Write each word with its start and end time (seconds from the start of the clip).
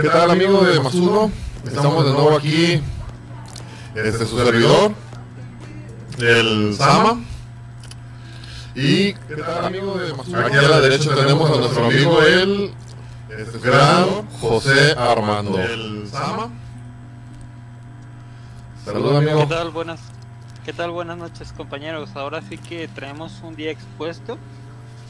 ¿Qué 0.00 0.08
tal 0.08 0.30
amigos 0.30 0.64
de 0.72 0.78
Masuno? 0.78 1.32
Estamos 1.66 2.04
de 2.04 2.12
nuevo 2.12 2.36
aquí, 2.36 2.80
este 3.96 4.26
su 4.26 4.38
servidor, 4.38 4.92
el 6.20 6.72
Sama. 6.76 7.20
Y 8.76 9.14
¿qué 9.14 9.36
tal 9.44 9.64
amigos 9.64 10.00
de 10.00 10.14
Masuno? 10.14 10.38
Aquí 10.38 10.56
a 10.56 10.62
la 10.62 10.80
derecha 10.82 11.12
tenemos 11.16 11.50
a 11.50 11.56
nuestro 11.56 11.86
amigo 11.86 12.22
el 12.22 12.70
este, 13.36 13.58
gran 13.58 14.28
José 14.40 14.92
Armando. 14.96 15.58
El 15.58 16.06
Sama. 16.08 16.50
Saludos 18.84 19.16
amigo. 19.16 19.40
¿Qué 19.40 19.46
tal? 19.46 19.70
Buenas, 19.70 19.98
¿Qué 20.64 20.72
tal? 20.72 20.92
Buenas 20.92 21.18
noches 21.18 21.52
compañeros. 21.52 22.10
Ahora 22.14 22.40
sí 22.48 22.56
que 22.56 22.86
traemos 22.86 23.40
un 23.42 23.56
día 23.56 23.72
expuesto 23.72 24.38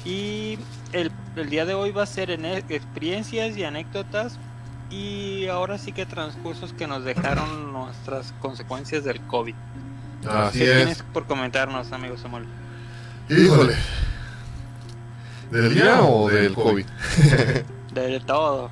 y 0.06 0.59
el, 0.94 1.12
el 1.37 1.50
día 1.50 1.66
de 1.66 1.75
hoy 1.75 1.93
va 1.93 2.05
a 2.05 2.06
ser 2.06 2.31
en 2.31 2.47
experiencias 2.47 3.55
y 3.59 3.65
anécdotas 3.65 4.38
y 4.91 5.47
ahora 5.49 5.78
sí 5.78 5.93
que 5.93 6.06
transcursos 6.06 6.72
que 6.72 6.87
nos 6.87 7.04
dejaron 7.04 7.72
nuestras 7.72 8.32
consecuencias 8.41 9.04
del 9.04 9.21
COVID. 9.22 9.54
Así 10.28 10.59
¿Qué 10.60 10.71
es. 10.71 10.76
tienes 10.76 11.03
por 11.12 11.26
comentarnos, 11.26 11.93
amigo 11.93 12.16
Samuel? 12.16 12.44
Híjole. 13.28 13.75
¿Del 15.50 15.75
día 15.75 16.03
o 16.03 16.28
del 16.28 16.54
COVID? 16.54 16.84
De 17.94 18.21
todo. 18.21 18.71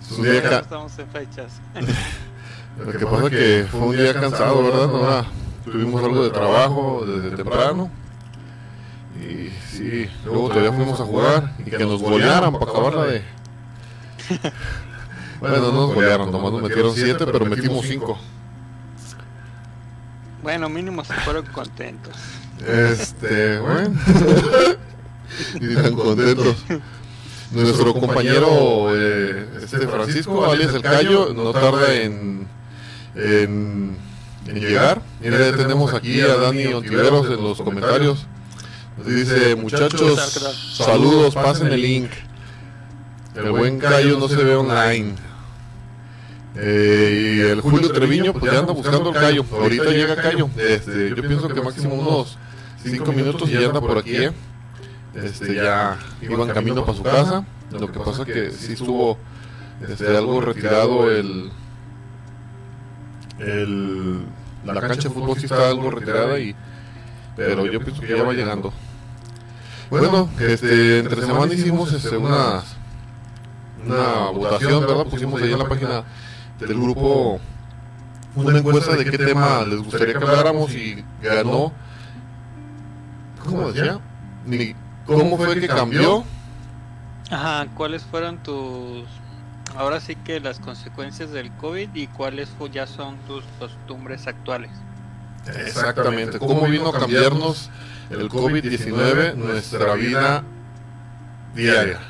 Es 0.00 0.10
un 0.12 0.22
día 0.24 0.42
ca- 0.42 0.58
Estamos 0.60 0.98
en 0.98 1.08
fechas. 1.08 1.60
Lo 2.78 2.92
que 2.92 3.04
pasa 3.06 3.24
es 3.24 3.30
que 3.30 3.66
fue 3.70 3.80
un 3.80 3.96
día 3.96 4.14
cansado, 4.14 4.62
¿verdad? 4.62 4.84
Ahora 4.84 5.24
tuvimos 5.64 6.02
algo 6.04 6.22
de 6.24 6.30
trabajo 6.30 7.04
desde 7.06 7.36
temprano. 7.36 7.90
Y 9.20 9.50
sí, 9.76 10.08
luego 10.24 10.48
todavía 10.48 10.72
fuimos 10.72 11.00
a 11.00 11.04
jugar 11.04 11.52
y 11.58 11.70
que 11.70 11.78
nos 11.84 12.00
golearan 12.00 12.52
para 12.56 12.70
acabarla 12.70 13.04
de... 13.06 13.22
Bueno, 15.40 15.58
no 15.58 15.72
nos 15.72 15.94
golearon, 15.94 16.32
nomás 16.32 16.52
nos 16.52 16.62
metieron 16.62 16.94
7, 16.94 17.26
pero 17.26 17.46
metimos 17.46 17.86
5. 17.86 18.18
Bueno, 20.42 20.68
mínimo 20.68 21.04
se 21.04 21.14
fueron 21.14 21.46
contentos. 21.46 22.14
Este, 22.66 23.58
bueno. 23.60 23.98
y 25.60 25.74
tan 25.74 25.94
contentos. 25.94 26.56
Nuestro 27.50 27.94
compañero 27.94 28.88
eh, 28.94 29.48
este 29.62 29.88
Francisco, 29.88 30.44
alias 30.50 30.74
El 30.74 30.82
Cayo, 30.82 31.32
no 31.32 31.50
tarda 31.52 31.94
en, 31.94 32.46
en, 33.14 33.96
en 34.46 34.54
llegar. 34.54 35.00
Mira, 35.20 35.38
ya 35.38 35.56
tenemos 35.56 35.94
aquí 35.94 36.20
a 36.20 36.36
Dani 36.36 36.66
Ontiveros 36.66 37.26
en 37.26 37.42
los 37.42 37.62
comentarios. 37.62 38.26
Nos 38.98 39.06
dice, 39.06 39.54
muchachos, 39.54 40.74
saludos, 40.74 41.34
pasen 41.34 41.68
el 41.68 41.80
link. 41.80 42.10
El 43.34 43.50
buen 43.52 43.78
Cayo 43.78 44.18
no 44.18 44.28
se 44.28 44.36
ve 44.36 44.54
online. 44.54 45.14
Eh, 46.56 47.34
y 47.36 47.40
el 47.40 47.60
Julio 47.60 47.92
Treviño, 47.92 48.32
pues 48.32 48.52
ya 48.52 48.58
anda 48.58 48.72
buscando 48.72 49.10
el 49.10 49.14
Cayo. 49.14 49.44
Ahorita 49.52 49.90
llega 49.90 50.16
Cayo. 50.16 50.48
Este, 50.56 51.10
yo 51.10 51.16
pienso 51.16 51.48
que 51.48 51.60
máximo 51.60 51.94
unos 51.94 52.38
5 52.82 53.12
minutos 53.12 53.48
y 53.48 53.52
ya 53.52 53.66
anda 53.66 53.80
por 53.80 53.98
aquí. 53.98 54.16
¿eh? 54.16 54.32
Este, 55.14 55.54
ya 55.54 55.98
iban 56.20 56.48
camino 56.48 56.84
para 56.84 56.96
su 56.96 57.02
casa. 57.02 57.44
Lo 57.70 57.90
que 57.90 57.98
pasa 58.00 58.24
que 58.24 58.50
sí 58.50 58.72
estuvo 58.72 59.18
este, 59.86 60.16
algo 60.16 60.40
retirado 60.40 61.10
el, 61.10 61.50
el 63.38 64.24
la 64.64 64.80
cancha 64.80 65.08
de 65.08 65.14
fútbol 65.14 65.38
sí 65.38 65.44
está 65.46 65.68
algo 65.68 65.90
retirada 65.90 66.38
y 66.38 66.54
pero 67.36 67.66
yo 67.66 67.80
pienso 67.80 68.02
que 68.02 68.16
ya 68.16 68.22
va 68.22 68.32
llegando. 68.32 68.72
Bueno, 69.90 70.28
este, 70.40 70.98
entre 70.98 71.22
semana 71.22 71.54
hicimos 71.54 71.92
este, 71.92 72.16
una, 72.16 72.62
una 73.86 74.30
votación, 74.30 74.80
¿verdad? 74.80 75.06
Pusimos 75.06 75.40
ahí 75.40 75.52
en 75.52 75.58
la 75.58 75.68
página 75.68 76.04
del 76.58 76.74
grupo 76.74 77.40
una 78.34 78.58
encuesta 78.58 78.94
de 78.96 79.04
qué 79.04 79.18
tema 79.18 79.64
les 79.66 79.78
gustaría 79.78 80.18
que 80.18 80.24
habláramos 80.24 80.72
y 80.74 81.04
ganó, 81.22 81.72
¿cómo 83.44 83.72
decía? 83.72 83.98
Ni, 84.46 84.74
¿Cómo 85.08 85.36
fue 85.38 85.58
que 85.58 85.66
cambió? 85.66 86.22
Ajá, 87.30 87.66
¿cuáles 87.74 88.02
fueron 88.02 88.38
tus... 88.42 89.04
Ahora 89.76 90.00
sí 90.00 90.16
que 90.16 90.38
las 90.40 90.60
consecuencias 90.60 91.30
del 91.30 91.50
COVID 91.52 91.94
y 91.94 92.06
cuáles 92.08 92.48
ya 92.72 92.86
son 92.86 93.16
tus 93.26 93.44
costumbres 93.58 94.26
actuales? 94.26 94.70
Exactamente, 95.46 96.38
cómo 96.38 96.66
vino 96.66 96.88
a 96.88 96.98
cambiarnos 96.98 97.70
el 98.10 98.28
COVID-19 98.28 99.34
nuestra 99.34 99.94
vida 99.94 100.44
diaria. 101.54 102.00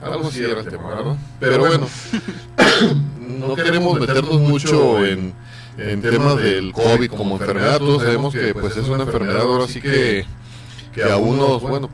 Algo 0.00 0.28
así 0.28 0.42
era 0.42 0.60
el 0.60 0.68
tema, 0.68 0.88
¿verdad? 0.88 1.16
Pero 1.40 1.58
bueno, 1.58 1.86
no 3.38 3.54
queremos 3.54 4.00
meternos 4.00 4.40
mucho 4.40 5.04
en, 5.04 5.34
en 5.78 6.02
temas 6.02 6.36
del 6.36 6.72
COVID 6.72 7.10
como 7.10 7.36
enfermedad. 7.36 7.78
Todos 7.78 8.02
sabemos 8.02 8.34
que 8.34 8.54
pues 8.54 8.76
es 8.76 8.88
una 8.88 9.04
enfermedad 9.04 9.42
ahora 9.42 9.66
sí 9.66 9.80
que, 9.80 10.24
que 10.92 11.02
a 11.04 11.16
unos, 11.16 11.62
bueno, 11.62 11.90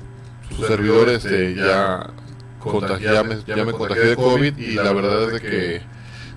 sus 0.56 0.66
servidores 0.66 1.24
eh, 1.26 1.54
ya, 1.56 2.10
ya, 3.00 3.22
me, 3.22 3.36
ya 3.46 3.64
contagié 3.64 4.04
de 4.04 4.16
COVID 4.16 4.56
y 4.58 4.74
la 4.74 4.92
verdad 4.92 5.24
es 5.24 5.32
de 5.32 5.40
que 5.40 5.82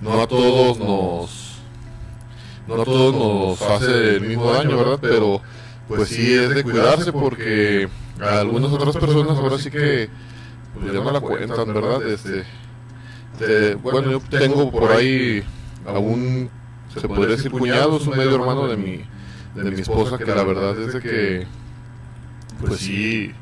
no 0.00 0.20
a 0.20 0.26
todos 0.26 0.78
nos 0.78 1.48
no 2.66 2.82
a 2.82 2.84
todos 2.84 3.14
nos 3.14 3.62
hace 3.62 4.16
el 4.16 4.20
mismo 4.22 4.52
daño, 4.52 4.76
¿verdad? 4.76 4.98
Pero 5.00 5.40
pues 5.88 6.10
sí 6.10 6.34
es 6.34 6.50
de 6.50 6.62
cuidarse 6.62 7.12
porque 7.12 7.88
a 8.20 8.40
algunas 8.40 8.70
otras 8.72 8.96
personas 8.96 9.38
ahora 9.38 9.58
sí 9.58 9.70
que 9.70 10.10
pues, 10.74 10.92
ya 10.92 11.00
no 11.00 11.10
la 11.10 11.20
cuentan, 11.20 11.72
¿verdad? 11.72 12.06
Este, 12.06 12.44
de- 13.46 13.74
bueno, 13.76 14.10
yo 14.10 14.20
tengo 14.20 14.70
por 14.70 14.90
ahí 14.92 15.42
a 15.86 15.98
un, 15.98 16.50
se 16.94 17.08
podría 17.08 17.36
decir 17.36 17.50
cuñado, 17.50 17.98
un 17.98 18.10
medio 18.10 18.34
hermano 18.34 18.66
de 18.68 18.76
mi, 18.76 19.04
de 19.54 19.70
mi 19.70 19.80
esposa 19.80 20.18
que 20.18 20.26
la 20.26 20.44
verdad 20.44 20.78
es 20.80 21.02
que 21.02 21.46
pues 22.60 22.80
sí, 22.80 23.32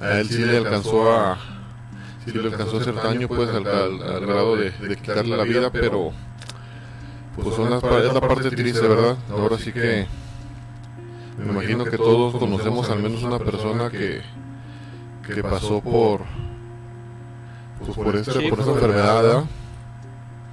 a 0.00 0.18
él 0.18 0.28
sí 0.28 0.38
le 0.38 0.56
alcanzó 0.56 1.12
a, 1.12 1.38
sí 2.24 2.32
le 2.32 2.48
alcanzó 2.48 2.78
a 2.78 2.80
hacer 2.80 2.94
daño 2.94 3.28
pues 3.28 3.48
al, 3.50 3.64
grado 3.64 4.56
de, 4.56 4.72
quitarle 4.96 5.36
la 5.36 5.44
vida, 5.44 5.70
pero 5.70 6.12
pues 7.36 7.54
son 7.54 7.70
las, 7.70 7.82
es 7.82 8.14
la 8.14 8.20
parte 8.20 8.50
triste, 8.50 8.86
¿verdad? 8.86 9.16
Ahora 9.30 9.58
sí 9.58 9.72
que 9.72 10.06
me 11.38 11.52
imagino 11.52 11.84
que 11.84 11.96
todos 11.96 12.34
conocemos 12.36 12.90
al 12.90 13.00
menos 13.00 13.22
una 13.22 13.38
persona 13.38 13.90
que, 13.90 14.22
que 15.26 15.42
pasó 15.42 15.80
por 15.80 16.22
pues 17.78 17.96
por, 17.96 18.16
este, 18.16 18.32
Sí, 18.32 18.48
por 18.48 18.60
esa 18.60 18.70
enfermedad, 18.72 19.22
¿verdad? 19.22 19.44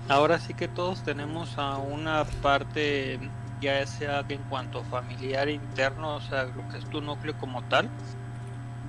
Ahora 0.07 0.39
sí 0.39 0.53
que 0.53 0.67
todos 0.67 1.03
tenemos 1.03 1.57
a 1.57 1.77
una 1.79 2.25
parte, 2.41 3.33
ya 3.59 3.85
sea 3.87 4.23
que 4.23 4.35
en 4.35 4.43
cuanto 4.45 4.83
familiar 4.83 5.49
interno, 5.49 6.15
o 6.15 6.21
sea, 6.21 6.45
lo 6.45 6.63
que 6.67 6.77
es 6.77 6.85
tu 6.87 7.01
núcleo 7.01 7.35
como 7.35 7.63
tal, 7.63 7.91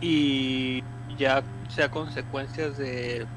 y 0.01 0.85
ya 1.09 1.45
sea 1.69 1.89
consecuencias 1.91 2.77
de, 2.77 3.29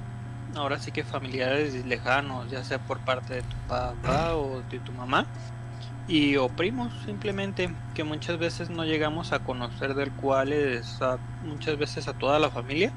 ahora 0.55 0.79
sí 0.79 0.91
que 0.91 1.03
familiares 1.03 1.85
lejanos, 1.85 2.49
ya 2.51 2.63
sea 2.63 2.79
por 2.79 3.01
parte 3.03 3.35
de 3.35 3.43
tu 3.43 3.57
papá 3.65 4.35
o 4.35 4.63
de 4.63 4.81
tu 4.81 4.93
mamá, 4.93 5.29
y 6.07 6.37
o 6.37 6.49
primos 6.55 7.01
simplemente, 7.03 7.77
que 7.93 8.03
muchas 8.03 8.37
veces 8.39 8.69
no 8.69 8.85
llegamos 8.85 9.33
a 9.33 9.39
conocer 9.39 9.95
del 9.95 10.13
cual 10.15 10.53
es 10.53 11.01
a- 11.01 11.21
muchas 11.39 11.77
veces 11.77 12.07
a 12.07 12.13
toda 12.13 12.39
la 12.39 12.51
familia. 12.51 12.93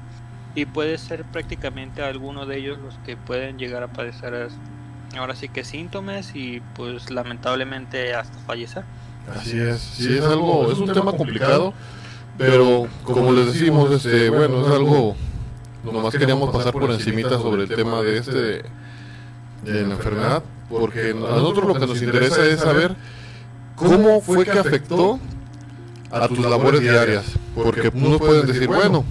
Y 0.55 0.65
puede 0.65 0.97
ser 0.97 1.23
prácticamente 1.23 2.03
alguno 2.03 2.45
de 2.45 2.57
ellos 2.57 2.77
los 2.79 2.95
que 3.05 3.17
pueden 3.17 3.57
llegar 3.57 3.83
a 3.83 3.87
padecer 3.87 4.49
ahora 5.17 5.35
sí 5.35 5.49
que 5.49 5.63
síntomas 5.63 6.35
y 6.35 6.61
pues 6.75 7.09
lamentablemente 7.09 8.13
hasta 8.13 8.37
fallecer. 8.39 8.83
Así 9.35 9.57
es, 9.57 9.79
sí 9.79 10.17
es 10.17 10.23
algo, 10.23 10.71
es 10.71 10.77
un 10.79 10.91
tema 10.91 11.13
complicado, 11.13 11.73
pero 12.37 12.87
como 13.03 13.31
les 13.31 13.53
decimos, 13.53 13.91
este, 13.91 14.29
bueno, 14.29 14.65
es 14.65 14.73
algo, 14.73 15.15
nomás 15.83 16.13
queríamos 16.13 16.51
pasar 16.51 16.73
por 16.73 16.91
encimita 16.91 17.37
sobre 17.37 17.63
el 17.63 17.69
tema 17.69 18.01
de 18.01 18.17
este, 18.17 18.31
de, 18.33 18.63
de 19.63 19.87
la 19.87 19.93
enfermedad, 19.95 20.43
porque 20.69 21.11
a 21.11 21.13
nosotros 21.13 21.67
lo 21.67 21.73
que 21.75 21.87
nos 21.87 22.01
interesa 22.01 22.45
es 22.45 22.59
saber 22.59 22.95
cómo 23.75 24.19
fue 24.19 24.43
que 24.43 24.59
afectó 24.59 25.19
a 26.11 26.27
tus 26.27 26.39
labores 26.39 26.81
diarias, 26.81 27.25
porque 27.55 27.89
unos 27.93 28.19
pueden 28.19 28.45
decir, 28.45 28.67
bueno, 28.67 29.05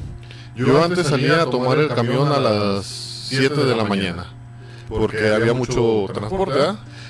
yo 0.55 0.85
antes 0.85 1.07
salía 1.07 1.43
a 1.43 1.47
tomar 1.47 1.79
el 1.79 1.89
camión 1.89 2.31
a 2.31 2.39
las 2.39 2.87
7 2.87 3.65
de 3.65 3.77
la 3.77 3.85
mañana, 3.85 4.27
porque 4.89 5.33
había 5.33 5.55
mucho 5.55 6.07
transporte. 6.13 6.61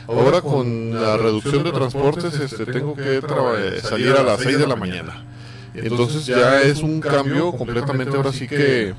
Ahora 0.09 0.41
con 0.41 0.95
la 1.01 1.17
reducción 1.17 1.63
de 1.63 1.73
transportes 1.73 2.35
este, 2.35 2.67
tengo 2.67 2.95
que 2.95 3.21
salir 3.83 4.13
a 4.13 4.23
las 4.23 4.41
6 4.41 4.59
de 4.59 4.67
la 4.67 4.77
mañana. 4.77 5.25
Entonces 5.75 6.27
ya 6.27 6.61
es 6.63 6.83
un 6.83 7.01
cambio 7.01 7.53
completamente 7.53 8.17
ahora 8.17 8.33
sí 8.33 8.47
que 8.47 8.95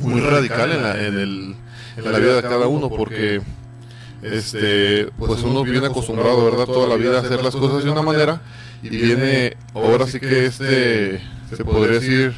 muy 0.00 0.20
radical 0.20 0.70
en 0.72 0.82
la, 0.82 1.06
en 1.06 1.18
el, 1.18 1.56
en 1.96 2.12
la 2.12 2.18
vida 2.18 2.36
de 2.36 2.42
cada 2.42 2.68
uno 2.68 2.88
porque 2.88 3.40
este 4.22 5.08
pues 5.16 5.42
uno 5.42 5.62
viene 5.62 5.86
acostumbrado, 5.86 6.44
¿verdad? 6.44 6.66
Toda 6.66 6.86
la 6.88 6.96
vida 6.96 7.18
a 7.18 7.20
hacer 7.22 7.42
las 7.42 7.54
cosas 7.54 7.84
de 7.84 7.90
una 7.90 8.02
manera 8.02 8.40
y 8.82 8.90
viene 8.90 9.56
ahora 9.74 10.06
sí 10.06 10.20
que 10.20 10.46
este 10.46 11.20
se 11.54 11.64
podría 11.64 12.00
decir 12.00 12.34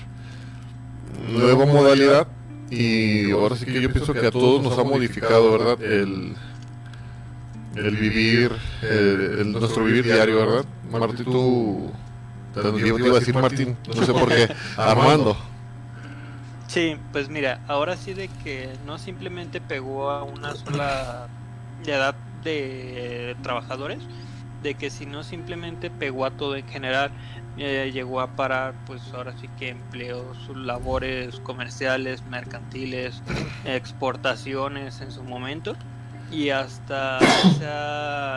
nueva 1.29 1.67
modalidad 1.67 2.27
y 2.71 3.31
ahora 3.33 3.57
sí 3.57 3.67
que 3.67 3.81
yo 3.81 3.93
pienso 3.93 4.13
que 4.13 4.27
a 4.27 4.31
todos 4.31 4.63
nos 4.63 4.79
ha 4.79 4.85
modificado, 4.85 5.51
¿verdad? 5.53 5.83
El, 5.83 6.35
el 7.77 7.97
vivir, 7.97 8.53
el, 8.83 9.53
nuestro 9.53 9.85
vivir 9.85 10.05
diario, 10.05 10.37
¿verdad? 10.37 10.65
Martín, 10.91 11.25
tú, 11.25 11.91
te, 12.55 12.61
iba 12.79 13.17
a 13.17 13.19
decir 13.19 13.35
Martín, 13.35 13.77
no 13.95 14.05
sé 14.05 14.13
por 14.13 14.29
qué, 14.29 14.49
Armando. 14.77 15.37
Sí, 16.69 16.97
pues 17.11 17.29
mira, 17.29 17.61
ahora 17.67 17.97
sí 17.97 18.15
de 18.15 18.29
que 18.45 18.71
no 18.87 18.99
simplemente 18.99 19.61
pegó 19.61 20.11
a 20.11 20.23
una 20.23 20.55
sola 20.55 21.27
edad 21.85 22.15
de 22.45 23.37
trabajadores, 23.43 23.99
de 24.63 24.75
que 24.75 24.91
si 24.91 25.07
no 25.07 25.25
simplemente 25.25 25.91
pegó 25.91 26.25
a 26.25 26.31
todo 26.31 26.55
en 26.55 26.67
general, 26.69 27.11
eh, 27.63 27.91
llegó 27.93 28.23
a 28.23 28.29
parar 28.29 28.73
pues 28.87 29.03
ahora 29.13 29.35
sí 29.39 29.47
que 29.59 29.69
empleos, 29.69 30.49
labores 30.57 31.41
comerciales, 31.41 32.25
mercantiles, 32.25 33.23
exportaciones 33.67 35.03
en 35.03 35.13
su 35.13 35.23
momento. 35.23 35.77
Y 36.33 36.51
hasta 36.51 37.19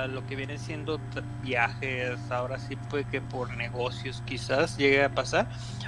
lo 0.08 0.26
que 0.28 0.36
viene 0.36 0.58
siendo 0.58 1.00
viajes, 1.42 2.20
ahora 2.32 2.60
sí 2.60 2.76
puede 2.76 3.06
que 3.06 3.22
por 3.22 3.56
negocios 3.56 4.22
quizás 4.26 4.78
llegue 4.78 5.06
a 5.06 5.10
pasar 5.10 5.48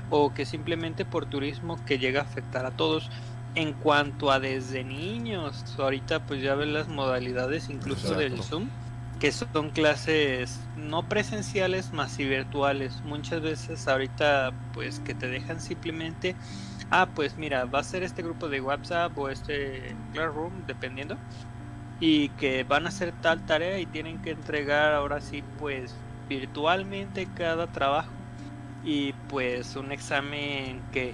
o 0.10 0.34
que 0.34 0.46
simplemente 0.46 1.04
por 1.04 1.26
turismo 1.26 1.84
que 1.86 2.00
llega 2.00 2.22
a 2.22 2.24
afectar 2.24 2.66
a 2.66 2.72
todos. 2.72 3.10
En 3.56 3.74
cuanto 3.74 4.32
a 4.32 4.40
desde 4.40 4.84
niños, 4.86 5.64
ahorita 5.78 6.26
pues 6.26 6.42
ya 6.42 6.56
ven 6.56 6.74
las 6.74 6.88
modalidades 6.88 7.70
incluso 7.70 8.14
del 8.14 8.42
Zoom 8.42 8.70
que 9.20 9.32
son 9.32 9.70
clases 9.72 10.60
no 10.76 11.08
presenciales 11.08 11.94
más 11.94 12.20
y 12.20 12.26
virtuales. 12.26 13.02
Muchas 13.04 13.42
veces 13.42 13.88
ahorita 13.88 14.52
pues 14.74 15.00
que 15.00 15.14
te 15.14 15.28
dejan 15.28 15.62
simplemente, 15.62 16.36
ah 16.92 17.08
pues 17.14 17.38
mira, 17.38 17.66
va 17.66 17.80
a 17.80 17.84
ser 17.84 18.04
este 18.04 18.22
grupo 18.22 18.50
de 18.50 18.62
WhatsApp 18.62 19.18
o 19.18 19.30
este 19.30 19.96
Classroom, 20.14 20.66
dependiendo, 20.68 21.18
y 22.00 22.30
que 22.30 22.64
van 22.64 22.86
a 22.86 22.90
hacer 22.90 23.14
tal 23.22 23.46
tarea 23.46 23.80
y 23.80 23.86
tienen 23.86 24.22
que 24.22 24.32
entregar 24.32 24.94
ahora 24.94 25.22
sí 25.22 25.44
pues 25.60 25.96
virtualmente 26.28 27.28
cada 27.36 27.68
trabajo 27.68 28.10
y 28.84 29.14
pues 29.30 29.76
un 29.76 29.92
examen 29.92 30.82
que 30.92 31.14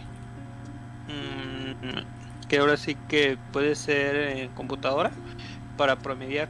mm, 1.07 2.47
que 2.47 2.57
ahora 2.57 2.77
sí 2.77 2.95
que 3.07 3.37
puede 3.53 3.75
ser 3.75 4.15
en 4.37 4.49
computadora 4.51 5.11
para 5.77 5.97
promediar 5.97 6.49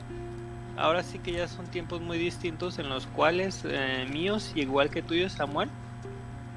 ahora 0.78 1.04
sí 1.04 1.20
que 1.20 1.34
ya 1.34 1.48
son 1.48 1.68
tiempos 1.68 2.02
muy 2.02 2.18
distintos 2.18 2.80
en 2.80 2.90
los 2.90 3.08
cuales 3.08 3.62
eh, 3.66 4.08
míos, 4.12 4.52
igual 4.56 4.90
que 4.90 5.02
tuyos, 5.02 5.34
Samuel, 5.34 5.70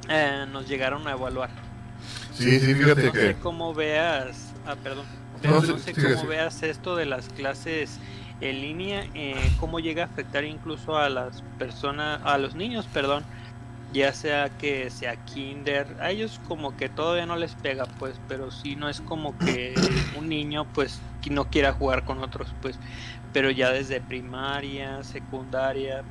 eh, 0.08 0.46
nos 0.50 0.68
llegaron 0.68 1.06
a 1.06 1.12
evaluar. 1.12 1.50
Sí, 2.32 2.58
sí, 2.60 2.74
fíjate 2.74 3.06
no 3.06 3.12
que... 3.12 3.20
sé 3.20 3.36
cómo 3.36 3.74
veas, 3.74 4.52
ah, 4.66 4.76
perdón, 4.82 5.06
no, 5.42 5.78
sé 5.78 5.94
cómo 5.94 6.26
veas 6.26 6.62
esto 6.62 6.96
de 6.96 7.06
las 7.06 7.28
clases 7.28 7.98
en 8.40 8.60
línea, 8.60 9.06
eh, 9.14 9.36
cómo 9.60 9.80
llega 9.80 10.02
a 10.02 10.06
afectar 10.06 10.44
incluso 10.44 10.96
a 10.98 11.08
las 11.08 11.42
personas, 11.58 12.20
a 12.24 12.38
los 12.38 12.54
niños, 12.54 12.86
perdón, 12.92 13.24
ya 13.92 14.12
sea 14.12 14.50
que 14.50 14.90
sea 14.90 15.16
kinder, 15.24 15.86
a 16.00 16.10
ellos 16.10 16.40
como 16.48 16.76
que 16.76 16.88
todavía 16.88 17.26
no 17.26 17.36
les 17.36 17.54
pega, 17.54 17.86
pues, 17.98 18.20
pero 18.28 18.50
sí 18.50 18.74
no 18.74 18.88
es 18.88 19.00
como 19.00 19.38
que 19.38 19.74
un 20.18 20.28
niño, 20.28 20.66
pues, 20.74 21.00
no 21.30 21.44
quiera 21.46 21.72
jugar 21.72 22.04
con 22.04 22.22
otros, 22.22 22.52
pues, 22.60 22.78
pero 23.34 23.50
ya 23.50 23.72
desde 23.72 24.00
primaria, 24.00 25.02
secundaria, 25.02 26.04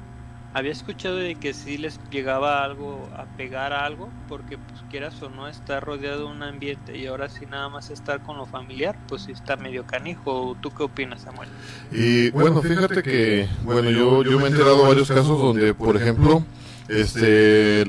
había 0.53 0.73
escuchado 0.73 1.15
de 1.15 1.35
que 1.35 1.53
si 1.53 1.77
les 1.77 1.97
llegaba 2.11 2.63
algo 2.65 3.09
a 3.17 3.23
pegar 3.37 3.71
algo, 3.71 4.09
porque 4.27 4.57
pues 4.57 4.81
quieras 4.91 5.19
o 5.23 5.29
no 5.29 5.47
estar 5.47 5.81
rodeado 5.83 6.19
de 6.19 6.25
un 6.25 6.43
ambiente 6.43 6.97
y 6.97 7.07
ahora 7.07 7.29
sí 7.29 7.45
nada 7.49 7.69
más 7.69 7.89
estar 7.89 8.21
con 8.21 8.37
lo 8.37 8.45
familiar, 8.45 8.99
pues 9.07 9.23
sí 9.23 9.31
está 9.31 9.55
medio 9.55 9.87
canijo. 9.87 10.55
¿Tú 10.61 10.69
qué 10.69 10.83
opinas, 10.83 11.21
Samuel? 11.21 11.47
Y 11.93 12.29
bueno, 12.31 12.61
fíjate 12.61 13.01
que, 13.01 13.47
bueno, 13.63 13.89
yo, 13.89 14.21
yo 14.23 14.37
me 14.37 14.45
he 14.45 14.47
enterado 14.49 14.83
varios 14.83 15.07
casos 15.07 15.39
donde, 15.39 15.73
por 15.73 15.95
ejemplo, 15.95 16.43
este, 16.89 17.83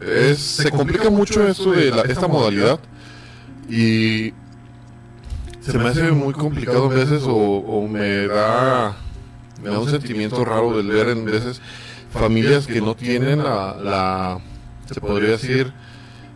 es, 0.00 0.38
se 0.38 0.70
complica 0.70 1.08
mucho 1.08 1.48
esto 1.48 1.72
de 1.72 1.90
la, 1.90 2.02
esta 2.02 2.28
modalidad 2.28 2.78
y 3.66 4.34
se 5.70 5.78
me 5.78 5.88
hace 5.88 6.12
muy 6.12 6.32
complicado 6.32 6.86
a 6.86 6.88
veces 6.88 7.22
o, 7.26 7.86
me 7.88 8.26
da 8.26 8.96
me 9.62 9.70
da 9.70 9.78
un 9.78 9.90
sentimiento 9.90 10.44
raro 10.44 10.76
del 10.76 10.86
ver 10.86 11.08
en 11.08 11.24
veces 11.24 11.60
familias 12.10 12.66
que 12.66 12.80
no 12.80 12.94
tienen 12.94 13.42
la, 13.42 13.76
la 13.76 14.40
se 14.92 15.00
podría 15.00 15.30
decir 15.30 15.72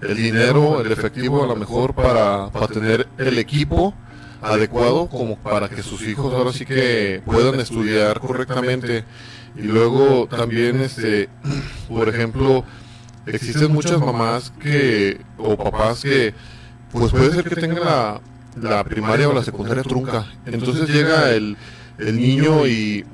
el 0.02 0.16
dinero, 0.16 0.80
el 0.80 0.90
efectivo 0.92 1.44
a 1.44 1.46
lo 1.46 1.56
mejor 1.56 1.94
para, 1.94 2.50
para 2.50 2.66
tener 2.66 3.08
el 3.18 3.38
equipo 3.38 3.94
adecuado 4.42 5.08
como 5.08 5.36
para 5.36 5.68
que 5.68 5.82
sus 5.82 6.02
hijos 6.02 6.34
ahora 6.34 6.52
sí 6.52 6.66
que 6.66 7.22
puedan 7.24 7.60
estudiar 7.60 8.20
correctamente. 8.20 9.04
Y 9.56 9.62
luego 9.62 10.26
también 10.26 10.80
este 10.80 11.28
por 11.88 12.08
ejemplo 12.08 12.64
existen 13.24 13.72
muchas 13.72 14.00
mamás 14.00 14.52
que 14.60 15.20
o 15.38 15.56
papás 15.56 16.02
que 16.02 16.34
pues 16.90 17.12
puede 17.12 17.32
ser 17.32 17.48
que 17.48 17.56
tengan 17.56 17.84
la, 17.84 18.20
la 18.60 18.84
primaria 18.84 19.28
o 19.28 19.32
la 19.32 19.42
secundaria 19.42 19.82
trunca. 19.82 20.26
Entonces 20.46 20.88
llega 20.88 21.30
el, 21.30 21.56
el 21.98 22.16
niño 22.16 22.66
y 22.66 23.04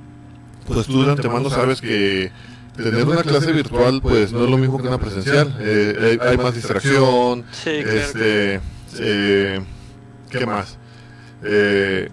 pues 0.66 0.86
tú 0.86 1.04
de 1.04 1.12
antemano 1.12 1.50
sabes 1.50 1.80
que 1.80 2.30
tener 2.76 3.06
una 3.06 3.22
clase 3.22 3.52
virtual 3.52 4.00
pues 4.00 4.32
no 4.32 4.44
es 4.44 4.50
lo 4.50 4.58
mismo 4.58 4.80
que 4.80 4.88
una 4.88 4.98
presencial. 4.98 5.56
Eh, 5.60 6.18
hay, 6.20 6.36
más 6.36 6.54
distracción. 6.54 7.44
este, 7.64 8.60
eh, 8.98 9.60
¿Qué 10.30 10.46
más? 10.46 10.78
Eh, 11.42 12.08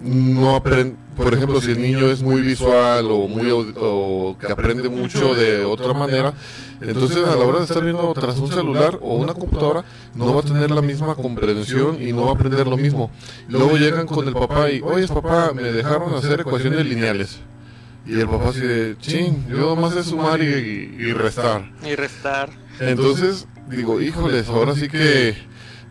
no 0.00 0.56
aprende 0.56 0.96
por 1.18 1.34
ejemplo, 1.34 1.60
si 1.60 1.72
el 1.72 1.82
niño 1.82 2.08
es 2.12 2.22
muy 2.22 2.42
visual 2.42 3.06
o 3.10 3.26
muy 3.26 3.50
o 3.50 4.36
que 4.38 4.52
aprende 4.52 4.88
mucho 4.88 5.34
de 5.34 5.64
otra 5.64 5.92
manera, 5.92 6.32
entonces 6.80 7.26
a 7.26 7.34
la 7.34 7.44
hora 7.44 7.58
de 7.58 7.64
estar 7.64 7.82
viendo 7.82 8.12
tras 8.14 8.38
un 8.38 8.48
celular 8.48 8.98
o 9.00 9.16
una 9.16 9.34
computadora, 9.34 9.84
no 10.14 10.34
va 10.34 10.40
a 10.40 10.44
tener 10.44 10.70
la 10.70 10.82
misma 10.82 11.14
comprensión 11.14 12.00
y 12.00 12.12
no 12.12 12.26
va 12.26 12.30
a 12.30 12.34
aprender 12.34 12.66
lo 12.66 12.76
mismo. 12.76 13.10
Luego 13.48 13.76
llegan 13.76 14.06
con 14.06 14.26
el 14.28 14.34
papá 14.34 14.70
y, 14.70 14.80
oye 14.80 15.08
papá, 15.08 15.52
me 15.54 15.72
dejaron 15.72 16.14
hacer 16.14 16.40
ecuaciones 16.40 16.86
lineales. 16.86 17.40
Y 18.06 18.20
el 18.20 18.28
papá 18.28 18.52
dice, 18.52 18.96
ching, 19.00 19.48
yo 19.48 19.74
nomás 19.74 19.92
sé 19.94 20.04
sumar 20.04 20.40
y, 20.40 21.12
restar. 21.12 21.70
Y 21.84 21.94
restar. 21.94 22.50
Entonces, 22.80 23.46
digo, 23.68 24.00
híjoles, 24.00 24.48
ahora 24.48 24.74
sí 24.74 24.88
que, 24.88 25.36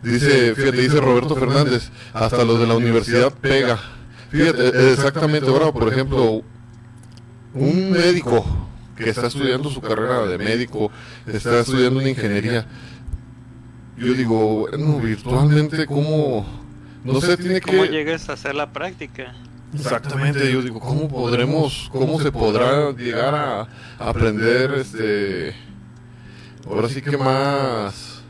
dice, 0.02 0.54
fíjate, 0.54 0.80
dice 0.80 1.00
Roberto 1.00 1.36
Fernández, 1.36 1.90
hasta 2.12 2.44
los 2.44 2.58
de 2.58 2.66
la 2.66 2.76
universidad 2.76 3.32
pega. 3.32 3.78
Fíjate, 4.30 4.92
exactamente, 4.92 5.48
ahora 5.48 5.70
por 5.70 5.92
ejemplo, 5.92 6.42
un 7.54 7.90
médico 7.90 8.44
que 8.98 9.10
está 9.10 9.28
estudiando 9.28 9.70
su 9.70 9.80
carrera 9.80 10.26
de 10.26 10.38
médico, 10.38 10.90
está 11.26 11.60
estudiando 11.60 12.00
una 12.00 12.08
ingeniería, 12.08 12.66
yo 13.96 14.12
digo, 14.14 14.68
bueno, 14.68 14.98
virtualmente, 15.00 15.86
¿cómo? 15.86 16.46
No 17.04 17.20
sé, 17.20 17.36
tiene 17.36 17.60
que... 17.60 17.70
¿Cómo 17.70 17.84
llegues 17.84 18.28
a 18.28 18.34
hacer 18.34 18.54
la 18.54 18.72
práctica? 18.72 19.34
Exactamente, 19.74 20.50
yo 20.50 20.62
digo, 20.62 20.80
¿cómo 20.80 21.08
podremos, 21.08 21.88
cómo 21.92 22.20
se 22.20 22.32
podrá 22.32 22.92
llegar 22.92 23.34
a 23.34 23.68
aprender, 23.98 24.72
este, 24.72 25.54
ahora 26.66 26.88
sí 26.88 27.02
que 27.02 27.16
más, 27.16 28.22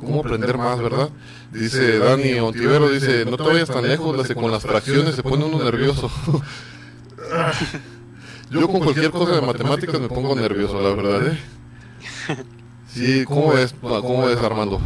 cómo 0.00 0.20
aprender 0.20 0.56
más, 0.56 0.80
¿verdad? 0.80 1.10
Dice 1.52 1.98
Dani 1.98 2.34
Ontivero, 2.34 2.88
dice, 2.88 3.24
no 3.24 3.36
te 3.36 3.42
vayas 3.42 3.68
tan 3.68 3.86
lejos, 3.86 4.26
con 4.34 4.50
las 4.50 4.62
fracciones 4.62 5.14
se 5.14 5.22
pone 5.22 5.44
uno 5.44 5.62
nervioso. 5.62 6.10
Yo 8.50 8.66
con 8.66 8.80
cualquier 8.80 9.10
cosa 9.10 9.34
de 9.34 9.42
matemáticas 9.42 10.00
me 10.00 10.08
pongo 10.08 10.34
nervioso, 10.34 10.80
la 10.80 10.94
verdad, 10.94 11.32
¿eh? 11.32 11.38
Sí, 12.88 13.24
¿cómo 13.26 13.52
ves, 13.52 13.74
cómo 13.80 14.26
ves 14.26 14.38
Armando? 14.38 14.80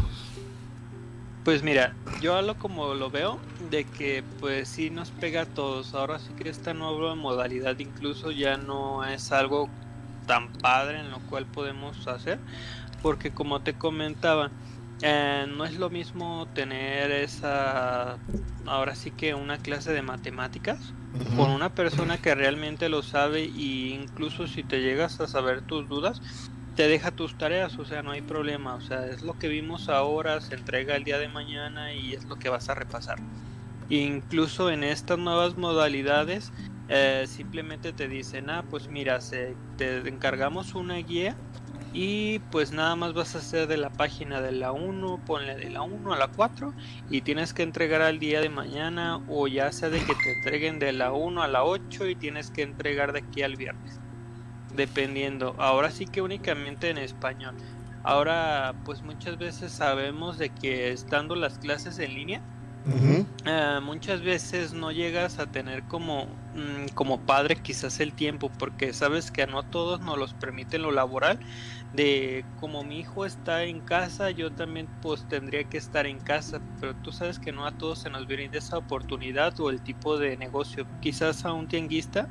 Pues 1.44 1.62
mira, 1.62 1.94
yo 2.20 2.34
hablo 2.34 2.58
como 2.58 2.94
lo 2.94 3.10
veo, 3.10 3.38
de 3.70 3.84
que 3.84 4.24
pues 4.40 4.68
sí 4.68 4.90
nos 4.90 5.10
pega 5.10 5.42
a 5.42 5.46
todos. 5.46 5.94
Ahora 5.94 6.18
sí 6.18 6.32
que 6.36 6.48
esta 6.48 6.74
nueva 6.74 7.14
modalidad 7.14 7.78
incluso 7.78 8.30
ya 8.32 8.56
no 8.56 9.04
es 9.04 9.32
algo 9.32 9.68
tan 10.26 10.52
padre 10.52 11.00
en 11.00 11.10
lo 11.10 11.20
cual 11.20 11.46
podemos 11.46 12.06
hacer, 12.06 12.38
porque 13.02 13.32
como 13.32 13.60
te 13.62 13.74
comentaba, 13.74 14.50
eh, 15.00 15.46
no 15.48 15.64
es 15.64 15.74
lo 15.78 15.90
mismo 15.90 16.46
tener 16.54 17.10
esa, 17.10 18.18
ahora 18.66 18.94
sí 18.94 19.10
que 19.10 19.34
una 19.34 19.58
clase 19.58 19.92
de 19.92 20.02
matemáticas 20.02 20.92
con 21.36 21.50
una 21.50 21.74
persona 21.74 22.18
que 22.18 22.34
realmente 22.34 22.88
lo 22.88 23.02
sabe 23.02 23.44
y 23.44 23.92
incluso 23.92 24.46
si 24.46 24.62
te 24.62 24.80
llegas 24.80 25.20
a 25.20 25.28
saber 25.28 25.62
tus 25.62 25.88
dudas, 25.88 26.20
te 26.76 26.88
deja 26.88 27.10
tus 27.10 27.36
tareas, 27.36 27.78
o 27.78 27.84
sea, 27.84 28.02
no 28.02 28.12
hay 28.12 28.22
problema, 28.22 28.74
o 28.74 28.80
sea, 28.80 29.06
es 29.06 29.22
lo 29.22 29.38
que 29.38 29.48
vimos 29.48 29.88
ahora, 29.88 30.40
se 30.40 30.54
entrega 30.54 30.96
el 30.96 31.04
día 31.04 31.18
de 31.18 31.28
mañana 31.28 31.92
y 31.92 32.14
es 32.14 32.24
lo 32.24 32.36
que 32.36 32.48
vas 32.48 32.68
a 32.68 32.74
repasar. 32.74 33.18
Incluso 33.88 34.70
en 34.70 34.84
estas 34.84 35.18
nuevas 35.18 35.56
modalidades, 35.56 36.50
eh, 36.88 37.24
simplemente 37.26 37.92
te 37.92 38.08
dicen, 38.08 38.48
ah, 38.48 38.64
pues 38.68 38.88
mira, 38.88 39.20
se, 39.20 39.54
te 39.76 39.98
encargamos 40.08 40.74
una 40.74 40.96
guía 40.96 41.36
y 41.94 42.38
pues 42.50 42.72
nada 42.72 42.96
más 42.96 43.12
vas 43.12 43.34
a 43.34 43.38
hacer 43.38 43.66
de 43.66 43.76
la 43.76 43.90
página 43.90 44.40
de 44.40 44.52
la 44.52 44.72
1, 44.72 45.20
ponle 45.26 45.54
de 45.56 45.68
la 45.68 45.82
1 45.82 46.12
a 46.12 46.16
la 46.16 46.28
4 46.28 46.72
y 47.10 47.20
tienes 47.20 47.52
que 47.52 47.62
entregar 47.62 48.00
al 48.00 48.18
día 48.18 48.40
de 48.40 48.48
mañana 48.48 49.20
o 49.28 49.46
ya 49.46 49.70
sea 49.72 49.90
de 49.90 49.98
que 50.00 50.14
te 50.14 50.32
entreguen 50.32 50.78
de 50.78 50.92
la 50.92 51.12
1 51.12 51.42
a 51.42 51.48
la 51.48 51.64
8 51.64 52.08
y 52.08 52.14
tienes 52.14 52.50
que 52.50 52.62
entregar 52.62 53.12
de 53.12 53.18
aquí 53.20 53.42
al 53.42 53.56
viernes. 53.56 54.00
Dependiendo, 54.74 55.54
ahora 55.58 55.90
sí 55.90 56.06
que 56.06 56.22
únicamente 56.22 56.88
en 56.88 56.96
español. 56.96 57.54
Ahora 58.04 58.74
pues 58.86 59.02
muchas 59.02 59.36
veces 59.36 59.70
sabemos 59.70 60.38
de 60.38 60.48
que 60.48 60.92
estando 60.92 61.36
las 61.36 61.58
clases 61.58 61.98
en 61.98 62.14
línea, 62.14 62.42
eh, 63.44 63.78
muchas 63.80 64.22
veces 64.22 64.72
no 64.72 64.90
llegas 64.90 65.38
a 65.38 65.46
tener 65.46 65.84
como, 65.84 66.26
mm, 66.54 66.94
como 66.94 67.20
padre 67.20 67.56
quizás 67.56 68.00
el 68.00 68.12
tiempo 68.12 68.50
porque 68.58 68.92
sabes 68.92 69.30
que 69.30 69.46
no 69.46 69.62
todos 69.62 70.00
nos 70.00 70.18
los 70.18 70.34
permiten 70.34 70.82
lo 70.82 70.90
laboral 70.90 71.38
de 71.92 72.44
como 72.58 72.84
mi 72.84 73.00
hijo 73.00 73.26
está 73.26 73.64
en 73.64 73.80
casa, 73.80 74.30
yo 74.30 74.50
también 74.50 74.88
pues 75.02 75.26
tendría 75.28 75.64
que 75.64 75.76
estar 75.76 76.06
en 76.06 76.20
casa, 76.20 76.60
pero 76.80 76.94
tú 76.94 77.12
sabes 77.12 77.38
que 77.38 77.52
no 77.52 77.66
a 77.66 77.72
todos 77.72 77.98
se 78.00 78.10
nos 78.10 78.26
viene 78.26 78.48
esa 78.52 78.78
oportunidad 78.78 79.58
o 79.60 79.70
el 79.70 79.82
tipo 79.82 80.18
de 80.18 80.36
negocio. 80.36 80.86
Quizás 81.00 81.44
a 81.44 81.52
un 81.52 81.68
tianguista 81.68 82.28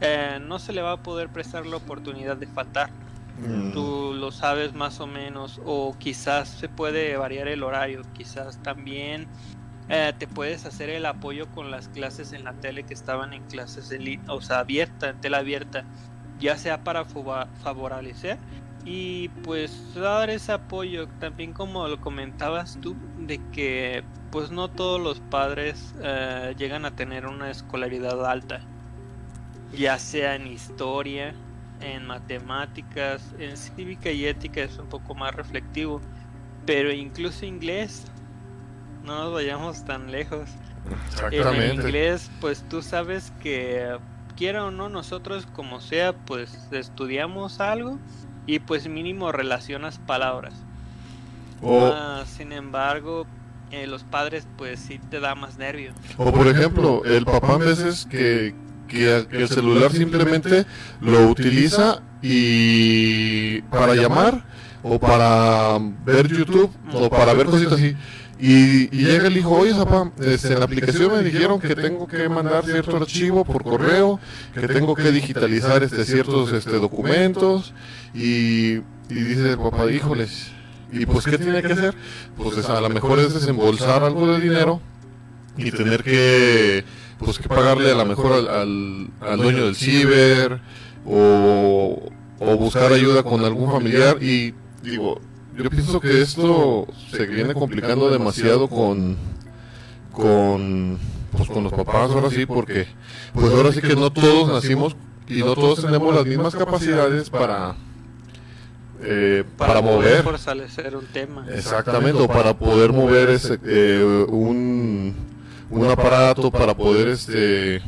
eh, 0.00 0.38
no 0.40 0.58
se 0.58 0.72
le 0.72 0.82
va 0.82 0.92
a 0.92 1.02
poder 1.02 1.28
prestar 1.28 1.66
la 1.66 1.76
oportunidad 1.76 2.36
de 2.36 2.46
faltar. 2.46 2.90
Mm. 3.38 3.72
Tú 3.72 4.14
lo 4.14 4.30
sabes 4.30 4.74
más 4.74 5.00
o 5.00 5.06
menos, 5.06 5.60
o 5.64 5.94
quizás 5.98 6.48
se 6.48 6.68
puede 6.68 7.16
variar 7.16 7.48
el 7.48 7.62
horario, 7.62 8.02
quizás 8.14 8.62
también 8.62 9.26
eh, 9.88 10.12
te 10.18 10.26
puedes 10.26 10.64
hacer 10.64 10.88
el 10.88 11.04
apoyo 11.04 11.46
con 11.50 11.70
las 11.70 11.88
clases 11.88 12.32
en 12.32 12.44
la 12.44 12.54
tele 12.54 12.84
que 12.84 12.94
estaban 12.94 13.34
en 13.34 13.42
clases 13.44 13.88
de 13.88 14.20
o 14.28 14.40
sea, 14.40 14.60
abierta, 14.60 15.10
en 15.10 15.20
tela 15.20 15.38
abierta, 15.38 15.84
ya 16.38 16.56
sea 16.56 16.82
para 16.84 17.04
favorecer 17.04 18.38
y 18.84 19.28
pues 19.42 19.94
dar 19.94 20.28
ese 20.30 20.52
apoyo 20.52 21.08
también 21.18 21.52
como 21.52 21.88
lo 21.88 22.00
comentabas 22.00 22.78
tú 22.80 22.94
de 23.18 23.40
que 23.50 24.04
pues 24.30 24.50
no 24.50 24.68
todos 24.68 25.00
los 25.00 25.20
padres 25.20 25.94
eh, 26.02 26.54
llegan 26.58 26.84
a 26.84 26.90
tener 26.90 27.26
una 27.26 27.50
escolaridad 27.50 28.26
alta 28.26 28.60
ya 29.72 29.98
sea 29.98 30.34
en 30.34 30.46
historia 30.46 31.34
en 31.80 32.06
matemáticas 32.06 33.34
en 33.38 33.56
cívica 33.56 34.10
y 34.10 34.26
ética 34.26 34.62
es 34.62 34.78
un 34.78 34.88
poco 34.88 35.14
más 35.14 35.34
reflectivo 35.34 36.00
pero 36.66 36.92
incluso 36.92 37.46
inglés 37.46 38.04
no 39.02 39.24
nos 39.24 39.32
vayamos 39.32 39.84
tan 39.84 40.12
lejos 40.12 40.50
Exactamente. 41.08 41.66
en 41.66 41.74
inglés 41.74 42.30
pues 42.40 42.62
tú 42.68 42.82
sabes 42.82 43.32
que 43.42 43.96
quiera 44.36 44.66
o 44.66 44.70
no 44.70 44.90
nosotros 44.90 45.46
como 45.46 45.80
sea 45.80 46.12
pues 46.12 46.68
estudiamos 46.70 47.60
algo 47.60 47.98
y 48.46 48.58
pues 48.58 48.88
mínimo 48.88 49.32
relacionas 49.32 49.98
palabras. 49.98 50.54
Ah, 51.62 52.24
sin 52.26 52.52
embargo, 52.52 53.26
eh, 53.70 53.86
los 53.86 54.04
padres 54.04 54.46
pues 54.56 54.80
sí 54.80 55.00
te 55.10 55.20
da 55.20 55.34
más 55.34 55.56
nervio. 55.56 55.92
O 56.16 56.30
por 56.32 56.46
ejemplo, 56.46 57.04
el 57.04 57.24
papá 57.24 57.54
a 57.54 57.58
veces 57.58 58.06
que, 58.08 58.54
que, 58.88 59.26
el 59.30 59.48
celular 59.48 59.90
simplemente 59.90 60.66
lo 61.00 61.28
utiliza 61.28 62.02
y 62.22 63.62
para 63.62 63.94
llamar 63.94 64.44
o 64.82 64.98
para 64.98 65.78
ver 66.04 66.28
YouTube 66.28 66.70
o 66.92 67.08
para 67.08 67.32
ver 67.34 67.46
cositas 67.46 67.74
así. 67.74 67.96
Y, 68.46 68.90
llega 68.90 69.28
el 69.28 69.38
hijo, 69.38 69.52
oye, 69.52 69.74
papá, 69.74 70.12
este, 70.20 70.52
en 70.52 70.58
la 70.58 70.66
aplicación 70.66 71.10
me 71.12 71.22
dijeron 71.22 71.58
que 71.58 71.74
tengo 71.74 72.06
que 72.06 72.28
mandar 72.28 72.62
cierto 72.62 72.98
archivo 72.98 73.42
por 73.42 73.64
correo, 73.64 74.20
que 74.52 74.68
tengo 74.68 74.94
que 74.94 75.10
digitalizar 75.10 75.82
este, 75.82 76.04
ciertos 76.04 76.52
este, 76.52 76.72
documentos. 76.72 77.72
Y, 78.12 78.80
y 79.08 79.14
dice 79.14 79.56
papá, 79.56 79.90
híjoles, 79.90 80.48
¿y 80.92 81.06
pues 81.06 81.24
qué 81.24 81.38
tiene 81.38 81.62
que 81.62 81.72
hacer? 81.72 81.94
Pues 82.36 82.68
a 82.68 82.82
lo 82.82 82.90
mejor 82.90 83.18
es 83.18 83.32
desembolsar 83.32 84.04
algo 84.04 84.30
de 84.34 84.40
dinero 84.40 84.82
y 85.56 85.70
tener 85.70 86.04
que, 86.04 86.84
pues, 87.20 87.38
que 87.38 87.48
pagarle 87.48 87.92
a 87.92 87.94
lo 87.94 88.04
mejor 88.04 88.46
al, 88.46 89.08
al, 89.22 89.38
dueño 89.38 89.64
del 89.64 89.74
ciber 89.74 90.60
o, 91.06 92.12
o 92.40 92.56
buscar 92.58 92.92
ayuda 92.92 93.22
con 93.22 93.42
algún 93.42 93.72
familiar. 93.72 94.22
Y 94.22 94.52
digo, 94.82 95.18
yo 95.56 95.70
pienso 95.70 96.00
que 96.00 96.22
esto 96.22 96.86
se 97.10 97.26
viene 97.26 97.54
complicando 97.54 98.10
demasiado 98.10 98.68
con 98.68 99.16
con 100.12 100.98
pues 101.32 101.48
con 101.48 101.64
los 101.64 101.72
papás 101.72 102.10
ahora 102.10 102.30
sí 102.30 102.46
porque 102.46 102.86
pues 103.32 103.52
ahora 103.52 103.72
sí 103.72 103.80
que 103.80 103.96
no 103.96 104.10
todos 104.10 104.48
nacimos 104.48 104.96
y 105.28 105.40
no 105.40 105.54
todos 105.54 105.84
tenemos 105.84 106.14
las 106.14 106.26
mismas 106.26 106.54
capacidades 106.54 107.30
para 107.30 107.76
eh, 109.02 109.44
para, 109.58 109.82
mover. 109.82 110.22
Fortalecer 110.22 110.96
un 110.96 111.04
tema. 111.06 111.46
Exactamente 111.52 112.22
o 112.22 112.28
para 112.28 112.56
poder 112.56 112.92
mover 112.92 113.30
ese, 113.30 113.58
eh, 113.64 114.26
un 114.28 115.14
un 115.70 115.90
aparato 115.90 116.50
para 116.50 116.74
poder 116.74 117.08
este 117.08 117.82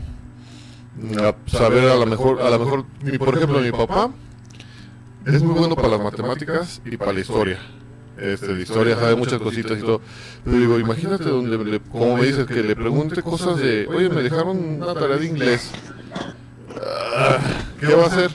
saber 1.46 1.90
a 1.90 1.94
lo 1.94 2.06
mejor 2.06 2.40
a 2.42 2.50
lo 2.50 2.58
mejor 2.58 2.85
por 3.18 3.37
ejemplo 3.37 3.61
mi 3.61 3.70
papá 3.70 4.11
es 5.26 5.42
muy 5.42 5.54
bueno 5.54 5.75
para 5.75 5.88
las 5.88 6.00
matemáticas 6.00 6.80
y 6.85 6.97
para 6.97 7.12
la 7.12 7.21
historia. 7.21 7.59
Este, 8.16 8.54
de 8.54 8.62
historia 8.62 8.95
sabe 8.97 9.14
muchas 9.14 9.40
cositas 9.40 9.78
y 9.78 9.83
todo. 9.83 10.00
Pero 10.45 10.56
digo, 10.56 10.78
imagínate 10.78 11.25
donde, 11.25 11.80
como 11.80 12.16
me 12.16 12.26
dices, 12.26 12.47
que 12.47 12.62
le 12.62 12.75
pregunte 12.75 13.23
cosas 13.23 13.59
de, 13.59 13.87
oye, 13.88 14.09
me 14.09 14.23
dejaron 14.23 14.83
una 14.83 14.95
tarea 14.95 15.16
de 15.16 15.26
inglés. 15.26 15.71
Ah, 17.16 17.38
¿Qué 17.78 17.95
va 17.95 18.04
a 18.04 18.06
hacer? 18.06 18.30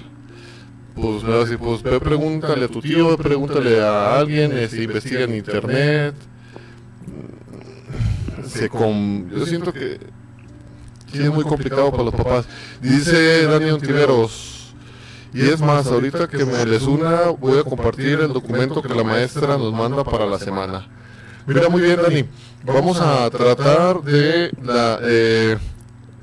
Pues 0.93 1.23
me 1.23 1.29
va 1.29 1.35
a 1.37 1.39
decir, 1.39 1.57
pues 1.57 1.81
pregúntale 1.81 2.65
a 2.65 2.67
tu 2.67 2.81
tío, 2.81 3.17
pregúntale 3.17 3.81
a 3.81 4.19
alguien, 4.19 4.51
este, 4.57 4.83
investiga 4.83 5.21
en 5.21 5.35
internet. 5.35 6.15
Se 8.45 8.69
Yo 8.69 9.45
siento 9.45 9.71
que 9.71 9.97
es 11.13 11.29
muy 11.31 11.43
complicado 11.43 11.89
para 11.89 12.03
los 12.03 12.13
papás. 12.13 12.45
Dice 12.81 13.43
Daniel 13.43 13.81
Tiveros, 13.81 14.50
y 15.33 15.41
es 15.41 15.61
más, 15.61 15.87
ahorita 15.87 16.27
que 16.27 16.45
me 16.45 16.65
les 16.65 16.83
una, 16.83 17.29
voy 17.29 17.59
a 17.59 17.63
compartir 17.63 18.19
el 18.19 18.33
documento 18.33 18.81
que 18.81 18.93
la 18.93 19.03
maestra 19.03 19.57
nos 19.57 19.73
manda 19.73 20.03
para 20.03 20.25
la 20.25 20.37
semana. 20.37 20.87
Mira, 21.47 21.69
muy 21.69 21.81
bien, 21.81 21.99
Dani. 22.01 22.25
Vamos 22.63 22.99
a 22.99 23.29
tratar 23.29 24.01
de 24.01 24.51
la, 24.61 24.99
eh, 25.01 25.57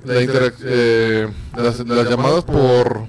eh, 0.07 1.29
las, 1.57 2.09
llamadas 2.09 2.45
por 2.45 3.07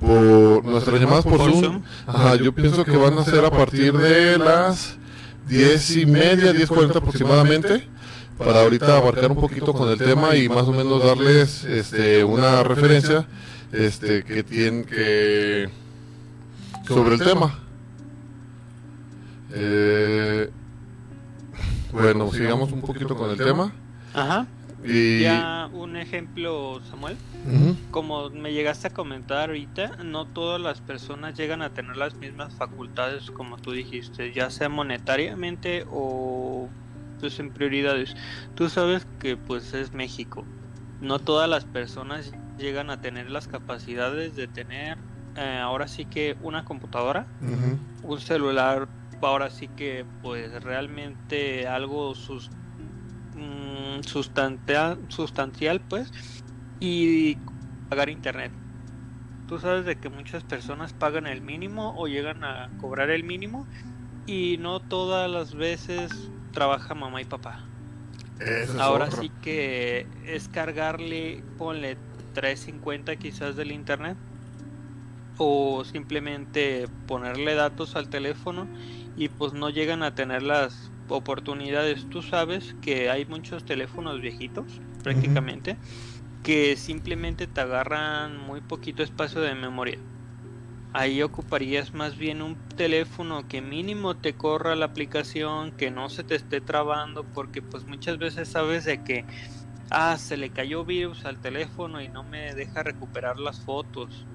por 0.00 0.64
nuestras 0.64 1.00
llamadas 1.00 1.24
por 1.24 1.38
Zoom. 1.38 1.82
Ajá, 2.06 2.34
yo 2.36 2.52
pienso 2.52 2.84
que 2.84 2.96
van 2.96 3.16
a 3.18 3.24
ser 3.24 3.44
a 3.44 3.50
partir 3.50 3.92
de 3.92 4.36
las 4.38 4.96
diez 5.46 5.96
y 5.96 6.06
media, 6.06 6.52
diez 6.52 6.68
cuarenta 6.68 6.98
aproximadamente 6.98 7.88
para 8.36 8.62
ahorita 8.62 8.96
abarcar 8.96 9.30
un 9.30 9.40
poquito 9.40 9.72
con 9.72 9.88
el 9.90 9.98
tema 9.98 10.34
y 10.34 10.48
más 10.48 10.66
o 10.66 10.72
menos 10.72 11.04
darles 11.04 11.64
este, 11.64 12.24
una 12.24 12.62
referencia 12.64 13.26
este 13.72 14.22
que 14.22 14.42
tiene 14.42 14.84
que 14.84 15.68
sobre 16.86 17.14
el 17.14 17.22
tema. 17.22 17.58
Eh, 19.54 20.50
bueno, 21.92 22.30
sigamos 22.32 22.72
un 22.72 22.80
poquito 22.80 23.16
con 23.16 23.30
el 23.30 23.36
tema. 23.36 23.72
Ajá. 24.14 24.46
Y... 24.84 25.20
Ya 25.20 25.70
un 25.72 25.96
ejemplo, 25.96 26.80
Samuel. 26.90 27.16
Como 27.90 28.30
me 28.30 28.52
llegaste 28.52 28.88
a 28.88 28.90
comentar 28.90 29.48
ahorita, 29.48 29.96
no 30.04 30.26
todas 30.26 30.60
las 30.60 30.80
personas 30.80 31.36
llegan 31.36 31.60
a 31.60 31.70
tener 31.70 31.96
las 31.96 32.14
mismas 32.14 32.54
facultades 32.54 33.30
como 33.30 33.56
tú 33.58 33.72
dijiste, 33.72 34.32
ya 34.32 34.48
sea 34.50 34.68
monetariamente 34.68 35.84
o 35.90 36.68
pues 37.20 37.38
en 37.40 37.50
prioridades. 37.50 38.14
Tú 38.54 38.68
sabes 38.68 39.06
que 39.18 39.36
pues 39.36 39.74
es 39.74 39.92
México. 39.92 40.44
No 41.00 41.18
todas 41.18 41.48
las 41.48 41.64
personas 41.64 42.32
llegan 42.62 42.88
a 42.90 43.00
tener 43.00 43.30
las 43.30 43.48
capacidades 43.48 44.34
de 44.36 44.46
tener 44.46 44.96
eh, 45.36 45.58
ahora 45.62 45.88
sí 45.88 46.04
que 46.04 46.36
una 46.42 46.64
computadora, 46.64 47.26
un 48.02 48.20
celular, 48.20 48.88
ahora 49.20 49.50
sí 49.50 49.68
que 49.68 50.04
pues 50.22 50.62
realmente 50.62 51.66
algo 51.66 52.14
sus, 52.14 52.50
mm, 53.34 54.02
sustancial, 54.02 54.98
sustancial 55.08 55.80
pues 55.80 56.10
y 56.80 57.36
pagar 57.88 58.08
internet. 58.08 58.52
Tú 59.48 59.58
sabes 59.58 59.84
de 59.84 59.96
que 59.96 60.08
muchas 60.08 60.44
personas 60.44 60.92
pagan 60.92 61.26
el 61.26 61.42
mínimo 61.42 61.94
o 61.96 62.06
llegan 62.06 62.44
a 62.44 62.70
cobrar 62.80 63.10
el 63.10 63.24
mínimo 63.24 63.66
y 64.26 64.56
no 64.58 64.80
todas 64.80 65.30
las 65.30 65.54
veces 65.54 66.10
trabaja 66.52 66.94
mamá 66.94 67.20
y 67.20 67.24
papá. 67.24 67.64
Ahora 68.78 69.10
sí 69.10 69.30
que 69.42 70.06
es 70.26 70.48
cargarle, 70.48 71.42
ponle 71.58 71.96
350 72.32 73.16
quizás 73.16 73.56
del 73.56 73.72
internet 73.72 74.18
o 75.38 75.84
simplemente 75.84 76.86
ponerle 77.06 77.54
datos 77.54 77.96
al 77.96 78.08
teléfono 78.10 78.70
y 79.16 79.28
pues 79.28 79.52
no 79.54 79.70
llegan 79.70 80.02
a 80.02 80.14
tener 80.14 80.42
las 80.42 80.92
oportunidades. 81.08 82.08
Tú 82.08 82.22
sabes 82.22 82.74
que 82.80 83.10
hay 83.10 83.26
muchos 83.26 83.64
teléfonos 83.64 84.20
viejitos 84.20 84.82
prácticamente 85.02 85.78
que 86.42 86.76
simplemente 86.76 87.46
te 87.46 87.60
agarran 87.60 88.38
muy 88.38 88.60
poquito 88.60 89.02
espacio 89.02 89.40
de 89.40 89.54
memoria. 89.54 89.98
ahí 90.92 91.22
ocuparías 91.22 91.94
más 91.94 92.16
bien 92.18 92.42
un 92.42 92.56
teléfono 92.76 93.48
que 93.48 93.62
mínimo 93.62 94.16
te 94.18 94.36
corra 94.36 94.76
la 94.76 94.86
aplicación, 94.86 95.72
que 95.72 95.90
no 95.90 96.08
se 96.10 96.24
te 96.24 96.34
esté 96.34 96.60
trabando, 96.60 97.32
porque 97.32 97.62
pues 97.62 97.86
muchas 97.86 98.18
veces 98.18 98.50
sabes 98.50 98.84
de 98.84 99.02
que, 99.02 99.26
ah, 99.92 100.16
se 100.18 100.36
le 100.36 100.50
cayó 100.50 100.84
virus 100.84 101.24
al 101.24 101.40
teléfono 101.40 102.00
y 102.00 102.08
no 102.08 102.24
me 102.24 102.54
deja 102.54 102.82
recuperar 102.82 103.38
las 103.38 103.60
fotos, 103.60 104.26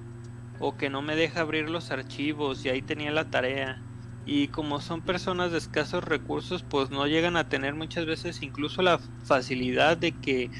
o 0.60 0.76
que 0.76 0.90
no 0.90 1.02
me 1.02 1.16
deja 1.16 1.40
abrir 1.40 1.68
los 1.68 1.90
archivos 1.90 2.64
y 2.64 2.68
ahí 2.70 2.82
tenía 2.82 3.10
la 3.10 3.30
tarea. 3.30 3.82
Y 4.26 4.48
como 4.48 4.80
son 4.80 5.00
personas 5.00 5.52
de 5.52 5.58
escasos 5.58 6.04
recursos, 6.04 6.62
pues 6.62 6.90
no 6.90 7.06
llegan 7.06 7.36
a 7.36 7.48
tener 7.48 7.74
muchas 7.74 8.06
veces 8.06 8.42
incluso 8.42 8.82
la 8.82 8.98
facilidad 9.24 9.96
de 9.96 10.12
que 10.12 10.50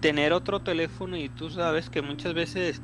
tener 0.00 0.32
otro 0.32 0.60
teléfono 0.60 1.16
y 1.16 1.28
tú 1.28 1.50
sabes 1.50 1.90
que 1.90 2.02
muchas 2.02 2.34
veces 2.34 2.80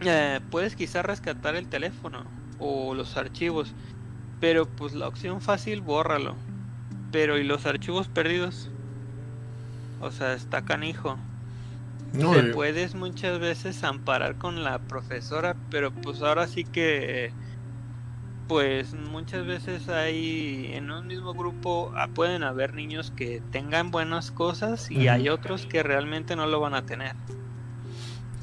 eh, 0.00 0.40
puedes 0.50 0.76
quizás 0.76 1.04
rescatar 1.04 1.56
el 1.56 1.68
teléfono 1.68 2.24
o 2.58 2.94
los 2.94 3.16
archivos, 3.16 3.74
pero 4.40 4.66
pues 4.66 4.94
la 4.94 5.08
opción 5.08 5.40
fácil, 5.40 5.80
bórralo. 5.80 6.36
Pero 7.10 7.38
¿y 7.38 7.44
los 7.44 7.66
archivos 7.66 8.08
perdidos? 8.08 8.71
O 10.02 10.10
sea, 10.10 10.34
está 10.34 10.62
canijo. 10.62 11.16
No, 12.12 12.32
Te 12.32 12.42
puedes 12.52 12.94
muchas 12.94 13.38
veces 13.38 13.82
amparar 13.84 14.36
con 14.36 14.62
la 14.62 14.78
profesora, 14.80 15.56
pero 15.70 15.92
pues 15.92 16.20
ahora 16.20 16.46
sí 16.46 16.64
que 16.64 17.32
pues 18.48 18.92
muchas 18.92 19.46
veces 19.46 19.88
hay 19.88 20.72
en 20.74 20.90
un 20.90 21.06
mismo 21.06 21.32
grupo 21.32 21.90
ah, 21.96 22.08
pueden 22.08 22.42
haber 22.42 22.74
niños 22.74 23.10
que 23.16 23.40
tengan 23.50 23.90
buenas 23.90 24.30
cosas 24.30 24.90
y 24.90 25.08
hay 25.08 25.30
otros 25.30 25.64
que 25.64 25.82
realmente 25.82 26.36
no 26.36 26.46
lo 26.46 26.60
van 26.60 26.74
a 26.74 26.84
tener. 26.84 27.14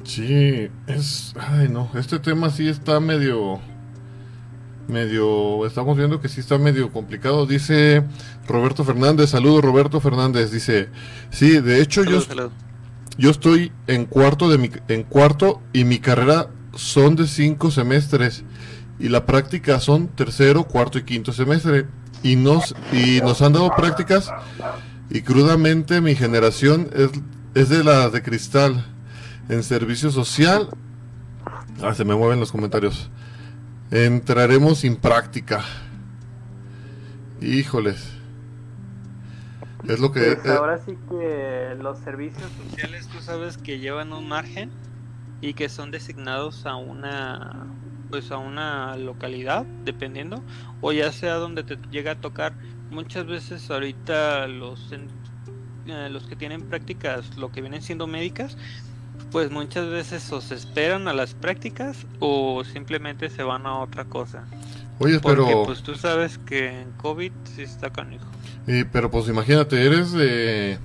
Sí, 0.02 0.68
es. 0.88 1.34
Ay, 1.38 1.68
no. 1.68 1.90
Este 1.94 2.18
tema 2.18 2.50
sí 2.50 2.68
está 2.68 2.98
medio. 2.98 3.60
Medio. 4.88 5.64
Estamos 5.66 5.96
viendo 5.96 6.20
que 6.20 6.28
sí 6.28 6.40
está 6.40 6.58
medio 6.58 6.90
complicado. 6.90 7.46
Dice 7.46 8.02
Roberto 8.50 8.84
Fernández. 8.84 9.30
Saludos, 9.30 9.64
Roberto 9.64 10.00
Fernández. 10.00 10.50
Dice: 10.50 10.88
Sí, 11.30 11.60
de 11.60 11.80
hecho, 11.80 12.04
yo. 12.04 12.20
Yo 13.18 13.30
estoy 13.30 13.70
en 13.86 14.06
cuarto, 14.06 14.48
de 14.48 14.56
mi, 14.56 14.70
en 14.88 15.02
cuarto 15.02 15.60
y 15.74 15.84
mi 15.84 15.98
carrera 15.98 16.48
son 16.74 17.16
de 17.16 17.26
cinco 17.26 17.70
semestres. 17.70 18.44
Y 18.98 19.08
la 19.08 19.26
práctica 19.26 19.78
son 19.80 20.08
tercero, 20.08 20.64
cuarto 20.64 20.98
y 20.98 21.02
quinto 21.02 21.32
semestre. 21.32 21.86
Y 22.22 22.36
nos, 22.36 22.74
y 22.92 23.20
nos 23.20 23.42
han 23.42 23.52
dado 23.52 23.70
prácticas. 23.76 24.30
Y 25.10 25.22
crudamente 25.22 26.00
mi 26.00 26.14
generación 26.14 26.88
es, 26.94 27.10
es 27.54 27.68
de 27.68 27.84
la 27.84 28.08
de 28.08 28.22
cristal 28.22 28.86
en 29.48 29.62
servicio 29.64 30.10
social. 30.10 30.68
Ah, 31.82 31.94
se 31.94 32.04
me 32.04 32.14
mueven 32.14 32.40
los 32.40 32.52
comentarios. 32.52 33.10
Entraremos 33.90 34.78
sin 34.78 34.96
práctica. 34.96 35.62
Híjoles. 37.40 38.19
Es 39.88 40.00
lo 40.00 40.12
que. 40.12 40.36
Pues 40.36 40.46
ahora 40.46 40.78
sí 40.78 40.96
que 41.08 41.76
los 41.80 41.98
servicios 41.98 42.50
sociales, 42.68 43.08
tú 43.08 43.20
sabes 43.20 43.58
que 43.58 43.78
llevan 43.78 44.12
un 44.12 44.28
margen 44.28 44.70
y 45.40 45.54
que 45.54 45.68
son 45.68 45.90
designados 45.90 46.66
a 46.66 46.76
una 46.76 47.66
pues 48.10 48.32
a 48.32 48.38
una 48.38 48.96
localidad 48.96 49.64
dependiendo 49.84 50.42
o 50.80 50.90
ya 50.92 51.12
sea 51.12 51.34
donde 51.34 51.62
te 51.62 51.78
llega 51.90 52.12
a 52.12 52.20
tocar 52.20 52.54
muchas 52.90 53.24
veces 53.24 53.70
ahorita 53.70 54.48
los 54.48 54.92
eh, 55.86 56.08
los 56.10 56.24
que 56.24 56.34
tienen 56.34 56.62
prácticas 56.62 57.36
lo 57.36 57.52
que 57.52 57.60
vienen 57.60 57.82
siendo 57.82 58.08
médicas 58.08 58.56
pues 59.30 59.50
muchas 59.50 59.88
veces 59.88 60.30
o 60.32 60.40
se 60.40 60.54
esperan 60.54 61.08
a 61.08 61.12
las 61.12 61.34
prácticas 61.34 62.06
o 62.18 62.64
simplemente 62.64 63.30
se 63.30 63.42
van 63.42 63.66
a 63.66 63.78
otra 63.78 64.04
cosa. 64.04 64.44
Oye, 64.98 65.20
Porque, 65.20 65.42
pero... 65.44 65.64
pues 65.64 65.82
tú 65.82 65.94
sabes 65.94 66.38
que 66.38 66.80
en 66.80 66.90
COVID 66.92 67.32
sí 67.44 67.62
está 67.62 67.90
canijo. 67.90 68.26
Y, 68.70 68.84
pero 68.84 69.10
pues 69.10 69.28
imagínate, 69.28 69.84
eres 69.84 70.12
de, 70.12 70.78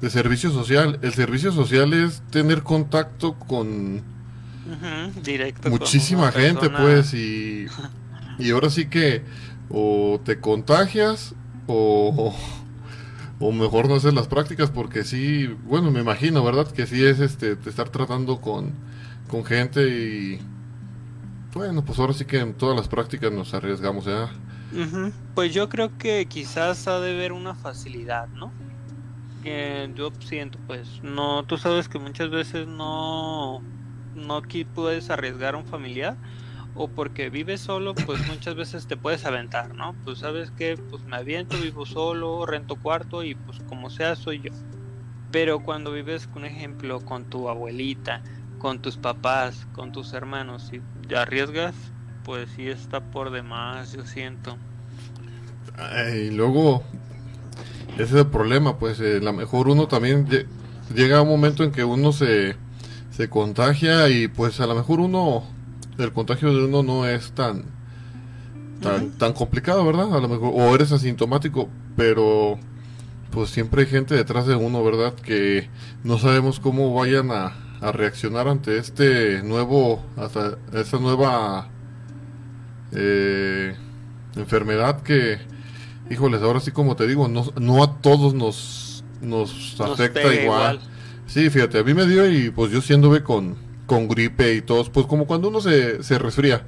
de 0.00 0.10
servicio 0.10 0.50
social. 0.50 0.98
El 1.02 1.14
servicio 1.14 1.52
social 1.52 1.92
es 1.92 2.22
tener 2.30 2.62
contacto 2.62 3.34
con... 3.34 4.02
directo. 5.22 5.70
Muchísima 5.70 6.32
gente, 6.32 6.68
pues, 6.70 7.14
y, 7.14 7.66
y 8.38 8.50
ahora 8.50 8.70
sí 8.70 8.86
que 8.86 9.22
o 9.70 10.20
te 10.24 10.40
contagias 10.40 11.34
o 11.66 12.34
o 13.40 13.52
mejor 13.52 13.88
no 13.88 13.94
hacer 13.94 14.12
las 14.12 14.28
prácticas 14.28 14.70
porque 14.70 15.02
sí, 15.02 15.46
bueno, 15.64 15.90
me 15.90 16.00
imagino, 16.00 16.44
¿verdad? 16.44 16.70
Que 16.70 16.86
sí 16.86 17.04
es 17.04 17.20
este 17.20 17.56
estar 17.64 17.88
tratando 17.88 18.40
con, 18.40 18.72
con 19.28 19.44
gente 19.46 19.88
y 19.88 20.38
bueno, 21.54 21.82
pues 21.82 21.98
ahora 21.98 22.12
sí 22.12 22.26
que 22.26 22.38
en 22.38 22.52
todas 22.52 22.76
las 22.76 22.86
prácticas 22.86 23.32
nos 23.32 23.54
arriesgamos 23.54 24.06
ya. 24.70 25.12
Pues 25.34 25.54
yo 25.54 25.68
creo 25.68 25.96
que 25.96 26.26
quizás 26.26 26.86
ha 26.88 27.00
de 27.00 27.12
haber 27.12 27.32
una 27.32 27.54
facilidad, 27.54 28.28
¿no? 28.28 28.52
Que 29.42 29.90
yo 29.94 30.12
siento, 30.20 30.58
pues, 30.66 31.02
no, 31.02 31.44
tú 31.44 31.56
sabes 31.56 31.88
que 31.88 31.98
muchas 31.98 32.30
veces 32.30 32.66
no, 32.66 33.62
no 34.14 34.42
puedes 34.74 35.10
arriesgar 35.10 35.54
a 35.54 35.58
un 35.58 35.66
familiar 35.66 36.16
o 36.74 36.88
porque 36.88 37.30
vives 37.30 37.60
solo, 37.60 37.94
pues 37.94 38.26
muchas 38.28 38.54
veces 38.54 38.86
te 38.86 38.96
puedes 38.96 39.24
aventar, 39.24 39.74
¿no? 39.74 39.94
Pues 40.04 40.18
sabes 40.18 40.50
que, 40.50 40.76
pues 40.76 41.04
me 41.04 41.16
aviento, 41.16 41.58
vivo 41.58 41.84
solo, 41.84 42.46
rento 42.46 42.76
cuarto 42.76 43.22
y 43.22 43.34
pues 43.34 43.58
como 43.68 43.90
sea 43.90 44.14
soy 44.16 44.40
yo. 44.40 44.52
Pero 45.30 45.60
cuando 45.60 45.92
vives, 45.92 46.26
por 46.26 46.44
ejemplo, 46.44 47.00
con 47.00 47.24
tu 47.24 47.48
abuelita, 47.48 48.22
con 48.58 48.80
tus 48.80 48.96
papás, 48.96 49.66
con 49.72 49.92
tus 49.92 50.12
hermanos 50.12 50.70
y 50.72 50.80
te 51.06 51.16
arriesgas, 51.16 51.74
pues 52.24 52.48
sí 52.56 52.68
está 52.68 53.00
por 53.00 53.30
demás, 53.30 53.92
yo 53.92 54.04
siento. 54.04 54.56
Y 56.14 56.30
luego, 56.30 56.82
ese 57.94 58.02
es 58.02 58.12
el 58.12 58.26
problema, 58.26 58.78
pues 58.78 59.00
eh, 59.00 59.20
la 59.20 59.32
mejor 59.32 59.68
uno 59.68 59.88
también 59.88 60.26
llega 60.94 61.18
a 61.18 61.22
un 61.22 61.28
momento 61.28 61.64
en 61.64 61.72
que 61.72 61.84
uno 61.84 62.12
se, 62.12 62.56
se 63.10 63.28
contagia 63.28 64.08
y 64.08 64.28
pues 64.28 64.60
a 64.60 64.66
lo 64.66 64.74
mejor 64.74 65.00
uno 65.00 65.44
el 65.98 66.12
contagio 66.12 66.52
de 66.52 66.64
uno 66.64 66.82
no 66.82 67.06
es 67.06 67.32
tan 67.32 67.64
tan, 68.80 69.10
tan 69.18 69.32
complicado, 69.32 69.84
¿verdad? 69.84 70.14
A 70.14 70.20
lo 70.20 70.28
mejor 70.28 70.52
o 70.54 70.74
eres 70.74 70.92
asintomático, 70.92 71.68
pero 71.96 72.58
pues 73.30 73.50
siempre 73.50 73.82
hay 73.82 73.88
gente 73.88 74.14
detrás 74.14 74.46
de 74.46 74.56
uno, 74.56 74.82
¿verdad? 74.82 75.14
Que 75.14 75.68
no 76.02 76.18
sabemos 76.18 76.60
cómo 76.60 76.94
vayan 76.94 77.30
a, 77.30 77.52
a 77.80 77.92
reaccionar 77.92 78.48
ante 78.48 78.78
este 78.78 79.42
nuevo, 79.42 80.02
hasta 80.16 80.58
esta 80.72 80.98
nueva 80.98 81.68
eh, 82.92 83.74
enfermedad 84.36 85.02
que, 85.02 85.38
híjoles, 86.10 86.42
ahora 86.42 86.60
sí 86.60 86.70
como 86.70 86.96
te 86.96 87.06
digo, 87.06 87.28
no, 87.28 87.46
no 87.60 87.82
a 87.82 88.00
todos 88.00 88.34
nos, 88.34 89.04
nos, 89.20 89.80
afecta 89.80 90.20
igual. 90.20 90.42
igual. 90.42 90.80
Sí, 91.26 91.48
fíjate, 91.50 91.78
a 91.78 91.84
mí 91.84 91.94
me 91.94 92.06
dio 92.06 92.28
y 92.28 92.50
pues 92.50 92.72
yo 92.72 92.80
sí 92.80 92.92
anduve 92.92 93.22
con, 93.22 93.56
con 93.86 94.08
gripe 94.08 94.54
y 94.54 94.62
todo, 94.62 94.84
pues 94.92 95.06
como 95.06 95.26
cuando 95.26 95.48
uno 95.48 95.60
se, 95.60 96.02
se 96.02 96.18
resfría. 96.18 96.64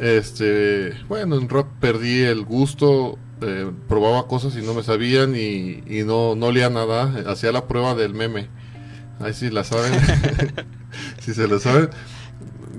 Este, 0.00 0.92
bueno, 1.08 1.36
en 1.36 1.48
rap 1.48 1.66
perdí 1.80 2.22
el 2.22 2.44
gusto, 2.44 3.18
eh, 3.40 3.70
probaba 3.88 4.26
cosas 4.26 4.54
y 4.56 4.62
no 4.62 4.74
me 4.74 4.82
sabían 4.82 5.34
y, 5.34 5.82
y 5.86 6.04
no, 6.04 6.34
no 6.34 6.46
olía 6.46 6.70
nada, 6.70 7.30
hacía 7.30 7.52
la 7.52 7.66
prueba 7.66 7.94
del 7.94 8.14
meme. 8.14 8.48
Ahí 9.20 9.34
sí 9.34 9.50
la 9.50 9.64
saben, 9.64 9.92
si 11.20 11.34
se 11.34 11.48
lo 11.48 11.58
saben. 11.58 11.90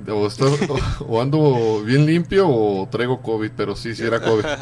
O, 0.09 0.27
o, 1.07 1.21
ando 1.21 1.83
bien 1.83 2.05
limpio 2.05 2.47
o 2.49 2.87
traigo 2.89 3.21
COVID, 3.21 3.51
pero 3.55 3.75
sí, 3.75 3.95
sí 3.95 4.03
era 4.03 4.19
COVID. 4.21 4.45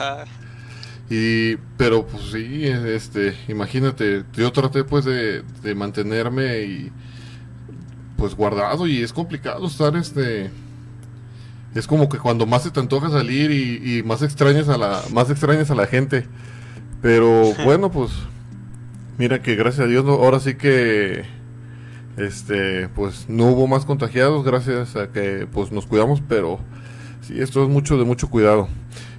Y, 1.14 1.58
pero 1.76 2.08
pues 2.08 2.24
sí, 2.32 2.66
este, 2.66 3.36
imagínate, 3.50 4.24
yo 4.32 4.50
traté 4.54 4.86
pues 4.86 5.04
de, 5.04 5.44
de 5.62 5.76
mantenerme 5.76 6.62
y, 6.62 6.92
pues 8.22 8.36
guardado 8.36 8.86
y 8.86 9.02
es 9.02 9.14
complicado 9.14 9.66
estar 9.66 9.96
este 9.96 10.52
es 11.74 11.88
como 11.88 12.08
que 12.08 12.20
cuando 12.20 12.46
más 12.46 12.62
se 12.62 12.70
te 12.70 12.80
antoja 12.80 13.10
salir 13.10 13.50
y, 13.50 14.04
más 14.04 14.22
extrañas 14.22 14.70
a 14.70 14.78
la 14.78 15.02
más 15.12 15.32
extrañas 15.32 15.72
a 15.72 15.76
la 15.76 15.88
gente 15.88 16.28
pero 17.02 17.52
bueno 17.66 17.90
pues 17.90 18.12
mira 19.18 19.42
que 19.42 19.56
gracias 19.56 19.88
a 19.88 19.90
Dios 19.90 20.06
ahora 20.06 20.40
sí 20.40 20.54
que 20.54 21.26
este 22.18 22.88
pues 22.90 23.26
no 23.30 23.48
hubo 23.48 23.68
más 23.68 23.86
contagiados 23.86 24.44
gracias 24.44 24.96
a 24.96 25.12
que 25.12 25.48
pues 25.52 25.72
nos 25.72 25.86
cuidamos 25.86 26.22
pero 26.28 26.60
sí 27.22 27.40
esto 27.40 27.64
es 27.64 27.70
mucho 27.70 27.98
de 27.98 28.04
mucho 28.04 28.30
cuidado 28.30 28.68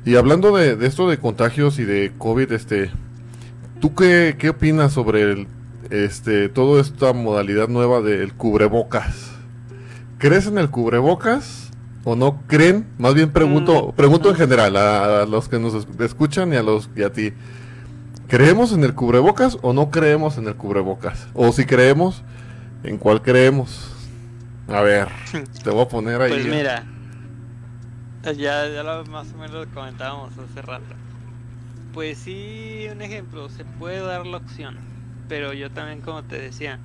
y 0.04 0.16
hablando 0.16 0.56
de, 0.56 0.76
de 0.76 0.86
esto 0.86 1.08
de 1.08 1.18
contagios 1.18 1.78
y 1.78 1.84
de 1.84 2.12
covid 2.18 2.52
este 2.52 2.90
tú 3.80 3.94
qué, 3.94 4.36
qué 4.38 4.50
opinas 4.50 4.92
sobre 4.92 5.22
el 5.22 5.48
este, 5.92 6.48
toda 6.48 6.80
esta 6.80 7.12
modalidad 7.12 7.68
nueva 7.68 8.00
del 8.00 8.32
cubrebocas. 8.32 9.32
¿Crees 10.18 10.46
en 10.46 10.56
el 10.56 10.70
cubrebocas 10.70 11.70
o 12.04 12.16
no 12.16 12.40
creen? 12.46 12.86
Más 12.98 13.14
bien 13.14 13.30
pregunto, 13.30 13.88
mm, 13.88 13.96
pregunto 13.96 14.30
en 14.30 14.36
general 14.36 14.76
a, 14.76 15.26
los 15.26 15.48
que 15.48 15.58
nos 15.58 15.86
escuchan 16.00 16.52
y 16.52 16.56
a 16.56 16.62
los 16.62 16.88
y 16.96 17.02
a 17.02 17.12
ti. 17.12 17.32
¿Creemos 18.26 18.72
en 18.72 18.84
el 18.84 18.94
cubrebocas 18.94 19.58
o 19.60 19.74
no 19.74 19.90
creemos 19.90 20.38
en 20.38 20.46
el 20.46 20.54
cubrebocas? 20.54 21.28
O 21.34 21.52
si 21.52 21.66
creemos, 21.66 22.22
¿en 22.84 22.98
cuál 22.98 23.22
creemos? 23.22 23.90
A 24.68 24.80
ver, 24.82 25.08
te 25.62 25.70
voy 25.70 25.82
a 25.82 25.88
poner 25.88 26.20
ahí. 26.20 26.30
Pues 26.30 26.46
mira, 26.46 26.84
Ya, 28.24 28.68
ya 28.68 28.82
lo 28.82 29.04
más 29.06 29.32
o 29.32 29.38
menos 29.38 29.66
lo 29.66 29.74
comentábamos 29.74 30.38
hace 30.38 30.62
rato. 30.62 30.94
Pues 31.92 32.18
sí, 32.18 32.86
un 32.90 33.02
ejemplo, 33.02 33.48
se 33.48 33.64
puede 33.64 34.00
dar 34.00 34.26
la 34.26 34.38
opción, 34.38 34.76
pero 35.28 35.52
yo 35.52 35.70
también 35.70 36.00
como 36.00 36.22
te 36.22 36.38
decía, 36.38 36.78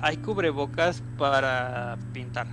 hay 0.00 0.18
cubrebocas 0.18 1.02
para 1.18 1.96
pintar, 2.12 2.46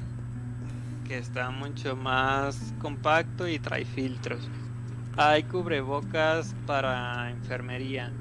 que 1.07 1.17
está 1.17 1.51
mucho 1.51 1.95
más 1.95 2.73
compacto 2.79 3.47
y 3.47 3.59
trae 3.59 3.85
filtros. 3.85 4.49
Hay 5.17 5.43
cubrebocas 5.43 6.55
para 6.65 7.29
enfermería. 7.29 8.11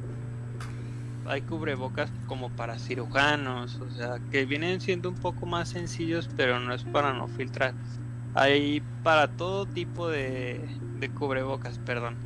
Hay 1.27 1.43
cubrebocas 1.43 2.11
como 2.27 2.51
para 2.51 2.79
cirujanos, 2.79 3.77
o 3.77 3.91
sea, 3.91 4.19
que 4.31 4.45
vienen 4.47 4.81
siendo 4.81 5.09
un 5.09 5.17
poco 5.17 5.47
más 5.47 5.69
sencillos, 5.69 6.29
pero 6.37 6.59
no 6.61 6.75
es 6.75 6.85
para 6.85 7.13
no 7.13 7.29
filtrar. 7.29 7.75
Hay 8.35 8.83
para 9.03 9.29
todo 9.29 9.67
tipo 9.67 10.09
de, 10.09 10.69
cubrebocas, 11.15 11.79
perdón. 11.79 12.17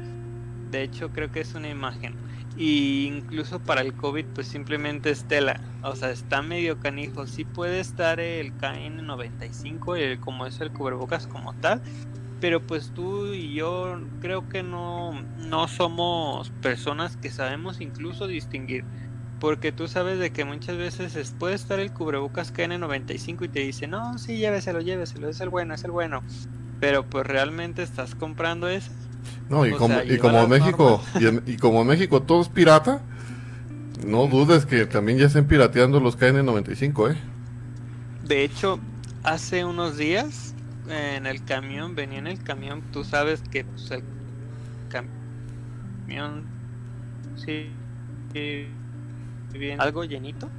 De 0.70 0.82
hecho, 0.82 1.10
creo 1.10 1.30
que 1.30 1.40
es 1.40 1.54
una 1.54 1.68
imagen. 1.68 2.16
Y 2.56 3.06
incluso 3.06 3.58
para 3.60 3.80
el 3.80 3.94
COVID, 3.94 4.26
pues 4.34 4.48
simplemente 4.48 5.10
es 5.10 5.24
tela. 5.24 5.60
O 5.82 5.94
sea, 5.96 6.10
está 6.10 6.42
medio 6.42 6.78
canijo. 6.78 7.26
Sí 7.26 7.44
puede 7.44 7.80
estar 7.80 8.20
el 8.20 8.52
KN95, 8.58 9.96
el, 9.96 10.20
como 10.20 10.46
es 10.46 10.60
el 10.60 10.72
cubrebocas 10.72 11.26
como 11.26 11.54
tal. 11.54 11.82
Pero 12.44 12.60
pues 12.60 12.90
tú 12.90 13.32
y 13.32 13.54
yo 13.54 13.98
creo 14.20 14.50
que 14.50 14.62
no, 14.62 15.18
no 15.48 15.66
somos 15.66 16.50
personas 16.60 17.16
que 17.16 17.30
sabemos 17.30 17.80
incluso 17.80 18.26
distinguir. 18.26 18.84
Porque 19.40 19.72
tú 19.72 19.88
sabes 19.88 20.18
de 20.18 20.30
que 20.30 20.44
muchas 20.44 20.76
veces 20.76 21.34
puede 21.38 21.54
estar 21.54 21.80
el 21.80 21.90
cubrebocas 21.90 22.52
KN95 22.52 23.46
y 23.46 23.48
te 23.48 23.60
dice, 23.60 23.86
no, 23.86 24.18
sí, 24.18 24.36
lléveselo, 24.36 24.82
lléveselo, 24.82 25.30
es 25.30 25.40
el 25.40 25.48
bueno, 25.48 25.72
es 25.72 25.84
el 25.84 25.90
bueno. 25.90 26.22
Pero 26.80 27.06
pues 27.06 27.26
realmente 27.26 27.82
estás 27.82 28.14
comprando 28.14 28.68
ese 28.68 28.90
no, 29.48 29.64
y 29.64 29.70
como, 29.70 30.02
y 30.02 30.18
como 30.18 30.46
México, 30.46 31.02
y, 31.46 31.56
como 31.56 31.82
México 31.82 32.24
todo 32.24 32.42
es 32.42 32.50
pirata, 32.50 33.00
no 34.06 34.26
dudes 34.26 34.66
que 34.66 34.84
también 34.84 35.16
ya 35.16 35.28
estén 35.28 35.46
pirateando 35.46 35.98
los 35.98 36.18
KN95, 36.18 37.14
¿eh? 37.14 37.16
De 38.28 38.44
hecho, 38.44 38.80
hace 39.22 39.64
unos 39.64 39.96
días 39.96 40.53
en 40.88 41.26
el 41.26 41.44
camión, 41.44 41.94
venía 41.94 42.18
en 42.18 42.26
el 42.26 42.42
camión, 42.42 42.82
tú 42.92 43.04
sabes 43.04 43.42
que 43.50 43.64
pues, 43.64 43.90
el 43.90 44.02
camión 44.88 46.44
sí, 47.36 47.70
bien, 49.52 49.80
algo 49.80 50.04
llenito 50.04 50.50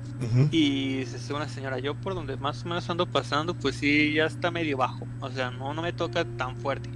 y 0.52 1.04
se 1.06 1.20
sube 1.20 1.38
una 1.38 1.50
señora, 1.50 1.80
yo 1.80 1.96
por 1.96 2.16
donde 2.16 2.38
más 2.38 2.64
o 2.64 2.70
menos 2.70 2.90
ando 2.90 3.06
pasando, 3.06 3.54
pues 3.54 3.76
sí, 3.76 4.14
ya 4.14 4.26
está 4.26 4.52
medio 4.52 4.78
bajo, 4.78 5.06
o 5.20 5.30
sea, 5.30 5.52
no, 5.52 5.74
no 5.74 5.82
me 5.82 5.94
toca 5.94 6.26
tan 6.26 6.56
fuerte 6.58 6.90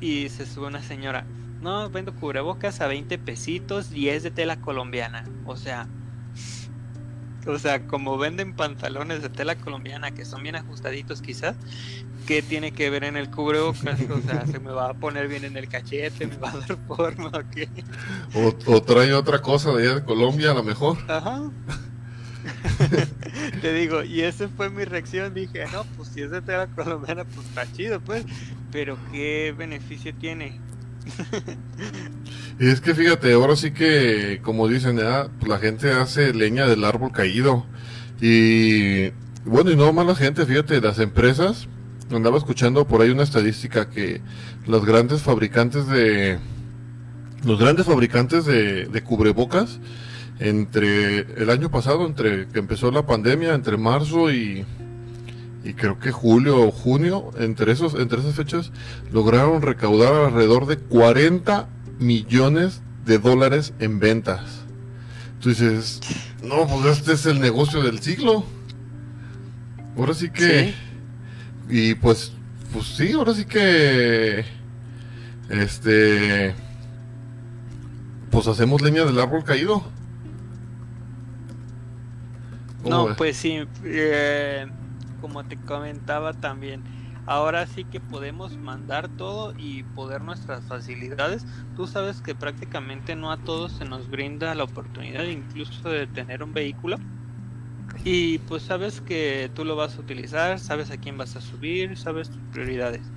y 0.00 0.28
se 0.28 0.46
sube 0.46 0.66
una 0.66 0.82
señora. 0.82 1.24
No, 1.60 1.88
vendo 1.88 2.14
cubrebocas 2.14 2.80
a 2.82 2.86
20 2.88 3.18
pesitos 3.18 3.90
y 3.92 4.10
es 4.10 4.22
de 4.22 4.30
tela 4.30 4.60
colombiana. 4.60 5.24
O 5.46 5.56
sea, 5.56 5.88
o 7.46 7.58
sea, 7.58 7.86
como 7.86 8.18
venden 8.18 8.54
pantalones 8.54 9.22
de 9.22 9.28
tela 9.28 9.56
colombiana 9.56 10.12
que 10.12 10.24
son 10.24 10.42
bien 10.42 10.56
ajustaditos 10.56 11.22
quizás, 11.22 11.56
¿qué 12.26 12.42
tiene 12.42 12.72
que 12.72 12.90
ver 12.90 13.04
en 13.04 13.16
el 13.16 13.30
cubrebocas? 13.30 14.00
O 14.10 14.20
sea, 14.20 14.46
se 14.46 14.58
me 14.58 14.70
va 14.70 14.90
a 14.90 14.94
poner 14.94 15.28
bien 15.28 15.44
en 15.44 15.56
el 15.56 15.68
cachete, 15.68 16.26
me 16.26 16.36
va 16.36 16.50
a 16.50 16.58
dar 16.58 16.76
forma 16.86 17.28
o 17.28 17.50
qué. 17.50 17.68
O, 18.34 18.82
trae 18.82 19.12
otra 19.12 19.40
cosa 19.40 19.72
de 19.72 19.82
allá 19.82 19.94
de 19.96 20.04
Colombia 20.04 20.50
a 20.50 20.54
lo 20.54 20.62
mejor. 20.62 20.98
Ajá. 21.08 21.50
Te 23.60 23.72
digo, 23.72 24.02
y 24.02 24.22
esa 24.22 24.48
fue 24.48 24.70
mi 24.70 24.84
reacción. 24.84 25.32
Dije, 25.34 25.64
no, 25.72 25.84
pues 25.96 26.08
si 26.08 26.22
es 26.22 26.30
de 26.30 26.42
tela 26.42 26.66
colombiana, 26.68 27.24
pues 27.24 27.46
está 27.46 27.70
chido, 27.72 28.00
pues 28.00 28.24
pero 28.74 28.98
¿qué 29.12 29.54
beneficio 29.56 30.12
tiene? 30.16 30.60
y 32.58 32.68
es 32.68 32.80
que 32.80 32.94
fíjate, 32.94 33.32
ahora 33.32 33.56
sí 33.56 33.72
que, 33.72 34.40
como 34.42 34.68
dicen, 34.68 34.96
la 34.96 35.58
gente 35.60 35.90
hace 35.90 36.32
leña 36.32 36.66
del 36.66 36.84
árbol 36.84 37.12
caído. 37.12 37.66
Y 38.20 39.10
bueno, 39.44 39.70
y 39.70 39.76
no 39.76 39.92
más 39.92 40.06
la 40.06 40.14
gente, 40.14 40.46
fíjate, 40.46 40.80
las 40.80 40.98
empresas, 40.98 41.68
andaba 42.10 42.38
escuchando 42.38 42.86
por 42.86 43.02
ahí 43.02 43.10
una 43.10 43.22
estadística 43.22 43.90
que 43.90 44.20
los 44.66 44.84
grandes 44.84 45.22
fabricantes 45.22 45.88
de 45.88 46.38
los 47.44 47.58
grandes 47.58 47.86
fabricantes 47.86 48.46
de, 48.46 48.86
de 48.86 49.02
cubrebocas 49.02 49.78
entre 50.38 51.20
el 51.20 51.50
año 51.50 51.70
pasado, 51.70 52.06
entre 52.06 52.48
que 52.48 52.58
empezó 52.58 52.90
la 52.90 53.06
pandemia, 53.06 53.54
entre 53.54 53.76
marzo 53.76 54.32
y, 54.32 54.64
y 55.64 55.74
creo 55.74 55.98
que 55.98 56.10
julio 56.10 56.60
o 56.60 56.70
junio, 56.70 57.30
entre, 57.38 57.72
esos, 57.72 57.94
entre 57.94 58.20
esas 58.20 58.34
fechas, 58.34 58.72
lograron 59.12 59.62
recaudar 59.62 60.14
alrededor 60.14 60.66
de 60.66 60.78
40 60.78 61.68
millones 61.98 62.82
de 63.04 63.18
dólares 63.18 63.74
en 63.78 64.00
ventas. 64.00 64.64
Tú 65.40 65.50
dices, 65.50 66.00
no, 66.42 66.66
pues 66.66 66.98
este 66.98 67.12
es 67.12 67.26
el 67.26 67.40
negocio 67.40 67.82
del 67.82 68.00
siglo. 68.00 68.44
Ahora 69.96 70.14
sí 70.14 70.30
que... 70.30 70.74
Y 71.68 71.94
pues, 71.94 72.32
pues 72.72 72.86
sí, 72.86 73.12
ahora 73.12 73.34
sí 73.34 73.44
que... 73.44 74.44
Este... 75.50 76.54
Pues 78.30 78.48
hacemos 78.48 78.82
leña 78.82 79.04
del 79.04 79.20
árbol 79.20 79.44
caído. 79.44 79.84
No, 82.84 83.14
pues 83.16 83.36
sí. 83.36 83.64
Eh 83.84 84.66
como 85.24 85.42
te 85.42 85.56
comentaba 85.56 86.34
también, 86.34 86.82
ahora 87.26 87.66
sí 87.66 87.84
que 87.86 88.00
podemos 88.00 88.58
mandar 88.60 89.08
todo 89.08 89.52
y 89.56 89.84
poder 89.84 90.22
nuestras 90.22 90.66
facilidades. 90.66 91.46
Tú 91.74 91.86
sabes 91.86 92.20
que 92.22 92.34
prácticamente 92.34 93.16
no 93.16 93.32
a 93.32 93.38
todos 93.38 93.74
se 93.74 93.84
nos 93.84 94.08
brinda 94.08 94.54
la 94.54 94.64
oportunidad 94.64 95.24
incluso 95.24 95.88
de 95.88 96.06
tener 96.08 96.42
un 96.42 96.52
vehículo. 96.52 96.98
Y 98.02 98.38
pues 98.40 98.64
sabes 98.64 99.00
que 99.00 99.50
tú 99.54 99.64
lo 99.64 99.76
vas 99.76 99.98
a 99.98 100.02
utilizar, 100.02 100.60
sabes 100.60 100.90
a 100.90 100.98
quién 100.98 101.16
vas 101.16 101.36
a 101.36 101.40
subir, 101.40 101.96
sabes 101.96 102.30
tus 102.30 102.44
prioridades. 102.50 103.12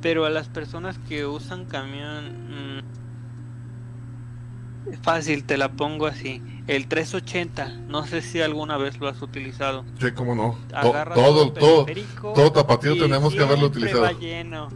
Pero 0.00 0.26
a 0.26 0.30
las 0.30 0.50
personas 0.50 0.98
que 1.00 1.26
usan 1.26 1.66
camión, 1.66 2.78
mm, 2.78 2.80
fácil, 5.02 5.44
te 5.44 5.56
la 5.56 5.72
pongo 5.72 6.06
así 6.06 6.42
el 6.68 6.86
380, 6.86 7.68
no 7.88 8.06
sé 8.06 8.20
si 8.20 8.42
alguna 8.42 8.76
vez 8.76 9.00
lo 9.00 9.08
has 9.08 9.20
utilizado. 9.22 9.84
Sí, 9.98 10.12
cómo 10.12 10.34
no. 10.34 10.58
todo, 11.14 11.52
todo, 11.52 11.86
todo, 12.34 12.52
tapatío 12.52 12.96
tenemos 12.98 13.34
que 13.34 13.42
haberlo 13.42 13.66
utilizado. 13.66 14.02
Va 14.02 14.12
lleno. 14.12 14.68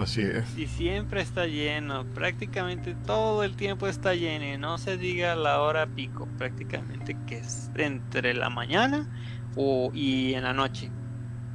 Así 0.00 0.20
es. 0.20 0.58
Y 0.58 0.66
siempre 0.66 1.22
está 1.22 1.46
lleno, 1.46 2.04
prácticamente 2.06 2.94
todo 3.06 3.44
el 3.44 3.56
tiempo 3.56 3.86
está 3.86 4.14
lleno, 4.14 4.44
y 4.44 4.58
no 4.58 4.78
se 4.78 4.98
diga 4.98 5.36
la 5.36 5.62
hora 5.62 5.86
pico, 5.86 6.28
prácticamente 6.36 7.16
que 7.26 7.38
es 7.38 7.70
entre 7.76 8.34
la 8.34 8.50
mañana 8.50 9.08
o, 9.54 9.90
y 9.94 10.34
en 10.34 10.42
la 10.42 10.52
noche. 10.52 10.90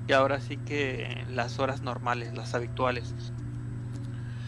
Y 0.08 0.14
ahora 0.14 0.40
sí 0.40 0.58
que 0.58 1.26
las 1.30 1.60
horas 1.60 1.82
normales, 1.82 2.34
las 2.34 2.56
habituales 2.56 3.14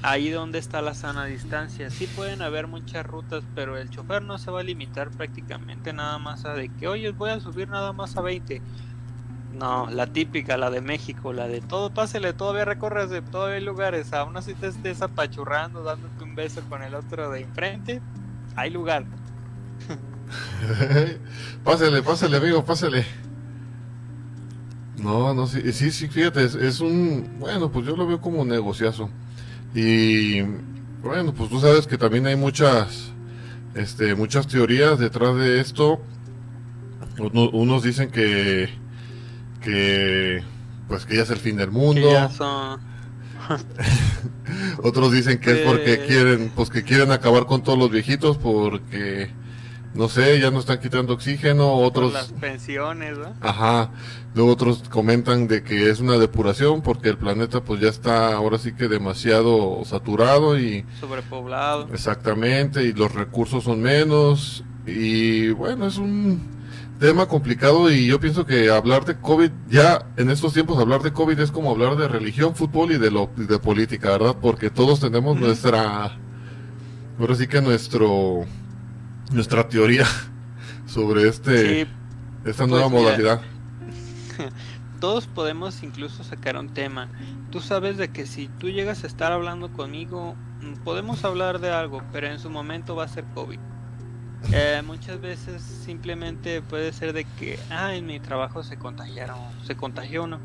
ahí 0.04 0.30
donde 0.30 0.60
está 0.60 0.82
la 0.82 0.94
sana 0.94 1.26
distancia. 1.26 1.90
Sí 1.90 2.08
pueden 2.08 2.42
haber 2.42 2.68
muchas 2.68 3.06
rutas, 3.06 3.44
pero 3.56 3.78
el 3.78 3.90
chofer 3.90 4.22
no 4.22 4.38
se 4.38 4.52
va 4.52 4.60
a 4.60 4.64
limitar 4.64 5.10
prácticamente 5.10 5.94
nada 5.94 6.20
más 6.20 6.46
a 6.46 6.54
de 6.54 6.70
que, 6.70 6.88
oye, 6.88 7.10
voy 7.12 7.32
a 7.32 7.40
subir 7.40 7.70
nada 7.70 7.94
más 7.94 8.16
a 8.18 8.22
20. 8.22 8.62
No, 9.54 9.88
la 9.90 10.08
típica, 10.08 10.58
la 10.58 10.70
de 10.70 10.82
México, 10.82 11.32
la 11.32 11.48
de 11.48 11.62
todo, 11.62 11.94
pásele, 11.94 12.34
todavía 12.34 12.66
recorres 12.66 13.10
todavía 13.32 13.58
hay 13.58 13.64
lugares, 13.64 14.12
aún 14.12 14.36
así 14.36 14.56
te 14.56 14.68
estés 14.68 15.02
apachurrando, 15.02 15.84
dándote 15.84 16.24
un 16.24 16.34
beso 16.34 16.62
con 16.70 16.82
el 16.82 16.96
otro 16.96 17.30
de 17.30 17.42
enfrente, 17.42 18.02
hay 18.56 18.72
lugar. 18.72 19.06
pásele, 21.64 22.02
pásele, 22.02 22.38
amigo, 22.38 22.66
pásele. 22.66 23.06
No, 24.98 25.36
no, 25.36 25.46
sí, 25.46 25.72
sí, 25.72 25.92
sí 25.92 26.08
fíjate, 26.08 26.44
es, 26.44 26.56
es, 26.56 26.80
un, 26.80 27.36
bueno, 27.40 27.72
pues 27.72 27.86
yo 27.86 27.96
lo 27.96 28.08
veo 28.08 28.20
como 28.20 28.42
un 28.42 28.48
negociazo. 28.48 29.10
Y 29.74 30.42
bueno, 31.02 31.34
pues 31.34 31.50
tú 31.50 31.60
sabes 31.60 31.88
que 31.88 31.98
también 31.98 32.28
hay 32.28 32.36
muchas, 32.36 33.12
este, 33.76 34.16
muchas 34.16 34.48
teorías 34.48 35.00
detrás 35.00 35.36
de 35.36 35.60
esto. 35.60 36.00
unos 37.20 37.84
dicen 37.84 38.12
que, 38.12 38.70
que, 39.62 40.44
pues 40.88 41.06
que 41.06 41.18
ya 41.18 41.24
es 41.24 41.30
el 41.30 41.40
fin 41.40 41.58
del 41.58 41.72
mundo. 41.72 42.10
Otros 44.84 45.12
dicen 45.12 45.40
que 45.40 45.52
es 45.52 45.68
porque 45.68 45.98
pues 45.98 46.08
quieren, 46.08 46.52
pues 46.56 46.70
que 46.70 46.84
quieren 46.84 47.12
acabar 47.12 47.46
con 47.46 47.64
todos 47.64 47.78
los 47.78 47.92
viejitos 47.92 48.38
porque 48.38 49.32
no 49.94 50.10
sé, 50.10 50.40
ya 50.40 50.52
no 50.52 50.60
están 50.60 50.80
quitando 50.80 51.14
oxígeno, 51.14 51.74
otros... 51.74 52.14
las 52.14 52.32
pensiones, 52.34 53.18
¿no? 53.18 53.34
Ajá, 53.42 53.92
luego 54.34 54.52
otros 54.52 54.84
comentan 54.90 55.48
de 55.48 55.64
que 55.64 55.90
es 55.90 56.00
una 56.00 56.18
depuración 56.18 56.82
porque 56.82 57.10
el 57.10 57.18
planeta 57.18 57.62
pues 57.62 57.80
ya 57.82 57.90
está 57.90 58.34
ahora 58.34 58.58
sí 58.58 58.74
que 58.74 58.88
demasiado 58.88 59.84
saturado 59.86 60.58
y... 60.60 60.86
Sobrepoblado. 61.00 61.88
Exactamente, 61.94 62.84
y 62.84 62.94
los 62.94 63.14
recursos 63.14 63.64
son 63.64 63.82
menos 63.82 64.64
y 64.86 65.50
bueno, 65.52 65.88
es 65.88 65.98
un... 65.98 66.52
tema 67.00 67.26
complicado 67.28 67.92
y 67.92 68.08
yo 68.08 68.20
pienso 68.20 68.46
que 68.46 68.70
hablar 68.70 69.04
de 69.04 69.20
COVID, 69.20 69.52
ya 69.70 70.06
en 70.16 70.30
estos 70.30 70.54
tiempos 70.54 70.80
hablar 70.80 71.02
de 71.02 71.12
COVID 71.12 71.38
es 71.40 71.52
como 71.52 71.70
hablar 71.70 71.98
de 71.98 72.08
religión, 72.08 72.56
fútbol 72.56 72.94
y 72.94 72.98
de, 72.98 73.12
lo, 73.12 73.30
de 73.36 73.60
política, 73.60 74.12
¿verdad? 74.12 74.38
Porque 74.42 74.70
todos 74.70 75.02
tenemos 75.02 75.38
nuestra, 75.38 76.18
ahora 77.20 77.36
sí 77.36 77.48
que 77.48 77.62
nuestro, 77.62 78.46
nuestra 79.34 79.68
teoría 79.68 80.06
sobre 80.86 81.28
este, 81.28 81.88
esta 82.46 82.68
nueva 82.68 82.90
pues 82.90 83.02
modalidad. 83.02 83.42
todos 85.04 85.28
podemos 85.28 85.84
incluso 85.84 86.24
sacar 86.24 86.56
un 86.56 86.70
tema. 86.70 87.10
Tú 87.52 87.60
sabes 87.60 87.98
de 87.98 88.08
que 88.08 88.26
si 88.26 88.48
tú 88.48 88.70
llegas 88.70 89.04
a 89.04 89.08
estar 89.08 89.34
hablando 89.34 89.70
conmigo, 89.74 90.36
mm, 90.62 90.84
podemos 90.86 91.26
hablar 91.26 91.60
de 91.60 91.72
algo, 91.72 92.02
pero 92.14 92.28
en 92.28 92.40
su 92.40 92.50
momento 92.50 92.96
va 92.96 93.04
a 93.04 93.08
ser 93.10 93.26
COVID. 93.34 93.60
Eh, 94.52 94.82
muchas 94.86 95.22
veces 95.22 95.62
simplemente 95.62 96.62
puede 96.62 96.92
ser 96.92 97.14
de 97.14 97.24
que, 97.24 97.58
ah, 97.70 97.96
en 97.96 98.06
mi 98.06 98.20
trabajo 98.20 98.62
se 98.62 98.78
contagiaron, 98.78 99.38
se 99.66 99.76
contagió 99.78 100.26
uno. 100.26 100.40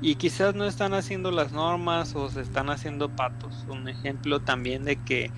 Y 0.00 0.16
quizás 0.16 0.56
no 0.56 0.64
están 0.64 0.94
haciendo 0.94 1.30
las 1.30 1.52
normas 1.52 2.14
o 2.16 2.28
se 2.28 2.40
están 2.40 2.70
haciendo 2.70 3.08
patos. 3.10 3.66
Un 3.68 3.88
ejemplo 3.88 4.40
también 4.40 4.84
de 4.84 4.96
que 4.96 5.30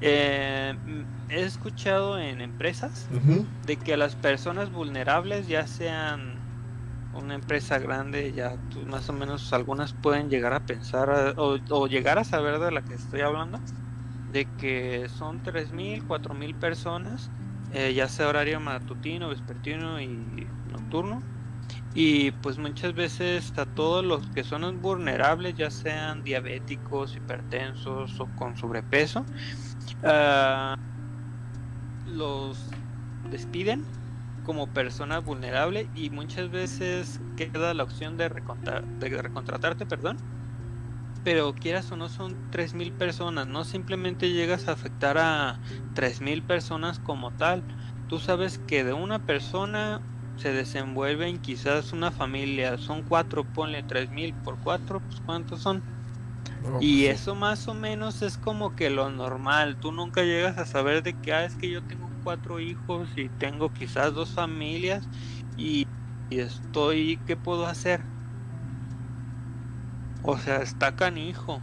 eh, 0.00 0.74
he 1.28 1.42
escuchado 1.42 2.18
en 2.18 2.40
empresas 2.40 3.06
de 3.66 3.76
que 3.76 3.96
las 3.96 4.14
personas 4.14 4.70
vulnerables, 4.72 5.48
ya 5.48 5.66
sean 5.66 6.36
una 7.14 7.34
empresa 7.34 7.78
grande, 7.78 8.32
ya 8.32 8.56
más 8.86 9.08
o 9.08 9.12
menos 9.12 9.52
algunas 9.52 9.92
pueden 9.94 10.28
llegar 10.28 10.52
a 10.52 10.60
pensar 10.60 11.34
o, 11.36 11.86
llegar 11.86 12.18
a 12.18 12.24
saber 12.24 12.58
de 12.58 12.70
la 12.70 12.82
que 12.82 12.94
estoy 12.94 13.22
hablando, 13.22 13.58
de 14.32 14.46
que 14.58 15.08
son 15.08 15.42
3.000, 15.42 16.06
4.000 16.06 16.54
personas, 16.54 17.30
eh, 17.72 17.94
ya 17.94 18.08
sea 18.08 18.28
horario 18.28 18.60
matutino, 18.60 19.28
vespertino 19.28 20.00
y 20.00 20.46
nocturno. 20.70 21.22
Y 21.94 22.30
pues 22.32 22.58
muchas 22.58 22.94
veces 22.94 23.56
a 23.56 23.64
todos 23.64 24.04
los 24.04 24.26
que 24.28 24.44
son 24.44 24.82
vulnerables, 24.82 25.56
ya 25.56 25.70
sean 25.70 26.22
diabéticos, 26.22 27.16
hipertensos 27.16 28.20
o 28.20 28.26
con 28.36 28.54
sobrepeso, 28.56 29.24
ah, 30.02 30.74
los 32.04 32.76
despiden 33.22 33.86
como 34.42 34.72
persona 34.72 35.20
vulnerable 35.20 35.90
y 35.92 36.10
muchas 36.10 36.50
veces 36.50 37.22
queda 37.36 37.74
la 37.74 37.84
opción 37.84 38.16
de, 38.16 38.30
de 39.00 39.22
recontratarte, 39.22 39.86
perdón. 39.86 40.18
Pero 41.22 41.54
quieras 41.54 41.90
o 41.92 41.96
no 41.96 42.08
son 42.08 42.38
3.000 42.50 42.94
personas, 42.94 43.46
no 43.48 43.64
simplemente 43.64 44.30
llegas 44.30 44.68
a 44.68 44.72
afectar 44.72 45.18
a 45.18 45.60
3.000 45.92 46.44
personas 46.44 47.00
como 47.00 47.32
tal. 47.32 47.66
Tú 48.06 48.20
sabes 48.20 48.58
que 48.58 48.84
de 48.84 48.92
una 48.92 49.18
persona 49.18 50.02
se 50.36 50.52
desenvuelven 50.52 51.38
quizás 51.40 51.92
una 51.92 52.12
familia, 52.12 52.78
son 52.78 53.02
cuatro, 53.02 53.44
ponle 53.48 53.82
3.000 53.82 54.36
por 54.40 54.60
cuatro, 54.60 55.00
pues 55.00 55.20
¿cuántos 55.20 55.62
son? 55.62 55.84
Y 56.80 57.06
pues 57.06 57.20
eso 57.22 57.34
más 57.34 57.68
o 57.68 57.74
menos 57.74 58.22
es 58.22 58.36
como 58.38 58.74
que 58.74 58.90
lo 58.90 59.10
normal, 59.10 59.76
tú 59.80 59.92
nunca 59.92 60.22
llegas 60.22 60.58
a 60.58 60.66
saber 60.66 61.02
de 61.02 61.14
que, 61.14 61.32
ah, 61.32 61.44
es 61.44 61.54
que 61.54 61.70
yo 61.70 61.82
tengo 61.82 62.08
cuatro 62.24 62.60
hijos 62.60 63.08
y 63.16 63.28
tengo 63.28 63.72
quizás 63.72 64.12
dos 64.14 64.30
familias 64.30 65.08
y, 65.56 65.86
estoy, 66.30 67.18
¿qué 67.26 67.36
puedo 67.36 67.66
hacer? 67.66 68.00
O 70.22 70.36
sea, 70.36 70.56
está 70.56 70.96
canijo. 70.96 71.60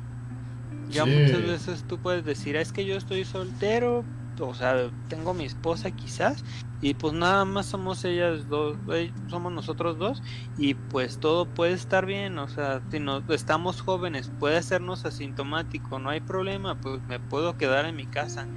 Ya 0.89 1.06
muchas 1.06 1.41
veces 1.41 1.84
tú 1.88 1.97
puedes 1.97 2.23
decir, 2.23 2.56
es 2.56 2.71
que 2.71 2.86
yo 2.86 2.95
estoy 2.95 3.25
soltero, 3.25 4.06
o 4.39 4.53
sea, 4.53 4.89
tengo 5.10 5.34
mi 5.34 5.45
esposa 5.45 5.91
quizás, 5.91 6.43
y 6.84 6.93
pues 6.93 7.13
nada 7.13 7.46
más 7.46 7.65
somos 7.65 8.06
ellas 8.06 8.48
dos, 8.48 8.78
eh, 8.93 9.12
somos 9.28 9.52
nosotros 9.52 9.98
dos, 9.98 10.22
y 10.58 10.76
pues 10.76 11.19
todo 11.19 11.46
puede 11.46 11.74
estar 11.74 12.06
bien, 12.06 12.38
o 12.38 12.48
sea, 12.48 12.82
si 12.91 13.00
no 13.00 13.24
estamos 13.30 13.82
jóvenes, 13.82 14.32
puede 14.39 14.58
hacernos 14.58 15.06
asintomático, 15.06 15.98
no 15.98 16.10
hay 16.10 16.19
problema, 16.19 16.80
pues 16.80 17.02
me 17.08 17.19
puedo 17.19 17.58
quedar 17.58 17.86
en 17.86 17.96
mi 17.96 18.06
casa 18.06 18.48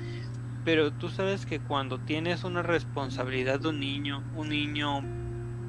pero 0.67 0.93
tú 0.93 1.09
sabes 1.09 1.47
que 1.47 1.61
cuando 1.61 2.01
tienes 2.01 2.43
una 2.43 2.61
responsabilidad 2.61 3.61
de 3.61 3.69
un 3.69 3.79
niño, 3.79 4.25
un 4.35 4.49
niño 4.49 5.01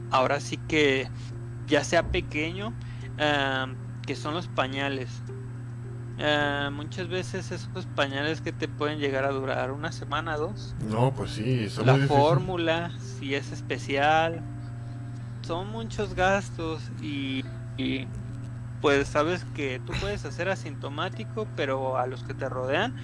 ahora 0.09 0.39
sí 0.39 0.57
que 0.67 1.07
ya 1.67 1.83
sea 1.83 2.11
pequeño, 2.11 2.73
que 4.07 4.15
son 4.15 4.33
los 4.33 4.47
pañales. 4.47 5.21
Muchas 6.71 7.07
veces 7.07 7.51
esos 7.51 7.85
pañales 7.95 8.41
que 8.41 8.51
te 8.51 8.67
pueden 8.67 8.99
llegar 8.99 9.25
a 9.25 9.31
durar 9.31 9.71
una 9.71 9.91
semana, 9.91 10.37
dos. 10.37 10.75
No, 10.89 11.13
pues 11.13 11.31
sí, 11.31 11.67
la 11.83 11.97
fórmula, 12.07 12.91
si 12.99 13.35
es 13.35 13.51
especial, 13.51 14.41
son 15.41 15.69
muchos 15.69 16.15
gastos 16.15 16.81
y, 17.01 17.45
y 17.77 18.07
pues 18.81 19.07
sabes 19.07 19.45
que 19.55 19.79
tú 19.85 19.93
puedes 20.01 20.25
hacer 20.25 20.49
asintomático, 20.49 21.47
pero 21.55 21.97
a 21.97 22.07
los 22.07 22.23
que 22.23 22.33
te 22.33 22.49
rodean 22.49 22.95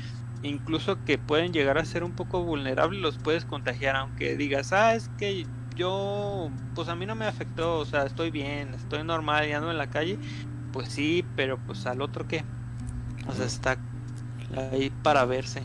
incluso 0.43 1.04
que 1.06 1.17
pueden 1.17 1.54
llegar 1.54 1.78
a 1.78 1.86
ser 1.86 2.04
un 2.04 2.12
poco 2.12 2.43
vulnerables, 2.43 3.02
los 3.02 3.17
puedes 3.17 3.45
contagiar, 3.45 3.95
aunque 3.95 4.36
digas, 4.36 4.73
ah, 4.73 4.93
es 4.93 5.10
que 5.17 5.47
yo, 5.76 6.49
pues 6.76 6.89
a 6.89 6.95
mí 6.95 7.06
no 7.06 7.15
me 7.15 7.26
afectó, 7.26 7.80
o 7.80 7.86
sea, 7.86 8.04
estoy 8.04 8.30
bien, 8.30 8.73
estoy 8.73 9.04
normal 9.04 9.47
y 9.47 9.54
ando 9.54 9.71
en 9.71 9.78
la 9.78 9.89
calle, 9.89 10.19
pues 10.71 10.89
sí, 10.89 11.26
pero 11.36 11.58
pues 11.58 11.86
al 11.86 12.02
otro 12.02 12.28
qué, 12.28 12.43
o 13.28 13.34
sea, 13.34 13.46
está 13.46 13.78
ahí 14.72 14.92
para 15.04 15.26
verse. 15.26 15.64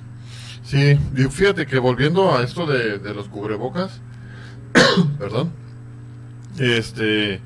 Sí, 0.63 0.99
y 1.17 1.23
fíjate 1.25 1.67
que 1.67 1.79
volviendo 1.79 2.37
a 2.37 2.43
esto 2.43 2.67
de, 2.67 2.99
de 2.99 3.15
los 3.15 3.29
cubrebocas, 3.29 4.01
perdón, 5.19 5.51
este, 6.59 7.41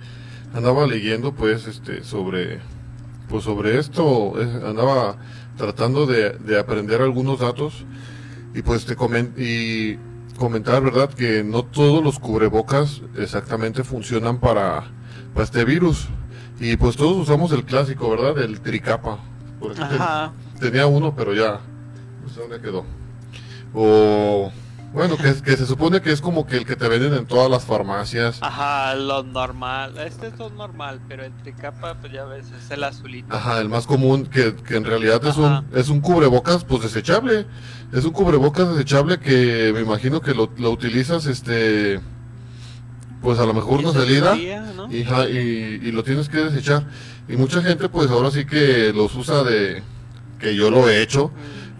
andaba 0.54 0.86
leyendo 0.86 1.32
pues, 1.32 1.66
este, 1.66 2.02
sobre, 2.02 2.60
pues 3.28 3.44
sobre 3.44 3.78
esto, 3.78 4.34
andaba 4.66 5.16
tratando 5.56 6.06
de, 6.06 6.58
aprender 6.58 7.00
algunos 7.00 7.40
datos 7.40 7.84
y 8.54 8.62
pues 8.62 8.84
te 8.84 8.96
coment 8.96 9.38
y 9.38 9.98
comentar, 10.38 10.82
¿verdad? 10.82 11.12
Que 11.12 11.44
no 11.44 11.64
todos 11.64 12.02
los 12.02 12.18
cubrebocas 12.18 13.02
exactamente 13.16 13.84
funcionan 13.84 14.40
para, 14.40 14.90
este 15.36 15.64
virus. 15.64 16.08
Y 16.60 16.76
pues 16.76 16.96
todos 16.96 17.16
usamos 17.16 17.50
el 17.52 17.64
clásico, 17.64 18.10
¿verdad? 18.10 18.38
El 18.42 18.60
tricapa. 18.60 19.18
Por 19.74 20.60
tenía 20.60 20.86
uno, 20.86 21.14
pero 21.14 21.34
ya, 21.34 21.60
no 22.22 22.28
sé 22.28 22.40
dónde 22.40 22.60
quedó. 22.60 22.84
O 23.74 24.52
bueno, 24.92 25.16
que, 25.16 25.34
que 25.42 25.56
se 25.56 25.64
supone 25.64 26.02
que 26.02 26.12
es 26.12 26.20
como 26.20 26.46
que 26.46 26.56
el 26.58 26.66
que 26.66 26.76
te 26.76 26.86
venden 26.86 27.14
en 27.14 27.24
todas 27.24 27.50
las 27.50 27.64
farmacias. 27.64 28.38
Ajá, 28.42 28.94
lo 28.94 29.22
normal. 29.22 29.96
Este 29.98 30.26
es 30.26 30.38
lo 30.38 30.50
normal, 30.50 31.00
pero 31.08 31.24
el 31.24 31.32
tricapa, 31.32 31.94
pues 31.94 32.12
ya 32.12 32.24
ves, 32.24 32.50
es 32.50 32.70
el 32.70 32.84
azulito. 32.84 33.34
Ajá, 33.34 33.58
el 33.60 33.70
más 33.70 33.86
común, 33.86 34.26
que, 34.26 34.54
que 34.54 34.76
en 34.76 34.84
realidad 34.84 35.24
es 35.24 35.38
un, 35.38 35.64
es 35.74 35.88
un 35.88 36.02
cubrebocas, 36.02 36.64
pues 36.64 36.82
desechable. 36.82 37.46
Es 37.90 38.04
un 38.04 38.12
cubrebocas 38.12 38.68
desechable 38.68 39.18
que 39.18 39.72
me 39.74 39.80
imagino 39.80 40.20
que 40.20 40.34
lo, 40.34 40.50
lo 40.58 40.70
utilizas, 40.70 41.24
este, 41.24 41.98
pues 43.22 43.38
a 43.38 43.46
lo 43.46 43.54
mejor 43.54 43.78
una 43.80 43.92
salida 43.92 44.36
y, 44.96 45.86
y, 45.88 45.92
lo 45.92 46.02
tienes 46.02 46.28
que 46.28 46.38
desechar. 46.38 46.86
Y 47.28 47.36
mucha 47.36 47.62
gente, 47.62 47.88
pues 47.88 48.10
ahora 48.10 48.30
sí 48.30 48.44
que 48.44 48.92
los 48.94 49.14
usa 49.14 49.42
de, 49.42 49.82
que 50.38 50.54
yo 50.54 50.70
lo 50.70 50.88
he 50.88 51.02
hecho 51.02 51.32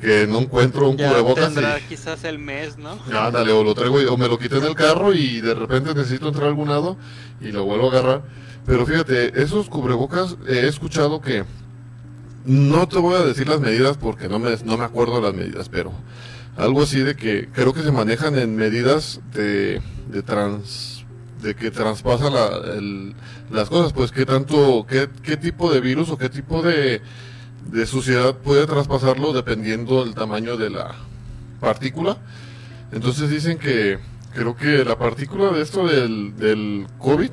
que 0.02 0.26
no 0.26 0.40
encuentro 0.40 0.88
un 0.88 0.96
cubrebocas. 0.96 1.54
Tendrá 1.54 1.78
quizás 1.80 2.24
el 2.24 2.38
mes, 2.40 2.76
¿no? 2.76 2.98
Ándale, 3.16 3.52
o 3.52 3.62
lo 3.62 3.72
traigo 3.72 3.98
o 4.12 4.16
me 4.16 4.26
lo 4.26 4.36
quité 4.36 4.58
en 4.58 4.64
el 4.64 4.74
carro 4.74 5.14
y 5.14 5.40
de 5.40 5.54
repente 5.54 5.94
necesito 5.94 6.26
entrar 6.26 6.46
a 6.46 6.48
algún 6.48 6.68
lado 6.68 6.96
y 7.40 7.52
lo 7.52 7.64
vuelvo 7.64 7.86
a 7.86 7.90
agarrar. 7.92 8.22
Pero 8.66 8.84
fíjate, 8.84 9.40
esos 9.40 9.68
cubrebocas 9.68 10.36
he 10.48 10.66
escuchado 10.66 11.20
que 11.20 11.44
no 12.44 12.88
te 12.88 12.98
voy 12.98 13.14
a 13.14 13.24
decir 13.24 13.48
las 13.48 13.60
medidas 13.60 13.96
porque 13.96 14.28
no 14.28 14.40
me, 14.40 14.56
no 14.64 14.76
me 14.76 14.84
acuerdo 14.84 15.20
las 15.20 15.34
medidas, 15.34 15.68
pero 15.68 15.92
algo 16.56 16.82
así 16.82 16.98
de 16.98 17.14
que 17.14 17.48
creo 17.52 17.72
que 17.72 17.82
se 17.82 17.92
manejan 17.92 18.36
en 18.36 18.56
medidas 18.56 19.20
de, 19.32 19.80
de 20.08 20.22
trans 20.24 21.01
de 21.42 21.54
que 21.54 21.70
traspasa 21.70 22.30
la, 22.30 22.50
las 23.50 23.68
cosas, 23.68 23.92
pues 23.92 24.12
qué 24.12 24.24
tanto, 24.24 24.86
qué, 24.88 25.08
qué 25.22 25.36
tipo 25.36 25.72
de 25.72 25.80
virus 25.80 26.10
o 26.10 26.18
qué 26.18 26.28
tipo 26.28 26.62
de 26.62 27.02
de 27.70 27.86
suciedad 27.86 28.34
puede 28.36 28.66
traspasarlo 28.66 29.32
dependiendo 29.32 30.04
del 30.04 30.14
tamaño 30.14 30.56
de 30.56 30.70
la 30.70 30.94
partícula. 31.60 32.18
Entonces 32.92 33.30
dicen 33.30 33.58
que 33.58 33.98
creo 34.34 34.56
que 34.56 34.84
la 34.84 34.98
partícula 34.98 35.50
de 35.50 35.62
esto 35.62 35.86
del, 35.86 36.36
del 36.36 36.86
COVID 36.98 37.30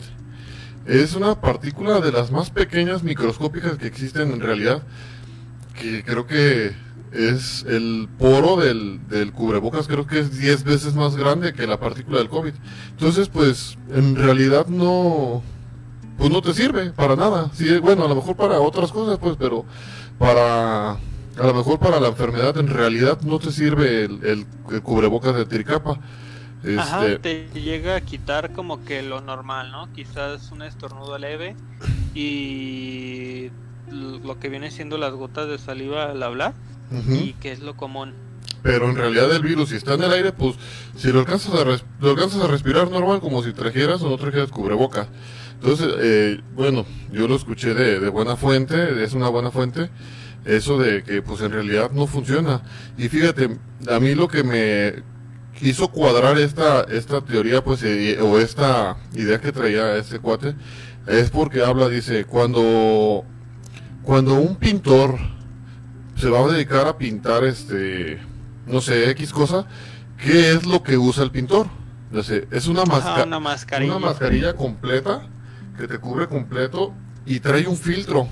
es 0.86 1.16
una 1.16 1.40
partícula 1.40 2.00
de 2.00 2.12
las 2.12 2.32
más 2.32 2.50
pequeñas 2.50 3.04
microscópicas 3.04 3.78
que 3.78 3.88
existen 3.88 4.32
en 4.32 4.40
realidad, 4.40 4.84
que 5.80 6.04
creo 6.04 6.26
que 6.26 6.74
es 7.12 7.66
el 7.68 8.08
poro 8.18 8.58
del, 8.58 9.08
del 9.08 9.32
cubrebocas, 9.32 9.88
creo 9.88 10.06
que 10.06 10.20
es 10.20 10.38
10 10.38 10.64
veces 10.64 10.96
más 10.96 11.16
grande 11.16 11.54
que 11.54 11.66
la 11.68 11.80
partícula 11.80 12.20
del 12.20 12.30
COVID. 12.30 12.54
Entonces, 12.92 13.30
pues 13.30 13.78
en 13.94 14.16
realidad 14.16 14.68
no, 14.68 15.42
pues 16.18 16.30
no 16.30 16.42
te 16.42 16.54
sirve 16.54 16.92
para 16.92 17.16
nada. 17.16 17.50
Sí, 17.54 17.78
bueno, 17.80 18.06
a 18.06 18.08
lo 18.08 18.16
mejor 18.16 18.36
para 18.36 18.60
otras 18.60 18.92
cosas, 18.92 19.18
pues, 19.20 19.36
pero 19.38 19.66
para 20.18 20.92
a 20.92 21.48
lo 21.48 21.54
mejor 21.54 21.80
para 21.80 22.00
la 22.02 22.10
enfermedad 22.10 22.58
en 22.58 22.68
realidad 22.68 23.22
no 23.22 23.40
te 23.40 23.52
sirve 23.52 24.04
el, 24.04 24.26
el, 24.26 24.82
cubrebocas 24.82 25.34
de 25.34 25.46
tricapa 25.46 25.98
Ajá, 26.78 27.08
Este, 27.08 27.48
te 27.48 27.62
llega 27.62 27.96
a 27.96 28.02
quitar 28.02 28.52
como 28.52 28.84
que 28.84 29.02
lo 29.02 29.22
normal, 29.22 29.72
¿no? 29.72 29.92
Quizás 29.94 30.52
un 30.52 30.62
estornudo 30.62 31.18
leve 31.18 31.56
y 32.14 33.50
lo 33.90 34.40
que 34.40 34.50
viene 34.50 34.70
siendo 34.70 34.98
las 34.98 35.14
gotas 35.14 35.48
de 35.48 35.58
saliva 35.58 36.12
al 36.12 36.22
hablar 36.22 36.54
ujú. 36.92 37.14
y 37.14 37.34
que 37.40 37.52
es 37.52 37.60
lo 37.60 37.76
común. 37.78 38.14
Pero 38.62 38.90
en 38.90 38.96
realidad 38.98 39.34
el 39.34 39.42
virus, 39.42 39.70
si 39.70 39.76
está 39.76 39.94
en 39.94 40.04
el 40.04 40.12
aire, 40.12 40.32
pues 40.34 40.56
si 40.98 41.12
lo 41.14 41.20
alcanzas 41.20 41.54
a, 41.60 41.64
res- 41.64 41.86
lo 42.02 42.10
alcanzas 42.10 42.42
a 42.44 42.48
respirar 42.48 42.90
normal, 42.92 43.22
como 43.22 43.42
si 43.42 43.54
trajeras 43.54 44.02
o 44.02 44.10
no 44.10 44.18
trajeras 44.18 44.50
cubrebocas. 44.50 45.08
Entonces, 45.62 45.94
eh, 46.00 46.42
bueno, 46.56 46.86
yo 47.12 47.28
lo 47.28 47.36
escuché 47.36 47.74
de, 47.74 48.00
de 48.00 48.10
buena 48.10 48.36
fuente, 48.36 49.02
es 49.04 49.14
una 49.14 49.30
buena 49.30 49.52
fuente, 49.52 49.90
eso 50.46 50.78
de 50.78 51.04
que 51.04 51.22
pues 51.22 51.42
en 51.42 51.52
realidad 51.54 51.92
no 51.92 52.06
funciona. 52.08 52.62
Y 52.98 53.08
fíjate, 53.08 53.58
a 53.90 54.00
mí 54.00 54.14
lo 54.16 54.28
que 54.28 54.44
me 54.44 55.04
hizo 55.62 55.90
cuadrar 55.90 56.38
esta, 56.38 56.82
esta 56.84 57.22
teoría, 57.22 57.64
pues, 57.64 57.82
eh, 57.84 58.20
o 58.22 58.40
esta 58.40 58.98
idea 59.14 59.40
que 59.40 59.52
traía 59.54 59.96
este 59.98 60.20
cuate, 60.20 60.56
es 61.08 61.30
porque 61.30 61.64
habla, 61.64 61.88
dice, 61.90 62.26
cuando, 62.26 63.24
cuando 64.04 64.36
un 64.36 64.56
pintor 64.56 65.18
se 66.20 66.30
va 66.30 66.40
a 66.40 66.48
dedicar 66.52 66.88
a 66.88 66.98
pintar 66.98 67.44
este 67.44 68.20
no 68.68 68.82
sé 68.82 69.10
X 69.12 69.32
cosa 69.32 69.66
qué 70.18 70.52
es 70.52 70.66
lo 70.66 70.84
que 70.84 70.98
usa 70.98 71.24
el 71.24 71.32
pintor 71.32 71.68
Ya 72.12 72.24
sé, 72.24 72.48
es 72.52 72.68
una 72.68 72.84
máscara 72.86 73.24
una 73.24 73.40
mascarilla. 73.40 73.96
una 73.96 74.08
mascarilla 74.08 74.54
completa 74.56 75.28
que 75.78 75.88
te 75.88 75.98
cubre 76.00 76.28
completo 76.28 76.94
y 77.26 77.40
trae 77.40 77.66
un 77.68 77.78
filtro. 77.78 78.28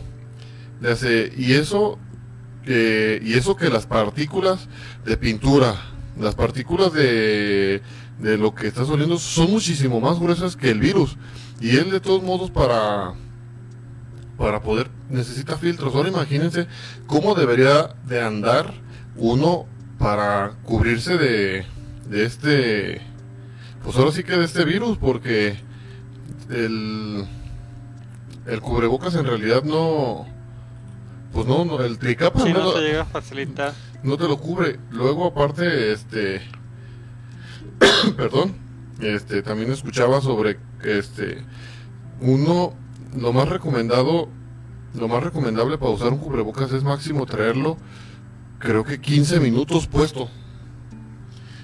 Ya 0.81 0.95
sé, 0.95 1.31
y 1.37 1.53
eso 1.53 1.97
que 2.65 3.21
y 3.23 3.33
eso 3.33 3.55
que 3.55 3.69
las 3.69 3.85
partículas 3.85 4.67
de 5.05 5.15
pintura 5.15 5.75
las 6.19 6.35
partículas 6.35 6.91
de 6.91 7.81
de 8.19 8.37
lo 8.37 8.53
que 8.53 8.67
estás 8.67 8.89
oliendo 8.89 9.17
son 9.19 9.51
muchísimo 9.51 10.01
más 10.01 10.19
gruesas 10.19 10.55
que 10.57 10.71
el 10.71 10.79
virus. 10.79 11.15
Y 11.61 11.77
él 11.77 11.91
de 11.91 11.99
todos 11.99 12.21
modos 12.23 12.51
para 12.51 13.13
para 14.37 14.61
poder 14.61 14.89
necesita 15.09 15.57
filtros. 15.57 15.95
Ahora 15.95 16.09
imagínense 16.09 16.67
cómo 17.07 17.35
debería 17.35 17.95
de 18.05 18.21
andar 18.21 18.73
uno 19.15 19.65
para 19.97 20.51
cubrirse 20.63 21.17
de, 21.17 21.65
de 22.09 22.25
este, 22.25 23.01
pues 23.83 23.95
ahora 23.97 24.11
sí 24.11 24.23
que 24.23 24.37
de 24.37 24.45
este 24.45 24.63
virus, 24.63 24.97
porque 24.97 25.57
el, 26.49 27.25
el 28.45 28.61
cubrebocas 28.61 29.15
en 29.15 29.25
realidad 29.25 29.63
no, 29.63 30.27
pues 31.33 31.47
no, 31.47 31.65
no 31.65 31.81
el 31.83 31.97
tricapa 31.97 32.41
Sí, 32.41 32.53
no, 32.53 32.63
no 32.63 32.73
te 32.73 32.81
llega 32.81 33.01
a 33.01 33.05
facilitar. 33.05 33.73
no 34.03 34.17
te 34.17 34.27
lo 34.27 34.37
cubre. 34.37 34.79
Luego 34.91 35.25
aparte, 35.25 35.91
este, 35.91 36.41
perdón, 38.15 38.55
este, 39.01 39.41
también 39.41 39.71
escuchaba 39.71 40.21
sobre 40.21 40.57
que 40.81 40.99
este, 40.99 41.43
uno, 42.21 42.73
lo 43.15 43.33
más 43.33 43.49
recomendado, 43.49 44.29
lo 44.93 45.07
más 45.07 45.23
recomendable 45.23 45.77
para 45.77 45.91
usar 45.91 46.11
un 46.13 46.19
cubrebocas 46.19 46.71
es 46.73 46.83
máximo 46.83 47.25
traerlo, 47.25 47.77
creo 48.59 48.83
que 48.83 48.99
15 48.99 49.39
minutos 49.39 49.87
puesto. 49.87 50.29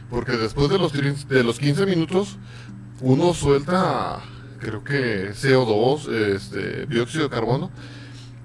Porque 0.09 0.33
después 0.33 0.69
de 0.69 0.77
los, 0.77 0.93
de 0.93 1.43
los 1.43 1.57
15 1.57 1.85
minutos, 1.85 2.37
uno 3.01 3.33
suelta, 3.33 4.21
creo 4.59 4.83
que 4.83 5.31
CO2, 5.31 6.07
este, 6.09 6.85
dióxido 6.85 7.23
de 7.23 7.29
carbono, 7.29 7.71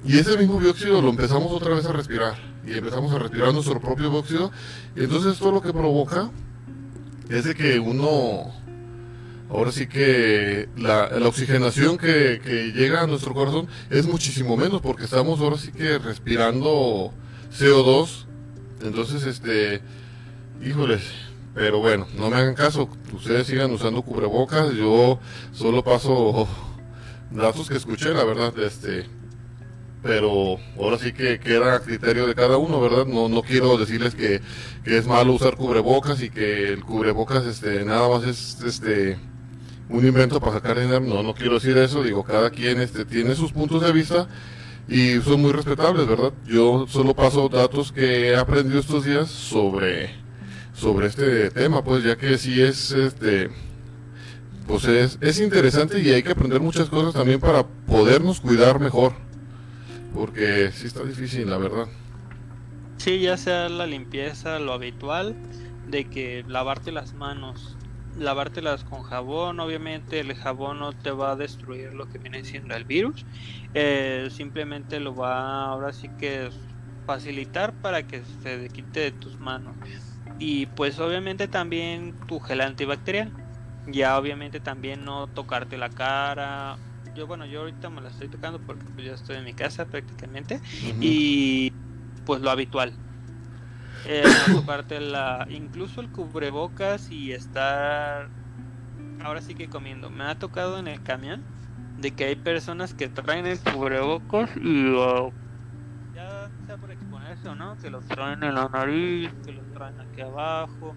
y 0.04 0.18
ese 0.18 0.38
mismo 0.38 0.61
dióxido 0.61 1.02
lo 1.02 1.11
empezamos 1.11 1.52
otra 1.52 1.74
vez 1.74 1.84
a 1.87 1.92
respirar. 1.92 2.34
Y 2.66 2.72
empezamos 2.72 3.12
a 3.12 3.18
respirar 3.18 3.52
nuestro 3.52 3.80
propio 3.80 4.11
dióxido. 4.11 4.50
Y 4.96 5.04
entonces 5.04 5.34
esto 5.34 5.50
lo 5.50 5.61
que 5.61 5.72
provoca 5.72 6.30
es 7.28 7.44
de 7.44 7.54
que 7.54 7.78
uno, 7.78 8.52
ahora 9.51 9.73
sí 9.73 9.87
que 9.87 10.69
la, 10.77 11.11
oxigenación 11.27 11.99
que, 11.99 12.40
que 12.44 12.73
llega 12.73 13.03
a 13.03 13.07
nuestro 13.07 13.35
corazón 13.35 13.69
es 13.90 14.07
muchísimo 14.07 14.57
menos 14.57 14.81
porque 14.81 15.05
estamos 15.05 15.40
ahora 15.40 15.57
sí 15.57 15.73
que 15.73 15.99
respirando 15.99 17.13
CO2. 17.57 18.27
Entonces, 18.83 19.25
este, 19.25 19.81
híjoles, 20.65 21.03
pero 21.55 21.81
bueno, 21.81 22.07
no 22.17 22.31
me 22.31 22.37
hagan 22.37 22.55
caso, 22.55 22.88
ustedes 23.13 23.46
sigan 23.46 23.73
usando 23.73 24.03
cubrebocas, 24.03 24.73
yo 24.75 25.19
solo 25.53 25.83
paso 25.83 26.46
datos 27.31 27.69
que 27.69 27.77
escuché, 27.77 28.11
la 28.11 28.25
verdad, 28.25 28.57
este, 28.61 29.07
pero 30.03 30.59
ahora 30.79 30.99
sí 30.99 31.13
que 31.13 31.40
queda 31.40 31.75
a 31.75 31.81
criterio 31.81 32.27
de 32.27 32.37
cada 32.37 32.57
uno, 32.59 32.81
¿verdad? 32.81 33.07
No, 33.07 33.29
no 33.29 33.42
quiero 33.42 33.77
decirles 33.77 34.15
que, 34.15 34.40
que 34.85 34.99
es 34.99 35.07
malo 35.07 35.33
usar 35.33 35.57
cubrebocas 35.57 36.23
y 36.23 36.31
que 36.31 36.69
el 36.69 36.85
cubrebocas 36.85 37.44
este, 37.44 37.85
nada 37.85 38.09
más 38.09 38.25
es 38.25 38.63
este 38.65 39.19
un 39.88 40.06
invento 40.06 40.40
para 40.40 40.52
sacar 40.54 40.78
dinero, 40.78 41.00
no, 41.00 41.22
no 41.22 41.34
quiero 41.34 41.54
decir 41.54 41.76
eso, 41.78 42.02
digo, 42.02 42.22
cada 42.22 42.50
quien 42.50 42.80
este, 42.80 43.04
tiene 43.04 43.34
sus 43.34 43.52
puntos 43.52 43.82
de 43.82 43.92
vista 43.92 44.28
y 44.88 45.20
son 45.20 45.40
muy 45.40 45.52
respetables, 45.52 46.06
¿verdad? 46.06 46.32
Yo 46.46 46.86
solo 46.88 47.14
paso 47.14 47.48
datos 47.48 47.92
que 47.92 48.28
he 48.28 48.36
aprendido 48.36 48.80
estos 48.80 49.04
días 49.04 49.28
sobre, 49.30 50.10
sobre 50.74 51.06
este 51.06 51.50
tema, 51.50 51.82
pues 51.82 52.04
ya 52.04 52.16
que 52.16 52.38
sí 52.38 52.60
es 52.60 52.90
este 52.92 53.50
pues 54.68 54.84
es, 54.84 55.18
es 55.22 55.40
interesante 55.40 55.98
y 55.98 56.10
hay 56.10 56.22
que 56.22 56.32
aprender 56.32 56.60
muchas 56.60 56.90
cosas 56.90 57.14
también 57.14 57.40
para 57.40 57.66
podernos 57.66 58.38
cuidar 58.40 58.78
mejor. 58.78 59.14
Porque 60.14 60.70
sí 60.72 60.86
está 60.86 61.02
difícil, 61.02 61.48
la 61.48 61.56
verdad. 61.56 61.86
Sí, 62.98 63.18
ya 63.20 63.38
sea 63.38 63.68
la 63.70 63.86
limpieza, 63.86 64.58
lo 64.58 64.74
habitual, 64.74 65.34
de 65.88 66.04
que 66.04 66.44
lavarte 66.46 66.92
las 66.92 67.14
manos, 67.14 67.76
lavártelas 68.19 68.85
con 68.85 69.02
jabón, 69.02 69.60
obviamente 69.60 70.21
el 70.21 70.35
jabón 70.35 70.79
no 70.81 70.92
te 70.92 71.10
va 71.10 71.33
a 71.33 71.37
destruir 71.37 71.92
lo 71.94 72.08
que 72.08 72.19
viene 72.19 72.44
siendo 72.44 72.75
el 72.77 72.85
virus, 72.85 73.27
eh, 73.75 74.29
simplemente 74.31 75.00
lo 75.00 75.14
va 75.14 75.66
ahora 75.66 75.92
sí 75.92 76.10
que 76.16 76.50
facilitar 77.06 77.79
para 77.81 78.02
que 78.04 78.25
se 78.25 78.69
quite 78.71 79.00
de 79.00 79.12
tus 79.12 79.40
manos. 79.40 79.79
Y 80.38 80.66
pues 80.66 80.98
obviamente 81.00 81.48
también 81.48 82.16
tu 82.27 82.38
gel 82.40 82.60
antibacterial, 82.60 83.35
ya 83.87 84.19
obviamente 84.19 84.60
también 84.60 85.04
no 85.04 85.29
tocarte 85.29 85.79
la 85.79 85.90
cara. 85.90 86.81
Yo 87.14 87.27
bueno, 87.27 87.46
yo 87.46 87.60
ahorita 87.60 87.90
me 87.90 88.02
la 88.02 88.08
estoy 88.10 88.29
tocando 88.29 88.60
porque 88.62 88.87
pues, 88.94 89.06
ya 89.06 89.14
estoy 89.14 89.37
en 89.38 89.44
mi 89.44 89.54
casa 89.54 89.87
prácticamente 89.87 90.60
y 91.00 91.71
pues 92.25 92.40
lo 92.42 92.50
habitual. 92.50 92.98
Eh, 94.07 94.23
no 94.49 94.61
tocarte 94.61 95.01
la, 95.01 95.46
incluso 95.51 96.01
el 96.01 96.11
cubrebocas 96.11 97.11
y 97.11 97.33
estar 97.33 98.29
ahora 99.23 99.40
sí 99.40 99.55
que 99.55 99.69
comiendo. 99.69 100.11
Me 100.11 100.25
ha 100.25 100.38
tocado 100.38 100.79
en 100.79 100.88
el 100.88 101.03
camión 101.03 101.42
de 101.99 102.13
que 102.13 102.25
hay 102.25 102.37
personas 102.37 102.94
que 102.94 103.09
traen 103.09 103.46
el 103.46 103.59
cubrebocas 103.59 104.51
y 104.57 104.90
uh, 104.90 105.33
ya 106.15 106.49
sea 106.67 106.77
por 106.77 106.90
exponerse 106.90 107.49
o 107.49 107.55
no, 107.55 107.77
que 107.79 107.90
lo 107.90 108.01
traen 108.01 108.42
en 108.44 108.55
la 108.55 108.69
nariz, 108.69 109.31
que 109.44 109.53
lo 109.53 109.63
traen 109.75 110.01
aquí 110.01 110.21
abajo. 110.21 110.94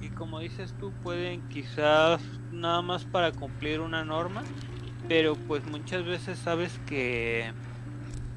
Y 0.00 0.08
como 0.10 0.40
dices 0.40 0.74
tú, 0.78 0.92
pueden 1.02 1.48
quizás 1.48 2.20
nada 2.50 2.82
más 2.82 3.04
para 3.04 3.32
cumplir 3.32 3.80
una 3.80 4.04
norma, 4.04 4.42
pero 5.08 5.36
pues 5.36 5.64
muchas 5.66 6.04
veces 6.04 6.38
sabes 6.38 6.78
que 6.86 7.52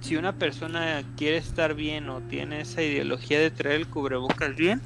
si 0.06 0.16
una 0.18 0.34
persona 0.34 1.02
quiere 1.18 1.38
estar 1.38 1.74
bien 1.74 2.10
o 2.10 2.22
tiene 2.22 2.62
esa 2.62 2.84
ideología 2.84 3.40
de 3.40 3.50
traer 3.50 3.78
el 3.78 3.88
cubrebocas 3.88 4.56
bien, 4.56 4.80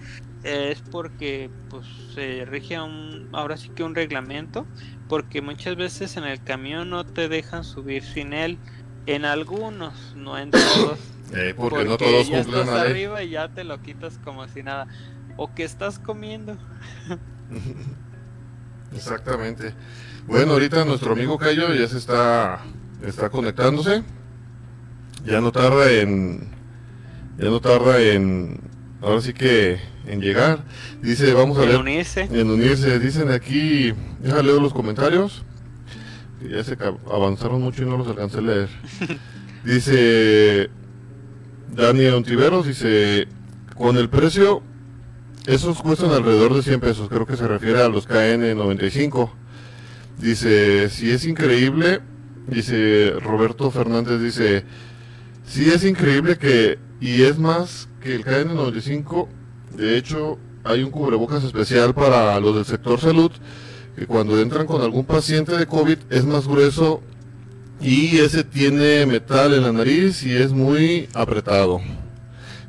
eh, 0.45 0.70
es 0.72 0.82
porque 0.91 1.49
pues 1.70 1.86
se 2.15 2.45
rige 2.45 2.78
a 2.78 2.84
un, 2.84 3.28
ahora 3.34 3.57
sí 3.57 3.67
que 3.67 3.84
un 3.84 3.95
reglamento, 3.95 4.65
porque 5.09 5.41
muchas 5.41 5.76
veces 5.76 6.15
en 6.15 6.24
el 6.24 6.41
camión 6.41 6.89
no 6.89 7.05
te 7.05 7.28
dejan 7.28 7.65
subir 7.65 8.01
sin 8.01 8.32
él, 8.32 8.57
en 9.07 9.26
algunos, 9.26 10.15
no 10.15 10.38
en 10.38 10.51
todos, 10.51 10.99
Eh, 11.32 11.53
porque, 11.55 11.86
no 11.86 11.95
todos 11.95 12.28
ya 12.28 12.41
cumplen 12.41 12.61
estás 12.63 12.80
arriba 12.80 13.22
y 13.22 13.30
ya 13.30 13.49
te 13.49 13.63
lo 13.63 13.80
quitas 13.84 14.17
como 14.24 14.47
si 14.47 14.63
nada, 14.63 14.88
o 15.38 15.53
que 15.53 15.63
estás 15.63 15.99
comiendo. 15.99 16.57
Exactamente. 18.95 19.76
Bueno, 20.26 20.53
ahorita 20.53 20.86
nuestro 20.86 21.11
amigo 21.11 21.38
Cayo 21.38 21.72
ya 21.76 21.88
se 21.88 21.99
está, 21.99 22.61
está 23.03 23.30
conectándose. 23.30 24.03
Ya 25.26 25.41
no 25.41 25.51
tarda 25.51 25.91
en. 25.91 26.47
Ya 27.38 27.45
no 27.45 27.59
tarda 27.61 28.01
en. 28.01 28.59
Ahora 29.01 29.22
sí 29.22 29.34
que 29.34 29.78
en 30.07 30.22
llegar. 30.22 30.63
Dice, 31.01 31.34
vamos 31.34 31.57
a 31.57 31.63
En 31.63 31.70
leer. 31.70 31.80
unirse. 31.82 32.22
En 32.32 32.49
unirse. 32.49 32.99
Dicen 32.99 33.32
aquí. 33.32 33.93
Déjame 34.22 34.43
leer 34.43 34.61
los 34.61 34.74
comentarios. 34.74 35.43
Que 36.41 36.49
ya 36.49 36.63
se 36.63 36.78
avanzaron 37.11 37.61
mucho 37.61 37.84
y 37.84 37.86
no 37.86 37.97
los 37.97 38.07
alcancé 38.07 38.38
a 38.39 38.41
leer. 38.41 38.70
Dice. 39.63 40.70
Daniel 41.72 42.15
Ontiveros 42.15 42.65
dice. 42.65 43.28
Con 43.76 43.97
el 43.97 44.09
precio. 44.09 44.61
Esos 45.45 45.82
cuestan 45.82 46.11
alrededor 46.11 46.53
de 46.53 46.61
100 46.61 46.80
pesos. 46.80 47.09
Creo 47.09 47.26
que 47.26 47.36
se 47.38 47.47
refiere 47.47 47.82
a 47.82 47.89
los 47.89 48.07
KN95. 48.07 49.32
Dice, 50.20 50.89
si 50.89 51.09
es 51.11 51.26
increíble, 51.26 52.01
dice 52.47 53.13
Roberto 53.22 53.72
Fernández, 53.72 54.20
dice, 54.22 54.65
si 55.50 55.68
es 55.70 55.84
increíble 55.84 56.38
que, 56.38 56.78
y 57.02 57.24
es 57.24 57.39
más 57.39 57.89
que 58.02 58.14
el 58.14 58.24
KN95, 58.24 59.28
de 59.76 59.97
hecho, 59.97 60.38
hay 60.64 60.84
un 60.84 60.91
cubrebocas 60.91 61.43
especial 61.43 61.95
para 61.95 62.39
los 62.39 62.56
del 62.56 62.66
sector 62.66 63.00
salud, 63.00 63.32
que 63.95 64.06
cuando 64.06 64.39
entran 64.39 64.68
con 64.68 64.82
algún 64.82 65.06
paciente 65.06 65.58
de 65.58 65.66
COVID 65.66 65.97
es 66.12 66.24
más 66.24 66.47
grueso 66.47 67.02
y 67.82 68.20
ese 68.20 68.43
tiene 68.43 69.08
metal 69.08 69.54
en 69.56 69.64
la 69.64 69.72
nariz 69.72 70.24
y 70.24 70.36
es 70.36 70.54
muy 70.54 71.10
apretado. 71.16 71.82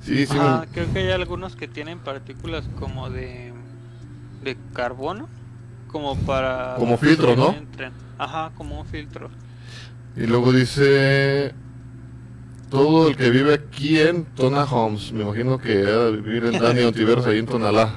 Sí, 0.03 0.24
sí. 0.24 0.37
Ah, 0.41 0.64
creo 0.72 0.91
que 0.91 1.01
hay 1.01 1.11
algunos 1.11 1.57
que 1.57 1.68
tienen 1.68 1.99
partículas 1.99 2.64
como 2.78 3.11
de, 3.11 3.53
de 4.43 4.57
carbono, 4.72 5.28
como 5.89 6.16
para... 6.16 6.76
Como 6.78 6.97
filtro, 6.97 7.37
¿no? 7.37 7.55
Ajá, 8.16 8.53
como 8.57 8.81
un 8.81 8.87
filtro. 8.87 9.28
Y 10.16 10.26
luego 10.26 10.53
dice 10.53 11.53
todo 12.71 13.09
el 13.09 13.16
que 13.16 13.31
vive 13.31 13.53
aquí 13.53 13.99
en 13.99 14.25
Tona 14.25 14.64
Homes. 14.64 15.12
Me 15.12 15.23
imagino 15.23 15.59
que 15.59 15.83
va 15.83 16.07
a 16.07 16.11
vivir 16.11 16.45
en 16.45 16.59
Dani 16.59 16.83
Ontiveros 16.83 17.27
ahí 17.27 17.39
en 17.39 17.47
Tonalá. 17.47 17.93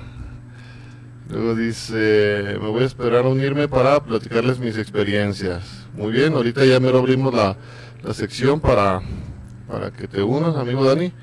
Luego 1.29 1.55
dice, 1.55 2.57
me 2.59 2.67
voy 2.67 2.83
a 2.83 2.85
esperar 2.85 3.25
a 3.25 3.29
unirme 3.29 3.67
para 3.67 4.03
platicarles 4.03 4.59
mis 4.59 4.77
experiencias. 4.77 5.63
Muy 5.95 6.11
bien, 6.11 6.33
ahorita 6.33 6.65
ya 6.65 6.79
me 6.79 6.89
abrimos 6.89 7.33
la, 7.33 7.55
la 8.03 8.13
sección 8.13 8.59
para, 8.59 9.01
para 9.67 9.91
que 9.91 10.07
te 10.07 10.23
unas, 10.23 10.55
amigo 10.55 10.83
Dani. 10.83 11.13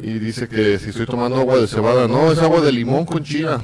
Y 0.00 0.18
dice 0.18 0.48
que 0.48 0.78
si 0.78 0.90
estoy 0.90 1.06
tomando 1.06 1.36
agua 1.36 1.58
de 1.58 1.68
cebada, 1.68 2.08
no, 2.08 2.30
es 2.32 2.40
agua 2.40 2.60
de 2.60 2.72
limón 2.72 3.04
con 3.04 3.22
chía. 3.22 3.60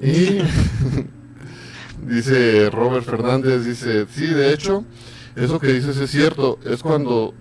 Y 0.00 0.40
dice 2.06 2.70
Robert 2.70 3.04
Fernández, 3.04 3.64
dice, 3.64 4.06
sí, 4.10 4.26
de 4.26 4.52
hecho, 4.52 4.84
eso 5.36 5.60
que 5.60 5.68
dices 5.68 5.96
es 5.98 6.10
cierto, 6.10 6.58
es 6.64 6.82
cuando 6.82 7.34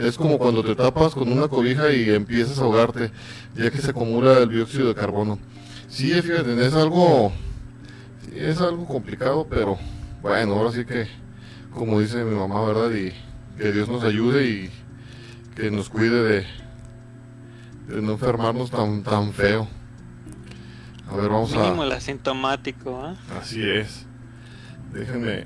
es 0.00 0.16
como 0.16 0.38
cuando 0.38 0.62
te 0.64 0.74
tapas 0.74 1.14
con 1.14 1.30
una 1.30 1.48
cobija 1.48 1.92
y 1.92 2.10
empiezas 2.10 2.58
a 2.58 2.62
ahogarte, 2.62 3.10
ya 3.54 3.70
que 3.70 3.78
se 3.78 3.90
acumula 3.90 4.38
el 4.38 4.48
dióxido 4.48 4.88
de 4.88 4.94
carbono. 4.94 5.38
Sí, 5.88 6.10
fíjate, 6.22 6.66
es 6.66 6.74
algo, 6.74 7.32
es 8.34 8.60
algo 8.60 8.86
complicado, 8.86 9.46
pero 9.48 9.78
bueno, 10.22 10.54
ahora 10.54 10.72
sí 10.72 10.84
que, 10.84 11.06
como 11.74 12.00
dice 12.00 12.24
mi 12.24 12.34
mamá, 12.36 12.64
¿verdad? 12.64 12.90
Y 12.92 13.12
que 13.58 13.72
Dios 13.72 13.88
nos 13.88 14.04
ayude 14.04 14.46
y 14.46 14.70
que 15.54 15.70
nos 15.70 15.90
cuide 15.90 16.22
de, 16.22 16.46
de 17.88 18.02
no 18.02 18.12
enfermarnos 18.12 18.70
tan, 18.70 19.02
tan 19.02 19.32
feo. 19.32 19.68
A 21.10 21.16
ver, 21.16 21.28
vamos 21.28 21.50
Mínimo 21.52 21.82
a... 21.82 21.86
el 21.86 21.92
asintomático, 21.92 23.06
¿eh? 23.08 23.16
Así 23.38 23.68
es. 23.68 24.06
Déjenme, 24.92 25.44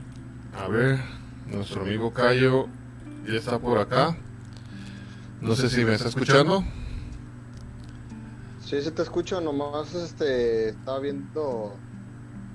a 0.57 0.69
ver, 0.69 1.01
nuestro 1.47 1.83
amigo 1.83 2.13
Cayo 2.13 2.69
ya 3.27 3.35
está 3.35 3.59
por 3.59 3.79
acá. 3.79 4.17
No 5.41 5.55
sé 5.55 5.69
si 5.69 5.85
me 5.85 5.95
está 5.95 6.09
escuchando. 6.09 6.65
Sí, 8.65 8.81
sí 8.81 8.91
te 8.91 9.03
escucho, 9.03 9.41
nomás 9.41 9.95
este, 9.95 10.71
estaba 10.71 10.99
viendo 10.99 11.77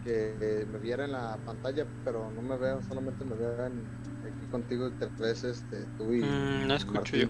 que 0.03 0.65
me 0.71 0.79
viera 0.79 1.05
en 1.05 1.11
la 1.11 1.37
pantalla, 1.45 1.85
pero 2.03 2.31
no 2.31 2.41
me 2.41 2.57
veo, 2.57 2.81
solamente 2.87 3.23
me 3.25 3.35
veo 3.35 3.65
aquí 3.65 4.47
contigo 4.51 4.87
y 4.87 4.91
te 4.91 5.05
ves 5.21 5.43
este, 5.43 5.85
tú 5.97 6.11
y... 6.13 6.21
Mm, 6.21 6.67
no 6.67 6.75
escucho 6.75 7.15
yo. 7.15 7.27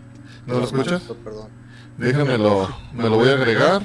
¿No 0.48 0.60
lo 0.60 0.64
escuchas? 0.64 1.04
Perdón. 1.24 1.50
Déjamelo, 1.98 2.70
me 2.94 3.04
lo 3.04 3.18
voy 3.18 3.30
a 3.30 3.34
agregar. 3.34 3.82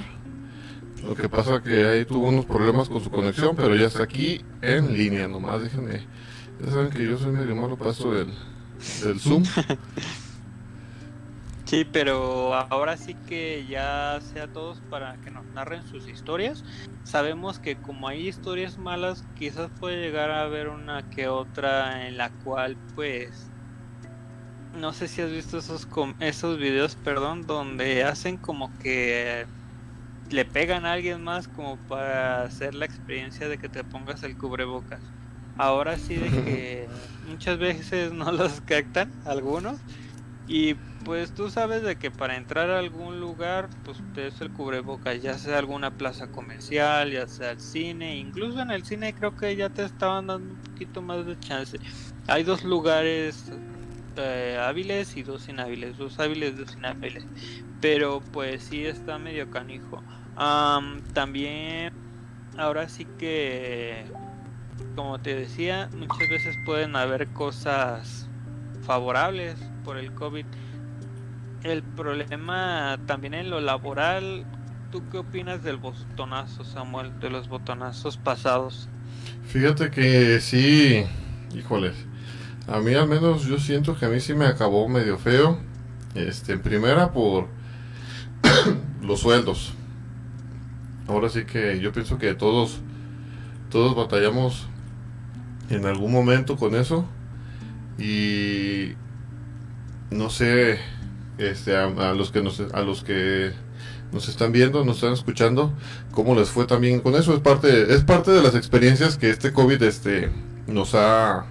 Lo 1.02 1.14
que 1.14 1.28
pasa 1.28 1.62
que 1.62 1.84
ahí 1.84 2.04
tuvo 2.04 2.28
unos 2.28 2.46
problemas 2.46 2.88
con 2.88 3.02
su 3.02 3.10
conexión, 3.10 3.56
pero 3.56 3.74
ya 3.76 3.86
está 3.86 4.04
aquí 4.04 4.42
en 4.62 4.94
línea, 4.94 5.28
nomás 5.28 5.60
déjenme. 5.62 6.06
Ya 6.64 6.70
saben 6.70 6.90
que 6.90 7.04
yo 7.04 7.18
soy 7.18 7.32
medio 7.32 7.54
malo 7.56 7.76
paso 7.76 8.12
del, 8.12 8.32
del 9.02 9.20
Zoom. 9.20 9.44
Sí, 11.74 11.84
pero 11.84 12.54
ahora 12.54 12.96
sí 12.96 13.16
que 13.26 13.66
ya 13.66 14.20
sea 14.22 14.46
todos 14.46 14.80
para 14.82 15.18
que 15.18 15.32
nos 15.32 15.44
narren 15.48 15.82
sus 15.82 16.06
historias. 16.06 16.62
Sabemos 17.02 17.58
que 17.58 17.74
como 17.74 18.06
hay 18.06 18.28
historias 18.28 18.78
malas, 18.78 19.24
quizás 19.34 19.72
puede 19.80 20.00
llegar 20.00 20.30
a 20.30 20.44
haber 20.44 20.68
una 20.68 21.02
que 21.10 21.26
otra 21.26 22.06
en 22.06 22.16
la 22.16 22.30
cual 22.30 22.78
pues 22.94 23.50
no 24.72 24.92
sé 24.92 25.08
si 25.08 25.20
has 25.22 25.32
visto 25.32 25.58
esos 25.58 25.88
esos 26.20 26.58
videos, 26.58 26.94
perdón, 26.94 27.42
donde 27.42 28.04
hacen 28.04 28.36
como 28.36 28.72
que 28.78 29.48
le 30.30 30.44
pegan 30.44 30.86
a 30.86 30.92
alguien 30.92 31.24
más 31.24 31.48
como 31.48 31.76
para 31.88 32.42
hacer 32.44 32.76
la 32.76 32.84
experiencia 32.84 33.48
de 33.48 33.58
que 33.58 33.68
te 33.68 33.82
pongas 33.82 34.22
el 34.22 34.36
cubrebocas. 34.36 35.02
Ahora 35.56 35.98
sí 35.98 36.14
de 36.14 36.30
que 36.30 36.88
muchas 37.26 37.58
veces 37.58 38.12
no 38.12 38.30
los 38.30 38.60
captan 38.60 39.10
algunos 39.24 39.80
y 40.46 40.74
pues 41.04 41.32
tú 41.32 41.50
sabes 41.50 41.82
de 41.82 41.96
que 41.96 42.10
para 42.10 42.36
entrar 42.36 42.70
a 42.70 42.78
algún 42.78 43.20
lugar, 43.20 43.68
pues 43.84 44.02
es 44.16 44.40
el 44.40 44.50
cubrebocas, 44.52 45.22
ya 45.22 45.38
sea 45.38 45.58
alguna 45.58 45.90
plaza 45.90 46.26
comercial, 46.28 47.12
ya 47.12 47.26
sea 47.26 47.52
el 47.52 47.60
cine, 47.60 48.16
incluso 48.16 48.60
en 48.60 48.70
el 48.70 48.84
cine 48.84 49.14
creo 49.14 49.36
que 49.36 49.56
ya 49.56 49.70
te 49.70 49.84
estaban 49.84 50.26
dando 50.26 50.54
un 50.54 50.60
poquito 50.60 51.00
más 51.00 51.24
de 51.24 51.38
chance. 51.38 51.78
Hay 52.26 52.42
dos 52.42 52.62
lugares 52.62 53.50
eh, 54.16 54.58
hábiles 54.60 55.16
y 55.16 55.22
dos 55.22 55.48
inhábiles, 55.48 55.96
dos 55.96 56.18
hábiles, 56.18 56.58
dos 56.58 56.74
inhábiles, 56.76 57.26
pero 57.80 58.20
pues 58.20 58.64
sí 58.64 58.84
está 58.84 59.18
medio 59.18 59.50
canijo. 59.50 60.02
también, 61.14 61.92
ahora 62.58 62.88
sí 62.88 63.06
que, 63.18 64.04
como 64.94 65.18
te 65.20 65.34
decía, 65.34 65.88
muchas 65.96 66.28
veces 66.28 66.54
pueden 66.66 66.96
haber 66.96 67.28
cosas 67.28 68.28
favorables 68.82 69.58
por 69.84 69.96
el 69.98 70.12
COVID. 70.12 70.46
El 71.62 71.82
problema 71.82 72.98
también 73.06 73.34
en 73.34 73.50
lo 73.50 73.60
laboral, 73.60 74.44
¿tú 74.90 75.02
qué 75.10 75.18
opinas 75.18 75.62
del 75.62 75.76
botonazo, 75.76 76.64
Samuel, 76.64 77.18
de 77.20 77.30
los 77.30 77.48
botonazos 77.48 78.16
pasados? 78.16 78.88
Fíjate 79.46 79.90
que 79.90 80.40
sí, 80.40 81.04
híjoles, 81.54 81.94
a 82.66 82.80
mí 82.80 82.94
al 82.94 83.08
menos 83.08 83.44
yo 83.44 83.58
siento 83.58 83.96
que 83.96 84.06
a 84.06 84.08
mí 84.08 84.20
sí 84.20 84.34
me 84.34 84.46
acabó 84.46 84.88
medio 84.88 85.18
feo. 85.18 85.58
Este, 86.14 86.56
primera 86.58 87.12
por 87.12 87.48
los 89.02 89.20
sueldos. 89.20 89.74
Ahora 91.08 91.28
sí 91.28 91.44
que 91.44 91.80
yo 91.80 91.92
pienso 91.92 92.18
que 92.18 92.34
todos 92.34 92.80
todos 93.74 93.96
batallamos 93.96 94.68
en 95.68 95.84
algún 95.84 96.12
momento 96.12 96.56
con 96.56 96.76
eso 96.76 97.06
y 97.98 98.92
no 100.10 100.30
sé, 100.30 100.78
este, 101.38 101.76
a, 101.76 101.88
los 102.12 102.30
que 102.30 102.42
nos, 102.42 102.60
a 102.60 102.80
los 102.82 103.02
que 103.02 103.52
nos 104.12 104.28
están 104.28 104.52
viendo, 104.52 104.84
nos 104.84 104.96
están 104.96 105.12
escuchando, 105.12 105.72
cómo 106.12 106.34
les 106.34 106.48
fue 106.48 106.66
también 106.66 107.00
con 107.00 107.14
eso. 107.14 107.34
Es 107.34 107.40
parte, 107.40 107.92
es 107.92 108.04
parte 108.04 108.30
de 108.30 108.42
las 108.42 108.54
experiencias 108.54 109.18
que 109.18 109.30
este 109.30 109.52
COVID, 109.52 109.82
este, 109.82 110.30
nos 110.66 110.94
ha, 110.94 111.46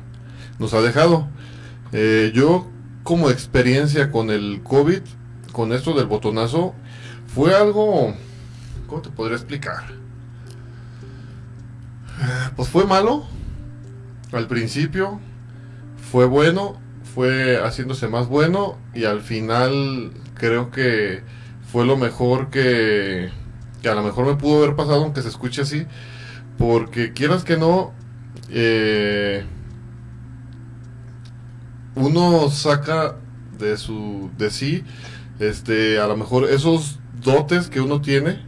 nos 0.59 0.73
ha 0.73 0.81
dejado. 0.81 1.27
Eh, 1.91 2.31
yo, 2.33 2.67
como 3.03 3.29
experiencia 3.29 4.11
con 4.11 4.29
el 4.29 4.61
COVID, 4.63 5.01
con 5.51 5.73
esto 5.73 5.93
del 5.93 6.05
botonazo, 6.05 6.73
fue 7.27 7.55
algo, 7.55 8.15
¿cómo 8.87 9.01
te 9.01 9.09
podría 9.09 9.37
explicar? 9.37 9.83
Eh, 12.21 12.49
pues 12.55 12.69
fue 12.69 12.85
malo 12.85 13.25
al 14.31 14.47
principio, 14.47 15.19
fue 16.11 16.25
bueno 16.25 16.77
fue 17.13 17.61
haciéndose 17.63 18.07
más 18.07 18.27
bueno 18.27 18.77
y 18.93 19.05
al 19.05 19.21
final 19.21 20.11
creo 20.33 20.71
que 20.71 21.21
fue 21.71 21.85
lo 21.85 21.95
mejor 21.95 22.49
que, 22.49 23.29
que 23.81 23.89
a 23.89 23.95
lo 23.95 24.03
mejor 24.03 24.25
me 24.25 24.35
pudo 24.35 24.63
haber 24.63 24.75
pasado 24.75 25.03
aunque 25.03 25.21
se 25.21 25.29
escuche 25.29 25.61
así 25.61 25.85
porque 26.57 27.13
quieras 27.13 27.43
que 27.43 27.57
no 27.57 27.93
eh, 28.49 29.43
uno 31.95 32.49
saca 32.49 33.15
de 33.59 33.77
su 33.77 34.31
de 34.37 34.49
sí 34.49 34.83
este 35.39 35.99
a 35.99 36.07
lo 36.07 36.17
mejor 36.17 36.49
esos 36.49 36.99
dotes 37.21 37.69
que 37.69 37.81
uno 37.81 38.01
tiene 38.01 38.43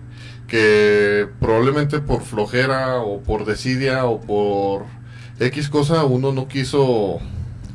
que 0.48 1.28
probablemente 1.40 2.00
por 2.00 2.22
flojera 2.22 2.98
o 2.98 3.22
por 3.22 3.46
desidia 3.46 4.06
o 4.06 4.22
por 4.22 4.86
X 5.40 5.70
cosa 5.70 6.06
uno 6.06 6.32
no 6.32 6.48
quiso 6.48 7.20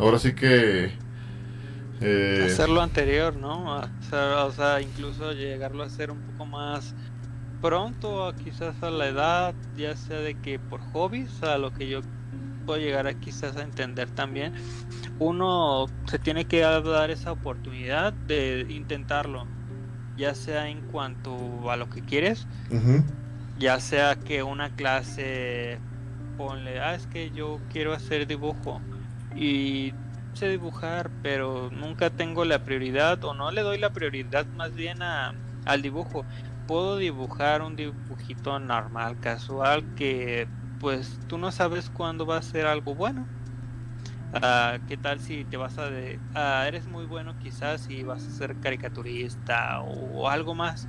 ahora 0.01 0.18
sí 0.18 0.34
que... 0.34 0.90
Eh, 2.01 2.46
hacer 2.46 2.70
lo 2.70 2.80
anterior, 2.80 3.36
¿no? 3.36 3.76
o 3.76 4.53
sea, 4.53 4.80
incluso 4.80 5.32
llegarlo 5.32 5.82
a 5.82 5.86
hacer 5.86 6.11
un 6.11 6.20
poco 6.22 6.46
más 6.46 6.94
pronto, 7.61 8.32
quizás 8.42 8.82
a 8.82 8.90
la 8.90 9.09
edad, 9.09 9.55
ya 9.76 9.94
sea 9.96 10.18
de 10.20 10.34
que 10.34 10.59
por 10.59 10.80
hobbies, 10.92 11.42
a 11.42 11.59
lo 11.59 11.72
que 11.74 11.88
yo 11.88 12.01
puedo 12.64 12.80
llegar 12.80 13.07
a 13.07 13.14
quizás 13.14 13.57
a 13.57 13.62
entender 13.62 14.09
también, 14.11 14.55
uno 15.18 15.86
se 16.07 16.18
tiene 16.18 16.46
que 16.46 16.61
dar 16.61 17.11
esa 17.11 17.32
oportunidad 17.32 18.14
de 18.14 18.66
intentarlo, 18.70 19.46
ya 20.16 20.34
sea 20.34 20.68
en 20.68 20.80
cuanto 20.86 21.70
a 21.70 21.76
lo 21.76 21.90
que 21.90 22.01
quieres, 22.01 22.46
ya 23.59 23.78
sea 23.78 24.16
que 24.16 24.42
una 24.42 24.70
clase 24.70 25.78
ponle, 26.38 26.80
ah, 26.80 26.94
es 26.94 27.07
que 27.07 27.30
yo 27.30 27.61
quiero 27.70 27.92
hacer 27.92 28.26
dibujo, 28.26 28.80
y 29.35 29.93
sé 30.35 30.49
dibujar, 30.49 31.11
pero 31.22 31.70
nunca 31.70 32.11
tengo 32.11 32.45
la 32.45 32.64
prioridad 32.64 33.22
o 33.24 33.35
no 33.35 33.51
le 33.51 33.62
doy 33.62 33.78
la 33.78 33.91
prioridad 33.91 34.47
más 34.47 34.74
bien 34.74 35.03
a, 35.03 35.35
al 35.66 35.83
dibujo. 35.83 36.24
puedo 36.66 36.97
dibujar 36.97 37.62
un 37.62 37.76
dibujito 37.76 38.59
normal, 38.59 39.18
casual, 39.20 39.85
que 39.97 40.47
pues 40.78 41.18
tú 41.28 41.37
no 41.37 41.53
sabes 41.53 41.91
cuándo 41.91 42.26
va 42.26 42.39
a 42.39 42.43
ser 42.43 42.66
algo 42.66 42.95
bueno. 42.95 43.26
Ah, 44.33 44.78
¿Qué 44.87 44.97
tal 44.97 45.20
si 45.20 45.45
te 45.45 45.57
vas 45.57 45.76
a... 45.78 45.91
De, 45.91 46.18
ah, 46.35 46.64
eres 46.66 46.87
muy 46.87 47.05
bueno 47.05 47.37
quizás 47.39 47.91
y 47.91 48.03
vas 48.05 48.24
a 48.24 48.31
ser 48.31 48.57
caricaturista 48.61 49.81
o, 49.83 50.28
algo 50.28 50.55
más. 50.55 50.89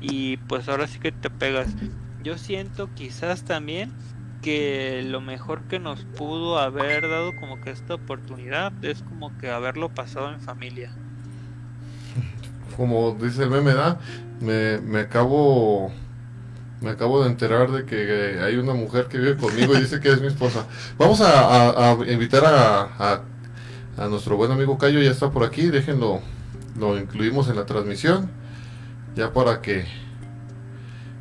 Y 0.00 0.36
pues 0.36 0.68
ahora 0.68 0.86
sí 0.86 0.98
que 0.98 1.10
te 1.10 1.30
pegas. 1.30 1.74
Yo 2.22 2.36
siento 2.36 2.90
quizás 2.94 3.44
también 3.44 3.92
que 4.44 5.02
lo 5.06 5.22
mejor 5.22 5.62
que 5.62 5.78
nos 5.78 6.04
pudo 6.04 6.58
haber 6.58 7.08
dado 7.08 7.34
como 7.34 7.62
que 7.62 7.70
esta 7.70 7.94
oportunidad 7.94 8.72
es 8.84 9.02
como 9.02 9.36
que 9.38 9.50
haberlo 9.50 9.88
pasado 9.88 10.30
en 10.30 10.40
familia. 10.40 10.92
Como 12.76 13.16
dice 13.18 13.44
el 13.44 13.50
meme, 13.50 13.72
¿da? 13.72 13.98
Me, 14.40 14.80
me 14.82 15.00
acabo 15.00 15.90
me 16.82 16.90
acabo 16.90 17.24
de 17.24 17.30
enterar 17.30 17.70
de 17.70 17.86
que 17.86 18.38
hay 18.42 18.56
una 18.56 18.74
mujer 18.74 19.06
que 19.06 19.16
vive 19.16 19.36
conmigo 19.38 19.74
y 19.74 19.80
dice 19.80 20.00
que 20.00 20.10
es 20.10 20.20
mi 20.20 20.26
esposa. 20.26 20.66
Vamos 20.98 21.22
a, 21.22 21.96
invitar 22.06 22.44
a, 22.44 23.22
a, 23.96 24.08
nuestro 24.08 24.36
buen 24.36 24.52
amigo 24.52 24.76
Cayo, 24.76 25.00
ya 25.00 25.10
está 25.10 25.30
por 25.30 25.44
aquí, 25.44 25.68
déjenlo, 25.68 26.20
lo 26.78 26.98
incluimos 26.98 27.48
en 27.48 27.56
la 27.56 27.64
transmisión, 27.64 28.30
ya 29.16 29.32
para 29.32 29.62
que 29.62 29.86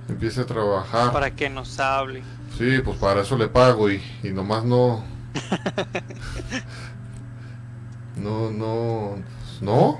empiece 0.09 0.41
a 0.41 0.45
trabajar. 0.45 1.13
Para 1.13 1.31
que 1.31 1.49
nos 1.49 1.79
hable. 1.79 2.21
Sí, 2.57 2.79
pues 2.83 2.97
para 2.97 3.21
eso 3.21 3.37
le 3.37 3.47
pago 3.47 3.89
y, 3.89 4.01
y 4.21 4.29
nomás 4.29 4.63
no... 4.63 5.03
no, 8.17 8.51
no... 8.51 9.15
¿No? 9.61 9.99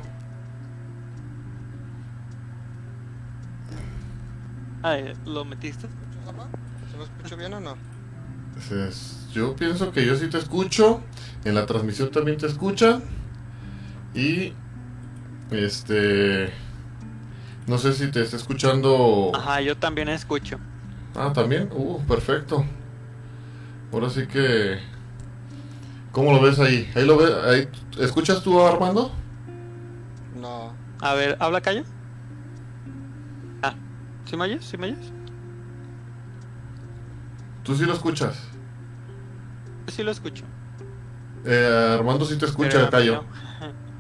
¿lo 5.26 5.46
metiste? 5.46 5.88
¿Se 6.92 6.98
lo 6.98 7.06
escucho 7.06 7.38
bien 7.38 7.54
o 7.54 7.60
no? 7.60 7.76
yo 9.34 9.56
pienso 9.56 9.92
que 9.92 10.06
yo 10.06 10.16
sí 10.16 10.30
te 10.30 10.38
escucho. 10.38 11.02
En 11.46 11.56
la 11.56 11.66
transmisión 11.66 12.12
también 12.12 12.38
te 12.38 12.48
escuchan. 12.48 13.04
Y 14.14 14.54
este 15.52 16.52
no 17.68 17.78
sé 17.78 17.94
si 17.94 18.12
te 18.12 18.22
está 18.22 18.36
escuchando. 18.36 19.32
Ajá, 19.34 19.62
yo 19.62 19.78
también 19.78 20.10
escucho. 20.10 20.60
Ah, 21.16 21.32
también. 21.34 21.70
Uh, 21.72 22.00
perfecto. 22.08 22.66
Ahora 23.92 24.10
sí 24.10 24.26
que 24.28 24.80
¿Cómo 26.14 26.32
lo 26.32 26.42
ves 26.42 26.60
ahí? 26.60 26.92
Ahí 26.96 27.06
lo 27.06 27.18
ves, 27.18 27.34
ahí 27.44 27.68
¿escuchas 28.00 28.44
tú 28.44 28.62
Armando? 28.62 29.12
No. 30.36 30.76
A 31.02 31.14
ver, 31.16 31.36
habla 31.40 31.60
Calle 31.60 31.84
¿Sí 34.26 34.38
me 34.38 34.46
oyes? 34.46 34.64
¿Sí 34.64 34.78
me 34.78 34.88
oyes? 34.88 35.12
¿Tú 37.64 37.76
sí 37.76 37.86
lo 37.86 37.94
escuchas? 37.94 38.40
Sí 39.88 40.04
lo 40.04 40.12
escucho. 40.12 40.46
Eh, 41.46 41.96
Armando 41.98 42.26
sí 42.26 42.38
te 42.38 42.46
escucha, 42.46 42.90
Cayo. 42.90 43.24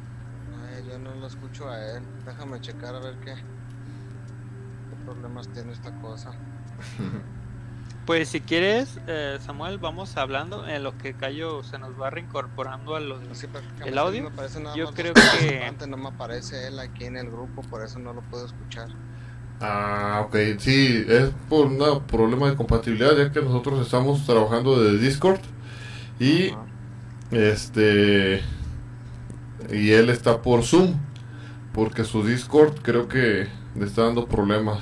yo 0.90 1.00
no 1.00 1.14
lo 1.16 1.28
escucho 1.28 1.70
a 1.70 1.80
él. 1.80 2.04
Déjame 2.26 2.62
checar 2.62 2.96
a 2.96 3.00
ver 3.00 3.16
qué, 3.18 3.34
qué 3.34 5.06
problemas 5.06 5.48
tiene 5.50 5.74
esta 5.74 5.92
cosa. 6.00 6.32
Pues 8.06 8.28
si 8.28 8.42
quieres, 8.42 9.00
eh, 9.08 9.38
Samuel, 9.46 9.78
vamos 9.78 10.18
hablando 10.18 10.68
en 10.68 10.84
lo 10.84 10.98
que 10.98 11.14
Cayo 11.14 11.64
se 11.64 11.80
nos 11.80 11.92
va 12.00 12.10
reincorporando 12.10 12.98
a 12.98 13.00
los, 13.00 13.22
el 13.86 13.98
audio. 13.98 14.30
Yo 14.76 14.92
creo 14.94 15.14
que... 15.14 15.72
No 15.88 15.96
me 15.96 16.10
aparece 16.10 16.68
él 16.68 16.80
aquí 16.80 17.06
en 17.06 17.16
el 17.16 17.32
grupo, 17.32 17.62
por 17.62 17.82
eso 17.82 18.00
no 18.00 18.12
lo 18.12 18.22
puedo 18.24 18.46
escuchar. 18.46 18.90
Ah, 19.62 20.26
ok, 20.28 20.36
sí, 20.58 21.06
es 21.08 21.32
por 21.48 21.68
un 21.68 22.04
problema 22.06 22.50
de 22.50 22.58
compatibilidad, 22.58 23.16
ya 23.16 23.32
que 23.32 23.42
nosotros 23.42 23.80
estamos 23.86 24.26
trabajando 24.26 24.84
de 24.84 24.98
Discord 24.98 25.40
y 26.20 26.52
este 27.32 28.42
y 29.72 29.92
él 29.92 30.10
está 30.10 30.42
por 30.42 30.64
Zoom, 30.64 30.96
porque 31.72 32.04
su 32.04 32.26
Discord 32.26 32.82
creo 32.82 33.08
que 33.08 33.48
le 33.76 33.86
está 33.86 34.04
dando 34.04 34.28
problemas. 34.28 34.80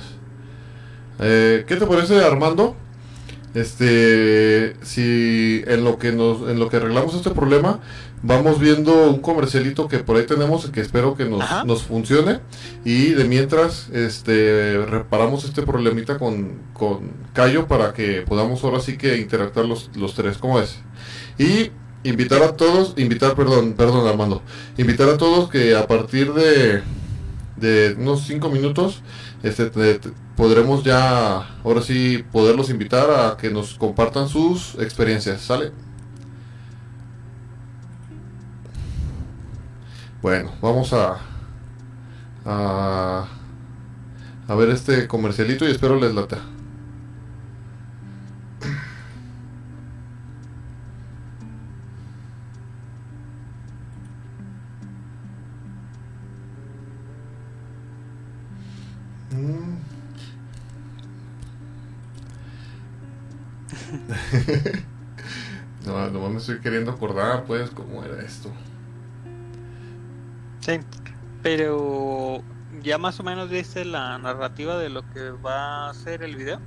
Eh, 1.22 1.64
¿Qué 1.66 1.76
te 1.76 1.86
parece, 1.86 2.24
Armando? 2.24 2.76
Este, 3.54 4.74
si 4.82 5.62
en 5.66 5.84
lo 5.84 5.98
que 5.98 6.10
nos, 6.10 6.48
en 6.48 6.58
lo 6.58 6.68
que 6.68 6.78
arreglamos 6.78 7.14
este 7.14 7.30
problema, 7.30 7.80
vamos 8.22 8.58
viendo 8.58 9.10
un 9.10 9.20
comercialito 9.20 9.88
que 9.88 9.98
por 9.98 10.16
ahí 10.16 10.24
tenemos 10.24 10.70
que 10.70 10.80
espero 10.80 11.14
que 11.14 11.26
nos, 11.26 11.44
nos 11.64 11.82
funcione. 11.82 12.40
Y 12.84 13.10
de 13.10 13.24
mientras 13.24 13.88
este 13.90 14.84
reparamos 14.86 15.44
este 15.44 15.62
problemita 15.62 16.18
con, 16.18 16.54
con 16.72 17.10
Cayo 17.34 17.68
para 17.68 17.92
que 17.92 18.22
podamos 18.22 18.64
ahora 18.64 18.80
sí 18.80 18.96
que 18.96 19.18
interactuar 19.18 19.66
los, 19.66 19.90
los 19.96 20.14
tres. 20.14 20.38
Como 20.38 20.58
es 20.58 20.78
y 21.38 21.70
invitar 22.04 22.42
a 22.42 22.56
todos 22.56 22.94
invitar 22.96 23.34
perdón 23.34 23.74
perdón 23.74 24.08
Armando. 24.08 24.42
Invitar 24.78 25.08
a 25.10 25.18
todos 25.18 25.50
que 25.50 25.76
a 25.76 25.86
partir 25.86 26.32
de 26.32 26.82
de 27.56 27.94
unos 27.98 28.22
cinco 28.26 28.48
minutos 28.48 29.02
este 29.42 29.70
podremos 30.36 30.84
ya 30.84 31.58
ahora 31.64 31.82
sí 31.82 32.24
poderlos 32.32 32.70
invitar 32.70 33.10
a 33.10 33.36
que 33.36 33.50
nos 33.50 33.74
compartan 33.74 34.28
sus 34.28 34.76
experiencias 34.76 35.42
sale 35.42 35.72
Bueno, 40.22 40.52
vamos 40.62 40.92
a, 40.92 41.18
a, 42.44 43.26
a 44.46 44.54
ver 44.54 44.70
este 44.70 45.08
comercialito 45.08 45.66
y 45.66 45.72
espero 45.72 45.98
les 45.98 46.14
lata. 46.14 46.38
no, 65.86 66.10
no 66.10 66.28
me 66.28 66.38
estoy 66.38 66.60
queriendo 66.60 66.90
acordar, 66.90 67.44
pues, 67.44 67.70
cómo 67.70 68.04
era 68.04 68.22
esto. 68.22 68.50
Sí, 70.60 70.78
pero 71.42 72.42
ya 72.82 72.98
más 72.98 73.18
o 73.20 73.22
menos 73.22 73.50
dice 73.50 73.84
la 73.84 74.18
narrativa 74.18 74.78
de 74.78 74.88
lo 74.88 75.02
que 75.10 75.30
va 75.30 75.90
a 75.90 75.94
ser 75.94 76.22
el 76.22 76.36
video. 76.36 76.60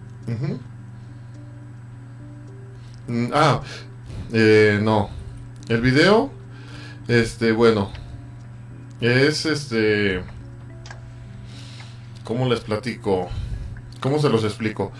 Mm, 3.08 3.32
ah, 3.34 3.62
eh, 4.34 4.80
no. 4.82 5.10
El 5.68 5.82
video, 5.82 6.32
este, 7.08 7.52
bueno, 7.52 7.92
es 9.00 9.46
este. 9.46 10.24
¿Cómo 12.24 12.50
les 12.50 12.60
platico? 12.62 13.30
¿Cómo 14.00 14.20
se 14.20 14.30
los 14.30 14.44
explico? 14.44 14.92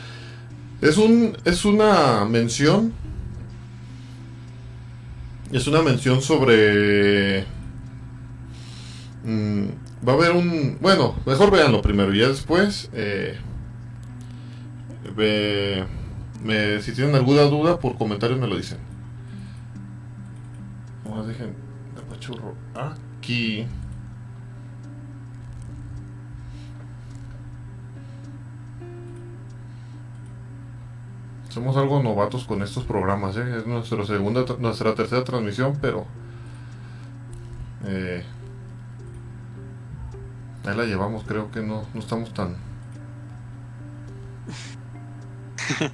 Es 0.82 0.98
un, 0.98 1.38
es 1.46 1.66
una 1.66 2.26
mención. 2.26 2.94
Es 5.52 5.68
una 5.68 5.82
mención 5.82 6.22
sobre 6.22 7.46
Mm, 9.26 9.66
va 10.08 10.14
a 10.14 10.16
haber 10.16 10.32
un... 10.32 10.78
Bueno, 10.80 11.16
mejor 11.26 11.52
véanlo 11.52 11.82
primero 11.82 12.14
y 12.14 12.20
ya 12.20 12.28
después... 12.28 12.90
Eh, 12.94 13.38
me, 16.44 16.82
si 16.82 16.92
tienen 16.92 17.16
alguna 17.16 17.44
duda, 17.44 17.80
por 17.80 17.98
comentarios 17.98 18.40
me 18.40 18.48
lo 18.48 18.56
dicen. 18.58 18.78
Vamos, 21.04 21.28
dejen 21.28 21.56
de 21.96 22.02
pachurro 22.10 22.56
aquí. 22.76 23.66
Somos 31.56 31.78
algo 31.78 32.04
novatos 32.04 32.44
con 32.44 32.62
estos 32.62 32.84
programas, 32.84 33.38
¿eh? 33.38 33.60
es 33.60 33.66
nuestra 33.66 34.06
segunda, 34.06 34.44
nuestra 34.60 34.94
tercera 34.94 35.24
transmisión, 35.24 35.78
pero 35.82 36.06
eh, 37.86 38.26
Ahí 40.66 40.76
la 40.76 40.84
llevamos, 40.84 41.24
creo 41.24 41.50
que 41.52 41.62
no, 41.62 41.86
no 41.94 42.00
estamos 42.02 42.34
tan... 42.34 42.58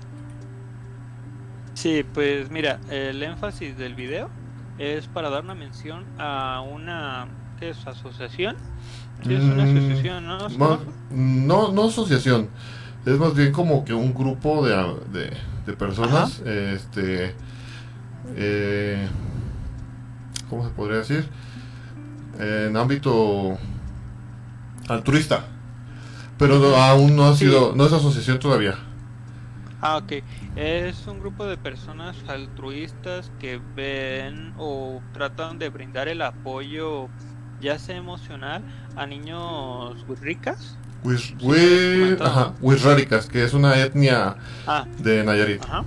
sí, 1.76 2.04
pues 2.12 2.50
mira, 2.50 2.80
el 2.90 3.22
énfasis 3.22 3.78
del 3.78 3.94
video 3.94 4.32
es 4.80 5.06
para 5.06 5.30
dar 5.30 5.44
una 5.44 5.54
mención 5.54 6.06
a 6.18 6.62
una 6.68 7.28
¿qué 7.60 7.70
es? 7.70 7.86
asociación. 7.86 8.56
Sí, 9.24 9.36
es 9.36 9.44
una 9.44 9.64
mm, 9.64 9.78
asociación, 9.78 10.26
¿no? 10.26 10.50
no, 11.12 11.72
no 11.72 11.84
asociación. 11.86 12.50
Es 13.06 13.20
más 13.20 13.36
bien 13.36 13.52
como 13.52 13.86
que 13.86 13.94
un 13.94 14.12
grupo 14.12 14.66
de, 14.66 14.76
de, 15.12 15.51
personas, 15.78 16.40
este, 16.40 17.36
eh, 18.36 19.08
¿cómo 20.50 20.64
se 20.66 20.72
podría 20.72 20.98
decir? 20.98 21.30
En 22.40 22.76
ámbito 22.78 23.58
altruista. 24.88 25.46
Pero 26.38 26.58
no- 26.60 26.76
aún 26.76 27.16
no 27.16 27.26
ha 27.28 27.34
Sí. 27.36 27.46
sido, 27.46 27.76
no 27.76 27.86
es 27.86 27.94
asociación 27.94 28.40
todavía. 28.40 28.76
Ah, 29.82 29.98
ok. 29.98 30.24
Es 30.56 31.08
un 31.08 31.20
grupo 31.20 31.46
de 31.46 31.58
personas 31.58 32.16
altruistas 32.28 33.32
que 33.40 33.60
ven 33.76 34.54
o 34.58 35.02
tratan 35.14 35.58
de 35.60 35.70
brindar 35.70 36.08
el 36.08 36.22
apoyo, 36.22 37.10
ya 37.60 37.80
sea 37.80 37.98
emocional, 37.98 38.64
a 38.96 39.06
niños 39.06 40.06
ricas. 40.20 40.78
Wis- 41.04 41.20
Sí, 41.28 41.36
Wi- 41.42 42.00
comentado. 42.00 42.30
ajá, 42.30 42.54
que 43.28 43.44
es 43.44 43.54
una 43.54 43.80
etnia 43.82 44.36
Ah, 44.68 44.86
de 45.00 45.24
Nayarit. 45.24 45.64
Ajá. 45.64 45.84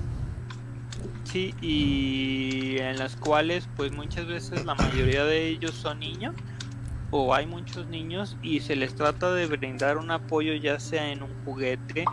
Sí, 1.25 1.55
y 1.61 2.79
en 2.79 2.99
las 2.99 3.17
cuales 3.17 3.69
pues 3.77 3.93
muchas 3.93 4.27
veces 4.27 4.65
la 4.65 4.75
mayoría 4.75 5.25
de 5.25 5.49
ellos 5.49 5.75
son 5.75 5.99
niños 6.01 6.35
o 7.11 7.35
hay 7.35 7.47
muchos 7.47 7.89
niños 7.89 8.37
y 8.43 8.61
se 8.61 8.77
les 8.77 8.95
trata 8.95 9.33
de 9.35 9.47
brindar 9.47 9.99
un 9.99 10.11
apoyo 10.11 10.55
ya 10.55 10.79
sea 10.79 11.11
en 11.11 11.23
un 11.23 11.31
juguete, 11.45 12.05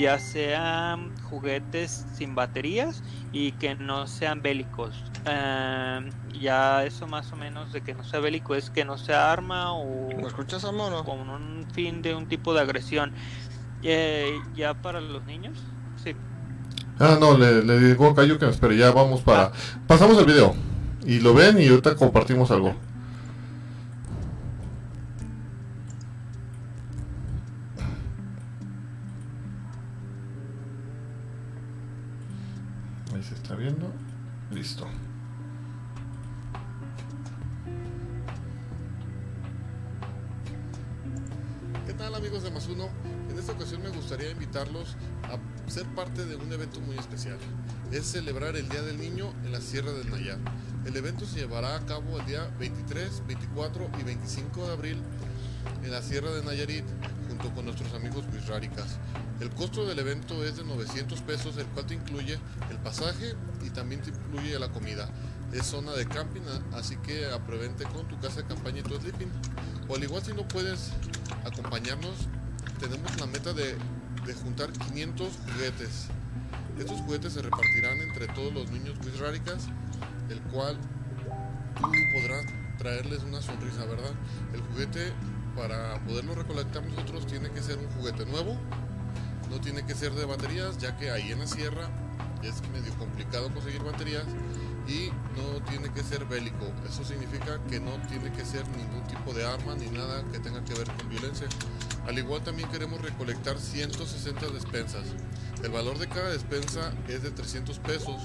ya 0.00 0.18
sean 0.18 1.12
juguetes 1.28 2.06
sin 2.14 2.34
baterías 2.34 3.02
y 3.32 3.52
que 3.52 3.74
no 3.74 4.06
sean 4.06 4.40
bélicos. 4.40 5.04
Em, 5.26 6.10
ya 6.40 6.84
eso 6.86 7.06
más 7.06 7.30
o 7.32 7.36
menos 7.36 7.72
de 7.72 7.82
que 7.82 7.92
no 7.94 8.02
sea 8.02 8.20
bélico 8.20 8.54
es 8.54 8.70
que 8.70 8.86
no 8.86 8.96
sea 8.96 9.30
arma 9.30 9.74
o 9.74 10.08
¿Me 10.16 10.26
escuchas, 10.26 10.64
Amo, 10.64 10.86
o 10.86 10.90
no? 10.90 11.04
con 11.04 11.28
un 11.28 11.66
fin 11.74 12.00
de 12.00 12.14
un 12.14 12.26
tipo 12.26 12.54
de 12.54 12.60
agresión. 12.60 13.12
Eh, 13.82 14.32
ya 14.54 14.74
para 14.74 15.00
los 15.00 15.24
niños, 15.24 15.58
sí. 16.02 16.14
Ah, 16.98 17.18
no, 17.20 17.36
le, 17.36 17.62
le 17.62 17.78
digo 17.78 18.08
a 18.08 18.14
Cayo 18.14 18.38
que 18.38 18.46
me 18.46 18.50
espere, 18.52 18.76
ya 18.76 18.90
vamos 18.92 19.20
para... 19.20 19.52
Pasamos 19.86 20.18
el 20.18 20.26
video. 20.26 20.54
Y 21.06 21.20
lo 21.20 21.34
ven 21.34 21.60
y 21.60 21.68
ahorita 21.68 21.96
compartimos 21.96 22.50
algo. 22.50 22.74
Es 47.92 48.06
celebrar 48.06 48.54
el 48.54 48.68
Día 48.68 48.82
del 48.82 49.00
Niño 49.00 49.34
en 49.44 49.50
la 49.50 49.60
Sierra 49.60 49.90
del 49.92 50.08
Nayar. 50.10 50.38
El 50.86 50.96
evento 50.96 51.26
se 51.26 51.40
llevará 51.40 51.74
a 51.74 51.84
cabo 51.86 52.20
el 52.20 52.24
día 52.24 52.48
23, 52.60 53.26
24 53.26 53.90
y 53.98 54.02
25 54.04 54.66
de 54.68 54.72
abril 54.72 55.02
en 55.82 55.90
la 55.90 56.00
Sierra 56.00 56.30
de 56.30 56.44
Nayarit 56.44 56.84
junto 57.28 57.52
con 57.52 57.64
nuestros 57.64 57.92
amigos 57.94 58.24
Wixárikas. 58.32 58.96
El 59.40 59.50
costo 59.50 59.86
del 59.86 59.98
evento 59.98 60.44
es 60.44 60.56
de 60.56 60.64
900 60.64 61.20
pesos, 61.22 61.56
el 61.56 61.66
cual 61.66 61.86
te 61.86 61.94
incluye 61.94 62.38
el 62.70 62.78
pasaje 62.78 63.34
y 63.66 63.70
también 63.70 64.00
te 64.02 64.10
incluye 64.10 64.56
la 64.60 64.68
comida. 64.68 65.08
Es 65.52 65.66
zona 65.66 65.90
de 65.90 66.06
camping, 66.06 66.42
así 66.74 66.96
que 66.98 67.26
aprevente 67.26 67.82
con 67.86 68.06
tu 68.06 68.16
casa 68.20 68.42
de 68.42 68.46
campaña 68.46 68.80
y 68.80 68.82
tu 68.84 68.94
sleeping. 69.00 69.32
O 69.88 69.96
al 69.96 70.04
igual 70.04 70.22
si 70.22 70.32
no 70.32 70.46
puedes 70.46 70.92
acompañarnos, 71.44 72.14
tenemos 72.78 73.18
la 73.18 73.26
meta 73.26 73.52
de 73.52 73.74
juntar 74.44 74.70
500 74.70 75.28
juguetes. 75.52 76.06
Estos 76.80 77.02
juguetes 77.02 77.34
se 77.34 77.42
repartirán 77.42 78.00
entre 78.00 78.26
todos 78.28 78.54
los 78.54 78.70
niños 78.70 78.98
Wixárikas, 79.04 79.66
el 80.30 80.40
cual 80.44 80.78
tú 81.76 81.92
podrás 82.14 82.46
traerles 82.78 83.22
una 83.22 83.42
sonrisa, 83.42 83.84
¿verdad? 83.84 84.12
El 84.54 84.62
juguete, 84.62 85.12
para 85.54 86.02
poderlo 86.06 86.34
recolectar 86.34 86.82
nosotros, 86.82 87.26
tiene 87.26 87.50
que 87.50 87.60
ser 87.60 87.76
un 87.76 87.86
juguete 87.90 88.24
nuevo, 88.24 88.56
no 89.50 89.60
tiene 89.60 89.84
que 89.84 89.94
ser 89.94 90.12
de 90.14 90.24
baterías, 90.24 90.78
ya 90.78 90.96
que 90.96 91.10
ahí 91.10 91.30
en 91.30 91.40
la 91.40 91.46
sierra 91.46 91.90
es 92.42 92.66
medio 92.70 92.94
complicado 92.94 93.52
conseguir 93.52 93.82
baterías 93.82 94.24
y 94.88 95.10
no 95.36 95.62
tiene 95.68 95.92
que 95.92 96.02
ser 96.02 96.24
bélico. 96.24 96.72
Eso 96.88 97.04
significa 97.04 97.62
que 97.68 97.78
no 97.78 97.92
tiene 98.08 98.32
que 98.32 98.44
ser 98.46 98.66
ningún 98.68 99.06
tipo 99.06 99.34
de 99.34 99.44
arma 99.44 99.74
ni 99.74 99.86
nada 99.90 100.24
que 100.32 100.38
tenga 100.38 100.64
que 100.64 100.72
ver 100.72 100.90
con 100.90 101.10
violencia. 101.10 101.46
Al 102.06 102.18
igual 102.18 102.42
también 102.42 102.70
queremos 102.70 103.02
recolectar 103.02 103.58
160 103.58 104.48
despensas. 104.48 105.04
El 105.62 105.70
valor 105.72 105.98
de 105.98 106.08
cada 106.08 106.30
despensa 106.30 106.92
es 107.06 107.22
de 107.22 107.30
300 107.30 107.78
pesos. 107.80 108.16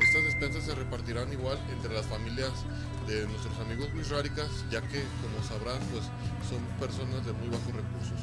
Estas 0.00 0.24
despensas 0.24 0.64
se 0.64 0.74
repartirán 0.74 1.30
igual 1.30 1.58
entre 1.70 1.92
las 1.92 2.06
familias 2.06 2.50
de 3.06 3.26
nuestros 3.26 3.58
amigos 3.58 3.88
Wixárikas, 3.94 4.48
ya 4.70 4.80
que, 4.80 5.02
como 5.20 5.42
sabrás, 5.46 5.78
pues 5.90 6.04
son 6.48 6.64
personas 6.80 7.26
de 7.26 7.32
muy 7.34 7.48
bajos 7.48 7.74
recursos. 7.74 8.18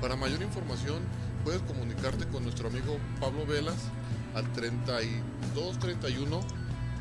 Para 0.00 0.14
mayor 0.14 0.40
información, 0.42 1.02
puedes 1.42 1.62
comunicarte 1.62 2.28
con 2.28 2.44
nuestro 2.44 2.68
amigo 2.68 2.96
Pablo 3.20 3.44
Velas 3.44 3.88
al 4.34 4.52
3231 4.52 6.40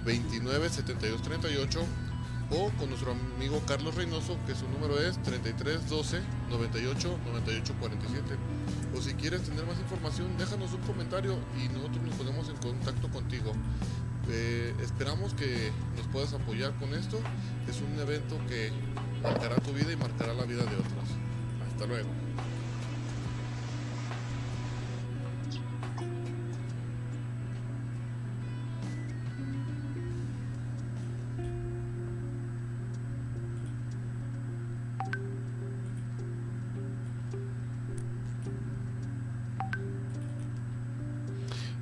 29 0.06 0.70
72 0.70 1.22
38 1.22 1.86
o 2.54 2.70
con 2.78 2.90
nuestro 2.90 3.12
amigo 3.12 3.62
Carlos 3.68 3.96
Reynoso, 3.96 4.38
que 4.46 4.56
su 4.56 4.68
número 4.70 5.00
es 5.00 5.22
33 5.24 5.90
12 5.90 6.22
98 6.50 7.20
98 7.26 7.74
47. 7.80 8.36
O 8.96 9.02
si 9.02 9.14
quieres 9.16 9.42
tener 9.42 9.66
más 9.66 9.80
información, 9.80 10.38
déjanos 10.38 10.74
un 10.74 10.82
comentario 10.82 11.38
y 11.58 11.68
nosotros 11.70 12.04
nos 12.04 12.16
ponemos 12.16 12.50
en 12.50 12.58
contacto 12.58 13.10
contigo. 13.10 13.52
Eh, 14.30 14.74
esperamos 14.82 15.34
que 15.34 15.72
nos 15.98 16.08
puedas 16.08 16.34
apoyar 16.34 16.74
con 16.80 16.94
esto. 16.94 17.20
Es 17.68 17.82
un 17.82 18.00
evento 18.00 18.38
que 18.48 18.72
marcará 19.22 19.56
tu 19.56 19.74
vida 19.74 19.92
y 19.92 19.96
marcará 19.96 20.34
la 20.34 20.44
vida 20.44 20.64
de 20.64 20.76
otros. 20.76 21.10
Hasta 21.68 21.86
luego. 21.88 22.23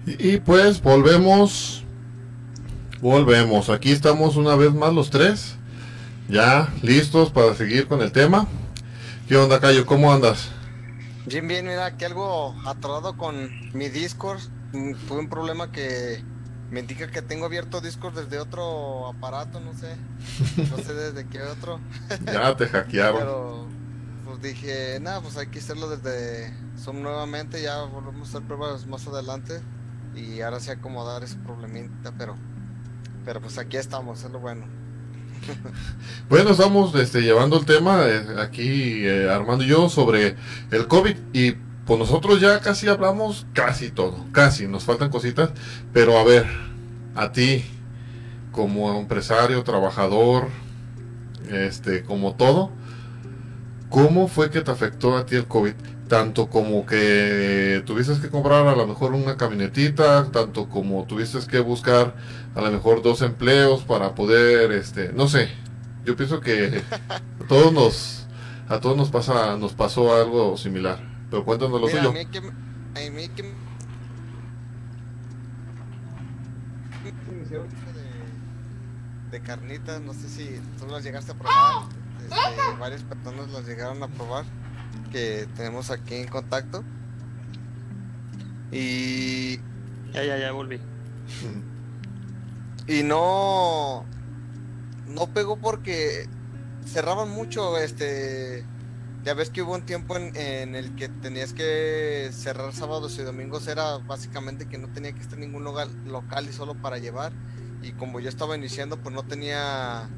Y, 0.06 0.38
pues 0.38 0.82
volvemos. 0.82 1.84
Volvemos. 3.02 3.70
Aquí 3.70 3.92
estamos 3.92 4.36
una 4.36 4.56
vez 4.56 4.74
más 4.74 4.94
los 4.94 5.10
tres. 5.10 5.56
Ya 6.28 6.74
listos 6.82 7.32
para 7.32 7.54
seguir 7.56 7.88
con 7.88 8.02
el 8.02 8.12
tema. 8.12 8.48
¿Qué 9.28 9.38
onda, 9.38 9.60
Cayo? 9.60 9.86
¿Cómo 9.86 10.12
andas? 10.12 10.50
Bien, 11.26 11.48
bien, 11.48 11.66
mira, 11.68 11.86
aquí 11.86 12.06
algo 12.06 12.56
atorado 12.66 13.16
con 13.16 13.50
mi 13.74 13.90
Discord. 13.90 14.42
Mm, 14.74 14.94
Tuve 15.08 15.20
un 15.20 15.30
problema 15.30 15.72
que 15.72 16.24
me 16.72 16.80
indica 16.80 17.12
que 17.12 17.22
tengo 17.22 17.46
abierto 17.46 17.82
Discord 17.82 18.16
desde 18.16 18.40
otro 18.40 19.08
aparato, 19.08 19.60
no 19.60 19.74
sé. 19.74 19.96
No 20.70 20.78
sé 20.80 20.94
desde 20.94 21.28
qué 21.28 21.42
otro. 21.44 21.80
Ya 22.26 22.56
te 22.56 22.68
hackearon. 22.68 23.20
Pero 23.20 23.68
pues 24.26 24.42
dije, 24.42 25.00
nada, 25.00 25.22
pues 25.22 25.38
hay 25.38 25.48
que 25.48 25.60
hacerlo 25.60 25.90
desde 25.90 26.54
Zoom 26.80 27.02
nuevamente. 27.02 27.62
Ya 27.62 27.84
volvemos 27.84 28.28
a 28.28 28.38
hacer 28.38 28.48
pruebas 28.48 28.88
más 28.88 29.06
adelante. 29.08 29.62
Y 30.16 30.42
ahora 30.42 30.60
sí 30.60 30.72
acomodar 30.72 31.24
ese 31.24 31.38
problemita, 31.38 32.12
pero 32.18 32.36
pero 33.26 33.40
pues 33.42 33.58
aquí 33.58 33.78
estamos, 33.78 34.24
es 34.24 34.32
lo 34.32 34.40
bueno. 34.40 34.66
Bueno, 36.30 36.52
estamos 36.52 36.96
este, 36.96 37.22
llevando 37.22 37.58
el 37.58 37.66
tema 37.66 38.06
eh, 38.06 38.26
aquí, 38.40 39.06
eh, 39.06 39.30
Armando 39.30 39.64
y 39.64 39.68
yo, 39.68 39.90
sobre 39.90 40.38
el 40.72 40.88
COVID. 40.88 41.18
Y 41.34 41.52
pues 41.86 42.00
nosotros 42.00 42.40
ya 42.40 42.60
casi 42.62 42.88
hablamos 42.88 43.46
casi 43.54 43.92
todo. 43.92 44.26
Casi, 44.32 44.68
nos 44.68 44.86
faltan 44.86 45.10
cositas. 45.10 45.52
Pero 45.92 46.18
a 46.18 46.24
ver, 46.24 46.46
a 47.16 47.32
ti, 47.32 47.66
como 48.52 48.98
empresario, 48.98 49.64
trabajador, 49.64 50.48
este, 51.50 52.04
como 52.04 52.36
todo, 52.36 52.72
¿cómo 53.90 54.30
fue 54.30 54.50
que 54.52 54.62
te 54.62 54.72
afectó 54.72 55.18
a 55.18 55.26
ti 55.26 55.36
el 55.36 55.48
COVID? 55.48 55.74
Tanto 56.12 56.50
como 56.50 56.86
que 56.86 57.84
tuviste 57.86 58.20
que 58.20 58.30
comprar 58.30 58.68
a 58.68 58.76
lo 58.76 58.86
mejor 58.86 59.14
una 59.14 59.38
camionetita, 59.38 60.30
tanto 60.30 60.68
como 60.68 61.06
tuviste 61.06 61.40
que 61.48 61.62
buscar 61.62 62.18
a 62.54 62.60
lo 62.60 62.70
mejor 62.70 63.02
dos 63.02 63.22
empleos 63.22 63.86
para 63.86 64.14
poder, 64.14 64.74
este, 64.74 65.14
no 65.14 65.30
sé. 65.30 65.50
Yo 66.04 66.18
pienso 66.18 66.42
que 66.42 66.84
a 66.92 67.48
todos 67.48 67.72
nos, 67.72 68.28
a 68.68 68.82
todos 68.82 68.98
nos 68.98 69.10
pasa, 69.10 69.56
nos 69.56 69.72
pasó 69.72 70.14
algo 70.14 70.58
similar. 70.58 71.00
Pero 71.30 71.46
cuéntanos 71.46 71.80
lo 71.80 71.88
Mira, 71.88 72.02
a 72.02 72.04
tuyo. 72.08 72.12
mí 72.12 72.26
que, 72.26 72.40
a 72.40 73.12
mí 73.12 73.30
que 73.30 73.44
de, 77.94 79.32
de 79.32 79.42
carnitas, 79.42 80.02
no 80.02 80.14
sé 80.14 80.28
si 80.28 80.60
tú 80.78 80.88
las 80.88 81.06
llegaste 81.06 81.32
a 81.32 81.36
probar, 81.36 81.86
este, 82.22 82.80
varias 82.82 83.02
personas 83.04 83.50
las 83.52 83.66
llegaron 83.66 84.04
a 84.04 84.10
probar, 84.10 84.44
que 85.12 85.48
tenemos 85.56 85.92
aquí 85.92 86.16
en 86.16 86.28
contacto. 86.28 86.84
Y, 88.72 89.58
Ya, 90.14 90.24
ya, 90.24 90.38
ya 90.38 90.52
volví. 90.52 90.80
y 92.88 93.04
no, 93.04 94.06
no 95.08 95.28
pegó 95.34 95.58
porque 95.58 96.28
cerraban 96.86 97.30
mucho, 97.30 97.78
este, 97.78 98.66
Ya 99.24 99.34
ves 99.34 99.50
que 99.50 99.62
hubo 99.62 99.76
un 99.76 99.86
tiempo 99.86 100.18
en, 100.18 100.36
en, 100.36 100.76
el 100.76 100.96
que 100.96 101.08
tenías 101.10 101.54
que 101.54 102.30
cerrar 102.34 102.74
sábados 102.74 103.18
y 103.20 103.24
domingos, 103.24 103.68
era 103.68 103.98
básicamente 103.98 104.68
que 104.68 104.78
no 104.78 104.88
tenía 104.88 105.14
que 105.14 105.22
estar 105.22 105.36
en 105.36 105.42
ningún 105.42 105.64
local, 105.64 105.90
local 106.06 106.48
y 106.50 106.54
solo 106.54 106.76
para 106.76 106.98
llevar. 106.98 107.32
Y 107.84 107.92
como 107.94 108.20
yo 108.20 108.30
estaba 108.30 108.56
iniciando, 108.56 108.98
pues 108.98 109.14
no 109.14 109.24
tenía 109.24 110.10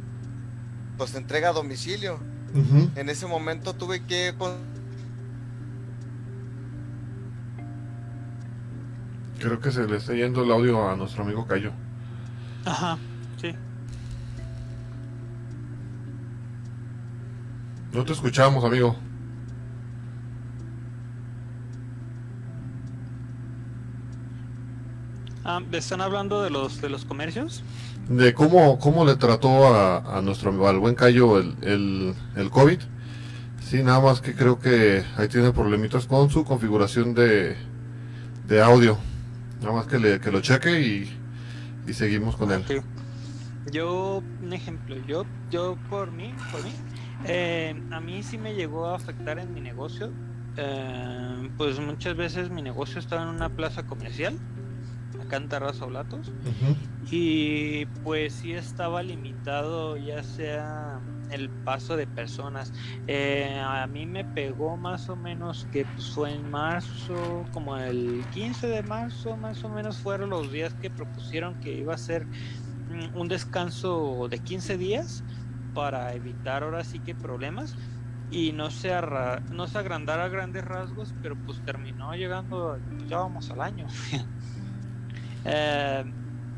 pues 0.98 1.16
entrega 1.16 1.50
a 1.50 1.54
domicilio. 1.54 2.20
En 2.54 3.10
ese 3.10 3.26
momento 3.26 3.74
tuve 3.74 4.04
que 4.04 4.34
Creo 9.40 9.60
que 9.60 9.72
se 9.72 9.88
le 9.88 9.98
está 9.98 10.14
yendo 10.14 10.44
el 10.44 10.52
audio 10.52 10.88
a 10.88 10.96
nuestro 10.96 11.24
amigo 11.24 11.46
Cayo. 11.46 11.72
Ajá, 12.64 12.98
sí. 13.42 13.54
No 17.92 18.06
te 18.06 18.14
escuchamos, 18.14 18.64
amigo. 18.64 18.96
Ah, 25.44 25.62
¿Están 25.74 26.00
hablando 26.02 26.42
de 26.42 26.50
los 26.50 26.80
de 26.82 26.88
los 26.90 27.04
comercios? 27.04 27.64
De 28.10 28.34
cómo, 28.34 28.80
cómo 28.80 29.06
le 29.06 29.16
trató 29.16 29.74
a, 29.74 30.18
a 30.18 30.22
nuestro 30.22 30.68
al 30.68 30.80
buen 30.80 30.96
Cayo 30.96 31.40
el, 31.40 31.56
el, 31.62 32.14
el 32.36 32.50
COVID. 32.50 32.80
Sí, 33.62 33.82
nada 33.82 34.02
más 34.02 34.22
que 34.22 34.36
creo 34.36 34.60
que 34.60 35.04
ahí 35.18 35.28
tiene 35.30 35.52
problemitas 35.52 36.06
con 36.06 36.30
su 36.30 36.44
configuración 36.44 37.14
de, 37.14 37.56
de 38.48 38.62
audio. 38.62 38.98
Nada 39.62 39.74
más 39.74 39.88
que, 39.88 40.00
le, 40.00 40.20
que 40.20 40.32
lo 40.32 40.42
cheque 40.42 40.82
y, 40.82 41.18
y 41.88 41.94
seguimos 41.94 42.36
con 42.36 42.52
él. 42.52 42.64
Yo, 43.72 44.22
un 44.42 44.52
ejemplo, 44.52 44.98
yo, 45.08 45.26
yo 45.50 45.78
por 45.90 46.12
mí, 46.12 46.36
por 46.52 46.62
mí, 46.62 46.72
eh, 47.26 47.74
a 47.92 48.02
mí 48.02 48.22
sí 48.22 48.38
me 48.38 48.54
llegó 48.54 48.88
a 48.88 48.96
afectar 48.96 49.40
en 49.40 49.54
mi 49.54 49.62
negocio. 49.62 50.12
Eh, 50.58 51.50
pues 51.58 51.80
muchas 51.80 52.16
veces 52.16 52.50
mi 52.50 52.62
negocio 52.62 53.00
estaba 53.00 53.24
en 53.24 53.30
una 53.30 53.50
plaza 53.50 53.84
comercial, 53.84 54.38
acá 55.34 55.42
en 55.42 55.50
Terraza 55.50 55.86
Blatos, 55.86 56.32
y 57.10 57.86
pues 58.04 58.34
sí 58.34 58.54
estaba 58.54 59.02
limitado, 59.02 59.98
ya 59.98 60.24
sea 60.24 61.00
el 61.32 61.50
paso 61.50 61.98
de 61.98 62.06
personas. 62.06 62.72
Eh, 63.08 63.60
a 63.60 63.88
mí 63.88 64.06
me 64.06 64.24
pegó 64.24 64.78
más 64.78 65.10
o 65.10 65.16
menos 65.16 65.68
que 65.72 65.86
pues, 65.86 66.12
fue 66.12 66.34
en 66.34 66.52
marzo, 66.52 67.46
como 67.52 67.78
el 67.78 68.24
15 68.34 68.68
de 68.68 68.84
marzo, 68.84 69.36
más 69.36 69.64
o 69.64 69.70
menos 69.70 69.98
fueron 69.98 70.30
los 70.30 70.52
días 70.52 70.76
que 70.76 70.92
propusieron 70.92 71.60
que 71.60 71.74
iba 71.74 71.96
a 71.96 71.98
ser 71.98 72.26
mm, 72.26 73.18
un 73.18 73.28
descanso 73.28 74.28
de 74.30 74.38
15 74.38 74.78
días 74.78 75.24
para 75.74 76.14
evitar 76.14 76.62
ahora 76.62 76.84
sí 76.84 77.00
que 77.00 77.16
problemas 77.16 77.76
y 78.30 78.52
no 78.52 78.70
se, 78.70 78.92
no 79.52 79.68
se 79.68 79.78
agrandara 79.80 80.26
a 80.26 80.28
grandes 80.28 80.64
rasgos, 80.64 81.14
pero 81.24 81.36
pues 81.36 81.60
terminó 81.66 82.14
llegando, 82.14 82.80
ya 83.08 83.18
vamos 83.18 83.50
al 83.50 83.62
año. 83.62 83.88
Eh, 85.44 86.04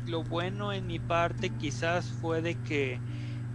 lo 0.06 0.22
bueno 0.22 0.72
en 0.72 0.86
mi 0.86 0.98
parte 0.98 1.50
quizás 1.50 2.12
fue 2.12 2.42
de 2.42 2.56
que 2.56 3.02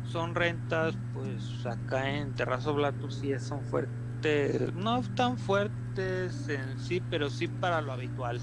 son 0.02 0.36
rentas, 0.36 0.98
pues 1.12 1.66
acá 1.66 2.18
en 2.18 2.34
Terrazo 2.34 2.74
Blatus 2.74 3.20
sí 3.20 3.32
son 3.40 3.64
fuertes, 3.64 4.74
no 4.74 5.02
tan 5.16 5.38
fuertes 5.38 6.50
en 6.50 6.78
sí, 6.78 7.02
pero 7.02 7.30
sí 7.30 7.48
para 7.48 7.82
lo 7.82 7.94
habitual 7.94 8.42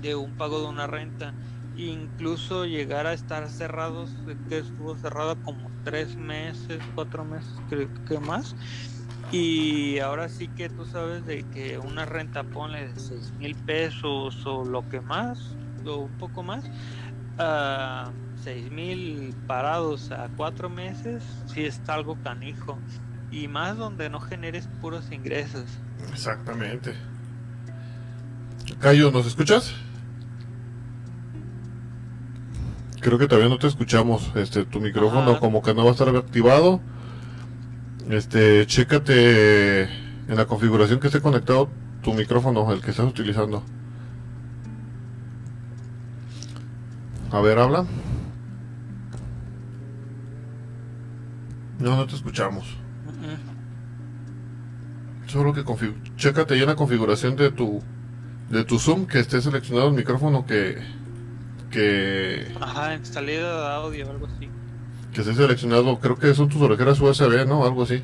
de 0.00 0.14
un 0.14 0.34
pago 0.34 0.60
de 0.60 0.68
una 0.68 0.86
renta. 0.86 1.36
Incluso 1.74 2.66
llegar 2.66 3.06
a 3.06 3.14
estar 3.14 3.48
cerrados, 3.50 4.24
que 4.48 4.58
estuvo 4.58 4.96
cerrado 4.96 5.36
como 5.40 5.72
tres 5.82 6.16
meses, 6.16 6.82
cuatro 6.94 7.24
meses, 7.24 7.54
creo 7.68 7.90
que 8.04 8.18
más. 8.18 8.54
Y 9.32 9.98
ahora 9.98 10.28
sí 10.28 10.48
que 10.48 10.68
tú 10.68 10.84
sabes 10.84 11.24
de 11.24 11.42
que 11.54 11.78
una 11.78 12.04
renta 12.04 12.44
pone 12.44 12.88
de 12.88 13.00
seis 13.00 13.32
mil 13.38 13.54
pesos 13.54 14.44
o 14.44 14.64
lo 14.64 14.86
que 14.90 15.00
más, 15.00 15.56
o 15.86 15.96
un 15.96 16.12
poco 16.18 16.42
más. 16.42 16.64
Uh, 17.38 18.10
seis 18.44 18.70
mil 18.70 19.34
parados 19.46 20.10
a 20.12 20.28
cuatro 20.36 20.68
meses, 20.68 21.24
si 21.46 21.64
está 21.64 21.94
algo 21.94 22.18
canijo. 22.22 22.78
Y 23.30 23.48
más 23.48 23.78
donde 23.78 24.10
no 24.10 24.20
generes 24.20 24.68
puros 24.82 25.10
ingresos. 25.10 25.64
Exactamente. 26.10 26.94
Cayo, 28.80 29.10
¿nos 29.10 29.26
escuchas? 29.26 29.74
Creo 33.00 33.18
que 33.18 33.26
todavía 33.26 33.48
no 33.48 33.58
te 33.58 33.66
escuchamos. 33.66 34.30
Este, 34.34 34.66
tu 34.66 34.78
micrófono 34.78 35.40
como 35.40 35.62
que 35.62 35.72
no 35.72 35.84
va 35.84 35.88
a 35.88 35.92
estar 35.92 36.14
activado. 36.14 36.80
Este, 38.10 38.66
chécate 38.66 39.82
en 39.82 40.36
la 40.36 40.46
configuración 40.46 41.00
que 41.00 41.06
esté 41.06 41.20
conectado 41.20 41.68
tu 42.02 42.12
micrófono, 42.14 42.72
el 42.72 42.80
que 42.80 42.90
estás 42.90 43.06
utilizando. 43.06 43.62
A 47.30 47.40
ver, 47.40 47.58
habla. 47.58 47.86
No, 51.78 51.96
no 51.96 52.06
te 52.06 52.14
escuchamos. 52.14 52.76
Solo 55.26 55.54
que 55.54 55.64
chécate 56.16 56.56
ya 56.56 56.64
en 56.64 56.68
la 56.68 56.76
configuración 56.76 57.36
de 57.36 57.50
tu 57.50 57.82
de 58.50 58.64
tu 58.64 58.78
Zoom 58.78 59.06
que 59.06 59.20
esté 59.20 59.40
seleccionado 59.40 59.88
el 59.88 59.94
micrófono 59.94 60.44
que 60.44 60.76
que 61.70 62.52
Ajá, 62.60 62.92
en 62.92 63.04
salida 63.06 63.62
de 63.62 63.74
audio 63.74 64.06
o 64.06 64.10
algo 64.10 64.26
así. 64.26 64.50
Que 65.12 65.20
esté 65.20 65.34
seleccionado, 65.34 65.98
creo 65.98 66.16
que 66.16 66.34
son 66.34 66.48
tus 66.48 66.62
orejeras 66.62 67.00
USB, 67.00 67.46
¿no? 67.46 67.64
Algo 67.64 67.82
así. 67.82 68.02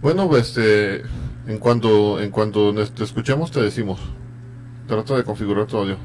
Bueno, 0.00 0.34
este 0.36 1.02
en 1.46 1.58
cuanto 1.58 2.20
en 2.20 2.30
cuanto 2.30 2.72
te 2.74 3.04
escuchemos 3.04 3.50
te 3.50 3.60
decimos. 3.60 4.00
Trata 4.86 5.16
de 5.16 5.24
configurar 5.24 5.66
tu 5.66 5.78
audio. 5.78 5.96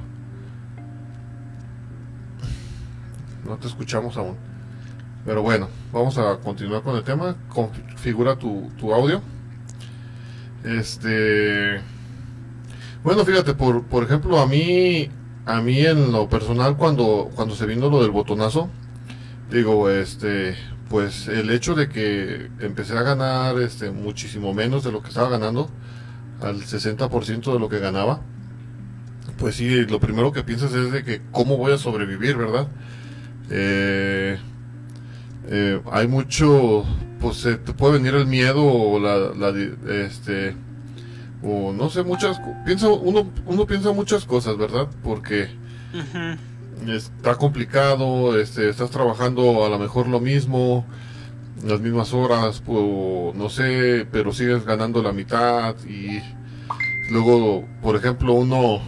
No 3.45 3.57
te 3.57 3.67
escuchamos 3.67 4.17
aún. 4.17 4.37
Pero 5.25 5.43
bueno, 5.43 5.67
vamos 5.91 6.17
a 6.17 6.37
continuar 6.37 6.81
con 6.81 6.95
el 6.95 7.03
tema. 7.03 7.35
Configura 7.49 8.35
tu, 8.35 8.71
tu 8.79 8.93
audio. 8.93 9.21
Este. 10.63 11.79
Bueno, 13.03 13.23
fíjate, 13.25 13.53
por, 13.53 13.83
por 13.83 14.03
ejemplo, 14.03 14.39
a 14.39 14.47
mí, 14.47 15.09
a 15.51 15.61
mí 15.61 15.85
en 15.85 16.13
lo 16.13 16.29
personal, 16.29 16.77
cuando, 16.77 17.29
cuando 17.35 17.55
se 17.55 17.65
vino 17.65 17.89
lo 17.89 18.01
del 18.01 18.11
botonazo, 18.11 18.69
digo, 19.49 19.89
este, 19.89 20.55
pues 20.89 21.27
el 21.27 21.49
hecho 21.51 21.75
de 21.75 21.89
que 21.89 22.49
empecé 22.59 22.97
a 22.97 23.03
ganar 23.03 23.59
este, 23.59 23.91
muchísimo 23.91 24.53
menos 24.53 24.85
de 24.85 24.93
lo 24.93 25.01
que 25.01 25.09
estaba 25.09 25.29
ganando, 25.29 25.69
al 26.41 26.61
60% 26.61 27.53
de 27.53 27.59
lo 27.59 27.67
que 27.67 27.79
ganaba, 27.79 28.21
pues 29.37 29.55
sí, 29.55 29.85
lo 29.85 29.99
primero 29.99 30.31
que 30.31 30.43
piensas 30.43 30.73
es 30.73 30.91
de 30.91 31.03
que 31.03 31.21
cómo 31.31 31.57
voy 31.57 31.73
a 31.73 31.77
sobrevivir, 31.77 32.37
¿verdad? 32.37 32.67
Eh, 33.49 34.39
eh, 35.49 35.81
hay 35.91 36.07
mucho, 36.07 36.85
pues 37.19 37.41
te 37.41 37.73
puede 37.73 37.93
venir 37.93 38.15
el 38.15 38.25
miedo 38.25 38.63
o 38.63 38.99
la, 38.99 39.49
este, 40.05 40.55
o 41.43 41.73
no 41.73 41.89
sé, 41.89 42.03
muchas, 42.03 42.39
piensa, 42.65 42.87
uno, 42.89 43.29
uno 43.45 43.65
piensa 43.65 43.91
muchas 43.91 44.25
cosas, 44.25 44.57
¿verdad? 44.57 44.87
Porque 45.03 45.49
está 46.87 47.35
complicado, 47.35 48.39
este, 48.39 48.69
estás 48.69 48.91
trabajando 48.91 49.65
a 49.65 49.69
lo 49.69 49.79
mejor 49.79 50.07
lo 50.07 50.19
mismo, 50.19 50.85
las 51.65 51.79
mismas 51.79 52.13
horas, 52.13 52.61
pues, 52.65 53.35
no 53.35 53.49
sé, 53.49 54.07
pero 54.11 54.33
sigues 54.33 54.65
ganando 54.65 55.01
la 55.01 55.13
mitad 55.13 55.75
y 55.85 56.21
luego, 57.11 57.65
por 57.81 57.95
ejemplo, 57.95 58.33
uno, 58.33 58.81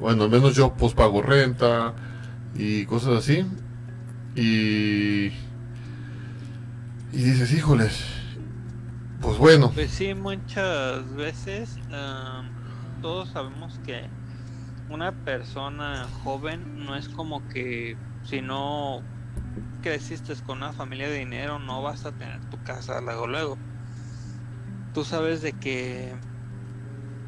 bueno, 0.00 0.24
al 0.24 0.30
menos 0.30 0.54
yo 0.54 0.74
pues 0.74 0.94
pago 0.94 1.22
renta 1.22 1.94
y 2.54 2.84
cosas 2.86 3.18
así 3.18 3.44
y 4.34 5.32
y 7.16 7.22
dices, 7.22 7.50
híjoles, 7.52 8.04
pues 9.20 9.38
bueno. 9.38 9.70
Pues 9.74 9.90
sí, 9.90 10.14
muchas 10.14 11.12
veces 11.14 11.78
todos 13.02 13.28
sabemos 13.30 13.78
que 13.84 14.08
una 14.88 15.12
persona 15.12 16.06
joven 16.22 16.84
no 16.84 16.96
es 16.96 17.08
como 17.08 17.46
que 17.48 17.96
si 18.24 18.40
no 18.40 19.02
creciste 19.82 20.34
con 20.46 20.58
una 20.58 20.72
familia 20.72 21.08
de 21.08 21.18
dinero 21.18 21.58
no 21.58 21.82
vas 21.82 22.04
a 22.06 22.12
tener 22.12 22.40
tu 22.50 22.62
casa 22.64 23.00
luego 23.00 23.26
luego. 23.26 23.58
Tú 24.94 25.04
sabes 25.04 25.42
de 25.42 25.52
que 25.52 26.14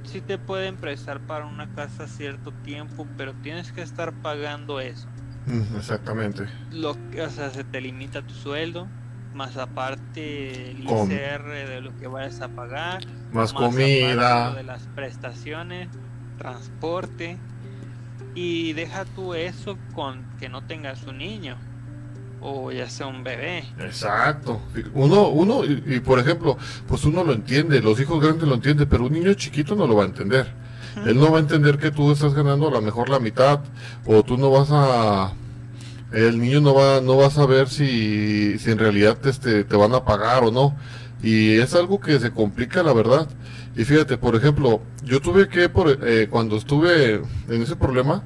sí 0.05 0.20
te 0.20 0.39
pueden 0.39 0.76
prestar 0.76 1.20
para 1.20 1.47
una 1.47 1.72
casa 1.74 2.07
cierto 2.07 2.53
tiempo, 2.64 3.07
pero 3.16 3.34
tienes 3.34 3.72
que 3.72 3.82
estar 3.82 4.12
pagando 4.22 4.80
eso. 4.80 5.07
Exactamente. 5.76 6.49
Lo 6.70 6.97
que, 7.11 7.22
o 7.22 7.30
sea, 7.30 7.51
se 7.51 7.64
te 7.64 7.80
limita 7.80 8.22
tu 8.22 8.34
sueldo 8.34 8.89
más 9.39 9.57
aparte 9.57 10.72
el 10.72 10.82
ICR 10.82 11.68
de 11.68 11.80
lo 11.80 11.97
que 11.97 12.09
vayas 12.09 12.41
a 12.41 12.49
pagar, 12.49 13.05
más, 13.32 13.53
comida, 13.53 14.53
de 14.53 14.64
las 14.64 14.82
prestaciones, 14.97 15.89
transporte 16.39 17.39
y 18.34 18.72
deja 18.72 19.05
tú 19.05 19.34
eso 19.34 19.78
con 19.95 20.26
que 20.41 20.49
no 20.49 20.64
tengas 20.64 21.05
un 21.05 21.18
niño. 21.18 21.57
o 22.41 22.72
ya 22.72 22.91
sea 22.91 23.07
un 23.07 23.22
bebé. 23.22 23.64
Exacto. 23.78 24.61
Uno, 24.93 25.28
uno, 25.28 25.64
y, 25.64 26.01
por 26.01 26.18
ejemplo, 26.18 26.59
pues 26.89 27.05
uno 27.05 27.22
lo 27.22 27.32
entiende, 27.32 27.80
los 27.80 28.01
hijos 28.01 28.20
grandes 28.20 28.49
lo 28.49 28.57
entienden, 28.57 28.89
pero 28.89 29.07
un 29.07 29.12
niño 29.12 29.34
chiquito 29.34 29.76
no 29.76 29.86
lo 29.86 29.95
va 29.95 30.03
a 30.03 30.07
entender. 30.07 30.53
Él 31.07 31.16
no 31.16 31.30
va 31.30 31.39
a 31.39 31.41
entender 31.41 31.78
que 31.78 31.93
tú 31.93 32.11
estás 32.11 32.34
ganando 32.34 32.66
a 32.66 32.72
lo 32.72 32.82
mejor 32.82 33.09
la 33.09 33.20
mitad, 33.20 33.61
o 34.05 34.24
tú 34.24 34.36
no 34.36 34.51
vas 34.51 34.68
a, 34.72 35.32
el 36.13 36.41
niño 36.41 36.61
no 36.61 36.75
va, 36.75 37.01
no 37.01 37.17
va 37.17 37.27
a 37.27 37.31
saber 37.31 37.69
si, 37.69 38.59
si 38.59 38.71
en 38.71 38.79
realidad 38.79 39.19
este, 39.27 39.65
te 39.65 39.77
van 39.77 39.95
a 39.95 40.05
pagar 40.05 40.45
o 40.45 40.51
no. 40.51 40.77
Y 41.23 41.59
es 41.59 41.75
algo 41.75 42.01
que 42.01 42.19
se 42.21 42.31
complica, 42.31 42.83
la 42.83 42.93
verdad. 42.93 43.29
Y 43.77 43.85
fíjate, 43.85 44.17
por 44.17 44.37
ejemplo, 44.37 44.81
yo 45.05 45.21
tuve 45.21 45.49
que, 45.49 45.69
por, 45.69 45.99
eh, 46.03 46.29
cuando 46.31 46.57
estuve 46.57 47.23
en 47.49 47.63
ese 47.63 47.77
problema, 47.77 48.23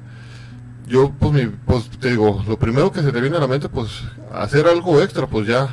yo, 0.87 1.11
pues, 1.19 1.33
mi, 1.33 1.47
pues, 1.65 1.89
te 1.99 2.11
digo, 2.11 2.43
lo 2.47 2.57
primero 2.57 2.91
que 2.91 3.01
se 3.01 3.11
te 3.11 3.21
viene 3.21 3.37
a 3.37 3.39
la 3.39 3.47
mente, 3.47 3.69
pues, 3.69 3.89
hacer 4.31 4.67
algo 4.67 5.01
extra, 5.01 5.27
pues 5.27 5.47
ya, 5.47 5.69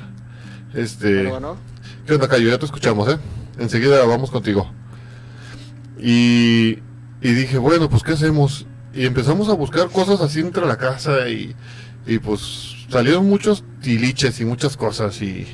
este... 0.75 1.29
Bueno, 1.29 1.57
¿Qué 2.07 2.15
onda, 2.15 2.29
Cayo? 2.29 2.49
Ya 2.49 2.59
te 2.59 2.65
escuchamos, 2.65 3.09
¿eh? 3.09 3.19
Enseguida 3.59 4.05
vamos 4.05 4.31
contigo. 4.31 4.71
Y, 5.99 6.79
y 7.21 7.33
dije, 7.33 7.59
bueno, 7.59 7.89
pues, 7.89 8.03
¿qué 8.03 8.13
hacemos? 8.13 8.67
Y 8.95 9.07
empezamos 9.07 9.49
a 9.49 9.55
buscar 9.55 9.89
cosas 9.91 10.21
así 10.21 10.41
entre 10.41 10.67
la 10.67 10.77
casa 10.77 11.29
y, 11.29 11.55
y 12.07 12.19
pues, 12.19 12.77
salieron 12.89 13.29
muchos 13.29 13.65
tiliches 13.81 14.41
y 14.41 14.45
muchas 14.45 14.77
cosas 14.77 15.21
y, 15.23 15.47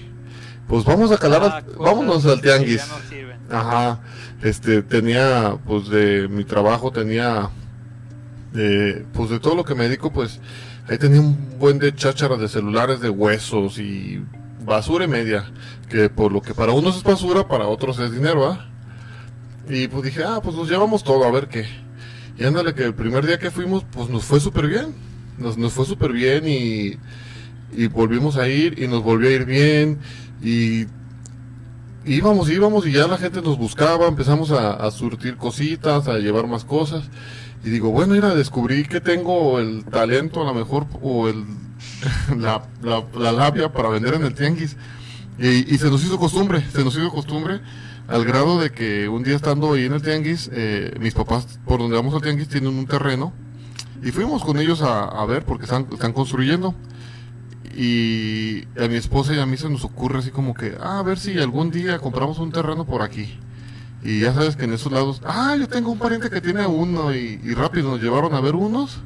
pues, 0.68 0.84
vamos 0.84 1.10
a 1.12 1.18
calar, 1.18 1.42
ah, 1.44 1.62
vámonos 1.78 2.24
al 2.26 2.40
tianguis. 2.40 2.86
Ajá, 3.50 4.00
este, 4.42 4.82
tenía, 4.82 5.56
pues, 5.66 5.88
de 5.88 6.28
mi 6.28 6.44
trabajo 6.44 6.90
tenía 6.90 7.50
pues 9.12 9.30
de 9.30 9.40
todo 9.40 9.54
lo 9.54 9.64
que 9.64 9.74
me 9.74 9.84
dedico, 9.84 10.12
pues 10.12 10.40
ahí 10.88 10.98
tenía 10.98 11.20
un 11.20 11.58
buen 11.58 11.78
de 11.78 11.94
cháchara 11.94 12.36
de 12.36 12.48
celulares, 12.48 13.00
de 13.00 13.10
huesos 13.10 13.78
y 13.78 14.24
basura 14.64 15.04
y 15.04 15.08
media, 15.08 15.52
que 15.88 16.08
por 16.08 16.32
lo 16.32 16.40
que 16.40 16.54
para 16.54 16.72
unos 16.72 16.96
es 16.96 17.02
basura, 17.02 17.46
para 17.48 17.66
otros 17.66 17.98
es 17.98 18.12
dinero, 18.12 18.50
¿ah? 18.50 18.66
Y 19.68 19.88
pues 19.88 20.04
dije, 20.04 20.24
ah, 20.24 20.40
pues 20.42 20.56
nos 20.56 20.70
llevamos 20.70 21.04
todo, 21.04 21.24
a 21.24 21.30
ver 21.30 21.48
qué. 21.48 21.66
Y 22.38 22.44
ándale, 22.44 22.74
que 22.74 22.84
el 22.84 22.94
primer 22.94 23.26
día 23.26 23.38
que 23.38 23.50
fuimos, 23.50 23.84
pues 23.90 24.08
nos 24.08 24.24
fue 24.24 24.40
súper 24.40 24.68
bien. 24.68 24.94
Nos, 25.38 25.58
nos 25.58 25.72
fue 25.72 25.84
súper 25.84 26.12
bien 26.12 26.46
y, 26.46 26.98
y 27.72 27.88
volvimos 27.88 28.36
a 28.36 28.48
ir 28.48 28.82
y 28.82 28.88
nos 28.88 29.02
volvió 29.02 29.28
a 29.28 29.32
ir 29.32 29.44
bien. 29.44 29.98
Y 30.42 30.86
íbamos, 32.06 32.48
íbamos 32.48 32.86
y 32.86 32.92
ya 32.92 33.06
la 33.06 33.18
gente 33.18 33.42
nos 33.42 33.58
buscaba, 33.58 34.06
empezamos 34.06 34.50
a, 34.52 34.90
surtir 34.90 35.36
cositas, 35.36 36.08
a 36.08 36.18
llevar 36.18 36.46
más 36.46 36.64
cosas. 36.64 37.04
Y 37.64 37.70
digo, 37.70 37.90
bueno, 37.90 38.14
mira, 38.14 38.34
descubrí 38.34 38.84
que 38.84 39.00
tengo 39.00 39.58
el 39.58 39.84
talento 39.84 40.42
a 40.42 40.44
lo 40.44 40.54
mejor 40.54 40.86
o 41.02 41.28
el, 41.28 41.44
la, 42.36 42.66
la, 42.82 43.32
labia 43.32 43.72
para 43.72 43.88
vender 43.88 44.14
en 44.14 44.24
el 44.24 44.34
tianguis. 44.34 44.76
Y, 45.38 45.76
se 45.76 45.90
nos 45.90 46.02
hizo 46.02 46.18
costumbre, 46.18 46.64
se 46.72 46.82
nos 46.82 46.96
hizo 46.96 47.10
costumbre 47.10 47.60
al 48.08 48.24
grado 48.24 48.58
de 48.58 48.70
que 48.70 49.08
un 49.08 49.22
día 49.22 49.36
estando 49.36 49.72
ahí 49.72 49.84
en 49.84 49.92
el 49.92 50.00
tianguis, 50.00 50.48
eh, 50.52 50.94
mis 51.00 51.12
papás, 51.12 51.58
por 51.66 51.80
donde 51.80 51.96
vamos 51.96 52.14
al 52.14 52.22
tianguis, 52.22 52.48
tienen 52.48 52.70
un 52.70 52.86
terreno 52.86 53.34
y 54.02 54.10
fuimos 54.12 54.44
con 54.44 54.58
ellos 54.58 54.82
a, 54.82 55.24
ver 55.26 55.44
porque 55.44 55.64
están, 55.64 55.86
están 55.92 56.12
construyendo. 56.12 56.74
Y 57.74 58.62
a 58.80 58.88
mi 58.88 58.96
esposa 58.96 59.34
y 59.34 59.38
a 59.38 59.46
mí 59.46 59.56
se 59.56 59.68
nos 59.68 59.84
ocurre 59.84 60.20
así 60.20 60.30
como 60.30 60.54
que, 60.54 60.76
ah, 60.80 61.00
a 61.00 61.02
ver 61.02 61.18
si 61.18 61.38
algún 61.38 61.70
día 61.70 61.98
compramos 61.98 62.38
un 62.38 62.50
terreno 62.50 62.86
por 62.86 63.02
aquí. 63.02 63.38
Y 64.02 64.20
ya 64.20 64.32
sabes 64.32 64.56
que 64.56 64.64
en 64.64 64.72
esos 64.72 64.92
lados, 64.92 65.20
ah, 65.24 65.56
yo 65.58 65.68
tengo 65.68 65.90
un 65.90 65.98
pariente 65.98 66.30
que 66.30 66.40
tiene 66.40 66.66
uno 66.66 67.14
y, 67.14 67.38
rápido 67.54 67.90
nos 67.90 68.00
llevaron 68.00 68.34
a 68.34 68.40
ver 68.40 68.54
unos. 68.54 68.98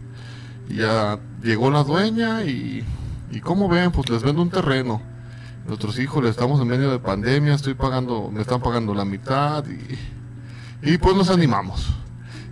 Y 0.68 0.76
ya 0.76 1.18
llegó 1.42 1.70
la 1.70 1.82
dueña 1.82 2.44
y, 2.44 2.84
y 3.32 3.40
como 3.40 3.68
ven, 3.68 3.90
pues 3.90 4.08
les 4.08 4.22
vendo 4.22 4.42
un 4.42 4.50
terreno. 4.50 5.02
Nuestros 5.66 5.98
hijos 5.98 6.24
estamos 6.26 6.60
en 6.60 6.68
medio 6.68 6.90
de 6.90 6.98
pandemia, 6.98 7.54
estoy 7.54 7.74
pagando, 7.74 8.30
me 8.30 8.40
están 8.40 8.60
pagando 8.60 8.94
la 8.94 9.04
mitad 9.04 9.64
y, 9.66 10.92
y 10.92 10.98
pues 10.98 11.16
nos 11.16 11.30
animamos. 11.30 11.88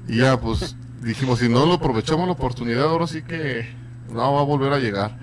Y 0.08 0.18
ya 0.18 0.40
pues 0.40 0.76
dijimos, 1.02 1.38
si 1.38 1.48
no 1.48 1.66
lo 1.66 1.74
aprovechamos 1.74 2.26
la 2.26 2.32
oportunidad, 2.32 2.84
ahora 2.84 3.06
sí 3.06 3.22
que 3.22 3.66
no 4.12 4.34
va 4.34 4.40
a 4.40 4.44
volver 4.44 4.72
a 4.72 4.78
llegar. 4.78 5.18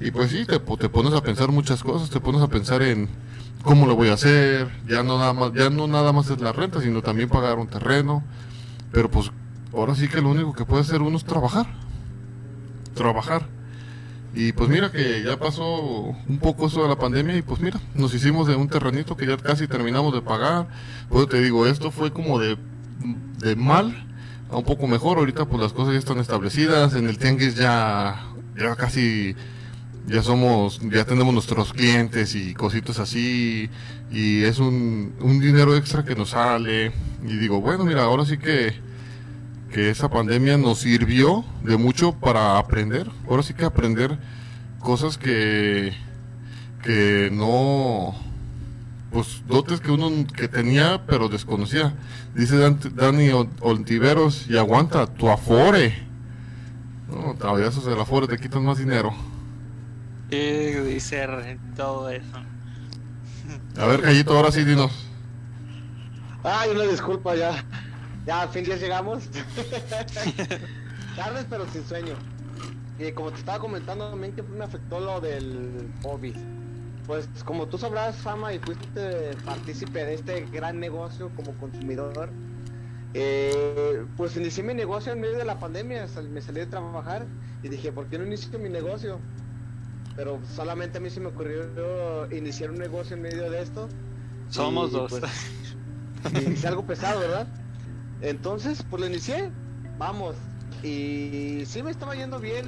Y 0.00 0.10
pues 0.10 0.30
sí, 0.30 0.44
te, 0.44 0.58
te 0.58 0.88
pones 0.88 1.12
a 1.12 1.22
pensar 1.22 1.50
muchas 1.50 1.82
cosas, 1.82 2.10
te 2.10 2.20
pones 2.20 2.42
a 2.42 2.48
pensar 2.48 2.82
en, 2.82 3.08
cómo 3.64 3.86
lo 3.86 3.96
voy 3.96 4.08
a 4.10 4.12
hacer, 4.12 4.68
ya 4.86 5.02
no 5.02 5.18
nada 5.18 5.32
más, 5.32 5.52
ya 5.54 5.70
no 5.70 5.88
nada 5.88 6.12
más 6.12 6.30
es 6.30 6.40
la 6.40 6.52
renta, 6.52 6.80
sino 6.80 7.02
también 7.02 7.28
pagar 7.28 7.58
un 7.58 7.66
terreno, 7.66 8.22
pero 8.92 9.10
pues 9.10 9.32
ahora 9.72 9.94
sí 9.94 10.06
que 10.06 10.20
lo 10.20 10.28
único 10.28 10.52
que 10.52 10.66
puede 10.66 10.82
hacer 10.82 11.00
uno 11.00 11.16
es 11.16 11.24
trabajar, 11.24 11.66
trabajar. 12.94 13.48
Y 14.36 14.52
pues 14.52 14.68
mira 14.68 14.90
que 14.90 15.22
ya 15.24 15.38
pasó 15.38 15.80
un 15.80 16.38
poco 16.40 16.66
eso 16.66 16.82
de 16.82 16.88
la 16.88 16.98
pandemia 16.98 17.36
y 17.36 17.42
pues 17.42 17.60
mira, 17.60 17.80
nos 17.94 18.12
hicimos 18.14 18.48
de 18.48 18.56
un 18.56 18.68
terrenito 18.68 19.16
que 19.16 19.26
ya 19.26 19.36
casi 19.36 19.68
terminamos 19.68 20.12
de 20.12 20.22
pagar. 20.22 20.66
Pues 21.08 21.28
te 21.28 21.40
digo, 21.40 21.66
esto 21.66 21.92
fue 21.92 22.12
como 22.12 22.40
de, 22.40 22.58
de 23.38 23.54
mal 23.54 23.94
un 24.56 24.64
poco 24.64 24.86
mejor. 24.86 25.18
Ahorita 25.18 25.46
pues 25.46 25.60
las 25.60 25.72
cosas 25.72 25.94
ya 25.94 25.98
están 25.98 26.18
establecidas. 26.18 26.94
En 26.94 27.08
el 27.08 27.18
tianguis 27.18 27.56
ya, 27.56 28.24
ya 28.56 28.76
casi 28.76 29.34
ya 30.06 30.22
somos, 30.22 30.80
ya 30.80 31.04
tenemos 31.04 31.32
nuestros 31.32 31.72
clientes 31.72 32.34
y 32.34 32.54
cositas 32.54 32.98
así, 32.98 33.70
y 34.10 34.42
es 34.42 34.58
un, 34.58 35.14
un 35.20 35.40
dinero 35.40 35.74
extra 35.76 36.04
que 36.04 36.14
nos 36.14 36.30
sale. 36.30 36.92
Y 37.26 37.36
digo, 37.36 37.60
bueno, 37.60 37.84
mira, 37.84 38.02
ahora 38.02 38.24
sí 38.26 38.36
que, 38.36 38.74
que 39.72 39.90
esa 39.90 40.10
pandemia 40.10 40.58
nos 40.58 40.78
sirvió 40.80 41.44
de 41.62 41.76
mucho 41.76 42.12
para 42.12 42.58
aprender. 42.58 43.10
Ahora 43.28 43.42
sí 43.42 43.54
que 43.54 43.64
aprender 43.64 44.18
cosas 44.78 45.16
que, 45.16 45.94
que 46.82 47.30
no, 47.32 48.14
pues 49.10 49.42
dotes 49.46 49.80
que 49.80 49.90
uno 49.90 50.26
que 50.36 50.48
tenía 50.48 51.06
pero 51.06 51.28
desconocía. 51.28 51.94
Dice 52.34 52.56
Dani 52.94 53.30
Oltiveros, 53.60 54.46
y 54.48 54.56
aguanta, 54.56 55.06
tu 55.06 55.28
afore. 55.28 56.06
No, 57.08 57.34
todavía 57.34 57.68
eso 57.68 57.92
el 57.92 58.00
afore 58.00 58.26
te 58.26 58.38
quitan 58.38 58.64
más 58.64 58.78
dinero 58.78 59.14
dice 60.34 61.58
todo 61.76 62.10
eso. 62.10 62.36
A 63.76 63.86
ver, 63.86 64.02
Callito, 64.02 64.36
ahora 64.36 64.50
sí, 64.50 64.64
dinos. 64.64 64.92
Ay, 66.42 66.70
una 66.70 66.84
disculpa, 66.84 67.34
ya. 67.34 67.64
Ya, 68.26 68.42
al 68.42 68.48
fin 68.48 68.64
ya 68.64 68.76
llegamos. 68.76 69.24
Tardes, 71.16 71.46
pero 71.48 71.66
sin 71.70 71.84
sueño. 71.86 72.14
Y 72.98 73.12
como 73.12 73.30
te 73.32 73.38
estaba 73.38 73.58
comentando, 73.58 74.10
también 74.10 74.34
que 74.34 74.42
me 74.42 74.64
afectó 74.64 75.00
lo 75.00 75.20
del 75.20 75.90
COVID. 76.02 76.36
Pues 77.06 77.28
como 77.44 77.66
tú 77.66 77.78
sabrás, 77.78 78.16
Fama, 78.16 78.54
y 78.54 78.58
fuiste 78.58 79.36
partícipe 79.44 80.04
de 80.04 80.14
este 80.14 80.46
gran 80.46 80.80
negocio 80.80 81.30
como 81.36 81.52
consumidor, 81.58 82.30
eh, 83.12 84.04
pues 84.16 84.36
inicié 84.36 84.64
mi 84.64 84.74
negocio 84.74 85.12
en 85.12 85.20
medio 85.20 85.36
de 85.36 85.44
la 85.44 85.58
pandemia, 85.58 86.06
me 86.30 86.40
salí 86.40 86.60
de 86.60 86.66
trabajar 86.66 87.26
y 87.62 87.68
dije, 87.68 87.92
¿por 87.92 88.06
qué 88.06 88.18
no 88.18 88.24
inicio 88.24 88.58
mi 88.58 88.68
negocio? 88.68 89.20
pero 90.16 90.40
solamente 90.54 90.98
a 90.98 91.00
mí 91.00 91.10
se 91.10 91.20
me 91.20 91.28
ocurrió 91.28 92.30
iniciar 92.32 92.70
un 92.70 92.78
negocio 92.78 93.16
en 93.16 93.22
medio 93.22 93.50
de 93.50 93.62
esto. 93.62 93.88
Somos 94.48 94.92
dos. 94.92 95.10
Pues, 95.10 96.62
y 96.62 96.66
algo 96.66 96.86
pesado, 96.86 97.20
¿verdad? 97.20 97.46
Entonces, 98.20 98.84
pues 98.88 99.00
lo 99.00 99.08
inicié, 99.08 99.50
vamos. 99.98 100.36
Y 100.82 101.64
sí 101.66 101.82
me 101.82 101.90
estaba 101.90 102.14
yendo 102.14 102.38
bien. 102.38 102.66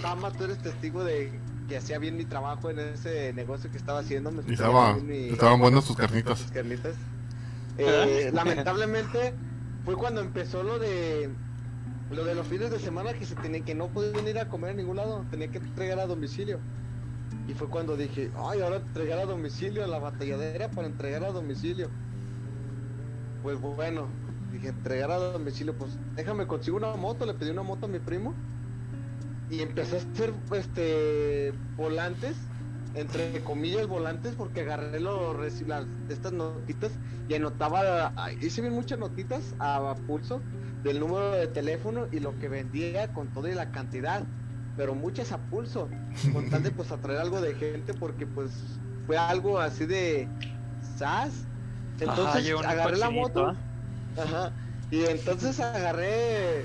Tama, 0.00 0.30
tú 0.32 0.44
eres 0.44 0.58
testigo 0.58 1.04
de 1.04 1.38
que 1.68 1.76
hacía 1.76 1.98
bien 1.98 2.16
mi 2.16 2.24
trabajo 2.24 2.70
en 2.70 2.78
ese 2.78 3.32
negocio 3.32 3.70
que 3.70 3.76
estaba 3.76 4.00
haciendo. 4.00 4.30
Me 4.30 4.42
estaba, 4.42 4.96
estaban 5.08 5.60
buenas 5.60 5.84
tus 5.84 5.96
carnitas. 6.02 6.42
carnitas. 6.52 6.94
Eh, 7.78 8.30
lamentablemente 8.32 9.34
fue 9.84 9.96
cuando 9.96 10.22
empezó 10.22 10.62
lo 10.62 10.78
de 10.78 11.28
lo 12.10 12.24
de 12.24 12.34
los 12.34 12.46
fines 12.46 12.70
de 12.70 12.78
semana 12.78 13.12
que 13.12 13.26
se 13.26 13.34
tenía 13.34 13.60
que 13.60 13.74
no 13.74 13.88
podían 13.88 14.26
ir 14.26 14.38
a 14.38 14.48
comer 14.48 14.70
a 14.70 14.74
ningún 14.74 14.96
lado, 14.96 15.26
tenía 15.30 15.48
que 15.48 15.58
entregar 15.58 15.98
a 15.98 16.06
domicilio. 16.06 16.58
Y 17.48 17.52
fue 17.54 17.68
cuando 17.68 17.96
dije, 17.96 18.30
ay, 18.36 18.60
ahora 18.60 18.76
entregar 18.76 19.18
a 19.18 19.26
domicilio, 19.26 19.84
a 19.84 19.86
la 19.88 19.98
batalladera 19.98 20.70
para 20.70 20.86
entregar 20.86 21.22
a 21.24 21.32
domicilio. 21.32 21.90
Pues 23.42 23.60
bueno, 23.60 24.08
dije, 24.52 24.68
entregar 24.68 25.10
a 25.10 25.16
domicilio, 25.18 25.76
pues 25.76 25.98
déjame 26.14 26.46
consigo 26.46 26.76
una 26.76 26.94
moto, 26.96 27.26
le 27.26 27.34
pedí 27.34 27.50
una 27.50 27.62
moto 27.62 27.86
a 27.86 27.88
mi 27.88 27.98
primo. 27.98 28.34
Y 29.50 29.60
empecé 29.60 29.96
a 29.96 30.00
hacer 30.00 30.32
este 30.52 31.52
volantes, 31.76 32.36
entre 32.94 33.42
comillas 33.44 33.86
volantes, 33.86 34.34
porque 34.34 34.62
agarré 34.62 35.00
los 35.00 35.36
las, 35.62 35.86
estas 36.08 36.32
notitas 36.32 36.92
y 37.28 37.34
anotaba, 37.34 38.12
hice 38.40 38.60
bien 38.60 38.74
muchas 38.74 38.98
notitas 38.98 39.54
a, 39.58 39.90
a 39.90 39.94
pulso 39.94 40.40
del 40.82 41.00
número 41.00 41.32
de 41.32 41.46
teléfono 41.46 42.06
y 42.10 42.20
lo 42.20 42.38
que 42.38 42.48
vendía 42.48 43.12
con 43.12 43.28
toda 43.28 43.48
la 43.50 43.70
cantidad 43.70 44.24
pero 44.76 44.94
muchas 44.94 45.32
a 45.32 45.38
pulso, 45.38 45.88
con 46.32 46.50
tal 46.50 46.62
de 46.62 46.70
pues 46.70 46.92
atraer 46.92 47.20
algo 47.20 47.40
de 47.40 47.54
gente 47.54 47.94
porque 47.94 48.26
pues 48.26 48.50
fue 49.06 49.16
algo 49.16 49.58
así 49.58 49.86
de 49.86 50.28
sas. 50.98 51.32
Entonces 51.98 52.52
agarré 52.64 52.96
la 52.98 53.10
moto. 53.10 53.54
Ajá. 54.16 54.52
Y 54.90 55.04
entonces 55.04 55.58
agarré 55.60 56.64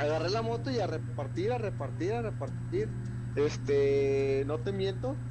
agarré 0.00 0.30
la 0.30 0.42
moto 0.42 0.70
y 0.70 0.80
a 0.80 0.86
repartir, 0.86 1.52
a 1.52 1.58
repartir, 1.58 2.12
a 2.14 2.22
repartir. 2.22 2.96
Este, 3.34 4.44
no 4.46 4.60
te 4.60 4.72
miento. 4.72 5.24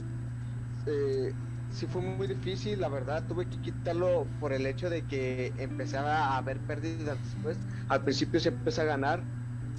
Eh, 0.85 1.35
sí 1.69 1.87
fue 1.87 2.01
muy 2.01 2.27
difícil, 2.27 2.79
la 2.81 2.89
verdad. 2.89 3.27
Tuve 3.27 3.49
que 3.49 3.59
quitarlo 3.59 4.33
por 4.39 4.53
el 4.53 4.65
hecho 4.65 4.89
de 4.89 5.05
que 5.05 5.53
empezaba 5.57 6.19
a 6.27 6.37
haber 6.37 6.63
pérdidas 6.65 7.21
después. 7.23 7.67
Al 7.87 8.03
principio 8.03 8.39
se 8.39 8.49
empezó 8.49 8.81
a 8.81 8.85
ganar, 8.85 9.29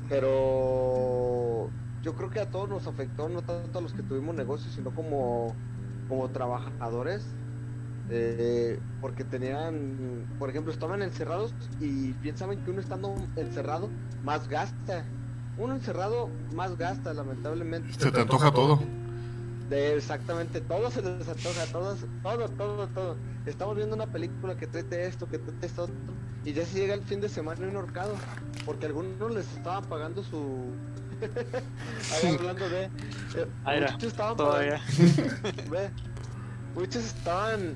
pero 0.08 1.76
yo 2.02 2.14
creo 2.16 2.30
que 2.30 2.40
a 2.40 2.50
todos 2.50 2.68
nos 2.68 2.86
afectó, 2.88 3.28
no 3.28 3.44
tanto 3.44 3.78
a 3.78 3.82
los 3.82 3.94
que 3.94 4.04
tuvimos 4.04 4.34
negocios, 4.36 4.74
sino 4.74 4.94
como, 4.94 5.62
como 6.08 6.30
trabajadores. 6.32 7.39
Eh, 8.10 8.78
porque 9.00 9.24
tenían, 9.24 10.26
por 10.38 10.50
ejemplo, 10.50 10.72
estaban 10.72 11.02
encerrados 11.02 11.54
y 11.80 12.12
piensaban 12.14 12.58
que 12.64 12.70
uno 12.70 12.80
estando 12.80 13.14
encerrado 13.36 13.88
más 14.24 14.48
gasta. 14.48 15.04
Uno 15.58 15.74
encerrado 15.74 16.28
más 16.54 16.76
gasta, 16.76 17.12
lamentablemente. 17.14 17.92
Se 17.92 18.10
te 18.10 18.20
antoja 18.20 18.50
todo. 18.52 18.80
De 19.68 19.94
exactamente, 19.96 20.60
todo 20.60 20.90
se 20.90 21.00
les 21.02 21.28
antoja, 21.28 21.64
todos, 21.70 21.98
todo, 22.22 22.48
todo, 22.48 22.88
todo. 22.88 23.16
Estamos 23.46 23.76
viendo 23.76 23.94
una 23.94 24.06
película 24.06 24.56
que 24.56 24.66
trate 24.66 25.06
esto, 25.06 25.28
que 25.28 25.38
trate 25.38 25.64
esto, 25.66 25.84
otro, 25.84 25.94
y 26.44 26.52
ya 26.52 26.64
se 26.66 26.80
llega 26.80 26.94
el 26.94 27.02
fin 27.02 27.20
de 27.20 27.28
semana 27.28 27.68
en 27.68 27.76
ahorcado, 27.76 28.14
porque 28.66 28.86
algunos 28.86 29.32
les 29.32 29.46
estaban 29.56 29.84
pagando 29.84 30.24
su... 30.24 30.72
Ahí 32.24 32.34
hablando 32.34 32.68
de... 32.68 32.84
eh, 32.84 32.90
era, 33.66 33.92
muchos 33.92 34.10
estaban 34.10 34.36
Todavía. 34.36 34.80
pagando- 34.80 35.62
ve, 35.70 35.90
muchos 36.74 37.04
estaban 37.04 37.74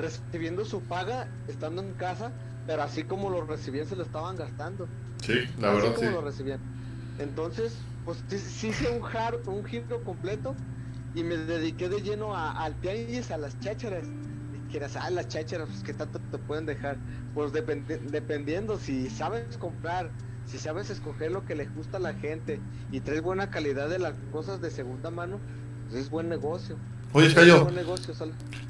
recibiendo 0.00 0.64
su 0.64 0.86
paga 0.86 1.32
estando 1.46 1.82
en 1.82 1.94
casa, 1.94 2.34
pero 2.64 2.82
así 2.82 3.04
como 3.06 3.30
lo 3.30 3.44
recibían 3.46 3.86
se 3.86 3.96
lo 3.96 4.02
estaban 4.02 4.36
gastando. 4.36 4.92
Sí, 5.22 5.34
la 5.56 5.72
Así 5.72 5.74
verdad 5.74 5.94
sí. 5.96 6.06
como 6.06 6.10
lo 6.10 6.22
recibían. 6.22 6.64
Entonces, 7.16 7.88
pues 8.04 8.24
sí, 8.28 8.68
hice 8.68 8.90
un, 8.90 9.02
jar- 9.02 9.40
un 9.46 9.64
giro 9.64 10.02
completo 10.04 10.60
y 11.12 11.24
me 11.24 11.36
dediqué 11.36 11.88
de 11.88 12.02
lleno 12.02 12.34
a, 12.36 12.52
al 12.52 12.78
tianguis, 12.80 13.30
a 13.30 13.38
las 13.38 13.58
chácharas. 13.58 14.14
Y 14.52 14.62
quieras, 14.64 14.96
ah, 14.96 15.10
las 15.10 15.28
chácharas, 15.28 15.68
pues 15.68 15.82
qué 15.82 15.94
tanto 15.94 16.20
te 16.20 16.38
pueden 16.38 16.66
dejar. 16.66 17.02
Pues 17.32 17.52
dependi- 17.52 18.00
dependiendo, 18.10 18.78
si 18.78 19.10
sabes 19.10 19.58
comprar, 19.58 20.14
si 20.44 20.58
sabes 20.58 20.90
escoger 20.90 21.30
lo 21.32 21.44
que 21.44 21.54
le 21.54 21.66
gusta 21.68 21.98
a 21.98 22.00
la 22.00 22.14
gente 22.14 22.64
y 22.90 23.02
traes 23.02 23.22
buena 23.22 23.50
calidad 23.50 23.88
de 23.88 23.98
las 24.00 24.18
cosas 24.28 24.60
de 24.60 24.70
segunda 24.70 25.10
mano, 25.10 25.44
pues 25.84 25.94
es 25.94 26.10
buen 26.10 26.28
negocio. 26.28 26.82
Oye, 27.12 27.26
Es 27.26 27.34
Cayo, 27.34 27.66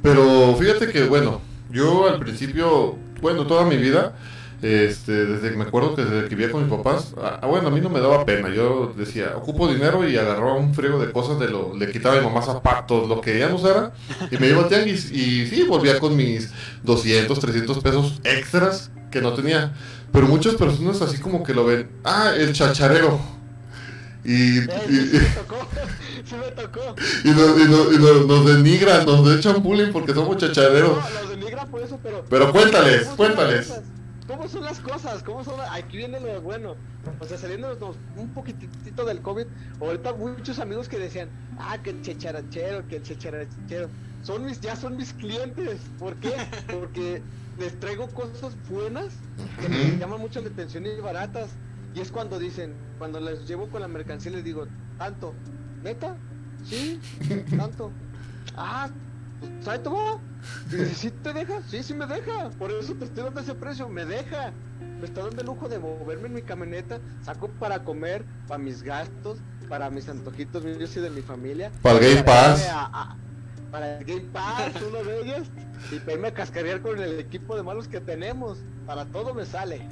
pero 0.03 0.57
fíjate 0.59 0.89
que, 0.91 1.05
bueno, 1.05 1.41
yo 1.71 2.09
al 2.09 2.19
principio, 2.19 2.97
bueno, 3.21 3.47
toda 3.47 3.67
mi 3.67 3.77
vida, 3.77 4.15
este, 4.63 5.27
desde 5.27 5.51
que 5.51 5.57
me 5.57 5.65
acuerdo 5.65 5.95
que 5.95 6.05
desde 6.05 6.29
que 6.29 6.35
vivía 6.35 6.51
con 6.51 6.63
mis 6.67 6.71
papás, 6.75 7.15
ah, 7.23 7.47
bueno, 7.47 7.69
a 7.69 7.71
mí 7.71 7.81
no 7.81 7.91
me 7.91 8.01
daba 8.01 8.25
pena, 8.25 8.49
yo 8.49 8.95
decía, 8.97 9.35
ocupo 9.37 9.69
dinero 9.69 10.09
y 10.09 10.17
agarraba 10.17 10.55
un 10.55 10.75
friego 10.75 10.99
de 10.99 11.13
cosas 11.13 11.39
de 11.39 11.49
lo, 11.49 11.77
le 11.77 11.91
quitaba 11.93 12.17
a 12.17 12.19
mi 12.21 12.25
mamá 12.27 12.41
zapatos, 12.41 13.09
lo 13.09 13.21
que 13.21 13.37
ella 13.37 13.49
no 13.51 13.57
usara, 13.57 13.93
y 14.31 14.37
me 14.39 14.49
iba 14.49 14.63
al 14.63 14.69
tianguis, 14.69 15.11
y 15.13 15.47
sí, 15.47 15.63
volvía 15.65 15.99
con 15.99 16.17
mis 16.17 16.51
200, 16.83 17.39
300 17.41 17.79
pesos 17.81 18.21
extras 18.25 18.91
que 19.11 19.21
no 19.21 19.35
tenía, 19.35 19.75
pero 20.13 20.27
muchas 20.27 20.55
personas 20.55 21.03
así 21.03 21.19
como 21.19 21.43
que 21.43 21.53
lo 21.53 21.67
ven, 21.67 21.91
ah, 22.05 22.33
el 22.37 22.53
chacharero, 22.55 23.21
y, 24.25 24.59
y- 24.61 24.63
sí, 26.31 26.37
me 26.37 26.51
tocó, 26.53 26.81
y 27.25 27.29
nos, 27.29 27.61
y 27.61 27.65
nos- 27.69 27.93
y 27.95 27.99
nos- 27.99 28.27
nos 28.27 28.47
denigran, 28.47 29.05
nos 29.07 29.37
echan 29.39 29.63
bullying 29.63 29.93
porque 29.93 30.15
somos 30.15 30.37
chachareros. 30.39 30.97
No, 30.97 31.21
los 31.21 31.31
denigra 31.31 31.67
por 31.67 31.83
eso, 31.83 31.99
pero. 32.03 32.25
Pero 32.29 32.53
cuéntales, 32.53 33.03
¿cómo 33.05 33.09
son 33.09 33.17
cuéntales. 33.17 33.69
las? 33.69 33.83
¿Cómo 34.27 34.49
son 34.49 34.63
las 34.65 34.79
cosas? 34.79 35.23
¿Cómo 35.25 35.43
son? 35.45 35.59
la- 35.59 35.75
Aquí 35.75 35.97
viene 35.97 36.21
lo 36.21 36.41
bueno. 36.41 36.77
O 37.19 37.25
sea, 37.25 37.37
saliendo 37.37 37.77
un 38.17 38.29
poquitito 38.33 39.05
del 39.05 39.21
COVID, 39.23 39.47
ahorita 39.81 40.13
muchos 40.15 40.59
amigos 40.61 40.89
que 40.89 40.99
decían, 40.99 41.29
ah, 41.59 41.79
que 41.83 41.91
el 41.91 42.03
checharachero, 42.03 42.87
que 42.87 42.97
el 42.97 43.03
checharachero. 43.03 43.89
Son 44.23 44.45
mis, 44.45 44.61
ya 44.61 44.77
son 44.77 44.97
mis 44.97 45.13
clientes. 45.15 45.81
¿Por 45.99 46.15
qué? 46.17 46.31
Porque 46.69 47.23
les 47.59 47.79
traigo 47.81 48.07
cosas 48.09 48.55
buenas 48.71 49.09
que 49.61 49.69
me 49.69 49.99
llaman 49.99 50.21
mucho 50.21 50.41
la 50.41 50.49
atención 50.49 50.87
y 50.87 51.01
baratas. 51.01 51.49
Y 51.95 52.01
es 52.01 52.13
cuando 52.13 52.39
dicen, 52.39 52.73
cuando 52.99 53.19
les 53.19 53.49
llevo 53.49 53.69
con 53.69 53.81
la 53.81 53.89
mercancía, 53.89 54.31
les 54.31 54.45
digo, 54.45 54.67
tanto, 54.99 55.35
neta, 55.83 56.17
sí, 56.65 57.01
tanto. 57.57 57.91
Ah, 58.57 58.89
pues 59.41 59.53
¿sabes 59.65 59.83
todo? 59.83 60.21
¿sí 60.95 61.11
te 61.11 61.33
deja? 61.33 61.61
Sí, 61.69 61.83
sí 61.83 61.95
me 61.95 62.07
deja. 62.07 62.51
Por 62.59 62.71
eso 62.73 62.95
te 62.95 63.05
estoy 63.05 63.25
dando 63.25 63.41
ese 63.41 63.55
precio, 63.55 63.89
me 63.89 64.05
deja. 64.05 64.53
Me 65.01 65.07
está 65.07 65.23
dando 65.23 65.41
el 65.41 65.47
lujo 65.47 65.69
de 65.69 65.79
moverme 65.79 66.29
en 66.29 66.35
mi 66.35 66.43
camioneta, 66.43 66.99
saco 67.25 67.49
para 67.49 67.83
comer, 67.85 68.23
para 68.49 68.59
mis 68.59 68.83
gastos, 68.83 69.39
para 69.69 69.89
mis 69.91 70.09
antojitos 70.09 70.63
míos 70.65 70.95
y 70.97 71.01
de 71.01 71.09
mi 71.11 71.23
familia. 71.23 71.71
Para 71.83 71.99
el 71.99 72.05
Game 72.17 72.23
Pass. 72.25 72.67
a- 72.71 72.85
a- 72.87 73.17
para 73.71 73.99
el 73.99 74.05
Game 74.05 74.27
Pass, 74.33 74.73
uno 74.87 75.03
de 75.05 75.21
ellos. 75.23 75.49
Y 75.91 75.99
para 76.01 76.13
irme 76.13 76.29
a 76.29 76.35
cascarear 76.35 76.83
con 76.83 77.01
el 77.01 77.19
equipo 77.19 77.57
de 77.57 77.63
malos 77.63 77.89
que 77.89 78.01
tenemos. 78.01 78.59
Para 78.87 79.07
todo 79.07 79.33
me 79.33 79.47
sale. 79.47 79.87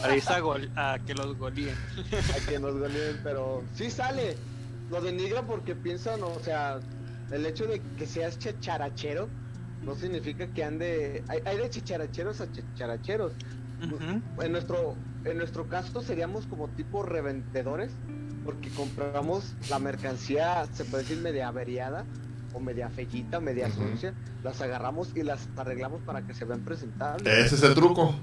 Para 0.00 0.16
irse 0.16 0.32
a, 0.32 0.40
gol- 0.40 0.70
a 0.76 0.98
que 1.04 1.12
los 1.14 1.36
goleen. 1.36 1.74
a 2.34 2.46
que 2.48 2.58
nos 2.58 2.78
goleen, 2.78 3.20
pero 3.24 3.62
sí 3.74 3.90
sale. 3.90 4.36
Lo 4.90 5.00
denigran 5.00 5.46
porque 5.46 5.74
piensan, 5.74 6.22
o 6.22 6.38
sea, 6.40 6.78
el 7.30 7.46
hecho 7.46 7.66
de 7.66 7.80
que 7.98 8.06
seas 8.06 8.38
chacharachero 8.38 9.28
no 9.82 9.94
significa 9.94 10.46
que 10.46 10.64
ande. 10.64 11.24
Hay, 11.28 11.40
hay 11.44 11.58
de 11.58 11.70
chacharacheros 11.70 12.40
a 12.40 12.50
chacharacheros. 12.50 13.32
Ujú. 13.82 14.42
En 14.42 14.52
nuestro, 14.52 14.94
en 15.24 15.38
nuestro 15.38 15.68
caso 15.68 16.00
seríamos 16.00 16.46
como 16.46 16.68
tipo 16.68 17.02
revendedores, 17.02 17.90
porque 18.44 18.70
compramos 18.70 19.54
la 19.68 19.78
mercancía, 19.78 20.66
se 20.72 20.84
puede 20.84 21.02
decir 21.02 21.18
media 21.18 21.48
averiada, 21.48 22.04
o 22.54 22.60
media 22.60 22.88
fellita, 22.88 23.38
media 23.38 23.70
sucia, 23.70 24.14
las 24.42 24.60
agarramos 24.62 25.12
y 25.14 25.22
las 25.22 25.48
arreglamos 25.56 26.00
para 26.02 26.22
que 26.22 26.32
se 26.32 26.44
vean 26.46 26.64
presentables. 26.64 27.26
Ese 27.26 27.56
es 27.56 27.62
el 27.62 27.74
truco. 27.74 28.14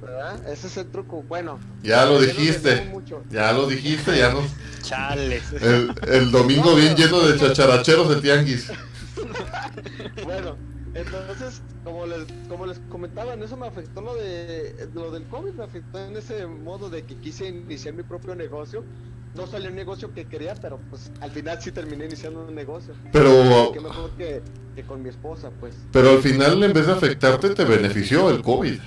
¿Verdad? 0.00 0.48
Ese 0.48 0.66
es 0.68 0.76
el 0.76 0.86
truco. 0.90 1.22
Bueno, 1.28 1.58
Ya 1.82 2.04
lo 2.06 2.20
dijiste. 2.20 2.92
Ya 3.30 3.52
lo 3.52 3.66
dijiste, 3.66 4.16
ya 4.18 4.32
nos... 4.32 4.44
Chales. 4.82 5.52
El, 5.60 5.92
el 6.08 6.30
domingo 6.30 6.74
bien 6.74 6.94
lleno 6.96 7.20
de 7.20 7.38
chacharacheros 7.38 8.08
de 8.08 8.20
tianguis. 8.20 8.70
Bueno, 10.24 10.56
entonces, 10.94 11.62
como 11.84 12.06
les, 12.06 12.26
como 12.48 12.66
les 12.66 12.78
comentaba, 12.88 13.34
en 13.34 13.42
eso 13.42 13.56
me 13.56 13.66
afectó 13.66 14.00
lo 14.00 14.14
de 14.14 14.88
lo 14.94 15.10
del 15.10 15.24
COVID, 15.24 15.52
me 15.52 15.64
afectó 15.64 15.98
en 15.98 16.16
ese 16.16 16.46
modo 16.46 16.90
de 16.90 17.02
que 17.04 17.16
quise 17.16 17.48
iniciar 17.48 17.94
mi 17.94 18.02
propio 18.02 18.34
negocio. 18.34 18.84
No 19.34 19.46
salió 19.46 19.68
un 19.70 19.76
negocio 19.76 20.12
que 20.14 20.24
quería, 20.26 20.54
pero 20.54 20.80
pues 20.90 21.10
al 21.20 21.30
final 21.30 21.60
sí 21.60 21.70
terminé 21.70 22.06
iniciando 22.06 22.44
un 22.46 22.54
negocio. 22.54 22.94
Pero, 23.12 23.70
Qué 23.72 23.80
mejor 23.80 24.10
que, 24.12 24.42
que 24.74 24.82
con 24.84 25.02
mi 25.02 25.10
esposa, 25.10 25.50
pues. 25.60 25.74
pero 25.92 26.10
al 26.10 26.18
final 26.18 26.62
en 26.62 26.72
vez 26.72 26.86
de 26.86 26.92
afectarte 26.92 27.50
te 27.50 27.64
benefició 27.64 28.30
el 28.30 28.42
COVID. 28.42 28.78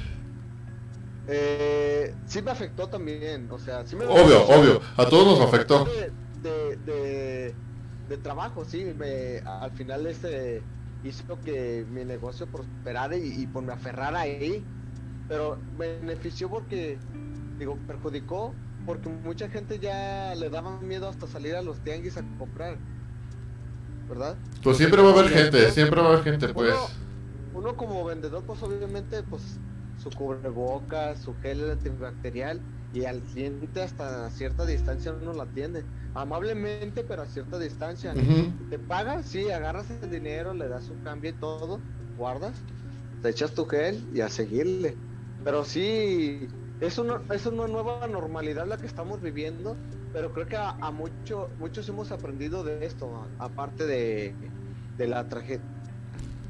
Eh, 1.28 2.14
sí 2.26 2.42
me 2.42 2.52
afectó 2.52 2.88
también, 2.88 3.48
o 3.52 3.60
sea, 3.60 3.86
sí 3.86 3.96
me 3.96 4.06
Obvio, 4.06 4.44
obvio, 4.48 4.82
a 4.98 5.06
todos 5.06 5.38
nos 5.40 5.48
afectó. 5.48 5.86
De, 5.86 6.12
de, 6.42 6.76
de- 6.78 7.56
de 8.10 8.18
trabajo, 8.18 8.66
sí, 8.66 8.94
me, 8.98 9.38
al 9.40 9.72
final 9.72 10.06
este 10.06 10.62
hizo 11.04 11.40
que 11.42 11.86
mi 11.90 12.04
negocio 12.04 12.46
prosperara 12.46 13.16
y, 13.16 13.42
y 13.44 13.48
pues 13.48 13.66
me 13.66 13.72
aferrara 13.72 14.20
ahí, 14.22 14.66
pero 15.30 15.58
me 15.78 16.00
benefició 16.00 16.50
porque, 16.50 16.98
digo, 17.58 17.78
perjudicó 17.88 18.54
porque 18.86 19.08
mucha 19.10 19.48
gente 19.48 19.80
ya 19.80 20.34
le 20.36 20.50
daba 20.50 20.80
miedo 20.82 21.08
hasta 21.08 21.26
salir 21.28 21.56
a 21.56 21.62
los 21.62 21.80
tianguis 21.82 22.18
a 22.18 22.24
comprar, 22.38 22.78
¿verdad? 24.10 24.36
Pues 24.64 24.78
siempre 24.78 25.02
va 25.02 25.10
a 25.10 25.14
haber 25.14 25.30
gente, 25.30 25.72
siempre 25.72 26.02
va 26.02 26.08
a 26.08 26.12
haber 26.14 26.24
gente, 26.24 26.50
pues. 26.50 26.74
Uno, 27.54 27.62
uno 27.62 27.78
como 27.78 28.04
vendedor, 28.04 28.44
pues 28.44 28.62
obviamente, 28.64 29.24
pues 29.24 29.42
su 30.02 30.10
cubrebocas, 30.10 31.20
su 31.20 31.34
gel 31.42 31.70
antibacterial 31.70 32.60
y 32.94 33.06
al 33.06 33.22
cliente 33.22 33.82
hasta 33.82 34.30
cierta 34.32 34.66
distancia 34.66 35.14
uno 35.14 35.34
lo 35.34 35.44
atiende. 35.44 35.84
Amablemente, 36.14 37.04
pero 37.04 37.22
a 37.22 37.26
cierta 37.26 37.58
distancia. 37.58 38.14
Te 38.70 38.80
pagas, 38.80 39.28
sí, 39.28 39.50
agarras 39.50 39.90
el 39.90 40.10
dinero, 40.10 40.54
le 40.54 40.68
das 40.68 40.90
un 40.90 41.02
cambio 41.04 41.30
y 41.30 41.34
todo, 41.34 41.80
guardas, 42.18 42.54
te 43.22 43.30
echas 43.30 43.54
tu 43.54 43.66
gel 43.66 44.04
y 44.14 44.22
a 44.22 44.30
seguirle. 44.30 44.96
Pero 45.44 45.64
sí, 45.64 46.48
es 46.82 46.98
una, 46.98 47.22
es 47.34 47.46
una 47.46 47.68
nueva 47.68 48.08
normalidad 48.08 48.68
la 48.68 48.78
que 48.78 48.88
estamos 48.88 49.22
viviendo, 49.22 49.78
pero 50.14 50.34
creo 50.34 50.48
que 50.48 50.58
a, 50.58 50.72
a 50.72 50.92
mucho, 50.92 51.50
muchos 51.60 51.88
hemos 51.88 52.12
aprendido 52.12 52.64
de 52.64 52.86
esto, 52.86 53.26
aparte 53.40 53.86
de, 53.86 54.36
de 54.98 55.08
la 55.08 55.30
tragedia, 55.30 55.62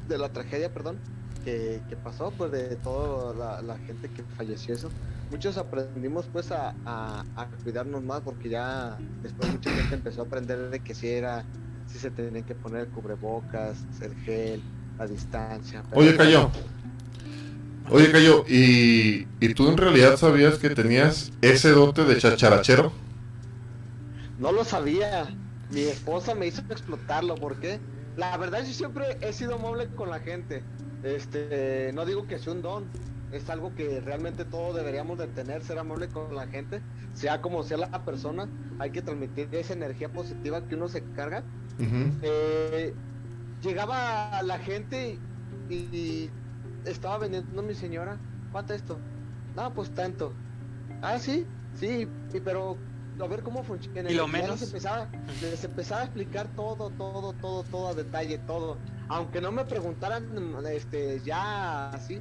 de 0.08 0.18
la 0.18 0.30
tragedia, 0.30 0.72
perdón, 0.72 0.98
que, 1.44 1.80
que 1.88 1.96
pasó, 1.96 2.32
pues 2.36 2.50
de 2.52 2.76
toda 2.76 3.34
la, 3.34 3.62
la 3.62 3.76
gente 3.78 4.08
que 4.08 4.22
falleció 4.36 4.74
eso. 4.74 4.90
Muchos 5.30 5.56
aprendimos 5.56 6.26
pues 6.32 6.52
a, 6.52 6.74
a- 6.84 7.24
a 7.36 7.46
cuidarnos 7.64 8.02
más 8.02 8.20
porque 8.20 8.48
ya 8.50 8.98
después 9.22 9.50
mucha 9.50 9.70
gente 9.70 9.94
empezó 9.94 10.22
a 10.22 10.24
aprender 10.24 10.70
de 10.70 10.80
que 10.80 10.94
si 10.94 11.08
era, 11.08 11.44
si 11.86 11.98
se 11.98 12.10
tenían 12.10 12.44
que 12.44 12.54
poner 12.54 12.82
el 12.82 12.88
cubrebocas, 12.88 13.78
el 14.00 14.14
gel, 14.24 14.62
la 14.98 15.06
distancia. 15.06 15.82
pero- 15.88 16.00
Oye, 16.02 16.16
Cayo. 16.16 16.50
Oye, 17.90 18.10
Cayo, 18.12 18.44
¿y, 18.48 19.26
¿y 19.40 19.54
tú 19.54 19.68
en 19.68 19.76
realidad 19.76 20.16
sabías 20.16 20.58
que 20.58 20.70
tenías 20.70 21.32
ese 21.42 21.70
dote 21.70 22.04
de 22.04 22.16
chacharachero? 22.18 22.92
No 24.38 24.52
lo 24.52 24.64
sabía. 24.64 25.26
mi 25.70 25.80
esposa 25.82 26.34
me 26.34 26.46
hizo 26.46 26.60
explotarlo, 26.70 27.34
¿por 27.36 27.58
qué? 27.58 27.80
La 28.16 28.36
verdad 28.36 28.62
yo 28.64 28.72
siempre 28.74 29.16
he 29.22 29.32
sido 29.32 29.54
amable 29.54 29.86
con 29.88 30.10
la 30.10 30.20
gente. 30.20 30.62
Este, 31.02 31.90
no 31.94 32.06
digo 32.06 32.26
que 32.26 32.38
sea 32.38 32.52
un 32.52 32.62
don, 32.62 32.84
es 33.32 33.48
algo 33.50 33.74
que 33.74 34.00
realmente 34.00 34.44
todos 34.44 34.76
deberíamos 34.76 35.18
de 35.18 35.26
tener, 35.28 35.62
ser 35.62 35.78
amable 35.78 36.08
con 36.08 36.34
la 36.34 36.46
gente, 36.46 36.80
sea 37.14 37.40
como 37.40 37.62
sea 37.62 37.78
la 37.78 38.04
persona, 38.04 38.48
hay 38.78 38.90
que 38.90 39.02
transmitir 39.02 39.48
esa 39.52 39.72
energía 39.72 40.10
positiva 40.10 40.66
que 40.68 40.74
uno 40.74 40.88
se 40.88 41.02
carga. 41.14 41.42
Eh, 42.22 42.94
llegaba 43.62 44.42
la 44.42 44.58
gente 44.58 45.18
y, 45.68 46.30
estaba 46.84 47.18
vendiendo 47.18 47.62
mi 47.62 47.74
señora, 47.74 48.18
¿cuánto 48.50 48.74
esto? 48.74 48.98
No, 49.56 49.72
pues 49.72 49.90
tanto. 49.90 50.32
Ah, 51.00 51.18
sí, 51.18 51.46
sí, 51.74 52.08
pero 52.44 52.76
a 53.24 53.28
ver 53.28 53.42
cómo 53.42 53.62
funciona. 53.62 54.10
Y 54.10 54.14
lo 54.14 54.28
menos. 54.28 54.60
Les 54.60 54.62
empezaba, 54.62 55.08
les 55.40 55.64
empezaba 55.64 56.00
a 56.02 56.04
explicar 56.04 56.48
todo, 56.56 56.90
todo, 56.90 57.32
todo, 57.34 57.62
todo 57.64 57.88
a 57.88 57.94
detalle, 57.94 58.38
todo. 58.38 58.78
Aunque 59.08 59.40
no 59.40 59.52
me 59.52 59.64
preguntaran, 59.64 60.26
este, 60.66 61.20
ya 61.24 61.90
así, 61.90 62.20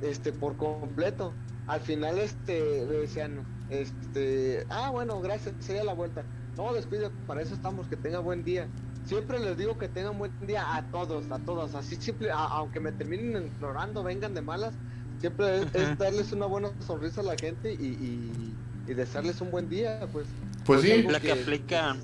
este, 0.00 0.32
por 0.32 0.56
completo. 0.56 1.32
Al 1.66 1.80
final, 1.80 2.18
este, 2.18 2.86
me 2.88 2.96
decían, 2.96 3.44
este, 3.70 4.66
ah, 4.70 4.90
bueno, 4.90 5.20
gracias, 5.20 5.54
sería 5.60 5.84
la 5.84 5.94
vuelta. 5.94 6.24
No, 6.56 6.72
despido, 6.72 7.10
para 7.26 7.42
eso 7.42 7.54
estamos, 7.54 7.86
que 7.86 7.96
tenga 7.96 8.18
buen 8.18 8.44
día. 8.44 8.68
Siempre 9.04 9.38
les 9.38 9.56
digo 9.56 9.78
que 9.78 9.88
tengan 9.88 10.18
buen 10.18 10.32
día 10.46 10.76
a 10.76 10.82
todos, 10.90 11.30
a 11.30 11.38
todos. 11.38 11.74
Así 11.74 11.96
simple, 11.96 12.30
aunque 12.32 12.80
me 12.80 12.92
terminen 12.92 13.46
ignorando, 13.46 14.02
vengan 14.02 14.34
de 14.34 14.42
malas, 14.42 14.74
siempre 15.20 15.62
es, 15.62 15.98
darles 15.98 16.32
una 16.32 16.46
buena 16.46 16.70
sonrisa 16.80 17.20
a 17.20 17.24
la 17.24 17.36
gente 17.36 17.72
y, 17.72 17.86
y, 17.86 18.54
desearles 18.86 19.40
un 19.40 19.50
buen 19.50 19.68
día, 19.68 20.00
pues. 20.12 20.26
Pues 20.64 20.82
sí. 20.82 21.02
La 21.02 21.20
que 21.20 21.32
aplica, 21.32 21.96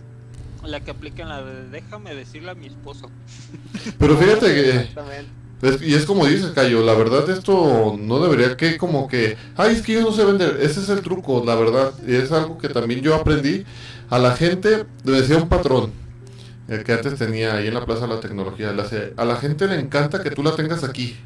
la 0.64 0.80
que 0.80 0.90
aplica 0.90 1.22
en 1.22 1.28
la 1.28 1.42
de 1.42 1.68
déjame 1.68 2.14
decirle 2.14 2.50
a 2.50 2.54
mi 2.54 2.66
esposo. 2.66 3.10
Pero 3.98 4.16
fíjate 4.16 4.46
que 4.46 4.88
y 5.82 5.94
es 5.94 6.04
como 6.04 6.26
dices, 6.26 6.50
Cayo, 6.50 6.84
la 6.84 6.94
verdad 6.94 7.28
esto 7.30 7.96
no 7.98 8.20
debería 8.20 8.56
que 8.56 8.76
como 8.76 9.08
que, 9.08 9.36
ay, 9.56 9.74
es 9.74 9.82
que 9.82 9.94
yo 9.94 10.02
no 10.02 10.12
sé 10.12 10.24
vender, 10.24 10.58
ese 10.60 10.80
es 10.80 10.88
el 10.90 11.00
truco, 11.00 11.42
la 11.46 11.54
verdad, 11.54 11.94
y 12.06 12.14
es 12.14 12.30
algo 12.30 12.58
que 12.58 12.68
también 12.68 13.00
yo 13.00 13.14
aprendí. 13.14 13.64
A 14.10 14.18
la 14.18 14.36
gente, 14.36 14.84
le 15.04 15.12
decía 15.12 15.38
un 15.38 15.48
patrón, 15.48 15.92
el 16.68 16.84
que 16.84 16.92
antes 16.92 17.16
tenía 17.16 17.54
ahí 17.54 17.68
en 17.68 17.74
la 17.74 17.86
Plaza 17.86 18.02
de 18.06 18.14
la 18.14 18.20
Tecnología, 18.20 18.74
a 19.16 19.24
la 19.24 19.36
gente 19.36 19.66
le 19.66 19.80
encanta 19.80 20.22
que 20.22 20.30
tú 20.30 20.42
la 20.42 20.54
tengas 20.54 20.84
aquí, 20.84 21.16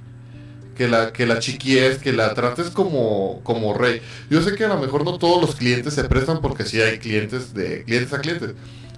que 0.80 0.88
la, 0.88 1.12
que 1.12 1.26
la 1.26 1.40
chiquies, 1.40 1.98
que 1.98 2.10
la 2.10 2.32
trates 2.32 2.70
como, 2.70 3.40
como 3.42 3.74
rey. 3.74 4.00
Yo 4.30 4.40
sé 4.40 4.54
que 4.54 4.64
a 4.64 4.68
lo 4.68 4.78
mejor 4.78 5.04
no 5.04 5.18
todos 5.18 5.38
los 5.38 5.54
clientes 5.54 5.92
se 5.92 6.04
prestan 6.04 6.40
porque 6.40 6.64
sí 6.64 6.80
hay 6.80 6.98
clientes 6.98 7.52
de 7.52 7.84
clientes 7.84 8.14
a 8.14 8.20
clientes, 8.22 8.54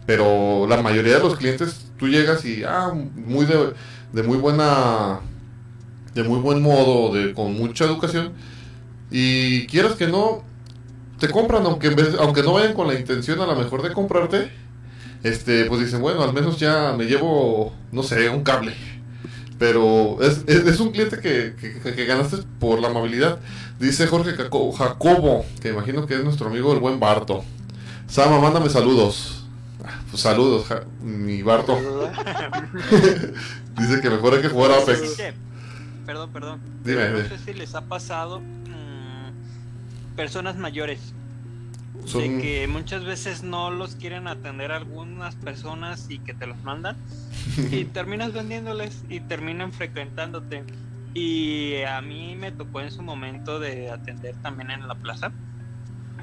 pero 0.06 0.68
la 0.68 0.80
mayoría 0.80 1.14
de 1.14 1.18
los 1.18 1.36
clientes 1.36 1.86
tú 1.98 2.06
llegas 2.06 2.44
y, 2.44 2.62
ah, 2.62 2.92
muy 2.94 3.46
de 3.46 4.22
muy 4.22 4.38
buena 4.38 5.22
de 6.14 6.22
muy 6.22 6.38
buen 6.38 6.62
modo, 6.62 7.12
de 7.12 7.34
con 7.34 7.52
mucha 7.54 7.84
educación 7.84 8.32
y 9.10 9.66
quieras 9.66 9.94
que 9.94 10.06
no 10.06 10.44
te 11.18 11.30
compran 11.30 11.66
aunque 11.66 11.88
en 11.88 11.96
vez, 11.96 12.14
aunque 12.16 12.44
no 12.44 12.52
vayan 12.52 12.74
con 12.74 12.86
la 12.86 12.94
intención 12.94 13.40
a 13.40 13.46
lo 13.46 13.56
mejor 13.56 13.82
de 13.82 13.92
comprarte, 13.92 14.52
este 15.24 15.64
pues 15.64 15.80
dicen, 15.80 16.00
bueno, 16.00 16.22
al 16.22 16.32
menos 16.32 16.60
ya 16.60 16.94
me 16.96 17.06
llevo 17.06 17.72
no 17.90 18.04
sé, 18.04 18.28
un 18.28 18.44
cable. 18.44 18.72
Pero 19.62 20.20
es, 20.20 20.42
es, 20.48 20.80
un 20.80 20.90
cliente 20.90 21.20
que, 21.20 21.54
que, 21.54 22.04
ganaste 22.04 22.38
por 22.58 22.80
la 22.80 22.88
amabilidad. 22.88 23.38
Dice 23.78 24.08
Jorge 24.08 24.32
Jacobo, 24.32 25.46
que 25.60 25.68
imagino 25.68 26.04
que 26.04 26.16
es 26.16 26.24
nuestro 26.24 26.48
amigo 26.48 26.72
el 26.72 26.80
buen 26.80 26.98
Barto. 26.98 27.44
Sama, 28.08 28.40
mándame 28.40 28.68
saludos. 28.70 29.46
Ah, 29.84 30.00
pues 30.10 30.20
saludos, 30.20 30.66
mi 31.00 31.44
Barto. 31.44 31.78
Dice 33.78 34.00
que 34.00 34.10
mejor 34.10 34.34
hay 34.34 34.42
que 34.42 34.48
jugar 34.48 34.72
a 34.72 34.78
Apex. 34.78 35.16
perdón, 36.06 36.32
perdón. 36.32 36.60
Dime, 36.82 37.10
no 37.10 37.28
sé 37.28 37.38
si 37.38 37.54
les 37.54 37.76
ha 37.76 37.82
pasado 37.82 38.40
mm, 38.40 40.16
personas 40.16 40.56
mayores. 40.56 40.98
De 42.04 42.40
que 42.40 42.66
muchas 42.68 43.04
veces 43.04 43.42
no 43.42 43.70
los 43.70 43.94
quieren 43.94 44.26
atender 44.26 44.72
algunas 44.72 45.36
personas 45.36 46.06
y 46.10 46.18
que 46.18 46.34
te 46.34 46.46
los 46.46 46.62
mandan. 46.62 46.96
y 47.70 47.84
terminas 47.92 48.32
vendiéndoles 48.32 49.04
y 49.08 49.20
terminan 49.20 49.72
frecuentándote. 49.72 50.64
Y 51.14 51.82
a 51.82 52.00
mí 52.00 52.36
me 52.36 52.52
tocó 52.52 52.80
en 52.80 52.90
su 52.90 53.02
momento 53.02 53.60
de 53.60 53.90
atender 53.90 54.34
también 54.42 54.70
en 54.70 54.88
la 54.88 54.94
plaza. 54.94 55.32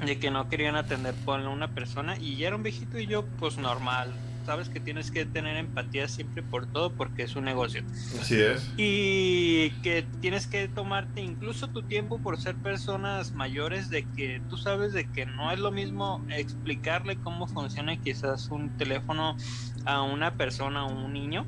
De 0.04 0.18
que 0.18 0.30
no 0.30 0.48
querían 0.48 0.76
atender 0.76 1.14
por 1.24 1.40
una 1.40 1.68
persona 1.68 2.16
y 2.16 2.36
ya 2.36 2.48
era 2.48 2.56
un 2.56 2.62
viejito 2.62 2.98
y 2.98 3.06
yo 3.06 3.24
pues 3.38 3.58
normal 3.58 4.12
sabes 4.50 4.68
que 4.68 4.80
tienes 4.80 5.12
que 5.12 5.24
tener 5.26 5.56
empatía 5.56 6.08
siempre 6.08 6.42
por 6.42 6.66
todo 6.66 6.92
porque 6.92 7.22
es 7.22 7.36
un 7.36 7.44
negocio. 7.44 7.84
Así 8.20 8.40
es. 8.40 8.68
Y 8.76 9.70
que 9.84 10.04
tienes 10.20 10.48
que 10.48 10.66
tomarte 10.66 11.20
incluso 11.20 11.68
tu 11.68 11.84
tiempo 11.84 12.18
por 12.18 12.36
ser 12.36 12.56
personas 12.56 13.30
mayores 13.30 13.90
de 13.90 14.02
que 14.16 14.42
tú 14.50 14.56
sabes 14.56 14.92
de 14.92 15.08
que 15.08 15.24
no 15.24 15.52
es 15.52 15.60
lo 15.60 15.70
mismo 15.70 16.26
explicarle 16.30 17.14
cómo 17.14 17.46
funciona 17.46 17.96
quizás 18.00 18.48
un 18.48 18.76
teléfono 18.76 19.36
a 19.84 20.02
una 20.02 20.34
persona, 20.34 20.80
a 20.80 20.84
un 20.86 21.12
niño 21.12 21.46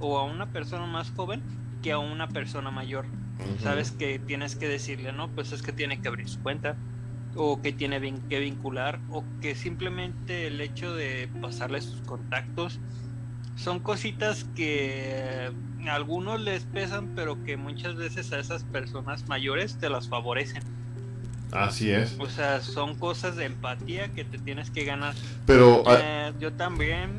o 0.00 0.18
a 0.18 0.24
una 0.24 0.50
persona 0.50 0.86
más 0.86 1.12
joven 1.12 1.44
que 1.84 1.92
a 1.92 1.98
una 1.98 2.26
persona 2.30 2.72
mayor. 2.72 3.06
Sabes 3.62 3.92
que 3.92 4.18
tienes 4.18 4.56
que 4.56 4.66
decirle, 4.66 5.12
no, 5.12 5.28
pues 5.30 5.52
es 5.52 5.62
que 5.62 5.70
tiene 5.70 6.00
que 6.00 6.08
abrir 6.08 6.28
su 6.28 6.42
cuenta, 6.42 6.76
o 7.34 7.60
que 7.62 7.72
tiene 7.72 8.00
que 8.28 8.40
vincular 8.40 9.00
o 9.10 9.24
que 9.40 9.54
simplemente 9.54 10.46
el 10.46 10.60
hecho 10.60 10.94
de 10.94 11.28
pasarle 11.40 11.80
sus 11.80 12.00
contactos 12.02 12.80
son 13.56 13.80
cositas 13.80 14.44
que 14.56 15.50
a 15.86 15.94
algunos 15.94 16.40
les 16.40 16.64
pesan 16.64 17.12
pero 17.14 17.42
que 17.44 17.56
muchas 17.56 17.94
veces 17.96 18.32
a 18.32 18.38
esas 18.38 18.64
personas 18.64 19.28
mayores 19.28 19.76
te 19.78 19.88
las 19.90 20.08
favorecen. 20.08 20.62
Así 21.52 21.90
es. 21.90 22.16
O 22.20 22.28
sea, 22.28 22.60
son 22.60 22.96
cosas 22.96 23.36
de 23.36 23.46
empatía 23.46 24.08
que 24.08 24.24
te 24.24 24.38
tienes 24.38 24.70
que 24.70 24.84
ganar. 24.84 25.14
Pero 25.46 25.82
ah, 25.86 25.98
eh, 26.00 26.32
yo 26.38 26.52
también 26.52 27.18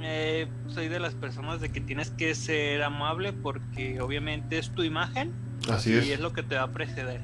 eh, 0.00 0.48
soy 0.68 0.88
de 0.88 0.98
las 0.98 1.14
personas 1.14 1.60
de 1.60 1.70
que 1.70 1.80
tienes 1.80 2.10
que 2.10 2.34
ser 2.34 2.82
amable 2.82 3.32
porque 3.32 4.00
obviamente 4.00 4.58
es 4.58 4.70
tu 4.70 4.82
imagen 4.82 5.32
Así 5.70 5.92
y 5.92 6.10
es 6.10 6.20
lo 6.20 6.32
que 6.32 6.42
te 6.42 6.56
va 6.56 6.64
a 6.64 6.72
preceder. 6.72 7.20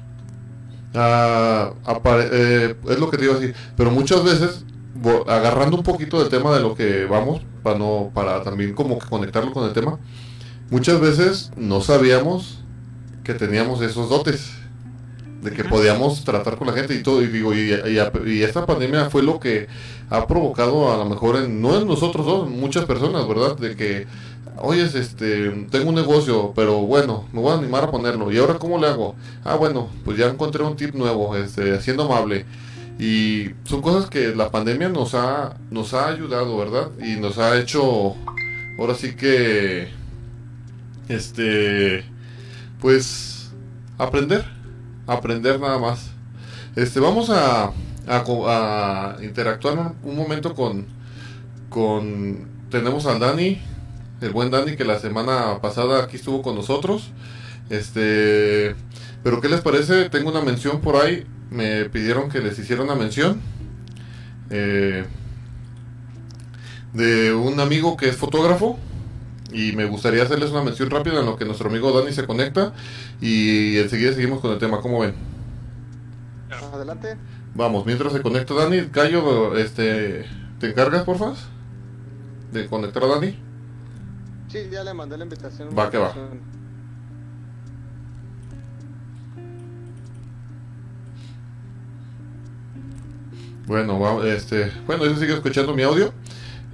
Ah, 0.93 1.73
eh, 2.31 2.75
es 2.89 2.99
lo 2.99 3.09
que 3.09 3.17
te 3.17 3.25
iba 3.25 3.35
a 3.35 3.39
decir, 3.39 3.55
pero 3.77 3.91
muchas 3.91 4.23
veces, 4.23 4.65
agarrando 5.27 5.77
un 5.77 5.83
poquito 5.83 6.19
del 6.19 6.29
tema 6.29 6.53
de 6.53 6.59
lo 6.59 6.75
que 6.75 7.05
vamos, 7.05 7.41
para, 7.63 7.77
no, 7.77 8.11
para 8.13 8.43
también 8.43 8.73
como 8.73 8.99
que 8.99 9.07
conectarlo 9.07 9.53
con 9.53 9.65
el 9.65 9.73
tema, 9.73 9.99
muchas 10.69 10.99
veces 10.99 11.51
no 11.55 11.81
sabíamos 11.81 12.59
que 13.23 13.33
teníamos 13.33 13.81
esos 13.81 14.09
dotes, 14.09 14.51
de 15.41 15.51
que 15.51 15.63
podíamos 15.63 16.23
tratar 16.23 16.57
con 16.57 16.67
la 16.67 16.73
gente 16.73 16.93
y 16.93 17.01
todo, 17.01 17.21
y 17.21 17.27
digo, 17.27 17.53
y, 17.53 17.71
y, 18.27 18.43
esta 18.43 18.65
pandemia 18.65 19.09
fue 19.09 19.23
lo 19.23 19.39
que 19.39 19.67
ha 20.09 20.27
provocado 20.27 20.93
a 20.93 20.97
lo 20.97 21.05
mejor, 21.05 21.37
en, 21.37 21.61
no 21.61 21.79
en 21.79 21.87
nosotros 21.87 22.25
dos, 22.25 22.49
muchas 22.49 22.85
personas, 22.85 23.27
¿verdad? 23.27 23.57
De 23.57 23.75
que 23.75 24.05
oye, 24.57 24.83
este, 24.83 25.49
tengo 25.71 25.89
un 25.89 25.95
negocio, 25.95 26.53
pero 26.55 26.81
bueno, 26.81 27.27
me 27.33 27.41
voy 27.41 27.51
a 27.51 27.57
animar 27.57 27.85
a 27.85 27.91
ponerlo. 27.91 28.31
¿Y 28.31 28.37
ahora 28.37 28.55
cómo 28.55 28.77
le 28.77 28.87
hago? 28.87 29.15
Ah, 29.43 29.55
bueno, 29.55 29.89
pues 30.05 30.17
ya 30.17 30.27
encontré 30.27 30.63
un 30.63 30.75
tip 30.75 30.93
nuevo, 30.95 31.35
este, 31.35 31.79
siendo 31.81 32.03
amable. 32.03 32.45
Y 32.99 33.51
son 33.63 33.81
cosas 33.81 34.09
que 34.09 34.35
la 34.35 34.51
pandemia 34.51 34.89
nos 34.89 35.15
ha, 35.15 35.55
nos 35.71 35.93
ha 35.93 36.07
ayudado, 36.09 36.57
¿verdad? 36.57 36.91
Y 37.03 37.19
nos 37.19 37.37
ha 37.39 37.57
hecho, 37.57 38.15
ahora 38.77 38.95
sí 38.95 39.15
que, 39.15 39.89
este, 41.09 42.03
pues, 42.79 43.51
aprender, 43.97 44.45
aprender 45.07 45.59
nada 45.59 45.79
más. 45.79 46.11
Este, 46.75 46.99
vamos 46.99 47.29
a, 47.29 47.71
a, 48.07 49.17
interactuar 49.21 49.95
un, 50.03 50.15
momento 50.15 50.53
con, 50.53 50.85
con, 51.69 52.47
tenemos 52.69 53.05
al 53.05 53.19
Dani, 53.19 53.59
el 54.21 54.31
buen 54.31 54.51
Dani 54.51 54.75
que 54.75 54.85
la 54.85 54.99
semana 54.99 55.59
pasada 55.61 56.03
aquí 56.03 56.15
estuvo 56.15 56.41
con 56.41 56.55
nosotros. 56.55 57.11
Este, 57.69 58.75
pero 59.23 59.41
¿qué 59.41 59.49
les 59.49 59.61
parece? 59.61 60.09
Tengo 60.09 60.29
una 60.29 60.41
mención 60.41 60.79
por 60.81 60.95
ahí. 60.95 61.25
Me 61.49 61.85
pidieron 61.85 62.29
que 62.29 62.39
les 62.39 62.57
hiciera 62.57 62.83
una 62.83 62.95
mención. 62.95 63.41
Eh, 64.51 65.05
de 66.93 67.33
un 67.33 67.59
amigo 67.59 67.97
que 67.97 68.09
es 68.09 68.15
fotógrafo. 68.15 68.77
Y 69.51 69.73
me 69.73 69.85
gustaría 69.85 70.23
hacerles 70.23 70.51
una 70.51 70.63
mención 70.63 70.89
rápida 70.89 71.19
en 71.19 71.25
lo 71.25 71.35
que 71.35 71.43
nuestro 71.43 71.69
amigo 71.69 71.91
Dani 71.91 72.13
se 72.13 72.25
conecta. 72.27 72.73
Y 73.19 73.77
enseguida 73.77 74.13
seguimos 74.13 74.39
con 74.39 74.51
el 74.51 74.59
tema. 74.59 74.81
¿Cómo 74.81 74.99
ven? 74.99 75.15
Adelante. 76.73 77.17
Vamos, 77.53 77.85
mientras 77.85 78.13
se 78.13 78.21
conecta 78.21 78.53
Dani, 78.53 78.83
Cayo, 78.87 79.57
este, 79.57 80.25
¿te 80.59 80.69
encargas, 80.69 81.03
porfa? 81.03 81.33
De 82.53 82.67
conectar 82.67 83.03
a 83.03 83.07
Dani. 83.07 83.50
Sí, 84.51 84.67
ya 84.69 84.83
le 84.83 84.93
mandé 84.93 85.17
la 85.17 85.23
invitación. 85.23 85.69
Va 85.77 85.89
que 85.89 85.97
va. 85.97 86.13
Bueno, 93.65 94.23
este, 94.25 94.69
bueno, 94.85 95.05
yo 95.05 95.15
sigo 95.15 95.35
escuchando 95.35 95.73
mi 95.73 95.83
audio. 95.83 96.13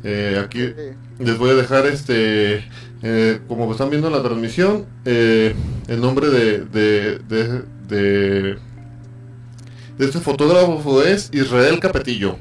Eh, 0.03 0.41
aquí 0.43 0.73
les 1.19 1.37
voy 1.37 1.51
a 1.51 1.53
dejar 1.53 1.85
este, 1.85 2.67
eh, 3.03 3.39
como 3.47 3.71
están 3.71 3.91
viendo 3.91 4.07
en 4.07 4.13
la 4.13 4.23
transmisión, 4.23 4.87
eh, 5.05 5.53
el 5.87 6.01
nombre 6.01 6.29
de, 6.29 6.65
de, 6.65 7.19
de, 7.19 7.63
de, 7.87 8.57
este 9.99 10.19
fotógrafo 10.19 11.03
es 11.03 11.29
Israel 11.33 11.79
Capetillo. 11.79 12.37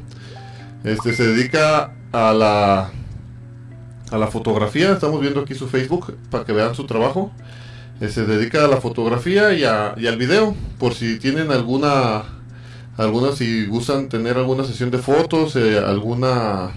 Este 0.84 1.12
se 1.12 1.26
dedica 1.26 1.94
a 2.12 2.32
la 2.32 2.90
a 4.11 4.19
la 4.19 4.28
fotografía. 4.28 4.93
Estamos 4.93 5.20
viendo 5.20 5.41
aquí 5.41 5.55
su 5.55 5.69
Facebook 5.69 6.16
para 6.31 6.45
que 6.45 6.53
vean 6.53 6.74
su 6.74 6.85
trabajo. 6.87 7.33
se 8.01 8.27
dedica 8.27 8.65
a 8.65 8.69
la 8.69 8.81
fotografía 8.81 9.53
y, 9.53 9.62
y 9.62 10.07
al 10.07 10.16
video. 10.16 10.55
Por 10.78 10.95
si 10.95 11.19
tienen 11.19 11.51
alguna 11.51 12.24
alguna 12.97 13.33
si 13.33 13.66
gustan 13.66 14.09
tener 14.09 14.39
alguna 14.39 14.65
sesión 14.65 14.91
de 14.91 14.99
fotos, 14.99 15.57
alguna 15.57 16.73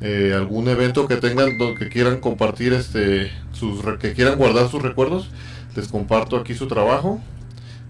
eh, 0.00 0.32
algún 0.32 0.68
evento 0.68 1.08
que 1.08 1.16
tengan 1.16 1.58
que 1.76 1.88
quieran 1.88 2.20
compartir 2.20 2.72
este 2.72 3.32
sus 3.50 3.82
que 3.98 4.12
quieran 4.12 4.38
guardar 4.38 4.68
sus 4.68 4.80
recuerdos 4.80 5.28
les 5.74 5.88
comparto 5.88 6.36
aquí 6.36 6.54
su 6.54 6.68
trabajo 6.68 7.20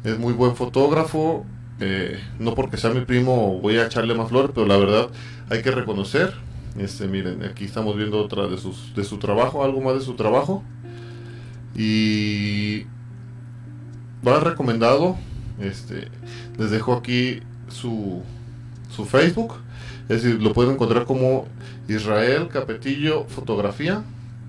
es 0.04 0.18
muy 0.18 0.32
buen 0.32 0.56
fotógrafo 0.56 1.44
eh, 1.80 2.18
no 2.38 2.54
porque 2.54 2.78
sea 2.78 2.88
mi 2.90 3.02
primo 3.02 3.60
voy 3.60 3.76
a 3.76 3.84
echarle 3.84 4.14
más 4.14 4.30
flores 4.30 4.52
pero 4.54 4.66
la 4.66 4.78
verdad 4.78 5.08
hay 5.50 5.60
que 5.60 5.70
reconocer 5.70 6.32
este 6.78 7.08
miren 7.08 7.42
aquí 7.44 7.64
estamos 7.64 7.96
viendo 7.96 8.18
otra 8.18 8.46
de 8.46 8.58
sus 8.58 8.94
de 8.94 9.04
su 9.04 9.18
trabajo 9.18 9.64
algo 9.64 9.80
más 9.80 9.94
de 9.94 10.00
su 10.00 10.14
trabajo 10.14 10.62
y 11.74 12.84
va 14.26 14.40
recomendado 14.40 15.16
este 15.60 16.08
les 16.58 16.70
dejo 16.70 16.94
aquí 16.94 17.40
su 17.68 18.22
su 18.94 19.04
Facebook 19.04 19.54
es 20.08 20.22
decir 20.22 20.42
lo 20.42 20.52
pueden 20.52 20.72
encontrar 20.72 21.04
como 21.04 21.46
Israel 21.88 22.48
Capetillo 22.48 23.24
Fotografía. 23.24 24.04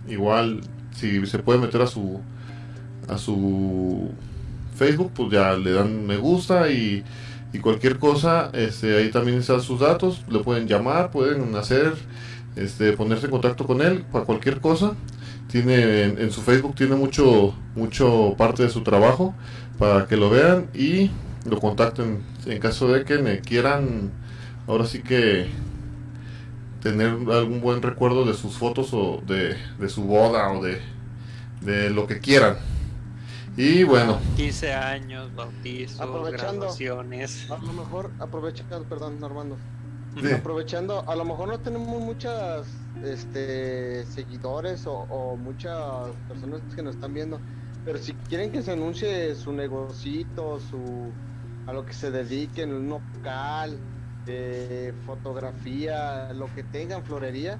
Igual, 0.07 0.61
si 0.93 1.25
se 1.25 1.39
puede 1.39 1.59
meter 1.59 1.81
a 1.81 1.87
su 1.87 2.19
a 3.07 3.17
su 3.17 4.11
Facebook, 4.75 5.11
pues 5.15 5.31
ya 5.31 5.53
le 5.53 5.71
dan 5.71 6.05
me 6.05 6.17
gusta 6.17 6.69
y, 6.69 7.03
cualquier 7.57 7.97
cosa, 7.97 8.51
este, 8.53 8.95
ahí 8.95 9.09
también 9.09 9.39
están 9.39 9.61
sus 9.61 9.79
datos, 9.79 10.23
le 10.29 10.39
pueden 10.39 10.67
llamar, 10.67 11.09
pueden 11.09 11.55
hacer, 11.55 11.95
este, 12.55 12.93
ponerse 12.93 13.25
en 13.25 13.31
contacto 13.31 13.65
con 13.65 13.81
él 13.81 14.05
para 14.11 14.25
cualquier 14.25 14.61
cosa. 14.61 14.93
Tiene 15.47 16.03
en, 16.03 16.31
su 16.31 16.41
Facebook 16.41 16.75
tiene 16.75 16.95
mucho 16.95 17.55
mucho 17.73 18.35
parte 18.37 18.61
de 18.61 18.69
su 18.69 18.83
trabajo 18.83 19.33
para 19.79 20.05
que 20.05 20.15
lo 20.15 20.29
vean 20.29 20.67
y 20.75 21.09
lo 21.49 21.59
contacten 21.59 22.21
en 22.45 22.59
caso 22.59 22.87
de 22.87 23.03
que 23.03 23.41
quieran 23.43 24.11
ahora 24.67 24.85
sí 24.85 25.01
que 25.01 25.47
tener 26.83 27.07
algún 27.31 27.61
buen 27.61 27.81
recuerdo 27.81 28.25
de 28.25 28.35
sus 28.35 28.57
fotos 28.57 28.93
o 28.93 29.23
de, 29.25 29.57
su 29.89 30.03
boda 30.03 30.51
o 30.51 30.63
de, 30.63 30.79
de 31.61 31.89
lo 31.89 32.05
que 32.05 32.19
quieran. 32.19 32.57
Y 33.57 33.83
bueno. 33.83 34.19
15 34.35 34.73
años, 34.73 35.33
bautizo, 35.35 36.23
graduaciones. 36.23 37.49
A 37.49 37.57
lo 37.57 37.73
mejor, 37.73 38.11
aprovechando, 38.19 38.83
perdón, 38.83 39.23
Armando. 39.23 39.57
Aprovechando, 40.35 41.03
a 41.07 41.15
lo 41.15 41.23
mejor 41.23 41.49
no 41.49 41.59
tenemos 41.59 42.01
muchas 42.01 42.67
este, 43.03 44.05
seguidores 44.05 44.83
o, 44.85 45.37
muchas 45.37 46.09
personas 46.27 46.61
que 46.75 46.81
nos 46.81 46.95
están 46.95 47.13
viendo, 47.13 47.39
pero 47.85 47.99
si 47.99 48.13
quieren 48.27 48.51
que 48.51 48.61
se 48.61 48.71
anuncie 48.71 49.35
su 49.35 49.53
negocito, 49.53 50.59
su 50.59 51.11
a 51.67 51.73
lo 51.73 51.85
que 51.85 51.93
se 51.93 52.09
dediquen, 52.09 52.73
un 52.73 52.89
local, 52.89 53.77
de 54.25 54.93
fotografía, 55.05 56.31
lo 56.33 56.53
que 56.53 56.63
tengan, 56.63 57.03
florería, 57.03 57.57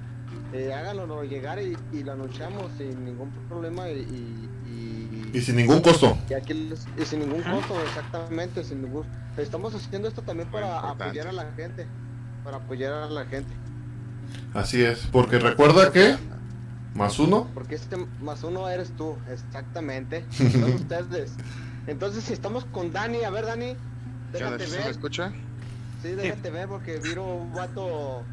eh, 0.52 0.72
háganlo 0.72 1.22
llegar 1.24 1.60
y, 1.60 1.76
lo 2.02 2.12
anunciamos 2.12 2.70
sin 2.78 3.04
ningún 3.04 3.30
problema 3.48 3.88
y, 3.90 4.48
y, 4.66 5.09
sin 5.40 5.56
ningún 5.56 5.80
costo. 5.80 6.16
Y, 6.28 7.04
sin 7.04 7.20
ningún 7.20 7.42
costo, 7.42 7.80
exactamente, 7.82 8.64
sin 8.64 8.82
ningún... 8.82 9.04
Estamos 9.36 9.74
haciendo 9.74 10.08
esto 10.08 10.22
también 10.22 10.50
para 10.50 10.80
apoyar 10.80 11.28
a 11.28 11.32
la 11.32 11.52
gente, 11.52 11.86
para 12.44 12.58
apoyar 12.58 12.92
a 12.92 13.08
la 13.08 13.24
gente. 13.26 13.52
Así 14.54 14.82
es, 14.82 15.06
porque 15.12 15.38
recuerda 15.38 15.92
que 15.92 16.16
más 16.94 17.18
uno. 17.18 17.48
Porque 17.54 17.76
este 17.76 17.96
más 18.20 18.42
uno 18.42 18.68
eres 18.68 18.90
tú, 18.96 19.16
exactamente. 19.30 20.24
Son 20.30 20.64
ustedes. 20.64 21.32
Entonces, 21.86 22.24
si 22.24 22.32
estamos 22.32 22.64
con 22.66 22.92
Dani, 22.92 23.24
a 23.24 23.30
ver, 23.30 23.46
Dani, 23.46 23.76
déjate 24.32 24.66
ver. 24.66 24.84
¿Me 24.84 24.90
escucha? 24.90 25.32
Sí, 26.02 26.08
déjate 26.12 26.50
ver 26.50 26.68
porque 26.68 26.98
viro 26.98 27.24
un 27.24 27.52
vato 27.52 28.24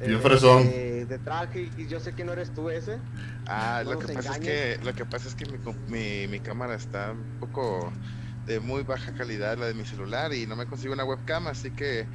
eh, 0.00 1.06
de 1.08 1.18
traje 1.18 1.70
y 1.76 1.86
yo 1.86 1.98
sé 2.00 2.12
que 2.12 2.24
no 2.24 2.32
eres 2.32 2.52
tú 2.52 2.70
ese. 2.70 2.98
Ah, 3.46 3.82
lo 3.84 3.98
que 3.98 4.12
pasa 4.14 4.32
es 4.32 4.38
que 4.38 4.78
lo 4.82 4.94
que 4.94 5.04
pasa 5.04 5.28
es 5.28 5.34
que 5.34 5.46
mi, 5.46 5.58
mi, 5.86 6.28
mi, 6.28 6.40
cámara 6.40 6.74
está 6.74 7.12
un 7.12 7.26
poco 7.38 7.92
de 8.46 8.60
muy 8.60 8.82
baja 8.82 9.12
calidad 9.12 9.58
la 9.58 9.66
de 9.66 9.74
mi 9.74 9.84
celular 9.84 10.32
y 10.32 10.46
no 10.46 10.56
me 10.56 10.66
consigo 10.66 10.94
una 10.94 11.04
webcam, 11.04 11.48
así 11.48 11.70
que 11.70 12.08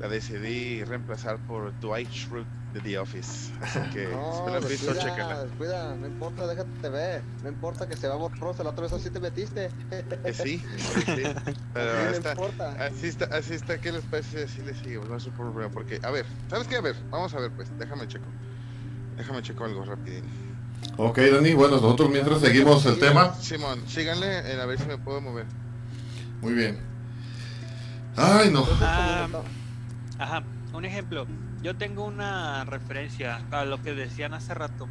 la 0.00 0.08
decidí 0.08 0.84
reemplazar 0.84 1.38
por 1.46 1.78
Dwight 1.80 2.10
Schrute 2.10 2.48
de 2.72 2.80
The 2.80 2.98
Office. 2.98 3.52
Así 3.60 3.80
que 3.92 4.08
no, 4.12 4.32
si 4.32 4.42
me 4.42 4.60
lo 4.60 4.68
visto, 4.68 4.92
cuida, 4.92 5.46
Cuida, 5.56 5.96
no 5.96 6.06
importa, 6.06 6.46
déjate 6.46 6.88
ver. 6.88 7.22
No 7.42 7.48
importa 7.48 7.88
que 7.88 7.96
se 7.96 8.06
va 8.06 8.14
borrosa, 8.16 8.62
la 8.62 8.70
otra 8.70 8.82
vez 8.82 8.92
así 8.92 9.10
te 9.10 9.20
metiste. 9.20 9.70
Eh, 9.90 10.32
sí, 10.32 10.62
sí, 10.76 11.00
sí. 11.00 11.22
Pero 11.74 12.10
está, 12.10 12.30
importa. 12.30 12.76
Así 12.84 13.08
está, 13.08 13.24
así 13.36 13.54
está, 13.54 13.78
¿qué 13.80 13.92
les 13.92 14.04
parece 14.04 14.46
si 14.48 14.62
le 14.62 14.74
sigue? 14.74 15.00
No 15.08 15.16
es 15.16 15.26
un 15.26 15.32
problema, 15.32 15.70
porque, 15.70 15.98
a 16.02 16.10
ver, 16.10 16.26
¿sabes 16.48 16.68
qué? 16.68 16.76
A 16.76 16.80
ver, 16.80 16.94
vamos 17.10 17.34
a 17.34 17.40
ver 17.40 17.50
pues, 17.52 17.68
déjame 17.78 18.06
checo. 18.06 18.26
Déjame 19.16 19.42
checo 19.42 19.64
algo 19.64 19.84
rapidín. 19.84 20.24
Ok, 20.96 21.18
Dani, 21.18 21.54
bueno, 21.54 21.76
nosotros 21.76 22.08
mientras 22.08 22.40
seguimos 22.40 22.86
el 22.86 23.00
tema. 23.00 23.34
Simón, 23.34 23.82
síganle 23.88 24.52
en 24.52 24.60
a 24.60 24.66
ver 24.66 24.78
si 24.78 24.86
me 24.86 24.96
puedo 24.96 25.20
mover. 25.20 25.46
Muy 26.40 26.54
bien. 26.54 26.78
Ay, 28.16 28.50
no. 28.50 28.66
Ah, 28.80 29.28
ajá, 30.18 30.42
un 30.72 30.84
ejemplo 30.84 31.26
yo 31.62 31.76
tengo 31.76 32.04
una 32.04 32.64
referencia 32.64 33.40
a 33.50 33.64
lo 33.64 33.82
que 33.82 33.94
decían 33.94 34.34
hace 34.34 34.54
rato. 34.54 34.88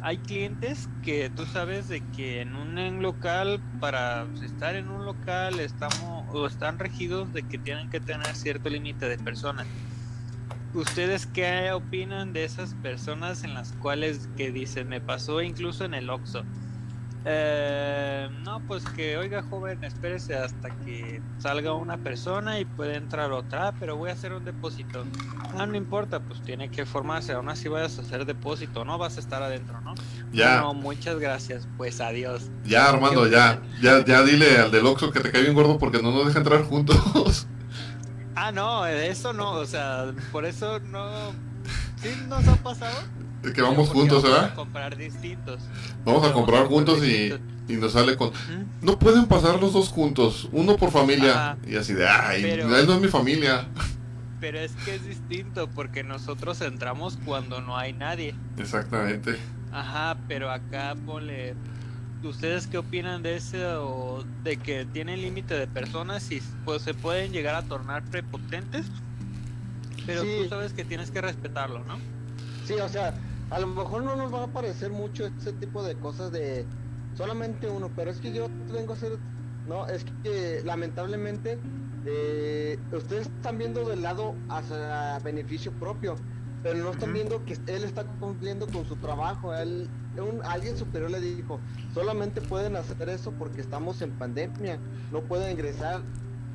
Hay 0.00 0.18
clientes 0.18 0.88
que 1.02 1.30
tú 1.30 1.44
sabes 1.44 1.88
de 1.88 2.00
que 2.16 2.40
en 2.40 2.54
un 2.54 3.02
local, 3.02 3.60
para 3.80 4.26
estar 4.44 4.76
en 4.76 4.88
un 4.88 5.04
local, 5.04 5.58
estamos 5.58 6.24
o 6.32 6.46
están 6.46 6.78
regidos 6.78 7.32
de 7.32 7.42
que 7.42 7.58
tienen 7.58 7.90
que 7.90 8.00
tener 8.00 8.34
cierto 8.34 8.68
límite 8.68 9.08
de 9.08 9.18
personas. 9.18 9.66
¿Ustedes 10.74 11.26
qué 11.26 11.72
opinan 11.72 12.32
de 12.32 12.44
esas 12.44 12.74
personas 12.74 13.42
en 13.42 13.54
las 13.54 13.72
cuales 13.72 14.28
que 14.36 14.52
dicen, 14.52 14.88
me 14.88 15.00
pasó 15.00 15.40
incluso 15.40 15.84
en 15.84 15.94
el 15.94 16.10
Oxxo? 16.10 16.44
Eh, 17.24 18.28
no, 18.44 18.60
pues 18.66 18.84
que 18.84 19.16
oiga 19.16 19.42
joven, 19.42 19.82
espérese 19.84 20.36
hasta 20.36 20.70
que 20.84 21.20
salga 21.38 21.74
una 21.74 21.98
persona 21.98 22.60
y 22.60 22.64
puede 22.64 22.96
entrar 22.96 23.32
otra, 23.32 23.68
ah, 23.68 23.74
pero 23.78 23.96
voy 23.96 24.10
a 24.10 24.12
hacer 24.12 24.32
un 24.32 24.44
depósito. 24.44 25.04
Ah, 25.58 25.66
no 25.66 25.76
importa, 25.76 26.20
pues 26.20 26.40
tiene 26.42 26.70
que 26.70 26.86
formarse, 26.86 27.32
aún 27.32 27.48
así 27.48 27.68
vayas 27.68 27.98
a 27.98 28.02
hacer 28.02 28.24
depósito, 28.24 28.84
no 28.84 28.98
vas 28.98 29.16
a 29.16 29.20
estar 29.20 29.42
adentro, 29.42 29.80
¿no? 29.80 29.94
Ya. 30.32 30.60
No, 30.60 30.74
muchas 30.74 31.18
gracias, 31.18 31.68
pues 31.76 32.00
adiós. 32.00 32.50
Ya, 32.64 32.88
Armando, 32.88 33.26
ya, 33.26 33.60
ya, 33.82 34.04
ya 34.04 34.22
dile 34.22 34.58
al 34.58 34.70
del 34.70 34.86
Oxxo 34.86 35.10
que 35.10 35.20
te 35.20 35.32
cae 35.32 35.42
bien 35.42 35.54
gordo 35.54 35.78
porque 35.78 36.00
no 36.00 36.12
nos 36.12 36.26
deja 36.26 36.38
entrar 36.38 36.62
juntos. 36.62 37.46
Ah, 38.40 38.52
no, 38.52 38.86
eso 38.86 39.32
no, 39.32 39.50
o 39.50 39.66
sea, 39.66 40.12
por 40.30 40.44
eso 40.44 40.78
no... 40.78 41.32
¿Sí 42.00 42.10
nos 42.28 42.46
ha 42.46 42.54
pasado? 42.54 42.96
Que 43.42 43.62
vamos 43.62 43.88
juntos, 43.88 44.22
¿verdad? 44.22 44.38
Vamos 44.38 44.52
a 44.52 44.56
comprar 44.56 44.96
distintos. 44.96 45.62
Vamos 46.04 46.26
a 46.26 46.32
comprar 46.32 46.66
juntos 46.66 47.04
y, 47.04 47.32
y, 47.68 47.76
nos 47.76 47.92
sale 47.92 48.16
con... 48.16 48.32
No 48.82 48.98
pueden 48.98 49.26
pasar 49.26 49.60
los 49.60 49.72
dos 49.72 49.88
juntos, 49.88 50.48
uno 50.52 50.76
por 50.76 50.90
familia. 50.90 51.56
Y 51.66 51.76
así 51.76 51.94
de, 51.94 52.08
ay, 52.08 52.44
él 52.44 52.66
no 52.68 52.94
es 52.94 53.00
mi 53.00 53.08
familia. 53.08 53.68
Pero 54.40 54.58
es 54.58 54.72
que 54.84 54.94
es 54.94 55.06
distinto 55.06 55.68
porque 55.68 56.04
nosotros 56.04 56.60
entramos 56.60 57.18
cuando 57.24 57.60
no 57.60 57.76
hay 57.76 57.92
nadie. 57.92 58.34
Exactamente. 58.56 59.36
Ajá, 59.72 60.16
pero 60.28 60.50
acá 60.50 60.94
ponle... 61.06 61.54
¿Ustedes 62.22 62.66
qué 62.66 62.78
opinan 62.78 63.22
de 63.22 63.36
eso? 63.36 64.24
De 64.42 64.56
que 64.56 64.84
tienen 64.86 65.22
límite 65.22 65.54
de 65.54 65.68
personas 65.68 66.28
y 66.32 66.42
pues 66.64 66.82
se 66.82 66.92
pueden 66.92 67.32
llegar 67.32 67.54
a 67.54 67.62
tornar 67.62 68.02
prepotentes. 68.04 68.86
Pero 70.04 70.22
tú 70.22 70.48
sabes 70.48 70.72
que 70.72 70.84
tienes 70.84 71.12
que 71.12 71.20
respetarlo, 71.20 71.84
¿no? 71.84 71.98
Sí, 72.64 72.74
o 72.74 72.88
sea, 72.88 73.14
a 73.50 73.58
lo 73.58 73.66
mejor 73.66 74.02
no 74.02 74.16
nos 74.16 74.32
va 74.32 74.44
a 74.44 74.46
parecer 74.48 74.90
mucho 74.90 75.26
ese 75.26 75.52
tipo 75.54 75.82
de 75.82 75.94
cosas 75.96 76.32
de 76.32 76.66
solamente 77.14 77.68
uno, 77.68 77.90
pero 77.94 78.10
es 78.10 78.18
que 78.18 78.32
yo 78.32 78.48
vengo 78.72 78.92
a 78.92 78.96
hacer, 78.96 79.18
no, 79.66 79.86
es 79.86 80.04
que 80.22 80.62
lamentablemente 80.64 81.58
eh, 82.06 82.78
ustedes 82.92 83.26
están 83.26 83.58
viendo 83.58 83.88
del 83.88 84.02
lado 84.02 84.34
hacia 84.48 85.18
beneficio 85.20 85.72
propio, 85.72 86.16
pero 86.62 86.78
no 86.78 86.90
están 86.90 87.12
viendo 87.12 87.44
que 87.44 87.54
él 87.66 87.84
está 87.84 88.04
cumpliendo 88.04 88.66
con 88.66 88.84
su 88.84 88.96
trabajo, 88.96 89.54
él, 89.54 89.88
un, 90.16 90.44
alguien 90.44 90.76
superior 90.76 91.10
le 91.10 91.20
dijo, 91.20 91.58
solamente 91.94 92.40
pueden 92.40 92.76
hacer 92.76 93.08
eso 93.08 93.32
porque 93.32 93.60
estamos 93.60 94.02
en 94.02 94.10
pandemia, 94.12 94.78
no 95.10 95.22
pueden 95.22 95.52
ingresar 95.52 96.02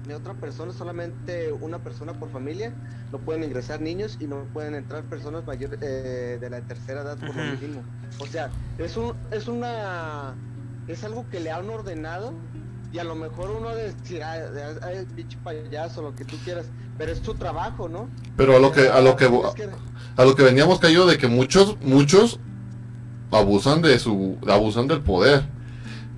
ni 0.08 0.14
otra 0.14 0.34
persona, 0.34 0.74
solamente 0.74 1.52
una 1.52 1.80
persona 1.80 2.14
por 2.14 2.30
familia. 2.30 2.74
No 3.12 3.20
pueden 3.20 3.44
ingresar 3.44 3.82
niños 3.82 4.18
y 4.20 4.28
no 4.28 4.44
pueden 4.54 4.76
entrar 4.76 5.04
personas 5.04 5.46
mayores 5.46 5.80
eh, 5.82 6.38
de 6.40 6.50
la 6.50 6.62
tercera 6.62 7.02
edad 7.02 7.18
por 7.18 7.36
lo 7.36 7.44
mismo. 7.44 7.84
O 8.20 8.26
sea, 8.26 8.50
es 8.78 8.98
un, 8.98 9.14
es 9.32 9.48
una, 9.48 10.36
es 10.88 11.04
algo 11.04 11.26
que 11.30 11.40
le 11.40 11.52
han 11.52 11.70
ordenado 11.70 12.34
y 12.94 13.00
a 13.00 13.04
lo 13.04 13.16
mejor 13.16 13.50
uno 13.50 13.76
de 13.76 13.92
decir, 13.92 14.22
ay, 14.24 15.08
pinche 15.16 15.38
payaso, 15.44 16.04
lo 16.04 16.16
que 16.16 16.26
tú 16.26 16.38
quieras, 16.44 16.68
pero 16.98 17.12
es 17.12 17.22
tu 17.22 17.34
trabajo, 17.34 17.90
¿no? 17.90 18.08
Pero 18.38 18.56
a 18.56 18.60
lo 18.60 18.72
que, 18.72 18.88
a 18.88 19.02
lo 19.02 19.16
que, 19.16 19.26
a 19.26 20.24
lo 20.24 20.36
que 20.36 20.44
veníamos 20.44 20.80
cayendo 20.80 21.08
de 21.08 21.18
que 21.18 21.28
muchos, 21.28 21.76
muchos 21.82 22.40
abusan 23.32 23.82
de 23.82 23.98
su, 23.98 24.38
abusan 24.48 24.88
del 24.88 25.02
poder. 25.02 25.44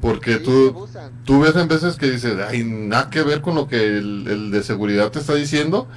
Porque 0.06 0.38
tú, 0.38 0.88
tú 1.23 1.40
ves 1.40 1.56
en 1.56 1.68
veces 1.68 1.95
que 1.95 2.11
dices, 2.11 2.38
ay, 2.48 2.64
nada 2.64 3.10
que 3.10 3.23
ver 3.23 3.41
con 3.41 3.56
lo 3.56 3.68
que 3.68 3.98
el, 3.98 4.52
de 4.52 4.61
seguridad 4.61 5.10
te 5.10 5.18
está 5.18 5.34
diciendo. 5.34 5.88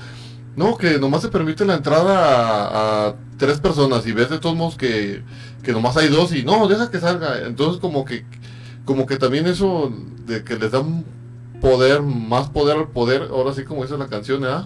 No, 0.56 0.78
que 0.78 0.98
nomás 0.98 1.20
se 1.20 1.28
permite 1.28 1.66
la 1.66 1.74
entrada 1.74 3.08
a, 3.08 3.16
tres 3.36 3.60
personas 3.60 4.06
y 4.06 4.12
ves 4.12 4.30
de 4.30 4.38
todos 4.38 4.56
modos 4.56 4.76
que, 4.76 5.22
que 5.62 5.72
nomás 5.72 5.98
hay 5.98 6.08
dos 6.08 6.34
y 6.34 6.42
no, 6.42 6.66
deja 6.68 6.90
que 6.90 7.00
salga. 7.00 7.42
Entonces 7.42 7.82
como 7.82 8.06
que, 8.06 8.24
como 8.86 9.04
que 9.04 9.18
también 9.18 9.46
eso 9.46 9.92
de 10.24 10.42
que 10.42 10.56
les 10.56 10.72
dan 10.72 11.04
poder, 11.60 12.00
más 12.00 12.48
poder 12.48 12.78
al 12.78 12.88
poder, 12.88 13.28
ahora 13.30 13.52
sí 13.52 13.64
como 13.64 13.82
dice 13.82 13.98
la 13.98 14.06
canción, 14.08 14.42
¿eh? 14.46 14.64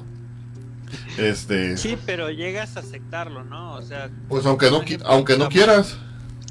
Este... 1.19 1.77
Sí, 1.79 1.99
pero 2.07 2.31
llegas 2.31 2.77
a 2.77 2.81
aceptarlo, 2.81 3.43
¿no? 3.43 3.75
O 3.75 3.83
sea... 3.83 4.09
Pues 4.29 4.47
aunque 4.47 4.71
no, 4.71 4.83
aunque 5.05 5.37
no 5.37 5.49
quieras. 5.49 5.97